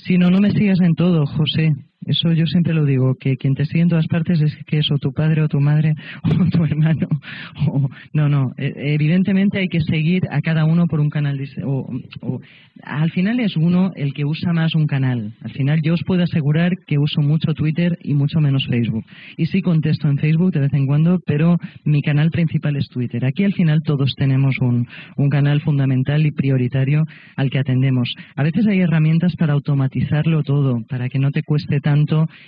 Si 0.05 0.19
no, 0.19 0.31
no 0.31 0.41
me 0.41 0.51
sigas 0.51 0.81
en 0.81 0.95
todo, 0.95 1.25
José. 1.25 1.73
Eso 2.09 2.33
yo 2.33 2.47
siempre 2.47 2.73
lo 2.73 2.87
digo, 2.87 3.15
que 3.21 3.37
quien 3.37 3.55
te 3.55 3.67
sigue 3.67 3.83
en 3.83 3.91
todas 3.91 4.07
partes 4.07 4.41
es 4.41 4.57
que 4.67 4.79
es 4.79 4.91
o 4.91 4.97
tu 4.97 5.13
padre 5.13 5.43
o 5.43 5.49
tu 5.49 5.61
madre 5.61 5.95
o 6.25 6.49
tu 6.49 6.65
hermano. 6.65 7.07
no, 8.15 8.29
no. 8.31 8.53
E, 8.57 8.95
evidentemente 8.95 9.59
hay 9.59 9.69
que 9.69 9.83
seguir 9.83 10.23
a 10.31 10.41
cada 10.41 10.65
uno 10.65 10.87
por 10.87 11.01
un 11.01 11.11
canal. 11.11 11.39
O, 11.67 11.87
o, 12.23 12.41
al 12.83 13.11
final 13.11 13.41
es 13.41 13.57
uno 13.57 13.93
el 13.95 14.15
que 14.15 14.25
usa 14.25 14.55
más 14.55 14.75
un 14.75 14.87
canal. 14.87 15.35
Al 15.43 15.51
final 15.51 15.81
yo 15.83 15.93
os 15.93 16.03
puedo 16.07 16.23
asegurar 16.23 16.73
que 16.87 16.99
uso 16.99 17.21
mucho 17.21 17.53
Twitter 17.53 17.99
y 18.03 18.15
mucho 18.15 18.41
menos 18.41 18.67
Facebook. 18.67 19.05
Y 19.37 19.45
sí 19.47 19.61
contesto 19.61 20.09
en 20.09 20.17
Facebook 20.17 20.53
de 20.53 20.61
vez 20.61 20.73
en 20.73 20.87
cuando, 20.87 21.21
pero 21.27 21.59
mi 21.85 22.01
canal 22.01 22.31
principal 22.31 22.77
es 22.77 22.89
Twitter. 22.89 23.27
Aquí 23.27 23.45
al 23.45 23.53
final 23.53 23.83
todos 23.85 24.15
tenemos 24.17 24.57
un, 24.61 24.87
un 25.17 25.29
canal 25.29 25.61
fundamental 25.61 26.25
y 26.25 26.31
prioritario 26.31 27.05
al 27.37 27.51
que 27.51 27.59
atendemos. 27.59 28.15
A 28.35 28.43
veces 28.43 28.67
hay 28.67 28.81
herramientas 28.81 29.37
para 29.37 29.53
automatizarlo 29.53 30.43
todo, 30.43 30.81
para 30.89 31.11
que 31.11 31.19
no 31.19 31.31
te 31.33 31.43
cueste 31.43 31.81
tanto 31.81 31.98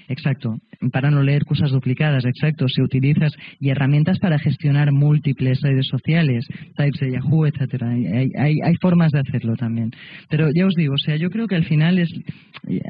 exacto, 0.09 0.59
para 0.93 1.11
no 1.11 1.23
leer 1.23 1.45
cosas 1.45 1.71
duplicadas, 1.71 2.25
exacto, 2.25 2.67
si 2.69 2.83
utilizas 2.83 3.33
y 3.59 3.71
herramientas 3.71 4.19
para 4.19 4.39
gestionar 4.39 4.93
múltiples 4.93 5.61
redes 5.61 5.87
sociales, 5.89 6.47
types 6.77 7.01
de 7.01 7.13
Yahoo, 7.13 7.47
etcétera. 7.47 7.91
Hay, 7.91 8.31
hay, 8.37 8.59
hay, 8.63 8.75
formas 8.81 9.13
de 9.13 9.21
hacerlo 9.21 9.57
también. 9.57 9.91
Pero 10.29 10.49
ya 10.55 10.67
os 10.67 10.75
digo, 10.75 10.95
o 10.95 10.99
sea, 10.99 11.17
yo 11.17 11.31
creo 11.31 11.47
que 11.47 11.57
al 11.57 11.65
final 11.65 11.99
es, 11.99 12.09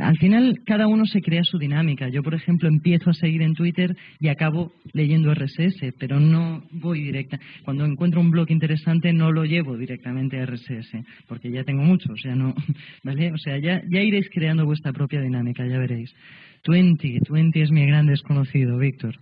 al 0.01 0.17
final 0.19 0.61
cada 0.65 0.87
uno 0.87 1.05
se 1.07 1.21
crea 1.21 1.43
su 1.43 1.59
dinámica. 1.59 2.09
Yo, 2.09 2.23
por 2.23 2.35
ejemplo, 2.35 2.69
empiezo 2.69 3.11
a 3.11 3.15
seguir 3.15 3.43
en 3.43 3.55
Twitter 3.55 3.97
y 4.21 4.29
acabo 4.29 4.73
leyendo 4.93 5.35
RSS, 5.35 5.95
pero 5.99 6.21
no 6.21 6.63
voy 6.71 7.03
directa. 7.03 7.39
Cuando 7.65 7.85
encuentro 7.85 8.21
un 8.21 8.31
blog 8.31 8.51
interesante 8.51 9.13
no 9.13 9.33
lo 9.33 9.45
llevo 9.45 9.77
directamente 9.77 10.39
a 10.41 10.47
RSS, 10.47 10.93
porque 11.27 11.51
ya 11.51 11.65
tengo 11.65 11.83
mucho, 11.83 12.13
o 12.13 12.17
sea, 12.17 12.35
no, 12.35 12.55
¿vale? 13.05 13.33
O 13.33 13.39
sea, 13.39 13.59
ya, 13.59 13.83
ya 13.91 14.01
iréis 14.01 14.29
creando 14.31 14.65
vuestra 14.65 14.93
propia 14.93 15.21
dinámica, 15.21 15.67
ya 15.67 15.79
veréis. 15.79 16.15
Twenty, 16.63 17.21
Twenty 17.21 17.63
es 17.63 17.71
mi 17.71 17.87
gran 17.87 18.07
desconocido, 18.07 18.77
Víctor. 18.77 19.15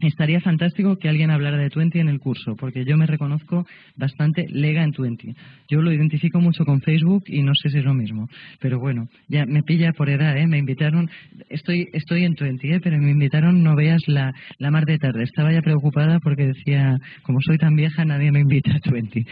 Estaría 0.00 0.40
fantástico 0.40 0.96
que 0.96 1.08
alguien 1.08 1.30
hablara 1.30 1.56
de 1.56 1.70
Twenty 1.70 2.00
en 2.00 2.08
el 2.08 2.18
curso, 2.18 2.56
porque 2.56 2.84
yo 2.84 2.96
me 2.96 3.06
reconozco 3.06 3.64
bastante 3.96 4.46
lega 4.48 4.82
en 4.82 4.92
Twenty. 4.92 5.34
Yo 5.68 5.82
lo 5.82 5.92
identifico 5.92 6.40
mucho 6.40 6.64
con 6.64 6.80
Facebook 6.80 7.24
y 7.26 7.42
no 7.42 7.52
sé 7.54 7.70
si 7.70 7.78
es 7.78 7.84
lo 7.84 7.94
mismo. 7.94 8.28
Pero 8.60 8.80
bueno, 8.80 9.08
ya 9.28 9.46
me 9.46 9.62
pilla 9.62 9.92
por 9.92 10.10
edad, 10.10 10.36
¿eh? 10.36 10.46
Me 10.46 10.58
invitaron, 10.58 11.08
estoy, 11.48 11.88
estoy 11.92 12.24
en 12.24 12.34
Twenty, 12.34 12.72
¿eh? 12.72 12.80
Pero 12.82 12.98
me 12.98 13.10
invitaron, 13.10 13.62
no 13.62 13.76
veas 13.76 14.02
la, 14.08 14.32
la 14.58 14.70
mar 14.70 14.84
de 14.84 14.98
tarde. 14.98 15.22
Estaba 15.22 15.52
ya 15.52 15.62
preocupada 15.62 16.18
porque 16.20 16.46
decía, 16.46 16.98
como 17.22 17.40
soy 17.40 17.58
tan 17.58 17.76
vieja, 17.76 18.04
nadie 18.04 18.32
me 18.32 18.40
invita 18.40 18.72
a 18.74 18.80
Twenty. 18.80 19.24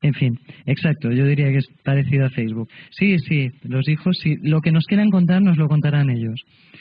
En 0.00 0.14
fin, 0.14 0.38
exacto, 0.64 1.12
yo 1.12 1.26
diría 1.26 1.50
que 1.50 1.58
es 1.58 1.66
parecido 1.84 2.26
a 2.26 2.30
Facebook. 2.30 2.68
Sí, 2.90 3.18
sí, 3.18 3.50
los 3.64 3.86
hijos, 3.88 4.16
sí. 4.22 4.36
Lo 4.42 4.60
que 4.60 4.72
nos 4.72 4.86
quieran 4.86 5.10
contar 5.10 5.42
nos 5.42 5.58
lo 5.58 5.68
contarán 5.68 6.08
ellos. 6.10 6.40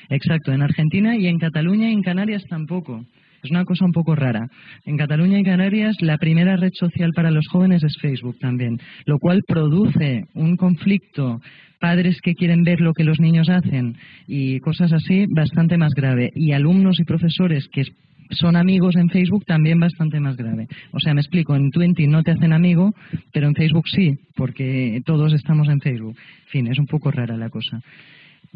Exacto, 0.10 0.54
en 0.54 0.62
Argentina 0.62 1.18
y 1.18 1.28
en 1.28 1.38
Cataluña 1.38 1.90
y 1.90 1.94
en 1.94 2.02
Canarias 2.02 2.44
tampoco. 2.50 3.06
Es 3.44 3.52
una 3.52 3.66
cosa 3.66 3.86
un 3.86 3.92
poco 3.92 4.16
rara. 4.16 4.48
En 4.86 4.98
Cataluña 4.98 5.40
y 5.40 5.44
Canarias 5.44 5.96
la 6.02 6.18
primera 6.18 6.56
red 6.56 6.72
social 6.74 7.12
para 7.16 7.32
los 7.32 7.48
jóvenes 7.48 7.84
es 7.84 7.98
Facebook 8.02 8.38
también, 8.40 8.80
lo 9.06 9.20
cual 9.20 9.42
produce 9.48 10.26
un 10.34 10.58
conflicto 10.58 11.42
padres 11.80 12.20
que 12.22 12.34
quieren 12.34 12.64
ver 12.64 12.82
lo 12.82 12.94
que 12.94 13.04
los 13.04 13.20
niños 13.20 13.50
hacen 13.50 13.98
y 14.28 14.60
cosas 14.60 14.92
así 14.94 15.26
bastante 15.30 15.78
más 15.78 15.94
grave 15.94 16.32
y 16.34 16.54
alumnos 16.54 17.00
y 17.00 17.04
profesores 17.04 17.68
que 17.72 17.84
son 18.32 18.56
amigos 18.56 18.96
en 18.96 19.10
Facebook 19.10 19.46
también 19.46 19.80
bastante 19.80 20.20
más 20.20 20.36
grave. 20.36 20.68
O 20.92 21.00
sea, 21.00 21.14
me 21.14 21.22
explico, 21.22 21.56
en 21.56 21.70
Twenty 21.70 22.08
no 22.08 22.24
te 22.24 22.32
hacen 22.32 22.54
amigo, 22.54 22.94
pero 23.32 23.48
en 23.48 23.56
Facebook 23.56 23.88
sí, 23.88 24.18
porque 24.36 25.02
todos 25.06 25.34
estamos 25.34 25.70
en 25.70 25.80
Facebook. 25.80 26.16
En 26.46 26.50
fin, 26.50 26.68
es 26.68 26.80
un 26.80 26.88
poco 26.88 27.12
rara 27.12 27.38
la 27.38 27.50
cosa. 27.50 27.82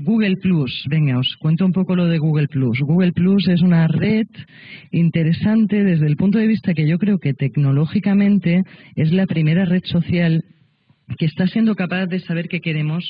Google 0.02 0.38
Plus, 0.38 0.86
venga, 0.90 1.20
os 1.20 1.36
cuento 1.40 1.66
un 1.66 1.74
poco 1.74 1.94
lo 1.94 2.06
de 2.06 2.20
Google 2.20 2.48
Plus. 2.48 2.80
Google 2.80 3.12
Plus 3.12 3.50
es 3.50 3.62
una 3.62 3.86
red 3.88 4.28
interesante 4.92 5.84
desde 5.84 6.08
el 6.08 6.16
punto 6.16 6.38
de 6.38 6.48
vista 6.48 6.74
que 6.74 6.88
yo 6.88 6.98
creo 6.98 7.18
que 7.18 7.34
tecnológicamente 7.34 8.64
es 8.96 9.12
la 9.12 9.28
primera 9.28 9.66
red 9.66 9.84
social 9.84 10.42
que 11.18 11.26
está 11.26 11.48
siendo 11.48 11.76
capaz 11.76 12.06
de 12.06 12.20
saber 12.20 12.48
qué 12.48 12.62
queremos, 12.62 13.04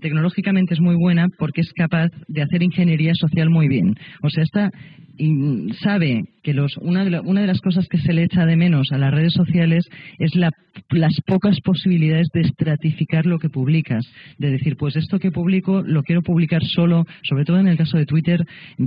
tecnológicamente 0.00 0.74
es 0.74 0.80
muy 0.80 0.96
buena 0.96 1.28
porque 1.38 1.60
es 1.60 1.72
capaz 1.72 2.10
de 2.26 2.42
hacer 2.42 2.64
ingeniería 2.64 3.12
social 3.14 3.48
muy 3.48 3.68
bien. 3.68 3.94
O 4.22 4.30
sea, 4.30 4.42
está 4.42 4.70
y 5.16 5.72
sabe 5.82 6.24
que 6.42 6.52
los, 6.52 6.76
una, 6.78 7.04
de 7.04 7.20
una, 7.20 7.40
de 7.40 7.46
las 7.46 7.60
cosas 7.60 7.86
que 7.88 7.98
se 7.98 8.12
le 8.12 8.24
echa 8.24 8.44
de 8.44 8.56
menos 8.56 8.92
a 8.92 8.98
las 8.98 9.12
redes 9.12 9.32
sociales 9.32 9.88
es 10.18 10.34
la, 10.34 10.50
las 10.90 11.14
pocas 11.26 11.58
posibilidades 11.64 12.28
de 12.34 12.42
estratificar 12.42 13.24
lo 13.24 13.38
que 13.38 13.48
publicas. 13.48 14.04
De 14.38 14.50
decir, 14.50 14.76
pues 14.76 14.96
esto 14.96 15.18
que 15.18 15.30
publico 15.30 15.82
lo 15.82 16.02
quiero 16.02 16.22
publicar 16.22 16.62
solo, 16.62 17.04
sobre 17.22 17.44
todo 17.44 17.58
en 17.58 17.68
el 17.68 17.78
caso 17.78 17.96
de 17.96 18.06
Twitter, 18.06 18.44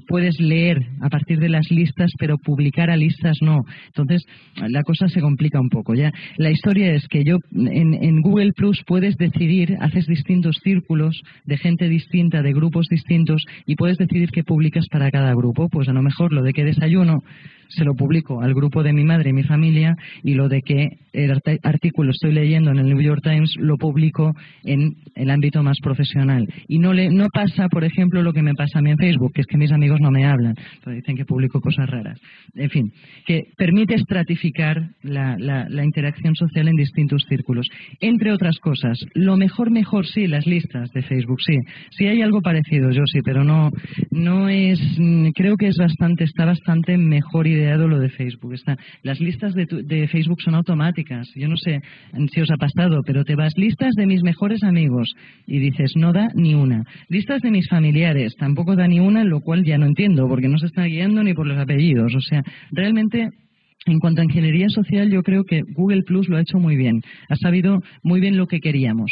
puedes 0.08 0.40
leer 0.40 0.78
a 1.02 1.10
partir 1.10 1.40
de 1.40 1.50
las 1.50 1.72
listas, 1.72 2.12
pero 2.20 2.38
publicar 2.38 2.90
a 2.90 2.98
listas 2.98 3.38
no. 3.42 3.64
Entonces, 3.88 4.24
la 4.68 4.84
cosa 4.84 5.08
se 5.08 5.22
complica 5.22 5.60
un 5.60 5.70
poco. 5.70 5.96
Ya 5.96 6.12
La 6.38 6.52
historia 6.52 6.94
es 6.94 7.08
que 7.08 7.24
yo 7.24 7.38
en, 7.56 7.94
en 7.94 8.22
Google 8.22 8.52
Plus 8.54 8.84
puedes 8.86 9.16
decidir, 9.18 9.78
haces 9.80 10.06
distintos 10.06 10.60
círculos 10.64 11.20
de 11.46 11.58
gente 11.58 11.90
distinta, 11.90 12.42
de 12.42 12.54
grupos 12.54 12.88
distintos, 12.88 13.42
y 13.66 13.76
puedes 13.76 13.98
decidir 13.98 14.30
qué 14.30 14.44
publicas 14.44 14.88
para 14.90 15.10
cada 15.10 15.34
grupo. 15.34 15.70
Pues 15.70 15.88
a 15.88 15.94
lo 15.94 16.04
mejor 16.04 16.17
lo 16.30 16.42
de 16.42 16.54
que 16.54 16.64
desayuno 16.64 17.24
se 17.70 17.84
lo 17.84 17.94
publico 17.94 18.42
al 18.42 18.54
grupo 18.54 18.84
de 18.84 18.94
mi 18.94 19.04
madre 19.04 19.30
y 19.30 19.34
mi 19.34 19.44
familia 19.44 19.96
y 20.24 20.34
lo 20.34 20.48
de 20.48 20.62
que 20.62 20.98
el 21.14 21.32
artículo 21.64 22.12
estoy 22.12 22.32
leyendo 22.32 22.72
en 22.72 22.78
el 22.78 22.88
New 22.88 23.02
York 23.02 23.22
Times 23.24 23.56
lo 23.58 23.78
publico 23.78 24.36
en 24.64 24.96
el 25.16 25.30
ámbito 25.30 25.64
más 25.64 25.78
profesional. 25.82 26.48
Y 26.68 26.80
no, 26.80 26.94
le, 26.94 27.10
no 27.10 27.28
pasa, 27.34 27.68
por 27.70 27.84
ejemplo, 27.84 28.22
lo 28.22 28.34
que 28.34 28.44
me 28.44 28.54
pasa 28.54 28.80
a 28.80 28.82
mí 28.82 28.92
en 28.92 28.98
Facebook, 28.98 29.34
que 29.34 29.42
es 29.42 29.48
que 29.48 29.58
mis 29.58 29.72
amigos 29.72 30.00
no 30.00 30.12
me 30.12 30.26
hablan, 30.26 30.56
dicen 30.86 31.16
que 31.16 31.26
publico 31.26 31.60
cosas 31.60 31.90
raras. 31.90 32.20
En 32.56 32.70
fin, 32.70 32.92
que 33.26 33.46
permite 33.58 33.96
estratificar 33.96 34.90
la, 35.02 35.38
la, 35.38 35.84
interacción 35.84 36.36
social 36.36 36.68
en 36.68 36.76
distintos 36.76 37.24
círculos. 37.28 37.68
Entre 38.00 38.32
otras 38.32 38.60
cosas, 38.60 39.00
lo 39.14 39.38
mejor, 39.38 39.72
mejor, 39.72 40.06
sí, 40.06 40.28
las 40.28 40.46
listas 40.46 40.92
de 40.92 41.02
Facebook, 41.02 41.42
sí. 41.42 41.58
Sí 41.92 42.06
hay 42.06 42.22
algo 42.22 42.42
parecido, 42.42 42.92
yo 42.92 43.04
sí, 43.06 43.22
pero 43.24 43.44
no, 43.44 43.72
no 44.12 44.50
es, 44.50 44.80
creo 45.34 45.56
que 45.56 45.68
es 45.68 45.78
bastante, 45.78 46.26
está 46.26 46.46
bastante 46.46 46.98
mejor 46.98 47.48
ideado 47.58 47.88
lo 47.88 48.00
de 48.00 48.10
Facebook. 48.10 48.54
Está, 48.54 48.78
las 49.04 49.20
listas 49.20 49.54
de, 49.54 49.66
de 49.66 50.08
Facebook 50.08 50.42
son 50.42 50.56
automáticas. 50.56 51.28
Yo 51.36 51.48
no 51.48 51.58
sé 51.58 51.82
si 52.34 52.42
os 52.42 52.52
ha 52.52 52.58
pasado, 52.58 53.02
pero 53.06 53.24
te 53.24 53.36
vas 53.36 53.54
listas 53.58 53.94
de 53.96 54.06
mis 54.06 54.24
mejores 54.24 54.64
amigos 54.64 55.14
y 55.46 55.60
dices 55.60 55.94
no 55.96 56.14
da 56.14 56.30
ni 56.36 56.54
una. 56.54 56.84
Listas 57.10 57.42
de 57.42 57.52
mis 57.52 57.68
familiares 57.68 58.36
tampoco 58.38 58.76
da 58.76 58.88
ni 58.88 59.00
una, 59.00 59.24
lo 59.24 59.42
cual 59.42 59.64
ya 59.64 59.78
no 59.78 59.86
entiendo 59.86 60.28
porque 60.28 60.48
no 60.48 60.58
se 60.58 60.68
está 60.68 60.84
guiando 60.84 61.24
ni 61.24 61.34
por 61.34 61.48
los 61.48 61.58
apellidos. 61.58 62.14
O 62.16 62.22
sea, 62.22 62.44
realmente 62.72 63.30
En 63.88 64.00
cuanto 64.00 64.22
a 64.22 64.26
ingeniería 64.26 64.68
social, 64.70 65.10
yo 65.10 65.24
creo 65.24 65.46
que 65.46 65.62
Google 65.74 66.04
Plus 66.04 66.28
lo 66.28 66.36
ha 66.38 66.42
hecho 66.42 66.60
muy 66.60 66.76
bien. 66.76 67.02
Ha 67.30 67.36
sabido 67.38 67.80
muy 68.04 68.20
bien 68.20 68.36
lo 68.36 68.46
que 68.46 68.60
queríamos. 68.60 69.12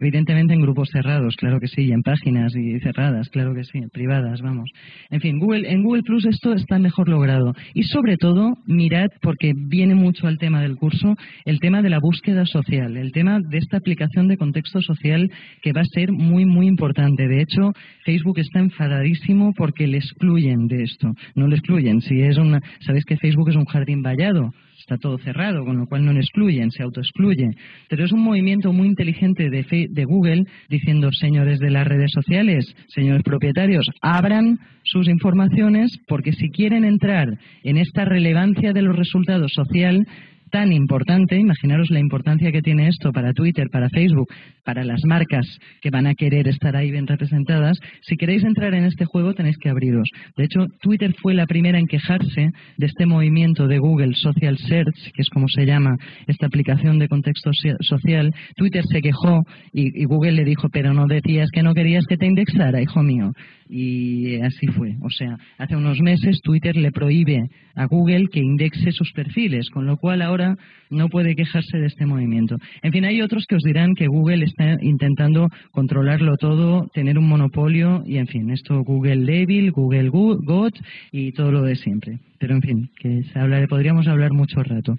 Evidentemente 0.00 0.52
en 0.52 0.60
grupos 0.60 0.90
cerrados, 0.92 1.34
claro 1.36 1.58
que 1.60 1.66
sí, 1.66 1.82
y 1.82 1.92
en 1.92 2.02
páginas 2.02 2.54
y 2.54 2.78
cerradas, 2.80 3.30
claro 3.30 3.54
que 3.54 3.64
sí, 3.64 3.80
privadas, 3.90 4.42
vamos. 4.42 4.70
En 5.10 5.20
fin, 5.20 5.38
Google, 5.38 5.70
en 5.70 5.82
Google 5.82 6.02
Plus 6.02 6.26
esto 6.26 6.52
está 6.52 6.78
mejor 6.78 7.08
logrado. 7.08 7.54
Y 7.72 7.84
sobre 7.84 8.18
todo, 8.18 8.58
mirad, 8.66 9.08
porque 9.22 9.52
viene 9.56 9.94
mucho 9.94 10.26
al 10.26 10.38
tema 10.38 10.60
del 10.60 10.76
curso, 10.76 11.16
el 11.46 11.58
tema 11.58 11.80
de 11.80 11.90
la 11.90 11.98
búsqueda 11.98 12.44
social, 12.44 12.96
el 12.96 13.12
tema 13.12 13.40
de 13.40 13.58
esta 13.58 13.78
aplicación 13.78 14.28
de 14.28 14.36
contexto 14.36 14.82
social 14.82 15.30
que 15.62 15.72
va 15.72 15.80
a 15.80 15.84
ser 15.84 16.12
muy, 16.12 16.44
muy 16.44 16.66
importante. 16.66 17.26
De 17.28 17.40
hecho, 17.40 17.72
Facebook 18.04 18.38
está 18.38 18.60
enfadadísimo 18.60 19.54
porque 19.56 19.86
le 19.86 19.98
excluyen 19.98 20.66
de 20.66 20.82
esto. 20.82 21.12
No 21.34 21.46
le 21.46 21.56
excluyen. 21.56 22.00
Si 22.02 22.20
es 22.20 22.36
una, 22.36 22.60
sabéis 22.80 23.04
que 23.06 23.16
Facebook 23.16 23.48
es 23.48 23.56
un 23.56 23.64
jardín 23.64 24.01
vallado, 24.02 24.52
está 24.78 24.96
todo 24.96 25.18
cerrado, 25.18 25.64
con 25.64 25.78
lo 25.78 25.86
cual 25.86 26.04
no 26.04 26.12
excluyen, 26.12 26.70
se 26.70 26.82
autoexcluye. 26.82 27.50
Pero 27.88 28.04
es 28.04 28.12
un 28.12 28.20
movimiento 28.20 28.72
muy 28.72 28.88
inteligente 28.88 29.48
de, 29.48 29.88
de 29.90 30.04
Google 30.04 30.44
diciendo, 30.68 31.10
señores 31.12 31.58
de 31.58 31.70
las 31.70 31.86
redes 31.86 32.10
sociales, 32.12 32.74
señores 32.88 33.22
propietarios, 33.22 33.86
abran 34.00 34.58
sus 34.84 35.08
informaciones 35.08 35.98
porque 36.08 36.32
si 36.32 36.50
quieren 36.50 36.84
entrar 36.84 37.28
en 37.62 37.76
esta 37.78 38.04
relevancia 38.04 38.72
de 38.72 38.82
los 38.82 38.96
resultados 38.96 39.52
social, 39.52 40.06
tan 40.52 40.70
importante, 40.70 41.36
imaginaros 41.36 41.90
la 41.90 41.98
importancia 41.98 42.52
que 42.52 42.60
tiene 42.60 42.86
esto 42.86 43.10
para 43.10 43.32
Twitter, 43.32 43.68
para 43.72 43.88
Facebook, 43.88 44.28
para 44.64 44.84
las 44.84 45.00
marcas 45.06 45.46
que 45.80 45.88
van 45.88 46.06
a 46.06 46.14
querer 46.14 46.46
estar 46.46 46.76
ahí 46.76 46.90
bien 46.90 47.06
representadas, 47.06 47.78
si 48.02 48.16
queréis 48.16 48.44
entrar 48.44 48.74
en 48.74 48.84
este 48.84 49.06
juego 49.06 49.32
tenéis 49.32 49.56
que 49.56 49.70
abriros. 49.70 50.08
De 50.36 50.44
hecho, 50.44 50.66
Twitter 50.82 51.14
fue 51.22 51.32
la 51.32 51.46
primera 51.46 51.78
en 51.78 51.86
quejarse 51.86 52.50
de 52.76 52.86
este 52.86 53.06
movimiento 53.06 53.66
de 53.66 53.78
Google 53.78 54.14
Social 54.14 54.58
Search, 54.58 55.12
que 55.14 55.22
es 55.22 55.30
como 55.30 55.48
se 55.48 55.64
llama 55.64 55.96
esta 56.26 56.46
aplicación 56.46 56.98
de 56.98 57.08
contexto 57.08 57.50
social. 57.80 58.34
Twitter 58.54 58.84
se 58.84 59.00
quejó 59.00 59.44
y, 59.72 60.02
y 60.02 60.04
Google 60.04 60.32
le 60.32 60.44
dijo, 60.44 60.68
pero 60.68 60.92
no 60.92 61.06
decías 61.06 61.48
que 61.50 61.62
no 61.62 61.72
querías 61.72 62.04
que 62.06 62.18
te 62.18 62.26
indexara, 62.26 62.82
hijo 62.82 63.02
mío. 63.02 63.32
Y 63.70 64.36
así 64.42 64.66
fue. 64.66 64.96
O 65.00 65.08
sea, 65.08 65.38
hace 65.56 65.76
unos 65.76 65.98
meses 66.00 66.42
Twitter 66.42 66.76
le 66.76 66.92
prohíbe 66.92 67.48
a 67.74 67.86
Google 67.86 68.26
que 68.30 68.40
indexe 68.40 68.92
sus 68.92 69.12
perfiles, 69.12 69.70
con 69.70 69.86
lo 69.86 69.96
cual 69.96 70.20
ahora 70.20 70.41
no 70.90 71.08
puede 71.08 71.34
quejarse 71.34 71.78
de 71.78 71.86
este 71.86 72.06
movimiento. 72.06 72.56
En 72.82 72.92
fin, 72.92 73.04
hay 73.04 73.22
otros 73.22 73.46
que 73.48 73.56
os 73.56 73.62
dirán 73.62 73.94
que 73.94 74.06
Google 74.06 74.44
está 74.44 74.76
intentando 74.80 75.48
controlarlo 75.70 76.36
todo, 76.36 76.88
tener 76.92 77.18
un 77.18 77.28
monopolio 77.28 78.02
y, 78.06 78.18
en 78.18 78.26
fin, 78.26 78.50
esto 78.50 78.82
Google 78.82 79.24
Devil, 79.24 79.72
Google 79.72 80.08
God 80.08 80.72
y 81.10 81.32
todo 81.32 81.50
lo 81.52 81.62
de 81.62 81.76
siempre. 81.76 82.18
Pero, 82.38 82.54
en 82.54 82.62
fin, 82.62 82.90
que 83.00 83.22
se 83.22 83.68
podríamos 83.68 84.06
hablar 84.06 84.32
mucho 84.32 84.62
rato. 84.62 84.96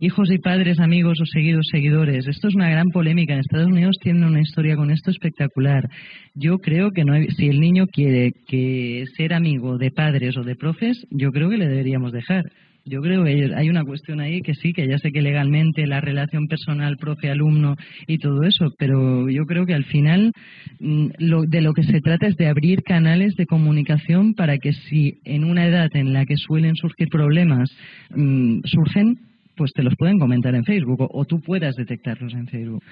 Hijos 0.00 0.30
y 0.30 0.38
padres, 0.38 0.80
amigos 0.80 1.20
o 1.20 1.26
seguidos 1.26 1.66
seguidores, 1.70 2.26
esto 2.26 2.48
es 2.48 2.54
una 2.54 2.68
gran 2.68 2.88
polémica. 2.90 3.34
En 3.34 3.40
Estados 3.40 3.68
Unidos 3.68 3.96
tienen 4.02 4.24
una 4.24 4.40
historia 4.40 4.76
con 4.76 4.90
esto 4.90 5.10
espectacular. 5.10 5.88
Yo 6.34 6.58
creo 6.58 6.90
que 6.90 7.04
no 7.04 7.14
si 7.36 7.48
el 7.48 7.60
niño 7.60 7.86
quiere 7.86 8.32
que 8.46 9.04
ser 9.16 9.32
amigo 9.32 9.78
de 9.78 9.90
padres 9.90 10.36
o 10.36 10.42
de 10.42 10.56
profes, 10.56 11.06
yo 11.10 11.30
creo 11.30 11.48
que 11.48 11.58
le 11.58 11.68
deberíamos 11.68 12.12
dejar. 12.12 12.44
Yo 12.86 13.00
creo 13.00 13.24
que 13.24 13.50
hay 13.54 13.70
una 13.70 13.82
cuestión 13.82 14.20
ahí 14.20 14.42
que 14.42 14.54
sí, 14.54 14.74
que 14.74 14.86
ya 14.86 14.98
sé 14.98 15.10
que 15.10 15.22
legalmente 15.22 15.86
la 15.86 16.02
relación 16.02 16.48
personal 16.48 16.98
profe-alumno 16.98 17.76
y 18.06 18.18
todo 18.18 18.42
eso, 18.42 18.74
pero 18.78 19.30
yo 19.30 19.46
creo 19.46 19.64
que 19.64 19.72
al 19.72 19.86
final 19.86 20.32
mm, 20.80 21.06
de 21.48 21.60
lo 21.62 21.72
que 21.72 21.84
se 21.84 22.02
trata 22.02 22.26
es 22.26 22.36
de 22.36 22.46
abrir 22.46 22.82
canales 22.82 23.36
de 23.36 23.46
comunicación 23.46 24.34
para 24.34 24.58
que 24.58 24.74
si 24.74 25.18
en 25.24 25.44
una 25.44 25.66
edad 25.66 25.88
en 25.94 26.12
la 26.12 26.26
que 26.26 26.36
suelen 26.36 26.76
surgir 26.76 27.08
problemas 27.08 27.70
mm, 28.10 28.60
surgen, 28.64 29.18
pues 29.56 29.72
te 29.72 29.82
los 29.82 29.94
pueden 29.96 30.18
comentar 30.18 30.54
en 30.54 30.64
Facebook 30.64 30.98
o, 31.00 31.24
tú 31.24 31.40
puedas 31.40 31.76
detectarlos 31.76 32.34
en 32.34 32.48
Facebook. 32.48 32.82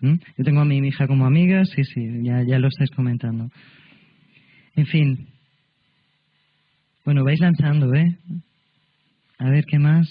Yo 0.00 0.44
tengo 0.44 0.60
a 0.60 0.64
mi 0.64 0.78
hija 0.78 1.06
como 1.06 1.26
amiga, 1.26 1.64
sí, 1.66 1.84
sí, 1.84 2.22
ya, 2.22 2.42
ya 2.42 2.58
lo 2.58 2.68
estáis 2.68 2.90
comentando. 2.90 3.50
En 4.76 4.86
fin. 4.86 5.26
Bueno, 7.04 7.24
vais 7.24 7.40
lanzando, 7.40 7.92
¿eh? 7.94 8.16
A 9.42 9.50
ver, 9.50 9.64
¿qué 9.64 9.80
más? 9.80 10.08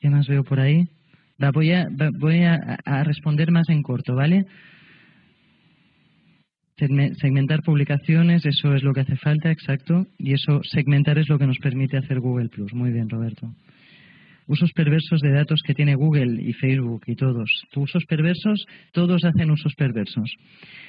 ¿Qué 0.00 0.08
más 0.08 0.28
veo 0.28 0.44
por 0.44 0.60
ahí? 0.60 0.86
voy 1.52 1.72
a, 1.72 1.88
voy 2.20 2.44
a, 2.44 3.02
responder 3.02 3.50
más 3.50 3.68
en 3.70 3.82
corto, 3.82 4.14
¿vale? 4.14 4.46
Segmentar 6.76 7.62
publicaciones, 7.62 8.46
eso 8.46 8.74
es 8.76 8.84
lo 8.84 8.94
que 8.94 9.00
hace 9.00 9.16
falta, 9.16 9.50
exacto. 9.50 10.06
Y 10.16 10.32
eso, 10.32 10.62
segmentar 10.62 11.18
es 11.18 11.28
lo 11.28 11.36
que 11.36 11.48
nos 11.48 11.58
permite 11.58 11.96
hacer 11.96 12.20
Google 12.20 12.50
Plus. 12.50 12.72
Muy 12.72 12.92
bien, 12.92 13.08
Roberto 13.08 13.52
usos 14.46 14.72
perversos 14.72 15.20
de 15.20 15.32
datos 15.32 15.60
que 15.64 15.74
tiene 15.74 15.94
Google 15.94 16.42
y 16.42 16.52
Facebook 16.52 17.02
y 17.06 17.14
todos. 17.14 17.50
Usos 17.74 18.04
perversos, 18.06 18.66
todos 18.92 19.24
hacen 19.24 19.50
usos 19.50 19.74
perversos. 19.74 20.30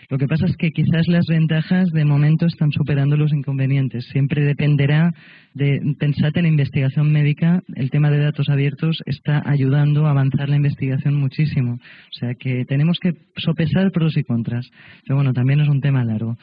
Lo 0.10 0.18
que 0.18 0.28
pasa 0.28 0.46
es 0.46 0.56
que 0.58 0.72
quizás 0.72 1.08
las 1.08 1.26
ventajas 1.28 1.90
de 1.92 2.06
momento 2.06 2.46
están 2.46 2.72
superando 2.72 3.18
los 3.18 3.34
inconvenientes. 3.34 4.06
Siempre 4.12 4.44
dependerá 4.44 5.12
de, 5.54 5.80
pensad 5.98 6.32
en 6.36 6.44
la 6.44 6.50
investigación 6.50 7.12
médica, 7.12 7.62
el 7.76 7.90
tema 7.90 8.12
de 8.12 8.20
datos 8.20 8.50
abiertos 8.50 9.02
está 9.06 9.42
ayudando 9.46 10.06
a 10.06 10.12
avanzar 10.12 10.50
la 10.50 10.58
investigación 10.58 11.16
muchísimo. 11.16 11.74
O 11.76 12.20
sea 12.20 12.34
que 12.36 12.66
tenemos 12.66 13.00
que 13.02 13.14
sopesar 13.38 13.92
pros 13.92 14.18
y 14.18 14.24
contras. 14.24 14.70
Pero 15.04 15.16
bueno, 15.16 15.34
también 15.34 15.62
es 15.62 15.70
un 15.70 15.82
tema 15.82 16.04
largo. 16.04 16.38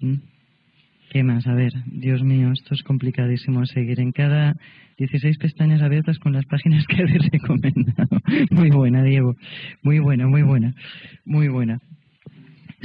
¿Mm? 0.00 0.31
¿Qué 1.12 1.22
más? 1.22 1.46
A 1.46 1.52
ver, 1.52 1.74
Dios 1.84 2.22
mío, 2.22 2.52
esto 2.52 2.72
es 2.72 2.82
complicadísimo 2.82 3.66
seguir. 3.66 4.00
En 4.00 4.12
cada 4.12 4.56
16 4.96 5.36
pestañas 5.36 5.82
abiertas 5.82 6.18
con 6.18 6.32
las 6.32 6.46
páginas 6.46 6.86
que 6.88 7.02
habéis 7.02 7.30
recomendado. 7.30 8.18
Muy 8.50 8.70
buena, 8.70 9.04
Diego. 9.04 9.36
Muy 9.82 9.98
buena, 9.98 10.26
muy 10.26 10.40
buena. 10.40 10.74
Muy 11.26 11.48
buena. 11.48 11.80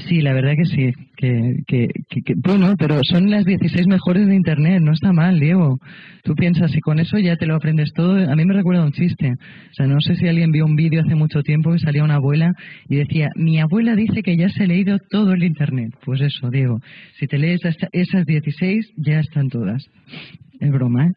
Sí, 0.06 0.22
la 0.22 0.34
verdad 0.34 0.53
que 0.56 0.65
sí. 0.65 0.94
Que, 1.15 1.56
que, 1.65 1.88
que, 2.24 2.34
bueno, 2.36 2.76
pero 2.78 2.99
son 3.03 3.32
las 3.32 3.45
16 3.45 3.88
mejores 3.88 4.28
de 4.28 4.36
Internet, 4.36 4.80
no 4.84 4.91
está 4.91 5.11
mal, 5.11 5.40
Diego. 5.40 5.80
Tú 6.24 6.36
piensas, 6.36 6.72
si 6.72 6.80
con 6.82 6.99
eso 6.99 7.18
ya 7.18 7.36
te 7.36 7.48
lo 7.48 7.56
aprendes 7.56 7.91
todo, 7.94 8.15
a 8.15 8.36
mí 8.36 8.45
me 8.45 8.53
recuerda 8.53 8.86
un 8.86 8.91
chiste. 8.91 9.32
O 9.32 9.74
sea, 9.74 9.88
no 9.88 9.99
sé 9.99 10.15
si 10.15 10.28
alguien 10.28 10.52
vio 10.52 10.65
un 10.65 10.76
vídeo 10.76 11.02
hace 11.02 11.15
mucho 11.15 11.41
tiempo 11.41 11.72
que 11.72 11.80
salía 11.80 12.03
una 12.03 12.15
abuela 12.15 12.53
y 12.88 12.98
decía, 12.98 13.30
mi 13.36 13.60
abuela 13.60 13.95
dice 13.95 14.22
que 14.22 14.38
ya 14.38 14.49
se 14.49 14.64
ha 14.64 14.68
leído 14.68 14.99
todo 15.10 15.34
el 15.34 15.44
Internet. 15.44 15.95
Pues 16.06 16.22
eso, 16.22 16.52
Diego. 16.52 16.80
Si 17.19 17.26
te 17.26 17.40
lees 17.40 17.61
esas 17.91 18.26
16, 18.26 18.94
ya 18.98 19.19
están 19.19 19.49
todas. 19.49 19.84
Es 20.60 20.72
broma, 20.72 21.07
¿eh? 21.07 21.11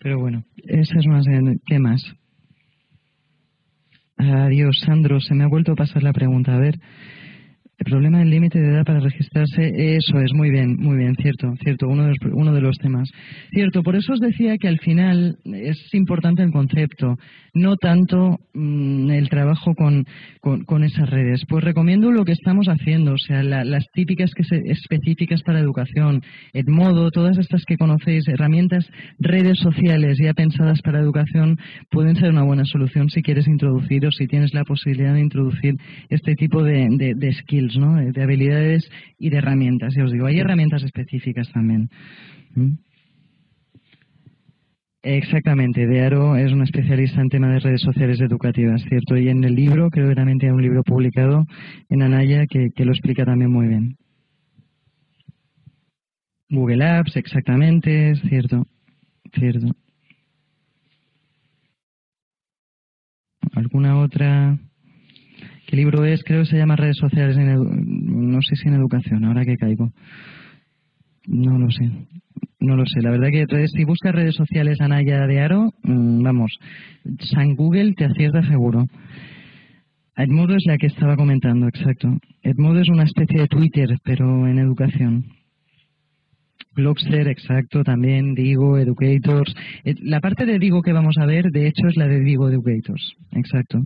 Pero 0.00 0.18
bueno, 0.18 0.42
esas 0.66 1.06
más. 1.06 1.26
¿Qué 1.66 1.78
más? 1.78 2.02
Adiós, 4.16 4.80
Sandro. 4.84 5.20
Se 5.20 5.34
me 5.34 5.44
ha 5.44 5.48
vuelto 5.48 5.72
a 5.72 5.76
pasar 5.76 6.02
la 6.02 6.12
pregunta. 6.12 6.54
A 6.54 6.58
ver. 6.58 6.74
El 7.80 7.92
problema 7.92 8.18
del 8.18 8.28
límite 8.28 8.60
de 8.60 8.74
edad 8.74 8.84
para 8.84 9.00
registrarse, 9.00 9.72
eso 9.96 10.20
es, 10.20 10.34
muy 10.34 10.50
bien, 10.50 10.76
muy 10.76 10.98
bien, 10.98 11.14
cierto, 11.14 11.54
cierto, 11.62 11.88
uno 11.88 12.02
de, 12.02 12.08
los, 12.10 12.18
uno 12.34 12.52
de 12.52 12.60
los 12.60 12.76
temas. 12.76 13.08
Cierto, 13.54 13.82
por 13.82 13.96
eso 13.96 14.12
os 14.12 14.20
decía 14.20 14.58
que 14.58 14.68
al 14.68 14.78
final 14.80 15.38
es 15.46 15.78
importante 15.94 16.42
el 16.42 16.52
concepto, 16.52 17.16
no 17.54 17.76
tanto 17.76 18.36
mm, 18.52 19.10
el 19.12 19.30
trabajo 19.30 19.74
con, 19.74 20.04
con, 20.42 20.84
esas 20.84 21.08
redes. 21.08 21.42
Pues 21.48 21.64
recomiendo 21.64 22.12
lo 22.12 22.26
que 22.26 22.32
estamos 22.32 22.66
haciendo, 22.66 23.14
o 23.14 23.18
sea, 23.18 23.42
las 23.42 23.86
típicas 23.94 24.32
que 24.34 24.44
se, 24.44 24.60
específicas 24.66 25.40
para 25.42 25.58
educación, 25.58 26.20
Edmodo, 26.52 27.10
todas 27.10 27.38
estas 27.38 27.64
que 27.64 27.78
conocéis, 27.78 28.28
herramientas, 28.28 28.86
redes 29.18 29.58
sociales 29.58 30.18
ya 30.22 30.34
pensadas 30.34 30.82
para 30.82 31.00
educación, 31.00 31.56
pueden 31.90 32.16
ser 32.16 32.28
una 32.28 32.44
buena 32.44 32.66
solución 32.66 33.08
si 33.08 33.22
quieres 33.22 33.48
introducir 33.48 34.06
o 34.06 34.12
si 34.12 34.26
tienes 34.26 34.52
la 34.52 34.64
posibilidad 34.64 35.14
de 35.14 35.20
introducir 35.20 35.76
este 36.10 36.34
tipo 36.34 36.62
de, 36.62 36.86
de, 36.90 37.14
de 37.14 37.32
skills 37.32 37.69
de 37.74 38.22
habilidades 38.22 38.88
y 39.18 39.30
de 39.30 39.38
herramientas. 39.38 39.96
Y 39.96 40.00
os 40.00 40.12
digo, 40.12 40.26
hay 40.26 40.38
herramientas 40.38 40.82
específicas 40.82 41.50
también. 41.52 41.88
Exactamente, 45.02 45.86
Dearo 45.86 46.36
es 46.36 46.52
un 46.52 46.62
especialista 46.62 47.22
en 47.22 47.30
tema 47.30 47.48
de 47.48 47.60
redes 47.60 47.80
sociales 47.80 48.20
educativas, 48.20 48.82
¿cierto? 48.82 49.16
Y 49.16 49.30
en 49.30 49.42
el 49.44 49.54
libro, 49.54 49.88
creo 49.90 50.08
que 50.08 50.14
realmente 50.14 50.46
hay 50.46 50.52
un 50.52 50.60
libro 50.60 50.82
publicado 50.82 51.46
en 51.88 52.02
Anaya 52.02 52.46
que, 52.46 52.70
que 52.74 52.84
lo 52.84 52.92
explica 52.92 53.24
también 53.24 53.50
muy 53.50 53.66
bien. 53.68 53.96
Google 56.50 56.84
Apps, 56.84 57.16
exactamente, 57.16 58.10
es 58.10 58.20
cierto, 58.22 58.66
cierto. 59.32 59.68
¿Alguna 63.54 64.00
otra? 64.00 64.58
¿Qué 65.70 65.76
libro 65.76 66.04
es? 66.04 66.24
Creo 66.24 66.40
que 66.40 66.50
se 66.50 66.56
llama 66.56 66.74
Redes 66.74 66.96
Sociales, 66.96 67.36
en 67.36 68.32
no 68.32 68.42
sé 68.42 68.56
si 68.56 68.66
en 68.66 68.74
educación, 68.74 69.24
ahora 69.24 69.44
que 69.44 69.56
caigo. 69.56 69.92
No 71.28 71.60
lo 71.60 71.70
sé. 71.70 71.88
No 72.58 72.74
lo 72.74 72.84
sé. 72.86 73.00
La 73.00 73.12
verdad 73.12 73.28
que 73.30 73.68
si 73.68 73.84
buscas 73.84 74.12
redes 74.12 74.34
sociales 74.34 74.80
Anaya 74.80 75.28
de 75.28 75.40
Aro, 75.40 75.70
mm, 75.84 76.24
vamos, 76.24 76.58
San 77.20 77.54
Google 77.54 77.94
te 77.94 78.04
acierta 78.04 78.42
seguro. 78.48 78.86
Edmodo 80.16 80.56
es 80.56 80.64
la 80.66 80.76
que 80.76 80.88
estaba 80.88 81.14
comentando, 81.14 81.68
exacto. 81.68 82.18
Edmodo 82.42 82.80
es 82.80 82.88
una 82.88 83.04
especie 83.04 83.42
de 83.42 83.46
Twitter, 83.46 83.96
pero 84.02 84.48
en 84.48 84.58
educación. 84.58 85.26
Globster, 86.74 87.28
exacto, 87.28 87.84
también 87.84 88.34
Digo, 88.34 88.76
Educators. 88.76 89.54
Eh, 89.84 89.94
la 90.02 90.18
parte 90.18 90.46
de 90.46 90.58
Digo 90.58 90.82
que 90.82 90.92
vamos 90.92 91.16
a 91.18 91.26
ver, 91.26 91.52
de 91.52 91.68
hecho, 91.68 91.86
es 91.86 91.96
la 91.96 92.08
de 92.08 92.18
Digo 92.18 92.48
Educators, 92.48 93.14
exacto. 93.30 93.84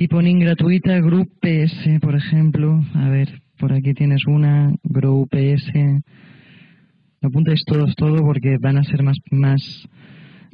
Tiponing 0.00 0.40
gratuita, 0.40 0.98
Group 0.98 1.28
PS, 1.42 2.00
por 2.00 2.14
ejemplo. 2.14 2.82
A 2.94 3.10
ver, 3.10 3.42
por 3.58 3.74
aquí 3.74 3.92
tienes 3.92 4.22
una, 4.26 4.72
Grow 4.82 5.26
PS. 5.26 5.74
No 7.20 7.28
apuntéis 7.28 7.60
todos 7.66 7.94
todo 7.96 8.22
porque 8.22 8.56
van 8.58 8.78
a 8.78 8.82
ser 8.82 9.02
más, 9.02 9.18
más, 9.30 9.60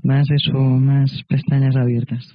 más 0.02 0.28
eso, 0.32 0.59
más 0.59 1.23
pestañas 1.28 1.77
abiertas. 1.77 2.27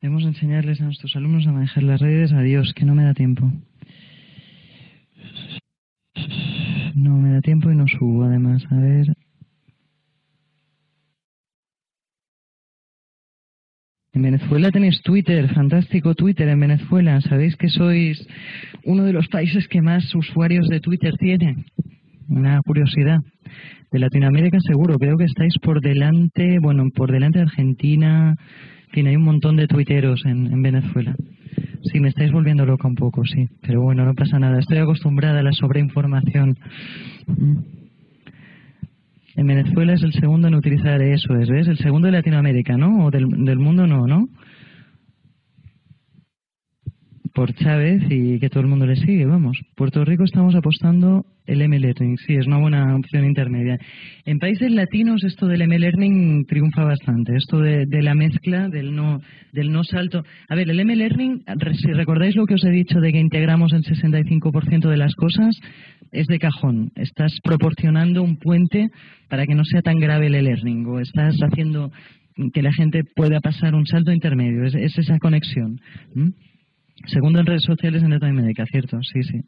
Debemos 0.00 0.22
enseñarles 0.22 0.80
a 0.80 0.84
nuestros 0.84 1.16
alumnos 1.16 1.44
a 1.48 1.50
manejar 1.50 1.82
las 1.82 2.00
redes. 2.00 2.32
Adiós, 2.32 2.72
que 2.72 2.84
no 2.84 2.94
me 2.94 3.02
da 3.02 3.14
tiempo. 3.14 3.50
No 6.94 7.16
me 7.16 7.32
da 7.32 7.40
tiempo 7.40 7.68
y 7.72 7.74
no 7.74 7.86
subo, 7.88 8.22
además. 8.22 8.64
A 8.70 8.76
ver. 8.76 9.17
En 14.18 14.22
Venezuela 14.22 14.72
tenéis 14.72 15.00
Twitter, 15.02 15.48
fantástico 15.54 16.12
Twitter 16.12 16.48
en 16.48 16.58
Venezuela. 16.58 17.20
Sabéis 17.20 17.54
que 17.54 17.68
sois 17.68 18.18
uno 18.82 19.04
de 19.04 19.12
los 19.12 19.28
países 19.28 19.68
que 19.68 19.80
más 19.80 20.12
usuarios 20.12 20.66
de 20.68 20.80
Twitter 20.80 21.14
tiene. 21.20 21.66
Una 22.28 22.60
curiosidad. 22.62 23.20
De 23.92 24.00
Latinoamérica 24.00 24.58
seguro, 24.58 24.98
creo 24.98 25.16
que 25.16 25.26
estáis 25.26 25.54
por 25.62 25.80
delante, 25.80 26.58
bueno, 26.60 26.86
por 26.92 27.12
delante 27.12 27.38
de 27.38 27.44
Argentina, 27.44 28.34
en 28.88 28.92
fin, 28.92 29.06
hay 29.06 29.14
un 29.14 29.22
montón 29.22 29.54
de 29.54 29.68
tuiteros 29.68 30.26
en, 30.26 30.62
Venezuela. 30.62 31.14
Sí, 31.84 32.00
me 32.00 32.08
estáis 32.08 32.32
volviendo 32.32 32.66
loca 32.66 32.88
un 32.88 32.96
poco, 32.96 33.24
sí. 33.24 33.46
Pero 33.62 33.82
bueno, 33.82 34.04
no 34.04 34.14
pasa 34.14 34.40
nada. 34.40 34.58
Estoy 34.58 34.78
acostumbrada 34.78 35.38
a 35.38 35.44
la 35.44 35.52
sobreinformación. 35.52 36.58
En 39.38 39.46
Venezuela 39.46 39.92
es 39.92 40.02
el 40.02 40.12
segundo 40.14 40.48
en 40.48 40.56
utilizar 40.56 41.00
eso, 41.00 41.36
¿es? 41.36 41.48
¿Ves? 41.48 41.68
El 41.68 41.78
segundo 41.78 42.06
de 42.06 42.12
Latinoamérica, 42.12 42.76
¿no? 42.76 43.06
O 43.06 43.10
del, 43.12 43.28
del 43.44 43.60
mundo 43.60 43.86
no, 43.86 44.04
¿no? 44.04 44.28
Por 47.38 47.54
Chávez 47.54 48.02
y 48.10 48.40
que 48.40 48.50
todo 48.50 48.62
el 48.62 48.66
mundo 48.66 48.84
le 48.84 48.96
sigue, 48.96 49.24
vamos. 49.24 49.56
Puerto 49.76 50.04
Rico 50.04 50.24
estamos 50.24 50.56
apostando 50.56 51.24
el 51.46 51.62
M-Learning, 51.62 52.16
sí, 52.16 52.34
es 52.34 52.48
una 52.48 52.58
buena 52.58 52.96
opción 52.96 53.24
intermedia. 53.24 53.78
En 54.24 54.40
países 54.40 54.72
latinos 54.72 55.22
esto 55.22 55.46
del 55.46 55.62
M-Learning 55.62 56.46
triunfa 56.46 56.82
bastante, 56.82 57.36
esto 57.36 57.60
de, 57.60 57.86
la 58.02 58.14
mezcla, 58.14 58.68
del 58.68 58.92
no, 58.92 59.20
del 59.52 59.70
no 59.70 59.84
salto. 59.84 60.24
A 60.48 60.56
ver, 60.56 60.68
el 60.68 60.80
M-Learning, 60.80 61.44
si 61.80 61.92
recordáis 61.92 62.34
lo 62.34 62.44
que 62.44 62.54
os 62.54 62.64
he 62.64 62.70
dicho 62.70 62.98
de 62.98 63.12
que 63.12 63.20
integramos 63.20 63.72
el 63.72 63.84
65% 63.84 64.88
de 64.88 64.96
las 64.96 65.14
cosas, 65.14 65.60
es 66.10 66.26
de 66.26 66.40
cajón. 66.40 66.90
Estás 66.96 67.38
proporcionando 67.44 68.20
un 68.24 68.38
puente 68.38 68.90
para 69.28 69.46
que 69.46 69.54
no 69.54 69.64
sea 69.64 69.82
tan 69.82 70.00
grave 70.00 70.26
el 70.26 70.34
e-learning 70.34 70.86
o 70.86 70.98
estás 70.98 71.36
haciendo 71.40 71.92
que 72.52 72.62
la 72.62 72.72
gente 72.72 73.04
pueda 73.14 73.38
pasar 73.38 73.76
un 73.76 73.86
salto 73.86 74.10
intermedio, 74.10 74.64
es, 74.64 74.98
esa 74.98 75.20
conexión. 75.20 75.80
Segundo 77.06 77.40
en 77.40 77.46
redes 77.46 77.62
sociales 77.62 78.02
en 78.02 78.10
Latinoamérica, 78.10 78.66
cierto, 78.66 79.02
sí, 79.02 79.22
sí. 79.22 79.40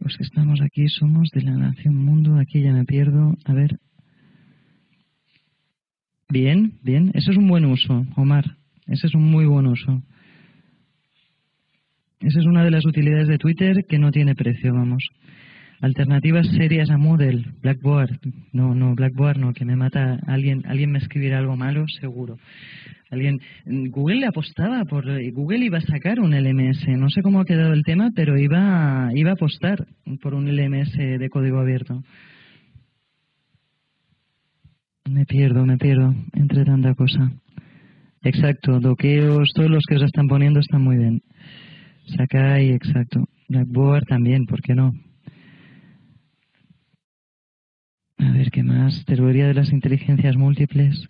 Los 0.00 0.16
que 0.16 0.24
estamos 0.24 0.60
aquí 0.60 0.88
somos 0.88 1.28
de 1.30 1.42
la 1.42 1.52
Nación 1.52 1.94
Mundo, 1.94 2.36
aquí 2.38 2.60
ya 2.60 2.72
me 2.72 2.84
pierdo. 2.84 3.36
A 3.44 3.52
ver. 3.52 3.78
Bien, 6.28 6.78
bien, 6.82 7.12
eso 7.14 7.30
es 7.30 7.36
un 7.36 7.46
buen 7.46 7.64
uso, 7.64 8.04
Omar. 8.16 8.56
Ese 8.86 9.06
es 9.06 9.14
un 9.14 9.30
muy 9.30 9.46
buen 9.46 9.66
uso. 9.66 10.02
Esa 12.20 12.40
es 12.40 12.46
una 12.46 12.64
de 12.64 12.70
las 12.70 12.84
utilidades 12.84 13.28
de 13.28 13.38
Twitter 13.38 13.84
que 13.88 13.98
no 13.98 14.10
tiene 14.10 14.34
precio, 14.34 14.72
vamos. 14.74 15.08
Alternativas 15.82 16.46
serias 16.46 16.90
a 16.90 16.96
Moodle, 16.96 17.44
Blackboard. 17.60 18.20
No, 18.52 18.72
no, 18.72 18.94
Blackboard 18.94 19.38
no, 19.38 19.52
que 19.52 19.64
me 19.64 19.74
mata. 19.74 20.16
Alguien, 20.28 20.62
alguien 20.66 20.92
me 20.92 21.00
escribirá 21.00 21.38
algo 21.38 21.56
malo, 21.56 21.86
seguro. 22.00 22.38
Alguien, 23.10 23.40
Google 23.66 24.20
le 24.20 24.26
apostaba 24.26 24.84
por, 24.84 25.04
Google 25.32 25.64
iba 25.64 25.78
a 25.78 25.80
sacar 25.80 26.20
un 26.20 26.36
LMS. 26.36 26.86
No 26.96 27.10
sé 27.10 27.20
cómo 27.20 27.40
ha 27.40 27.44
quedado 27.44 27.72
el 27.72 27.82
tema, 27.82 28.10
pero 28.14 28.38
iba, 28.38 29.10
iba 29.12 29.30
a 29.30 29.34
apostar 29.34 29.84
por 30.22 30.34
un 30.34 30.46
LMS 30.46 30.96
de 30.96 31.28
código 31.28 31.58
abierto. 31.58 32.04
Me 35.10 35.24
pierdo, 35.24 35.66
me 35.66 35.78
pierdo 35.78 36.14
entre 36.34 36.64
tanta 36.64 36.94
cosa. 36.94 37.32
Exacto, 38.22 38.78
doqueos, 38.78 39.50
todos 39.52 39.68
los 39.68 39.82
que 39.88 39.96
os 39.96 40.02
están 40.04 40.28
poniendo 40.28 40.60
están 40.60 40.82
muy 40.82 40.96
bien. 40.96 41.22
Sakai, 42.16 42.70
exacto. 42.70 43.24
Blackboard 43.48 44.04
también, 44.04 44.46
¿por 44.46 44.62
qué 44.62 44.76
no? 44.76 44.92
A 48.22 48.30
ver, 48.30 48.50
¿qué 48.52 48.62
más? 48.62 49.04
Teoría 49.04 49.48
de 49.48 49.54
las 49.54 49.72
inteligencias 49.72 50.36
múltiples. 50.36 51.08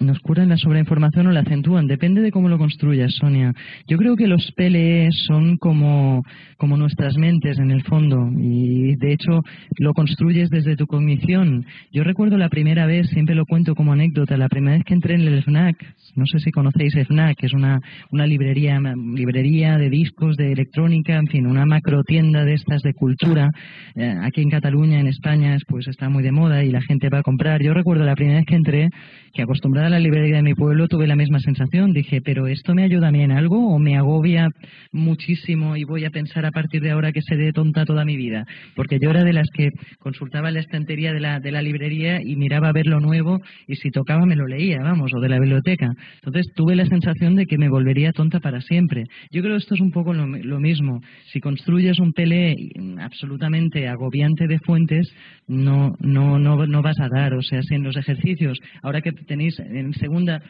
Nos 0.00 0.18
curan 0.18 0.48
la 0.48 0.56
sobreinformación 0.56 1.28
o 1.28 1.32
la 1.32 1.40
acentúan. 1.40 1.86
Depende 1.86 2.20
de 2.20 2.32
cómo 2.32 2.48
lo 2.48 2.58
construyas, 2.58 3.14
Sonia. 3.14 3.52
Yo 3.86 3.96
creo 3.96 4.16
que 4.16 4.26
los 4.26 4.50
PLE 4.52 5.08
son 5.12 5.56
como, 5.56 6.24
como 6.56 6.76
nuestras 6.76 7.16
mentes 7.16 7.58
en 7.58 7.70
el 7.70 7.84
fondo 7.84 8.28
y 8.36 8.96
de 8.96 9.12
hecho 9.12 9.42
lo 9.78 9.94
construyes 9.94 10.50
desde 10.50 10.76
tu 10.76 10.86
cognición. 10.86 11.64
Yo 11.92 12.02
recuerdo 12.02 12.36
la 12.38 12.48
primera 12.48 12.86
vez, 12.86 13.08
siempre 13.10 13.36
lo 13.36 13.46
cuento 13.46 13.74
como 13.74 13.92
anécdota, 13.92 14.36
la 14.36 14.48
primera 14.48 14.76
vez 14.76 14.84
que 14.84 14.94
entré 14.94 15.14
en 15.14 15.22
el 15.22 15.42
FNAC, 15.42 15.76
no 16.16 16.26
sé 16.26 16.40
si 16.40 16.50
conocéis 16.50 16.94
FNAC, 17.06 17.44
es 17.44 17.52
una, 17.52 17.80
una 18.10 18.26
librería, 18.26 18.80
librería 19.14 19.78
de 19.78 19.90
discos, 19.90 20.36
de 20.36 20.52
electrónica, 20.52 21.16
en 21.16 21.28
fin, 21.28 21.46
una 21.46 21.66
macro 21.66 22.02
tienda 22.02 22.44
de 22.44 22.54
estas 22.54 22.82
de 22.82 22.94
cultura. 22.94 23.50
Eh, 23.94 24.14
aquí 24.22 24.42
en 24.42 24.50
Cataluña, 24.50 24.98
en 24.98 25.06
España, 25.06 25.56
pues 25.68 25.86
está 25.86 26.08
muy 26.08 26.24
de 26.24 26.32
moda 26.32 26.64
y 26.64 26.70
la 26.70 26.82
gente 26.82 27.08
va 27.08 27.18
a 27.18 27.22
comprar. 27.22 27.62
Yo 27.62 27.74
recuerdo 27.74 28.04
la 28.04 28.16
primera 28.16 28.38
vez 28.38 28.46
que 28.46 28.56
entré, 28.56 28.88
que 29.32 29.42
acostumbrada 29.42 29.83
la 29.88 29.98
librería 29.98 30.36
de 30.36 30.42
mi 30.42 30.54
pueblo 30.54 30.88
tuve 30.88 31.06
la 31.06 31.16
misma 31.16 31.38
sensación. 31.40 31.92
Dije, 31.92 32.20
pero 32.20 32.46
¿esto 32.46 32.74
me 32.74 32.84
ayuda 32.84 33.08
a 33.08 33.12
mí 33.12 33.22
en 33.22 33.32
algo 33.32 33.74
o 33.74 33.78
me 33.78 33.96
agobia 33.96 34.48
muchísimo 34.92 35.76
y 35.76 35.84
voy 35.84 36.04
a 36.04 36.10
pensar 36.10 36.46
a 36.46 36.50
partir 36.50 36.82
de 36.82 36.90
ahora 36.90 37.12
que 37.12 37.22
se 37.22 37.36
dé 37.36 37.52
tonta 37.52 37.84
toda 37.84 38.04
mi 38.04 38.16
vida? 38.16 38.44
Porque 38.74 38.98
yo 39.00 39.10
era 39.10 39.24
de 39.24 39.32
las 39.32 39.48
que 39.52 39.70
consultaba 39.98 40.50
la 40.50 40.60
estantería 40.60 41.12
de 41.12 41.20
la, 41.20 41.40
de 41.40 41.52
la 41.52 41.62
librería 41.62 42.20
y 42.22 42.36
miraba 42.36 42.68
a 42.68 42.72
ver 42.72 42.86
lo 42.86 43.00
nuevo 43.00 43.40
y 43.66 43.76
si 43.76 43.90
tocaba 43.90 44.26
me 44.26 44.36
lo 44.36 44.46
leía, 44.46 44.78
vamos, 44.82 45.12
o 45.14 45.20
de 45.20 45.28
la 45.28 45.38
biblioteca. 45.38 45.90
Entonces 46.16 46.52
tuve 46.54 46.74
la 46.76 46.86
sensación 46.86 47.36
de 47.36 47.46
que 47.46 47.58
me 47.58 47.68
volvería 47.68 48.12
tonta 48.12 48.40
para 48.40 48.60
siempre. 48.60 49.04
Yo 49.30 49.42
creo 49.42 49.54
que 49.54 49.62
esto 49.62 49.74
es 49.74 49.80
un 49.80 49.90
poco 49.90 50.12
lo, 50.12 50.60
mismo. 50.60 51.00
Si 51.32 51.40
construyes 51.40 51.98
un 51.98 52.12
PLE 52.12 52.54
absolutamente 53.00 53.88
agobiante 53.88 54.46
de 54.46 54.58
fuentes, 54.60 55.12
no, 55.46 55.94
no, 56.00 56.38
no, 56.38 56.66
no 56.66 56.82
vas 56.82 56.98
a 57.00 57.08
dar. 57.08 57.34
O 57.34 57.42
sea, 57.42 57.62
si 57.62 57.74
en 57.74 57.82
los 57.82 57.96
ejercicios, 57.96 58.58
ahora 58.82 59.00
que 59.00 59.12
tenéis 59.12 59.58
en 59.76 59.94
segunda 59.94 60.42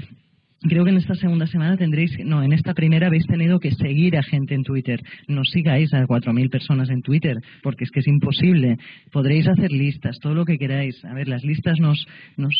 Creo 0.66 0.84
que 0.84 0.90
en 0.90 0.96
esta 0.96 1.14
segunda 1.14 1.46
semana 1.46 1.76
tendréis, 1.76 2.10
no, 2.24 2.42
en 2.42 2.54
esta 2.54 2.72
primera 2.72 3.08
habéis 3.08 3.26
tenido 3.26 3.60
que 3.60 3.70
seguir 3.72 4.16
a 4.16 4.22
gente 4.22 4.54
en 4.54 4.62
Twitter. 4.62 4.98
No 5.28 5.44
sigáis 5.44 5.92
a 5.92 6.06
4.000 6.06 6.48
personas 6.48 6.88
en 6.88 7.02
Twitter, 7.02 7.36
porque 7.62 7.84
es 7.84 7.90
que 7.90 8.00
es 8.00 8.08
imposible. 8.08 8.78
Podréis 9.12 9.46
hacer 9.46 9.70
listas, 9.70 10.18
todo 10.20 10.34
lo 10.34 10.46
que 10.46 10.56
queráis. 10.56 11.04
A 11.04 11.12
ver, 11.12 11.28
las 11.28 11.44
listas 11.44 11.78
nos, 11.80 12.06
nos 12.38 12.54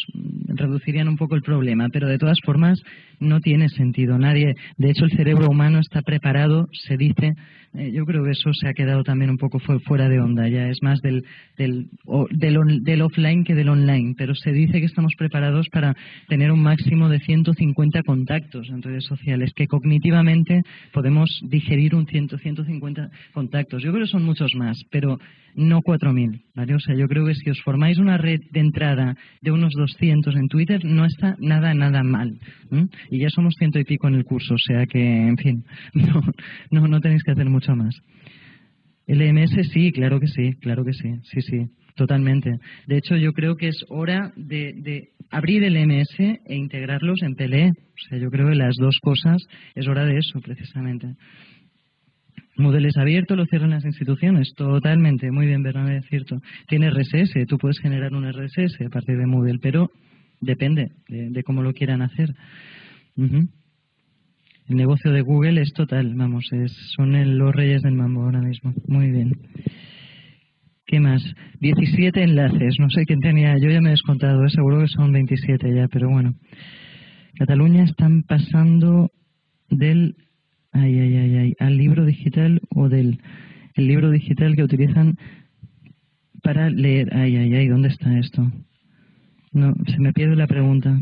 reducirían 0.49 1.09
un 1.09 1.17
poco 1.17 1.35
el 1.35 1.41
problema, 1.41 1.89
pero 1.91 2.07
de 2.07 2.19
todas 2.19 2.39
formas 2.45 2.79
no 3.21 3.41
tiene 3.41 3.71
sentido. 3.71 4.19
Nadie, 4.19 4.55
de 4.77 4.91
hecho, 4.91 5.07
el 5.07 5.17
cerebro 5.17 5.47
humano 5.49 5.79
está 5.79 6.03
preparado, 6.03 6.69
se 6.73 6.99
dice. 6.99 7.33
Eh, 7.77 7.91
yo 7.93 8.05
creo 8.05 8.23
que 8.23 8.31
eso 8.31 8.53
se 8.53 8.69
ha 8.69 8.73
quedado 8.73 9.03
también 9.03 9.31
un 9.31 9.39
poco 9.39 9.59
fuera 9.59 10.09
de 10.09 10.21
onda. 10.21 10.49
Ya 10.49 10.69
es 10.69 10.81
más 10.83 11.01
del, 11.01 11.25
del, 11.57 11.89
del 12.35 13.03
offline 13.03 13.45
que 13.45 13.55
del 13.55 13.69
online, 13.69 14.15
pero 14.17 14.35
se 14.35 14.53
dice 14.53 14.79
que 14.79 14.87
estamos 14.87 15.15
preparados 15.19 15.69
para 15.71 15.97
tener 16.29 16.53
un 16.53 16.63
máximo 16.63 17.09
de 17.09 17.19
150 17.19 17.94
contactos 18.03 18.69
en 18.69 18.83
redes 18.83 19.05
sociales, 19.05 19.53
que 19.55 19.67
cognitivamente 19.67 20.63
podemos 20.93 21.41
digerir 21.43 21.95
un 21.95 22.07
100, 22.07 22.39
150 22.39 23.11
contactos. 23.33 23.83
Yo 23.83 23.93
creo 23.93 24.05
que 24.05 24.11
son 24.11 24.25
muchos 24.25 24.55
más, 24.55 24.79
pero 24.91 25.19
no 25.55 25.81
4.000, 25.81 26.43
¿vale? 26.55 26.75
O 26.75 26.81
sea, 26.81 26.95
yo 26.95 27.07
creo 27.07 27.27
que 27.27 27.35
si 27.35 27.51
os 27.51 27.61
formáis 27.63 27.99
una 27.99 28.19
red 28.19 28.41
de 28.51 28.61
entrada 28.61 29.17
de 29.41 29.51
unos 29.51 29.73
200 29.75 30.35
en 30.37 30.49
Twitter, 30.49 30.85
no 30.85 31.05
está 31.05 31.37
nada, 31.39 31.75
nada 31.75 32.03
mal. 32.03 32.39
Y 33.11 33.19
ya 33.19 33.31
somos 33.31 33.55
ciento 33.59 33.79
y 33.79 33.85
pico 33.85 34.09
en 34.09 34.15
el 34.15 34.25
curso, 34.25 34.55
o 34.55 34.59
sea 34.59 34.87
que, 34.87 35.01
en 35.01 35.37
fin, 35.37 35.65
no, 35.95 36.23
no, 36.71 36.89
no 36.89 37.01
tenéis 37.01 37.23
que 37.23 37.33
hacer 37.33 37.49
mucho 37.49 37.75
más. 37.77 37.95
LMS 39.07 39.69
sí, 39.73 39.93
claro 39.93 40.19
que 40.21 40.27
sí, 40.27 40.55
claro 40.61 40.85
que 40.85 40.93
sí, 40.93 41.11
sí, 41.25 41.41
sí. 41.43 41.67
Totalmente. 41.97 42.51
De 42.89 42.97
hecho, 42.97 43.17
yo 43.17 43.33
creo 43.33 43.57
que 43.57 43.69
es 43.69 43.85
hora 43.89 44.33
de, 44.37 45.11
abrir 45.31 45.63
el 45.63 45.77
MS 45.87 46.19
e 46.19 46.55
integrarlos 46.55 47.23
en 47.23 47.35
PLE. 47.35 47.71
O 47.71 48.09
sea, 48.09 48.19
yo 48.19 48.31
creo 48.31 48.49
que 48.49 48.57
las 48.57 48.75
dos 48.77 48.99
cosas 49.01 49.47
es 49.75 49.87
hora 49.87 50.05
de 50.05 50.19
eso, 50.19 50.41
precisamente. 50.41 51.15
Moodle 52.57 52.89
es 52.89 52.97
abierto, 52.97 53.37
lo 53.37 53.47
cierran 53.47 53.71
las 53.71 53.85
instituciones. 53.85 54.53
Totalmente. 54.57 55.31
Muy 55.31 55.47
bien, 55.47 55.63
Bernabé, 55.63 55.99
es 55.99 56.07
cierto. 56.07 56.41
Tiene 56.69 56.91
RSS, 56.91 57.47
tú 57.47 57.59
puedes 57.59 57.79
generar 57.79 58.13
un 58.13 58.29
RSS 58.29 58.81
a 58.87 58.91
partir 58.91 59.17
de 59.17 59.27
Moodle, 59.27 59.59
pero 59.61 59.91
depende 60.41 60.91
de, 61.09 61.43
cómo 61.45 61.63
lo 61.63 61.73
quieran 61.73 62.03
hacer. 62.03 62.35
El 64.69 64.77
negocio 64.77 65.13
de 65.13 65.21
Google 65.21 65.61
es 65.61 65.73
total, 65.73 66.15
vamos, 66.15 66.47
es, 66.53 66.73
son 66.97 67.39
los 67.39 67.55
reyes 67.55 67.83
del 67.83 67.95
mambo 67.95 68.23
ahora 68.23 68.41
mismo. 68.41 68.73
Muy 68.87 69.11
bien. 69.11 69.33
¿Qué 70.87 71.01
más? 71.01 71.23
17 71.61 72.23
enlaces, 72.23 72.77
no 72.79 72.89
sé 72.91 73.05
quién 73.05 73.21
tenía, 73.21 73.57
yo 73.59 73.71
ya 73.71 73.81
me 73.81 73.89
he 73.89 73.93
descontado, 73.93 74.45
¿eh? 74.45 74.51
seguro 74.51 74.81
que 74.81 74.89
son 74.89 75.13
27 75.13 75.75
ya, 75.75 75.89
pero 75.89 76.09
bueno. 76.09 76.35
Cataluña 77.39 77.85
están 77.85 78.23
pasando 78.23 79.11
del 79.69 80.17
ay, 80.73 80.99
ay, 80.99 81.17
ay, 81.17 81.37
ay, 81.37 81.55
al 81.59 81.77
libro 81.77 82.05
digital 82.05 82.61
o 82.71 82.89
del 82.89 83.21
el 83.75 83.89
libro 83.89 84.11
digital 84.11 84.55
que 84.55 84.63
utilizan 84.63 85.19
para 86.43 86.71
leer. 86.71 87.09
Ay, 87.13 87.37
ay, 87.37 87.55
ay, 87.55 87.69
¿dónde 87.69 87.89
está 87.89 88.19
esto? 88.19 88.53
No, 89.53 89.75
se 89.87 89.99
me 89.99 90.13
pierde 90.13 90.37
la 90.37 90.47
pregunta. 90.47 91.01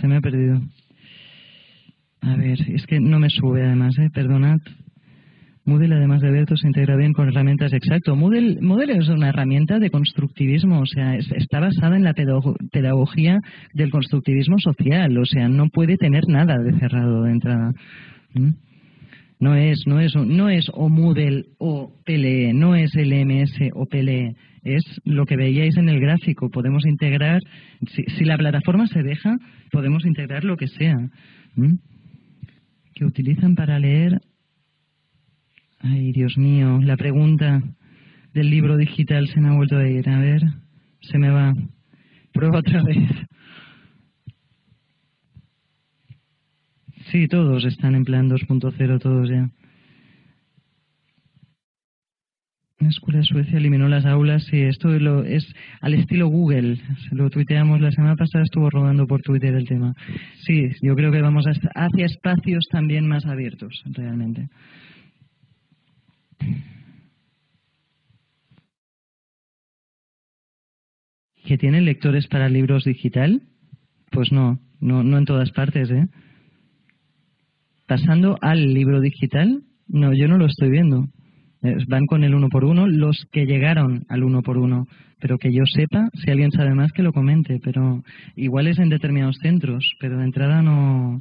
Se 0.00 0.06
me 0.06 0.16
ha 0.16 0.20
perdido. 0.20 0.62
A 2.22 2.36
ver, 2.36 2.58
es 2.68 2.86
que 2.86 3.00
no 3.00 3.18
me 3.18 3.30
sube 3.30 3.64
además, 3.64 3.98
¿eh? 3.98 4.10
Perdonad. 4.12 4.58
Moodle, 5.64 5.94
además 5.94 6.20
de 6.20 6.28
abierto, 6.28 6.56
se 6.56 6.66
integra 6.66 6.96
bien 6.96 7.12
con 7.12 7.28
herramientas. 7.28 7.72
Exacto. 7.72 8.16
Moodle, 8.16 8.60
Moodle 8.60 8.96
es 8.96 9.08
una 9.08 9.28
herramienta 9.28 9.78
de 9.78 9.90
constructivismo, 9.90 10.80
o 10.80 10.86
sea, 10.86 11.16
está 11.16 11.60
basada 11.60 11.96
en 11.96 12.04
la 12.04 12.14
pedagogía 12.14 13.38
del 13.74 13.90
constructivismo 13.90 14.58
social, 14.58 15.16
o 15.16 15.24
sea, 15.24 15.48
no 15.48 15.68
puede 15.68 15.96
tener 15.96 16.24
nada 16.28 16.58
de 16.58 16.78
cerrado 16.78 17.22
de 17.22 17.32
entrada. 17.32 17.72
¿Mm? 18.34 18.50
No 19.38 19.54
es, 19.54 19.84
no 19.86 20.00
es, 20.00 20.14
no 20.14 20.50
es 20.50 20.66
o 20.72 20.88
Moodle 20.88 21.44
o 21.58 21.92
PLE, 22.04 22.52
no 22.52 22.74
es 22.74 22.94
LMS 22.94 23.70
o 23.74 23.86
PLE, 23.86 24.34
es 24.64 24.82
lo 25.04 25.24
que 25.24 25.36
veíais 25.36 25.76
en 25.76 25.88
el 25.88 26.00
gráfico. 26.00 26.50
Podemos 26.50 26.84
integrar, 26.84 27.40
si, 27.86 28.24
la 28.24 28.36
plataforma 28.36 28.86
se 28.86 29.02
deja, 29.02 29.36
podemos 29.70 30.04
integrar 30.04 30.44
lo 30.44 30.56
que 30.56 30.68
sea. 30.68 30.96
Que 33.00 33.06
utilizan 33.06 33.54
para 33.54 33.78
leer. 33.78 34.20
Ay, 35.78 36.12
Dios 36.12 36.36
mío, 36.36 36.80
la 36.82 36.98
pregunta 36.98 37.62
del 38.34 38.50
libro 38.50 38.76
digital 38.76 39.26
se 39.26 39.40
me 39.40 39.48
ha 39.48 39.56
vuelto 39.56 39.78
a 39.78 39.88
ir. 39.88 40.06
A 40.06 40.18
ver, 40.18 40.42
se 41.00 41.16
me 41.16 41.30
va. 41.30 41.54
Prueba 42.30 42.58
otra 42.58 42.82
vez. 42.82 43.10
Sí, 47.10 47.26
todos 47.26 47.64
están 47.64 47.94
en 47.94 48.04
plan 48.04 48.28
2.0, 48.28 49.00
todos 49.00 49.30
ya. 49.30 49.48
La 52.80 52.88
escuela 52.88 53.18
de 53.18 53.24
Suecia 53.24 53.58
eliminó 53.58 53.88
las 53.88 54.06
aulas 54.06 54.42
y 54.52 54.62
esto 54.62 54.88
lo, 54.88 55.22
es 55.22 55.46
al 55.82 55.92
estilo 55.92 56.28
Google. 56.28 56.78
Lo 57.12 57.28
tuiteamos 57.28 57.80
la 57.80 57.90
semana 57.90 58.16
pasada, 58.16 58.42
estuvo 58.42 58.70
rodando 58.70 59.06
por 59.06 59.20
Twitter 59.20 59.54
el 59.54 59.68
tema. 59.68 59.94
Sí, 60.46 60.70
yo 60.80 60.96
creo 60.96 61.12
que 61.12 61.20
vamos 61.20 61.44
hacia 61.46 62.06
espacios 62.06 62.64
también 62.70 63.06
más 63.06 63.26
abiertos, 63.26 63.82
realmente. 63.84 64.48
¿Que 71.44 71.58
tienen 71.58 71.84
lectores 71.84 72.26
para 72.28 72.48
libros 72.48 72.84
digital? 72.84 73.42
Pues 74.10 74.32
no, 74.32 74.58
no, 74.80 75.04
no 75.04 75.18
en 75.18 75.26
todas 75.26 75.50
partes, 75.52 75.90
¿eh? 75.90 76.08
pasando 77.90 78.38
al 78.40 78.72
libro 78.72 79.00
digital, 79.00 79.64
no, 79.88 80.14
yo 80.14 80.28
no 80.28 80.38
lo 80.38 80.46
estoy 80.46 80.70
viendo. 80.70 81.08
Van 81.88 82.06
con 82.06 82.24
el 82.24 82.34
uno 82.34 82.48
por 82.48 82.64
uno 82.64 82.86
los 82.86 83.26
que 83.32 83.44
llegaron 83.44 84.04
al 84.08 84.24
uno 84.24 84.42
por 84.42 84.56
uno. 84.56 84.86
Pero 85.20 85.36
que 85.36 85.52
yo 85.52 85.62
sepa, 85.66 86.08
si 86.14 86.30
alguien 86.30 86.50
sabe 86.50 86.74
más, 86.74 86.92
que 86.92 87.02
lo 87.02 87.12
comente. 87.12 87.58
Pero 87.62 88.02
igual 88.36 88.66
es 88.66 88.78
en 88.78 88.88
determinados 88.88 89.36
centros, 89.42 89.84
pero 90.00 90.18
de 90.18 90.24
entrada 90.24 90.62
no. 90.62 91.20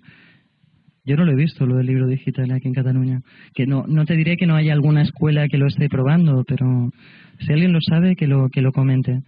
Yo 1.06 1.16
no 1.16 1.26
lo 1.26 1.32
he 1.32 1.36
visto, 1.36 1.66
lo 1.66 1.76
del 1.76 1.88
libro 1.88 2.08
digital 2.08 2.52
aquí 2.52 2.68
en 2.68 2.74
Cataluña. 2.74 3.22
Que 3.54 3.66
no, 3.66 3.86
no 3.88 4.06
te 4.06 4.16
diré 4.16 4.38
que 4.38 4.46
no 4.46 4.56
haya 4.56 4.74
alguna 4.74 5.02
escuela 5.02 5.48
que 5.48 5.58
lo 5.58 5.68
esté 5.68 5.90
probando, 5.90 6.44
pero 6.48 6.92
si 7.40 7.52
alguien 7.52 7.74
lo 7.74 7.80
sabe, 7.82 8.16
que 8.16 8.28
lo, 8.28 8.50
que 8.50 8.62
lo 8.62 8.72
comente. 8.72 9.24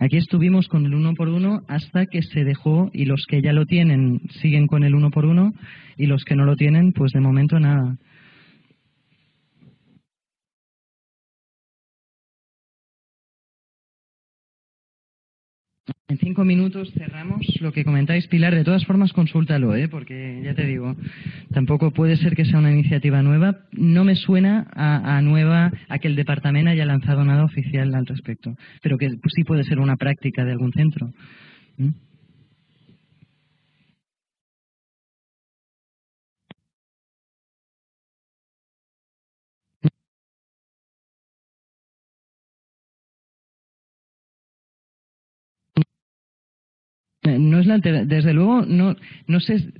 Aquí 0.00 0.16
estuvimos 0.16 0.68
con 0.68 0.84
el 0.86 0.94
uno 0.94 1.14
por 1.14 1.28
uno 1.28 1.60
hasta 1.68 2.06
que 2.06 2.20
se 2.22 2.44
dejó 2.44 2.90
y 2.92 3.06
los 3.06 3.24
que 3.26 3.40
ya 3.40 3.52
lo 3.52 3.64
tienen 3.64 4.20
siguen 4.40 4.66
con 4.66 4.82
el 4.82 4.94
uno 4.94 5.10
por 5.10 5.24
uno 5.24 5.52
y 5.96 6.06
los 6.06 6.24
que 6.24 6.34
no 6.34 6.44
lo 6.44 6.56
tienen, 6.56 6.92
pues 6.92 7.12
de 7.12 7.20
momento 7.20 7.58
nada. 7.60 7.96
En 16.06 16.18
cinco 16.18 16.44
minutos 16.44 16.92
cerramos 16.92 17.46
lo 17.62 17.72
que 17.72 17.82
comentáis, 17.82 18.26
Pilar. 18.26 18.54
De 18.54 18.62
todas 18.62 18.84
formas, 18.84 19.14
consúltalo, 19.14 19.74
¿eh? 19.74 19.88
porque 19.88 20.42
ya 20.44 20.54
te 20.54 20.66
digo, 20.66 20.94
tampoco 21.50 21.92
puede 21.92 22.18
ser 22.18 22.36
que 22.36 22.44
sea 22.44 22.58
una 22.58 22.72
iniciativa 22.72 23.22
nueva. 23.22 23.60
No 23.72 24.04
me 24.04 24.14
suena 24.14 24.66
a, 24.74 25.22
nueva 25.22 25.72
a 25.88 25.98
que 25.98 26.08
el 26.08 26.14
departamento 26.14 26.70
haya 26.70 26.84
lanzado 26.84 27.24
nada 27.24 27.44
oficial 27.44 27.94
al 27.94 28.04
respecto, 28.04 28.54
pero 28.82 28.98
que 28.98 29.08
sí 29.34 29.44
puede 29.44 29.64
ser 29.64 29.78
una 29.78 29.96
práctica 29.96 30.44
de 30.44 30.52
algún 30.52 30.72
centro. 30.72 31.10
no 31.78 31.94
desde 47.66 48.32
luego 48.32 48.64
no 48.66 48.96
no 49.26 49.40
sé 49.40 49.72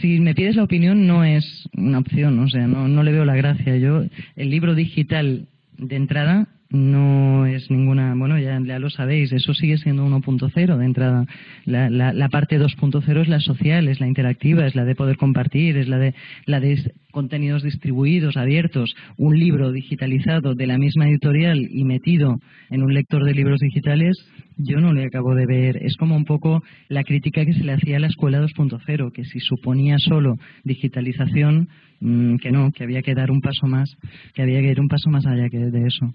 si 0.00 0.20
me 0.20 0.34
pides 0.34 0.56
la 0.56 0.64
opinión 0.64 1.06
no 1.06 1.24
es 1.24 1.68
una 1.76 1.98
opción 1.98 2.38
o 2.38 2.48
sea 2.48 2.66
no 2.66 2.88
no 2.88 3.02
le 3.02 3.12
veo 3.12 3.24
la 3.24 3.36
gracia. 3.36 3.76
Yo 3.76 4.04
el 4.36 4.50
libro 4.50 4.74
digital 4.74 5.46
de 5.76 5.96
entrada 5.96 6.48
no 6.74 7.46
es 7.46 7.70
ninguna, 7.70 8.14
bueno, 8.14 8.38
ya, 8.38 8.58
lo 8.78 8.90
sabéis, 8.90 9.32
eso 9.32 9.54
sigue 9.54 9.78
siendo 9.78 10.06
1.0 10.06 10.76
de 10.76 10.84
entrada. 10.84 11.24
La, 11.64 11.88
la, 11.88 12.12
la 12.12 12.28
parte 12.28 12.58
2.0 12.58 13.22
es 13.22 13.28
la 13.28 13.40
social, 13.40 13.88
es 13.88 14.00
la 14.00 14.08
interactiva, 14.08 14.66
es 14.66 14.74
la 14.74 14.84
de 14.84 14.94
poder 14.94 15.16
compartir, 15.16 15.76
es 15.76 15.88
la 15.88 15.98
de, 15.98 16.14
la 16.46 16.60
de 16.60 16.92
contenidos 17.12 17.62
distribuidos, 17.62 18.36
abiertos, 18.36 18.94
un 19.16 19.38
libro 19.38 19.70
digitalizado 19.70 20.54
de 20.54 20.66
la 20.66 20.76
misma 20.76 21.08
editorial 21.08 21.60
y 21.70 21.84
metido 21.84 22.40
en 22.70 22.82
un 22.82 22.92
lector 22.92 23.24
de 23.24 23.34
libros 23.34 23.60
digitales, 23.60 24.16
yo 24.56 24.80
no 24.80 24.92
le 24.92 25.04
acabo 25.04 25.34
de 25.34 25.46
ver. 25.46 25.76
Es 25.82 25.96
como 25.96 26.16
un 26.16 26.24
poco 26.24 26.62
la 26.88 27.04
crítica 27.04 27.44
que 27.46 27.54
se 27.54 27.64
le 27.64 27.72
hacía 27.72 27.96
a 27.96 28.00
la 28.00 28.08
escuela 28.08 28.42
2.0, 28.42 29.12
que 29.12 29.24
si 29.24 29.38
suponía 29.38 29.98
solo 29.98 30.36
digitalización, 30.64 31.68
mm, 32.00 32.36
que 32.36 32.50
no, 32.50 32.70
que 32.72 32.82
había 32.82 33.02
que 33.02 33.14
dar 33.14 33.30
un 33.30 33.40
paso 33.40 33.66
más, 33.68 33.96
que 34.34 34.42
había 34.42 34.60
que 34.60 34.72
ir 34.72 34.80
un 34.80 34.88
paso 34.88 35.08
más 35.08 35.24
allá 35.24 35.48
que 35.48 35.58
de 35.58 35.86
eso. 35.86 36.12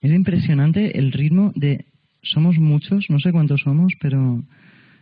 Es 0.00 0.12
impresionante 0.12 0.98
el 0.98 1.12
ritmo 1.12 1.52
de... 1.54 1.86
Somos 2.22 2.58
muchos, 2.58 3.06
no 3.08 3.18
sé 3.20 3.32
cuántos 3.32 3.60
somos, 3.60 3.92
pero, 4.00 4.42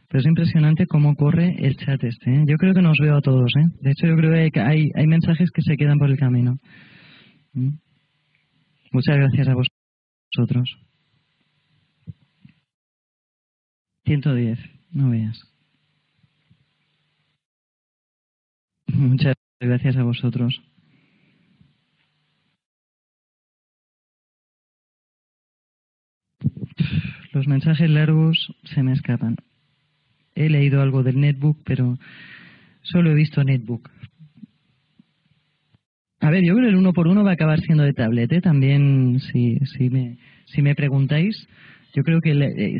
pero 0.09 0.21
es 0.21 0.27
impresionante 0.27 0.87
cómo 0.87 1.15
corre 1.17 1.57
el 1.59 1.77
chat 1.77 2.03
este. 2.05 2.31
¿eh? 2.31 2.45
Yo 2.47 2.57
creo 2.57 2.75
que 2.75 2.83
nos 2.83 2.99
veo 2.99 3.17
a 3.17 3.23
todos. 3.23 3.53
¿eh? 3.57 3.65
De 3.81 3.91
hecho, 3.91 4.07
yo 4.07 4.17
creo 4.17 4.51
que 4.51 4.61
hay, 4.61 5.07
mensajes 5.07 5.51
que 5.51 5.63
se 5.63 5.77
quedan 5.77 5.99
por 5.99 6.11
el 6.11 6.19
camino. 6.19 6.59
¿Mm? 7.53 7.71
Muchas 8.93 9.17
gracias 9.17 9.49
a 9.49 9.55
vosotros. 9.55 10.79
110, 14.05 14.59
no 14.93 15.11
veas. 15.11 15.41
Muchas 18.87 19.35
gracias 19.61 19.97
a 19.97 20.05
vosotros. 20.05 20.63
Los 27.37 27.47
mensajes 27.49 27.91
largos 27.91 28.51
se 28.65 28.83
me 28.83 28.95
escapan. 28.95 29.37
He 30.35 30.49
leído 30.49 30.81
algo 30.81 31.03
del 31.03 31.21
netbook, 31.21 31.59
pero 31.67 31.99
solo 32.81 33.11
he 33.11 33.15
visto 33.15 33.45
netbook. 33.45 33.91
A 36.21 36.31
ver, 36.31 36.43
yo 36.43 36.55
creo 36.55 36.65
que 36.65 36.71
el 36.71 36.77
uno 36.77 36.95
por 36.95 37.09
uno 37.09 37.25
va 37.25 37.33
a 37.33 37.35
acabar 37.35 37.61
siendo 37.61 37.85
de 37.85 37.93
tablet. 37.93 38.33
¿eh? 38.33 38.41
También, 38.41 39.21
si, 39.21 39.59
si, 39.77 39.91
me, 39.91 40.17
si 40.47 40.63
me 40.63 40.75
preguntáis, 40.75 41.47
yo 41.95 42.03
creo 42.05 42.23
que 42.23 42.31
eh, 42.31 42.79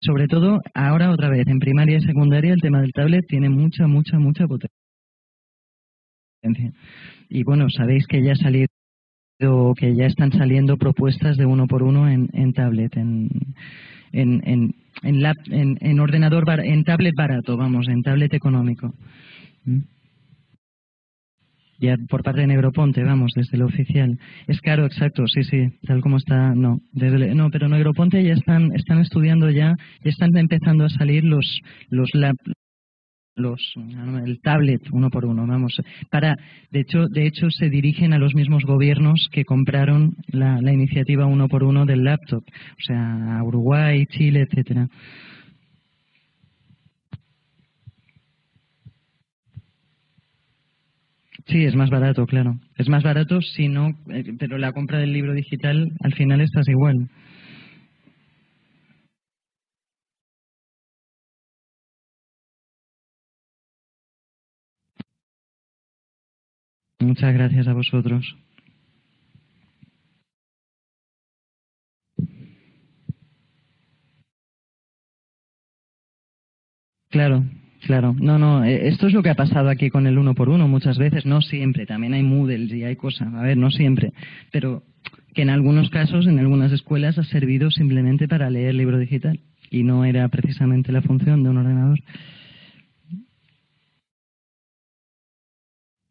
sobre 0.00 0.26
todo 0.26 0.58
ahora 0.74 1.12
otra 1.12 1.28
vez 1.28 1.46
en 1.46 1.60
primaria 1.60 1.98
y 1.98 2.00
secundaria 2.00 2.54
el 2.54 2.60
tema 2.60 2.80
del 2.80 2.90
tablet 2.90 3.24
tiene 3.28 3.50
mucha 3.50 3.86
mucha 3.86 4.18
mucha 4.18 4.48
potencia 4.48 4.70
y 7.28 7.44
bueno 7.44 7.68
sabéis 7.68 8.06
que 8.08 8.20
ya 8.24 8.32
ha 8.32 8.34
salido 9.40 9.74
que 9.74 9.94
ya 9.94 10.06
están 10.06 10.32
saliendo 10.32 10.76
propuestas 10.76 11.36
de 11.36 11.46
uno 11.46 11.66
por 11.66 11.82
uno 11.82 12.08
en, 12.08 12.28
en 12.32 12.52
tablet, 12.52 12.96
en, 12.96 13.28
en, 14.12 14.42
en, 14.44 14.74
en, 15.02 15.78
en 15.80 16.00
ordenador, 16.00 16.44
en 16.60 16.84
tablet 16.84 17.14
barato, 17.16 17.56
vamos, 17.56 17.88
en 17.88 18.02
tablet 18.02 18.34
económico. 18.34 18.94
¿Mm? 19.64 19.80
Ya 21.80 21.96
por 22.10 22.22
parte 22.22 22.42
de 22.42 22.46
Negroponte, 22.46 23.02
vamos, 23.02 23.32
desde 23.34 23.56
lo 23.56 23.64
oficial. 23.64 24.18
Es 24.46 24.60
caro, 24.60 24.84
exacto, 24.84 25.26
sí, 25.26 25.44
sí, 25.44 25.70
tal 25.86 26.02
como 26.02 26.18
está, 26.18 26.54
no. 26.54 26.80
Desde 26.92 27.34
no, 27.34 27.48
pero 27.50 27.70
Negroponte 27.70 28.22
ya 28.22 28.34
están, 28.34 28.74
están 28.74 28.98
estudiando 29.00 29.48
ya, 29.50 29.76
ya 30.04 30.10
están 30.10 30.36
empezando 30.36 30.84
a 30.84 30.90
salir 30.90 31.24
los, 31.24 31.60
los 31.88 32.10
los 33.40 33.74
el 34.24 34.40
tablet 34.40 34.82
uno 34.92 35.10
por 35.10 35.24
uno 35.24 35.46
vamos 35.46 35.74
para 36.10 36.36
de 36.70 36.80
hecho 36.80 37.06
de 37.08 37.26
hecho 37.26 37.50
se 37.50 37.68
dirigen 37.68 38.12
a 38.12 38.18
los 38.18 38.34
mismos 38.34 38.64
gobiernos 38.64 39.28
que 39.32 39.44
compraron 39.44 40.14
la, 40.28 40.60
iniciativa 40.72 41.26
uno 41.26 41.48
por 41.48 41.64
uno 41.64 41.86
del 41.86 42.04
laptop 42.04 42.44
o 42.44 42.82
sea 42.86 43.38
a 43.38 43.42
Uruguay 43.44 44.06
Chile 44.06 44.42
etcétera 44.42 44.88
Sí, 51.46 51.64
es 51.64 51.74
más 51.74 51.90
barato, 51.90 52.26
claro. 52.26 52.60
Es 52.76 52.88
más 52.88 53.02
barato 53.02 53.40
si 53.42 53.66
no, 53.66 53.88
eh, 54.08 54.24
pero 54.38 54.56
la 54.56 54.72
compra 54.72 54.98
del 54.98 55.12
libro 55.12 55.32
digital 55.32 55.90
al 56.00 56.14
final 56.14 56.40
estás 56.40 56.68
igual. 56.68 57.08
Muchas 67.10 67.34
gracias 67.34 67.66
a 67.66 67.72
vosotros. 67.72 68.36
Claro, 77.08 77.42
claro. 77.84 78.14
No, 78.16 78.38
no, 78.38 78.64
eh, 78.64 78.86
esto 78.86 79.08
es 79.08 79.12
lo 79.12 79.24
que 79.24 79.30
ha 79.30 79.34
pasado 79.34 79.70
aquí 79.70 79.90
con 79.90 80.06
el 80.06 80.18
uno 80.18 80.36
por 80.36 80.48
uno 80.48 80.68
muchas 80.68 80.98
veces, 80.98 81.26
no 81.26 81.40
siempre. 81.42 81.84
También 81.84 82.14
hay 82.14 82.22
Moodle 82.22 82.76
y 82.76 82.84
hay 82.84 82.94
cosas. 82.94 83.34
A 83.34 83.42
ver, 83.42 83.56
no 83.56 83.72
siempre. 83.72 84.12
Pero 84.52 84.84
que 85.34 85.42
en 85.42 85.50
algunos 85.50 85.90
casos, 85.90 86.28
en 86.28 86.38
algunas 86.38 86.70
escuelas, 86.70 87.18
ha 87.18 87.24
servido 87.24 87.72
simplemente 87.72 88.28
para 88.28 88.50
leer 88.50 88.76
libro 88.76 88.98
digital 88.98 89.40
y 89.68 89.82
no 89.82 90.04
era 90.04 90.28
precisamente 90.28 90.92
la 90.92 91.02
función 91.02 91.42
de 91.42 91.50
un 91.50 91.56
ordenador. 91.56 91.98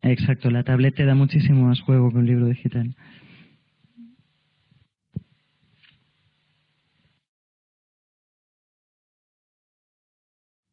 Exacto, 0.02 0.50
la 0.50 0.64
tablet 0.64 0.96
te 0.96 1.06
da 1.06 1.14
muchísimo 1.14 1.68
más 1.68 1.82
juego 1.82 2.12
que 2.12 2.18
un 2.18 2.26
libro 2.26 2.46
digital. 2.48 2.96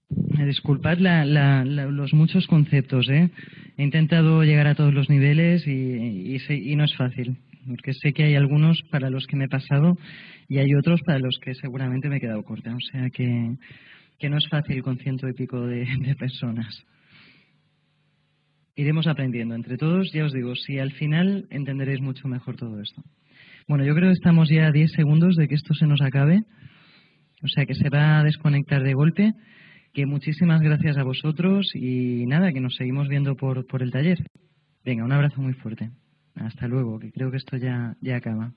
Disculpad 0.08 0.98
los 1.66 2.14
muchos 2.14 2.46
conceptos, 2.46 3.08
¿eh? 3.08 3.30
He 3.76 3.82
intentado 3.82 4.44
llegar 4.44 4.68
a 4.68 4.76
todos 4.76 4.94
los 4.94 5.10
niveles 5.10 5.66
y, 5.66 6.36
y, 6.36 6.76
no 6.76 6.84
es 6.84 6.94
fácil, 6.94 7.36
porque 7.66 7.94
sé 7.94 8.12
que 8.12 8.22
hay 8.22 8.36
algunos 8.36 8.80
para 8.90 9.10
los 9.10 9.26
que 9.26 9.36
me 9.36 9.46
he 9.46 9.48
pasado 9.48 9.98
y 10.48 10.58
hay 10.58 10.72
otros 10.74 11.00
para 11.02 11.18
los 11.18 11.38
que 11.40 11.54
seguramente 11.54 12.08
me 12.08 12.18
he 12.18 12.20
quedado 12.20 12.44
corta. 12.44 12.76
O 12.76 12.80
sea 12.80 13.10
que 13.10 13.56
no 14.28 14.38
es 14.38 14.48
fácil 14.48 14.82
con 14.82 14.98
ciento 14.98 15.28
y 15.28 15.32
pico 15.32 15.66
de 15.66 16.14
personas 16.18 16.86
iremos 18.76 19.06
aprendiendo 19.06 19.54
entre 19.54 19.76
todos. 19.76 20.12
Ya 20.12 20.24
os 20.24 20.32
digo, 20.32 20.54
si 20.54 20.78
al 20.78 20.92
final 20.92 21.46
entenderéis 21.50 22.00
mucho 22.00 22.28
mejor 22.28 22.56
todo 22.56 22.80
esto. 22.80 23.02
Bueno, 23.66 23.84
yo 23.84 23.94
creo 23.94 24.10
que 24.10 24.18
estamos 24.18 24.48
ya 24.48 24.66
a 24.66 24.70
10 24.70 24.92
segundos 24.92 25.34
de 25.34 25.48
que 25.48 25.56
esto 25.56 25.74
se 25.74 25.86
nos 25.86 26.00
acabe. 26.00 26.42
O 27.42 27.48
sea 27.48 27.66
que 27.66 27.74
se 27.74 27.88
va 27.88 28.20
a 28.20 28.24
desconectar 28.24 28.82
de 28.82 28.94
golpe. 28.94 29.32
Que 29.92 30.06
muchísimas 30.06 30.60
gracias 30.60 30.98
a 30.98 31.02
vosotros 31.02 31.70
y 31.74 32.26
nada, 32.26 32.52
que 32.52 32.60
nos 32.60 32.76
seguimos 32.76 33.08
viendo 33.08 33.34
por, 33.34 33.66
por 33.66 33.82
el 33.82 33.90
taller. 33.90 34.18
Venga, 34.84 35.04
un 35.04 35.12
abrazo 35.12 35.40
muy 35.40 35.54
fuerte. 35.54 35.90
Hasta 36.34 36.68
luego, 36.68 36.98
que 36.98 37.10
creo 37.10 37.30
que 37.30 37.38
esto 37.38 37.56
ya, 37.56 37.96
ya 38.02 38.16
acaba. 38.16 38.52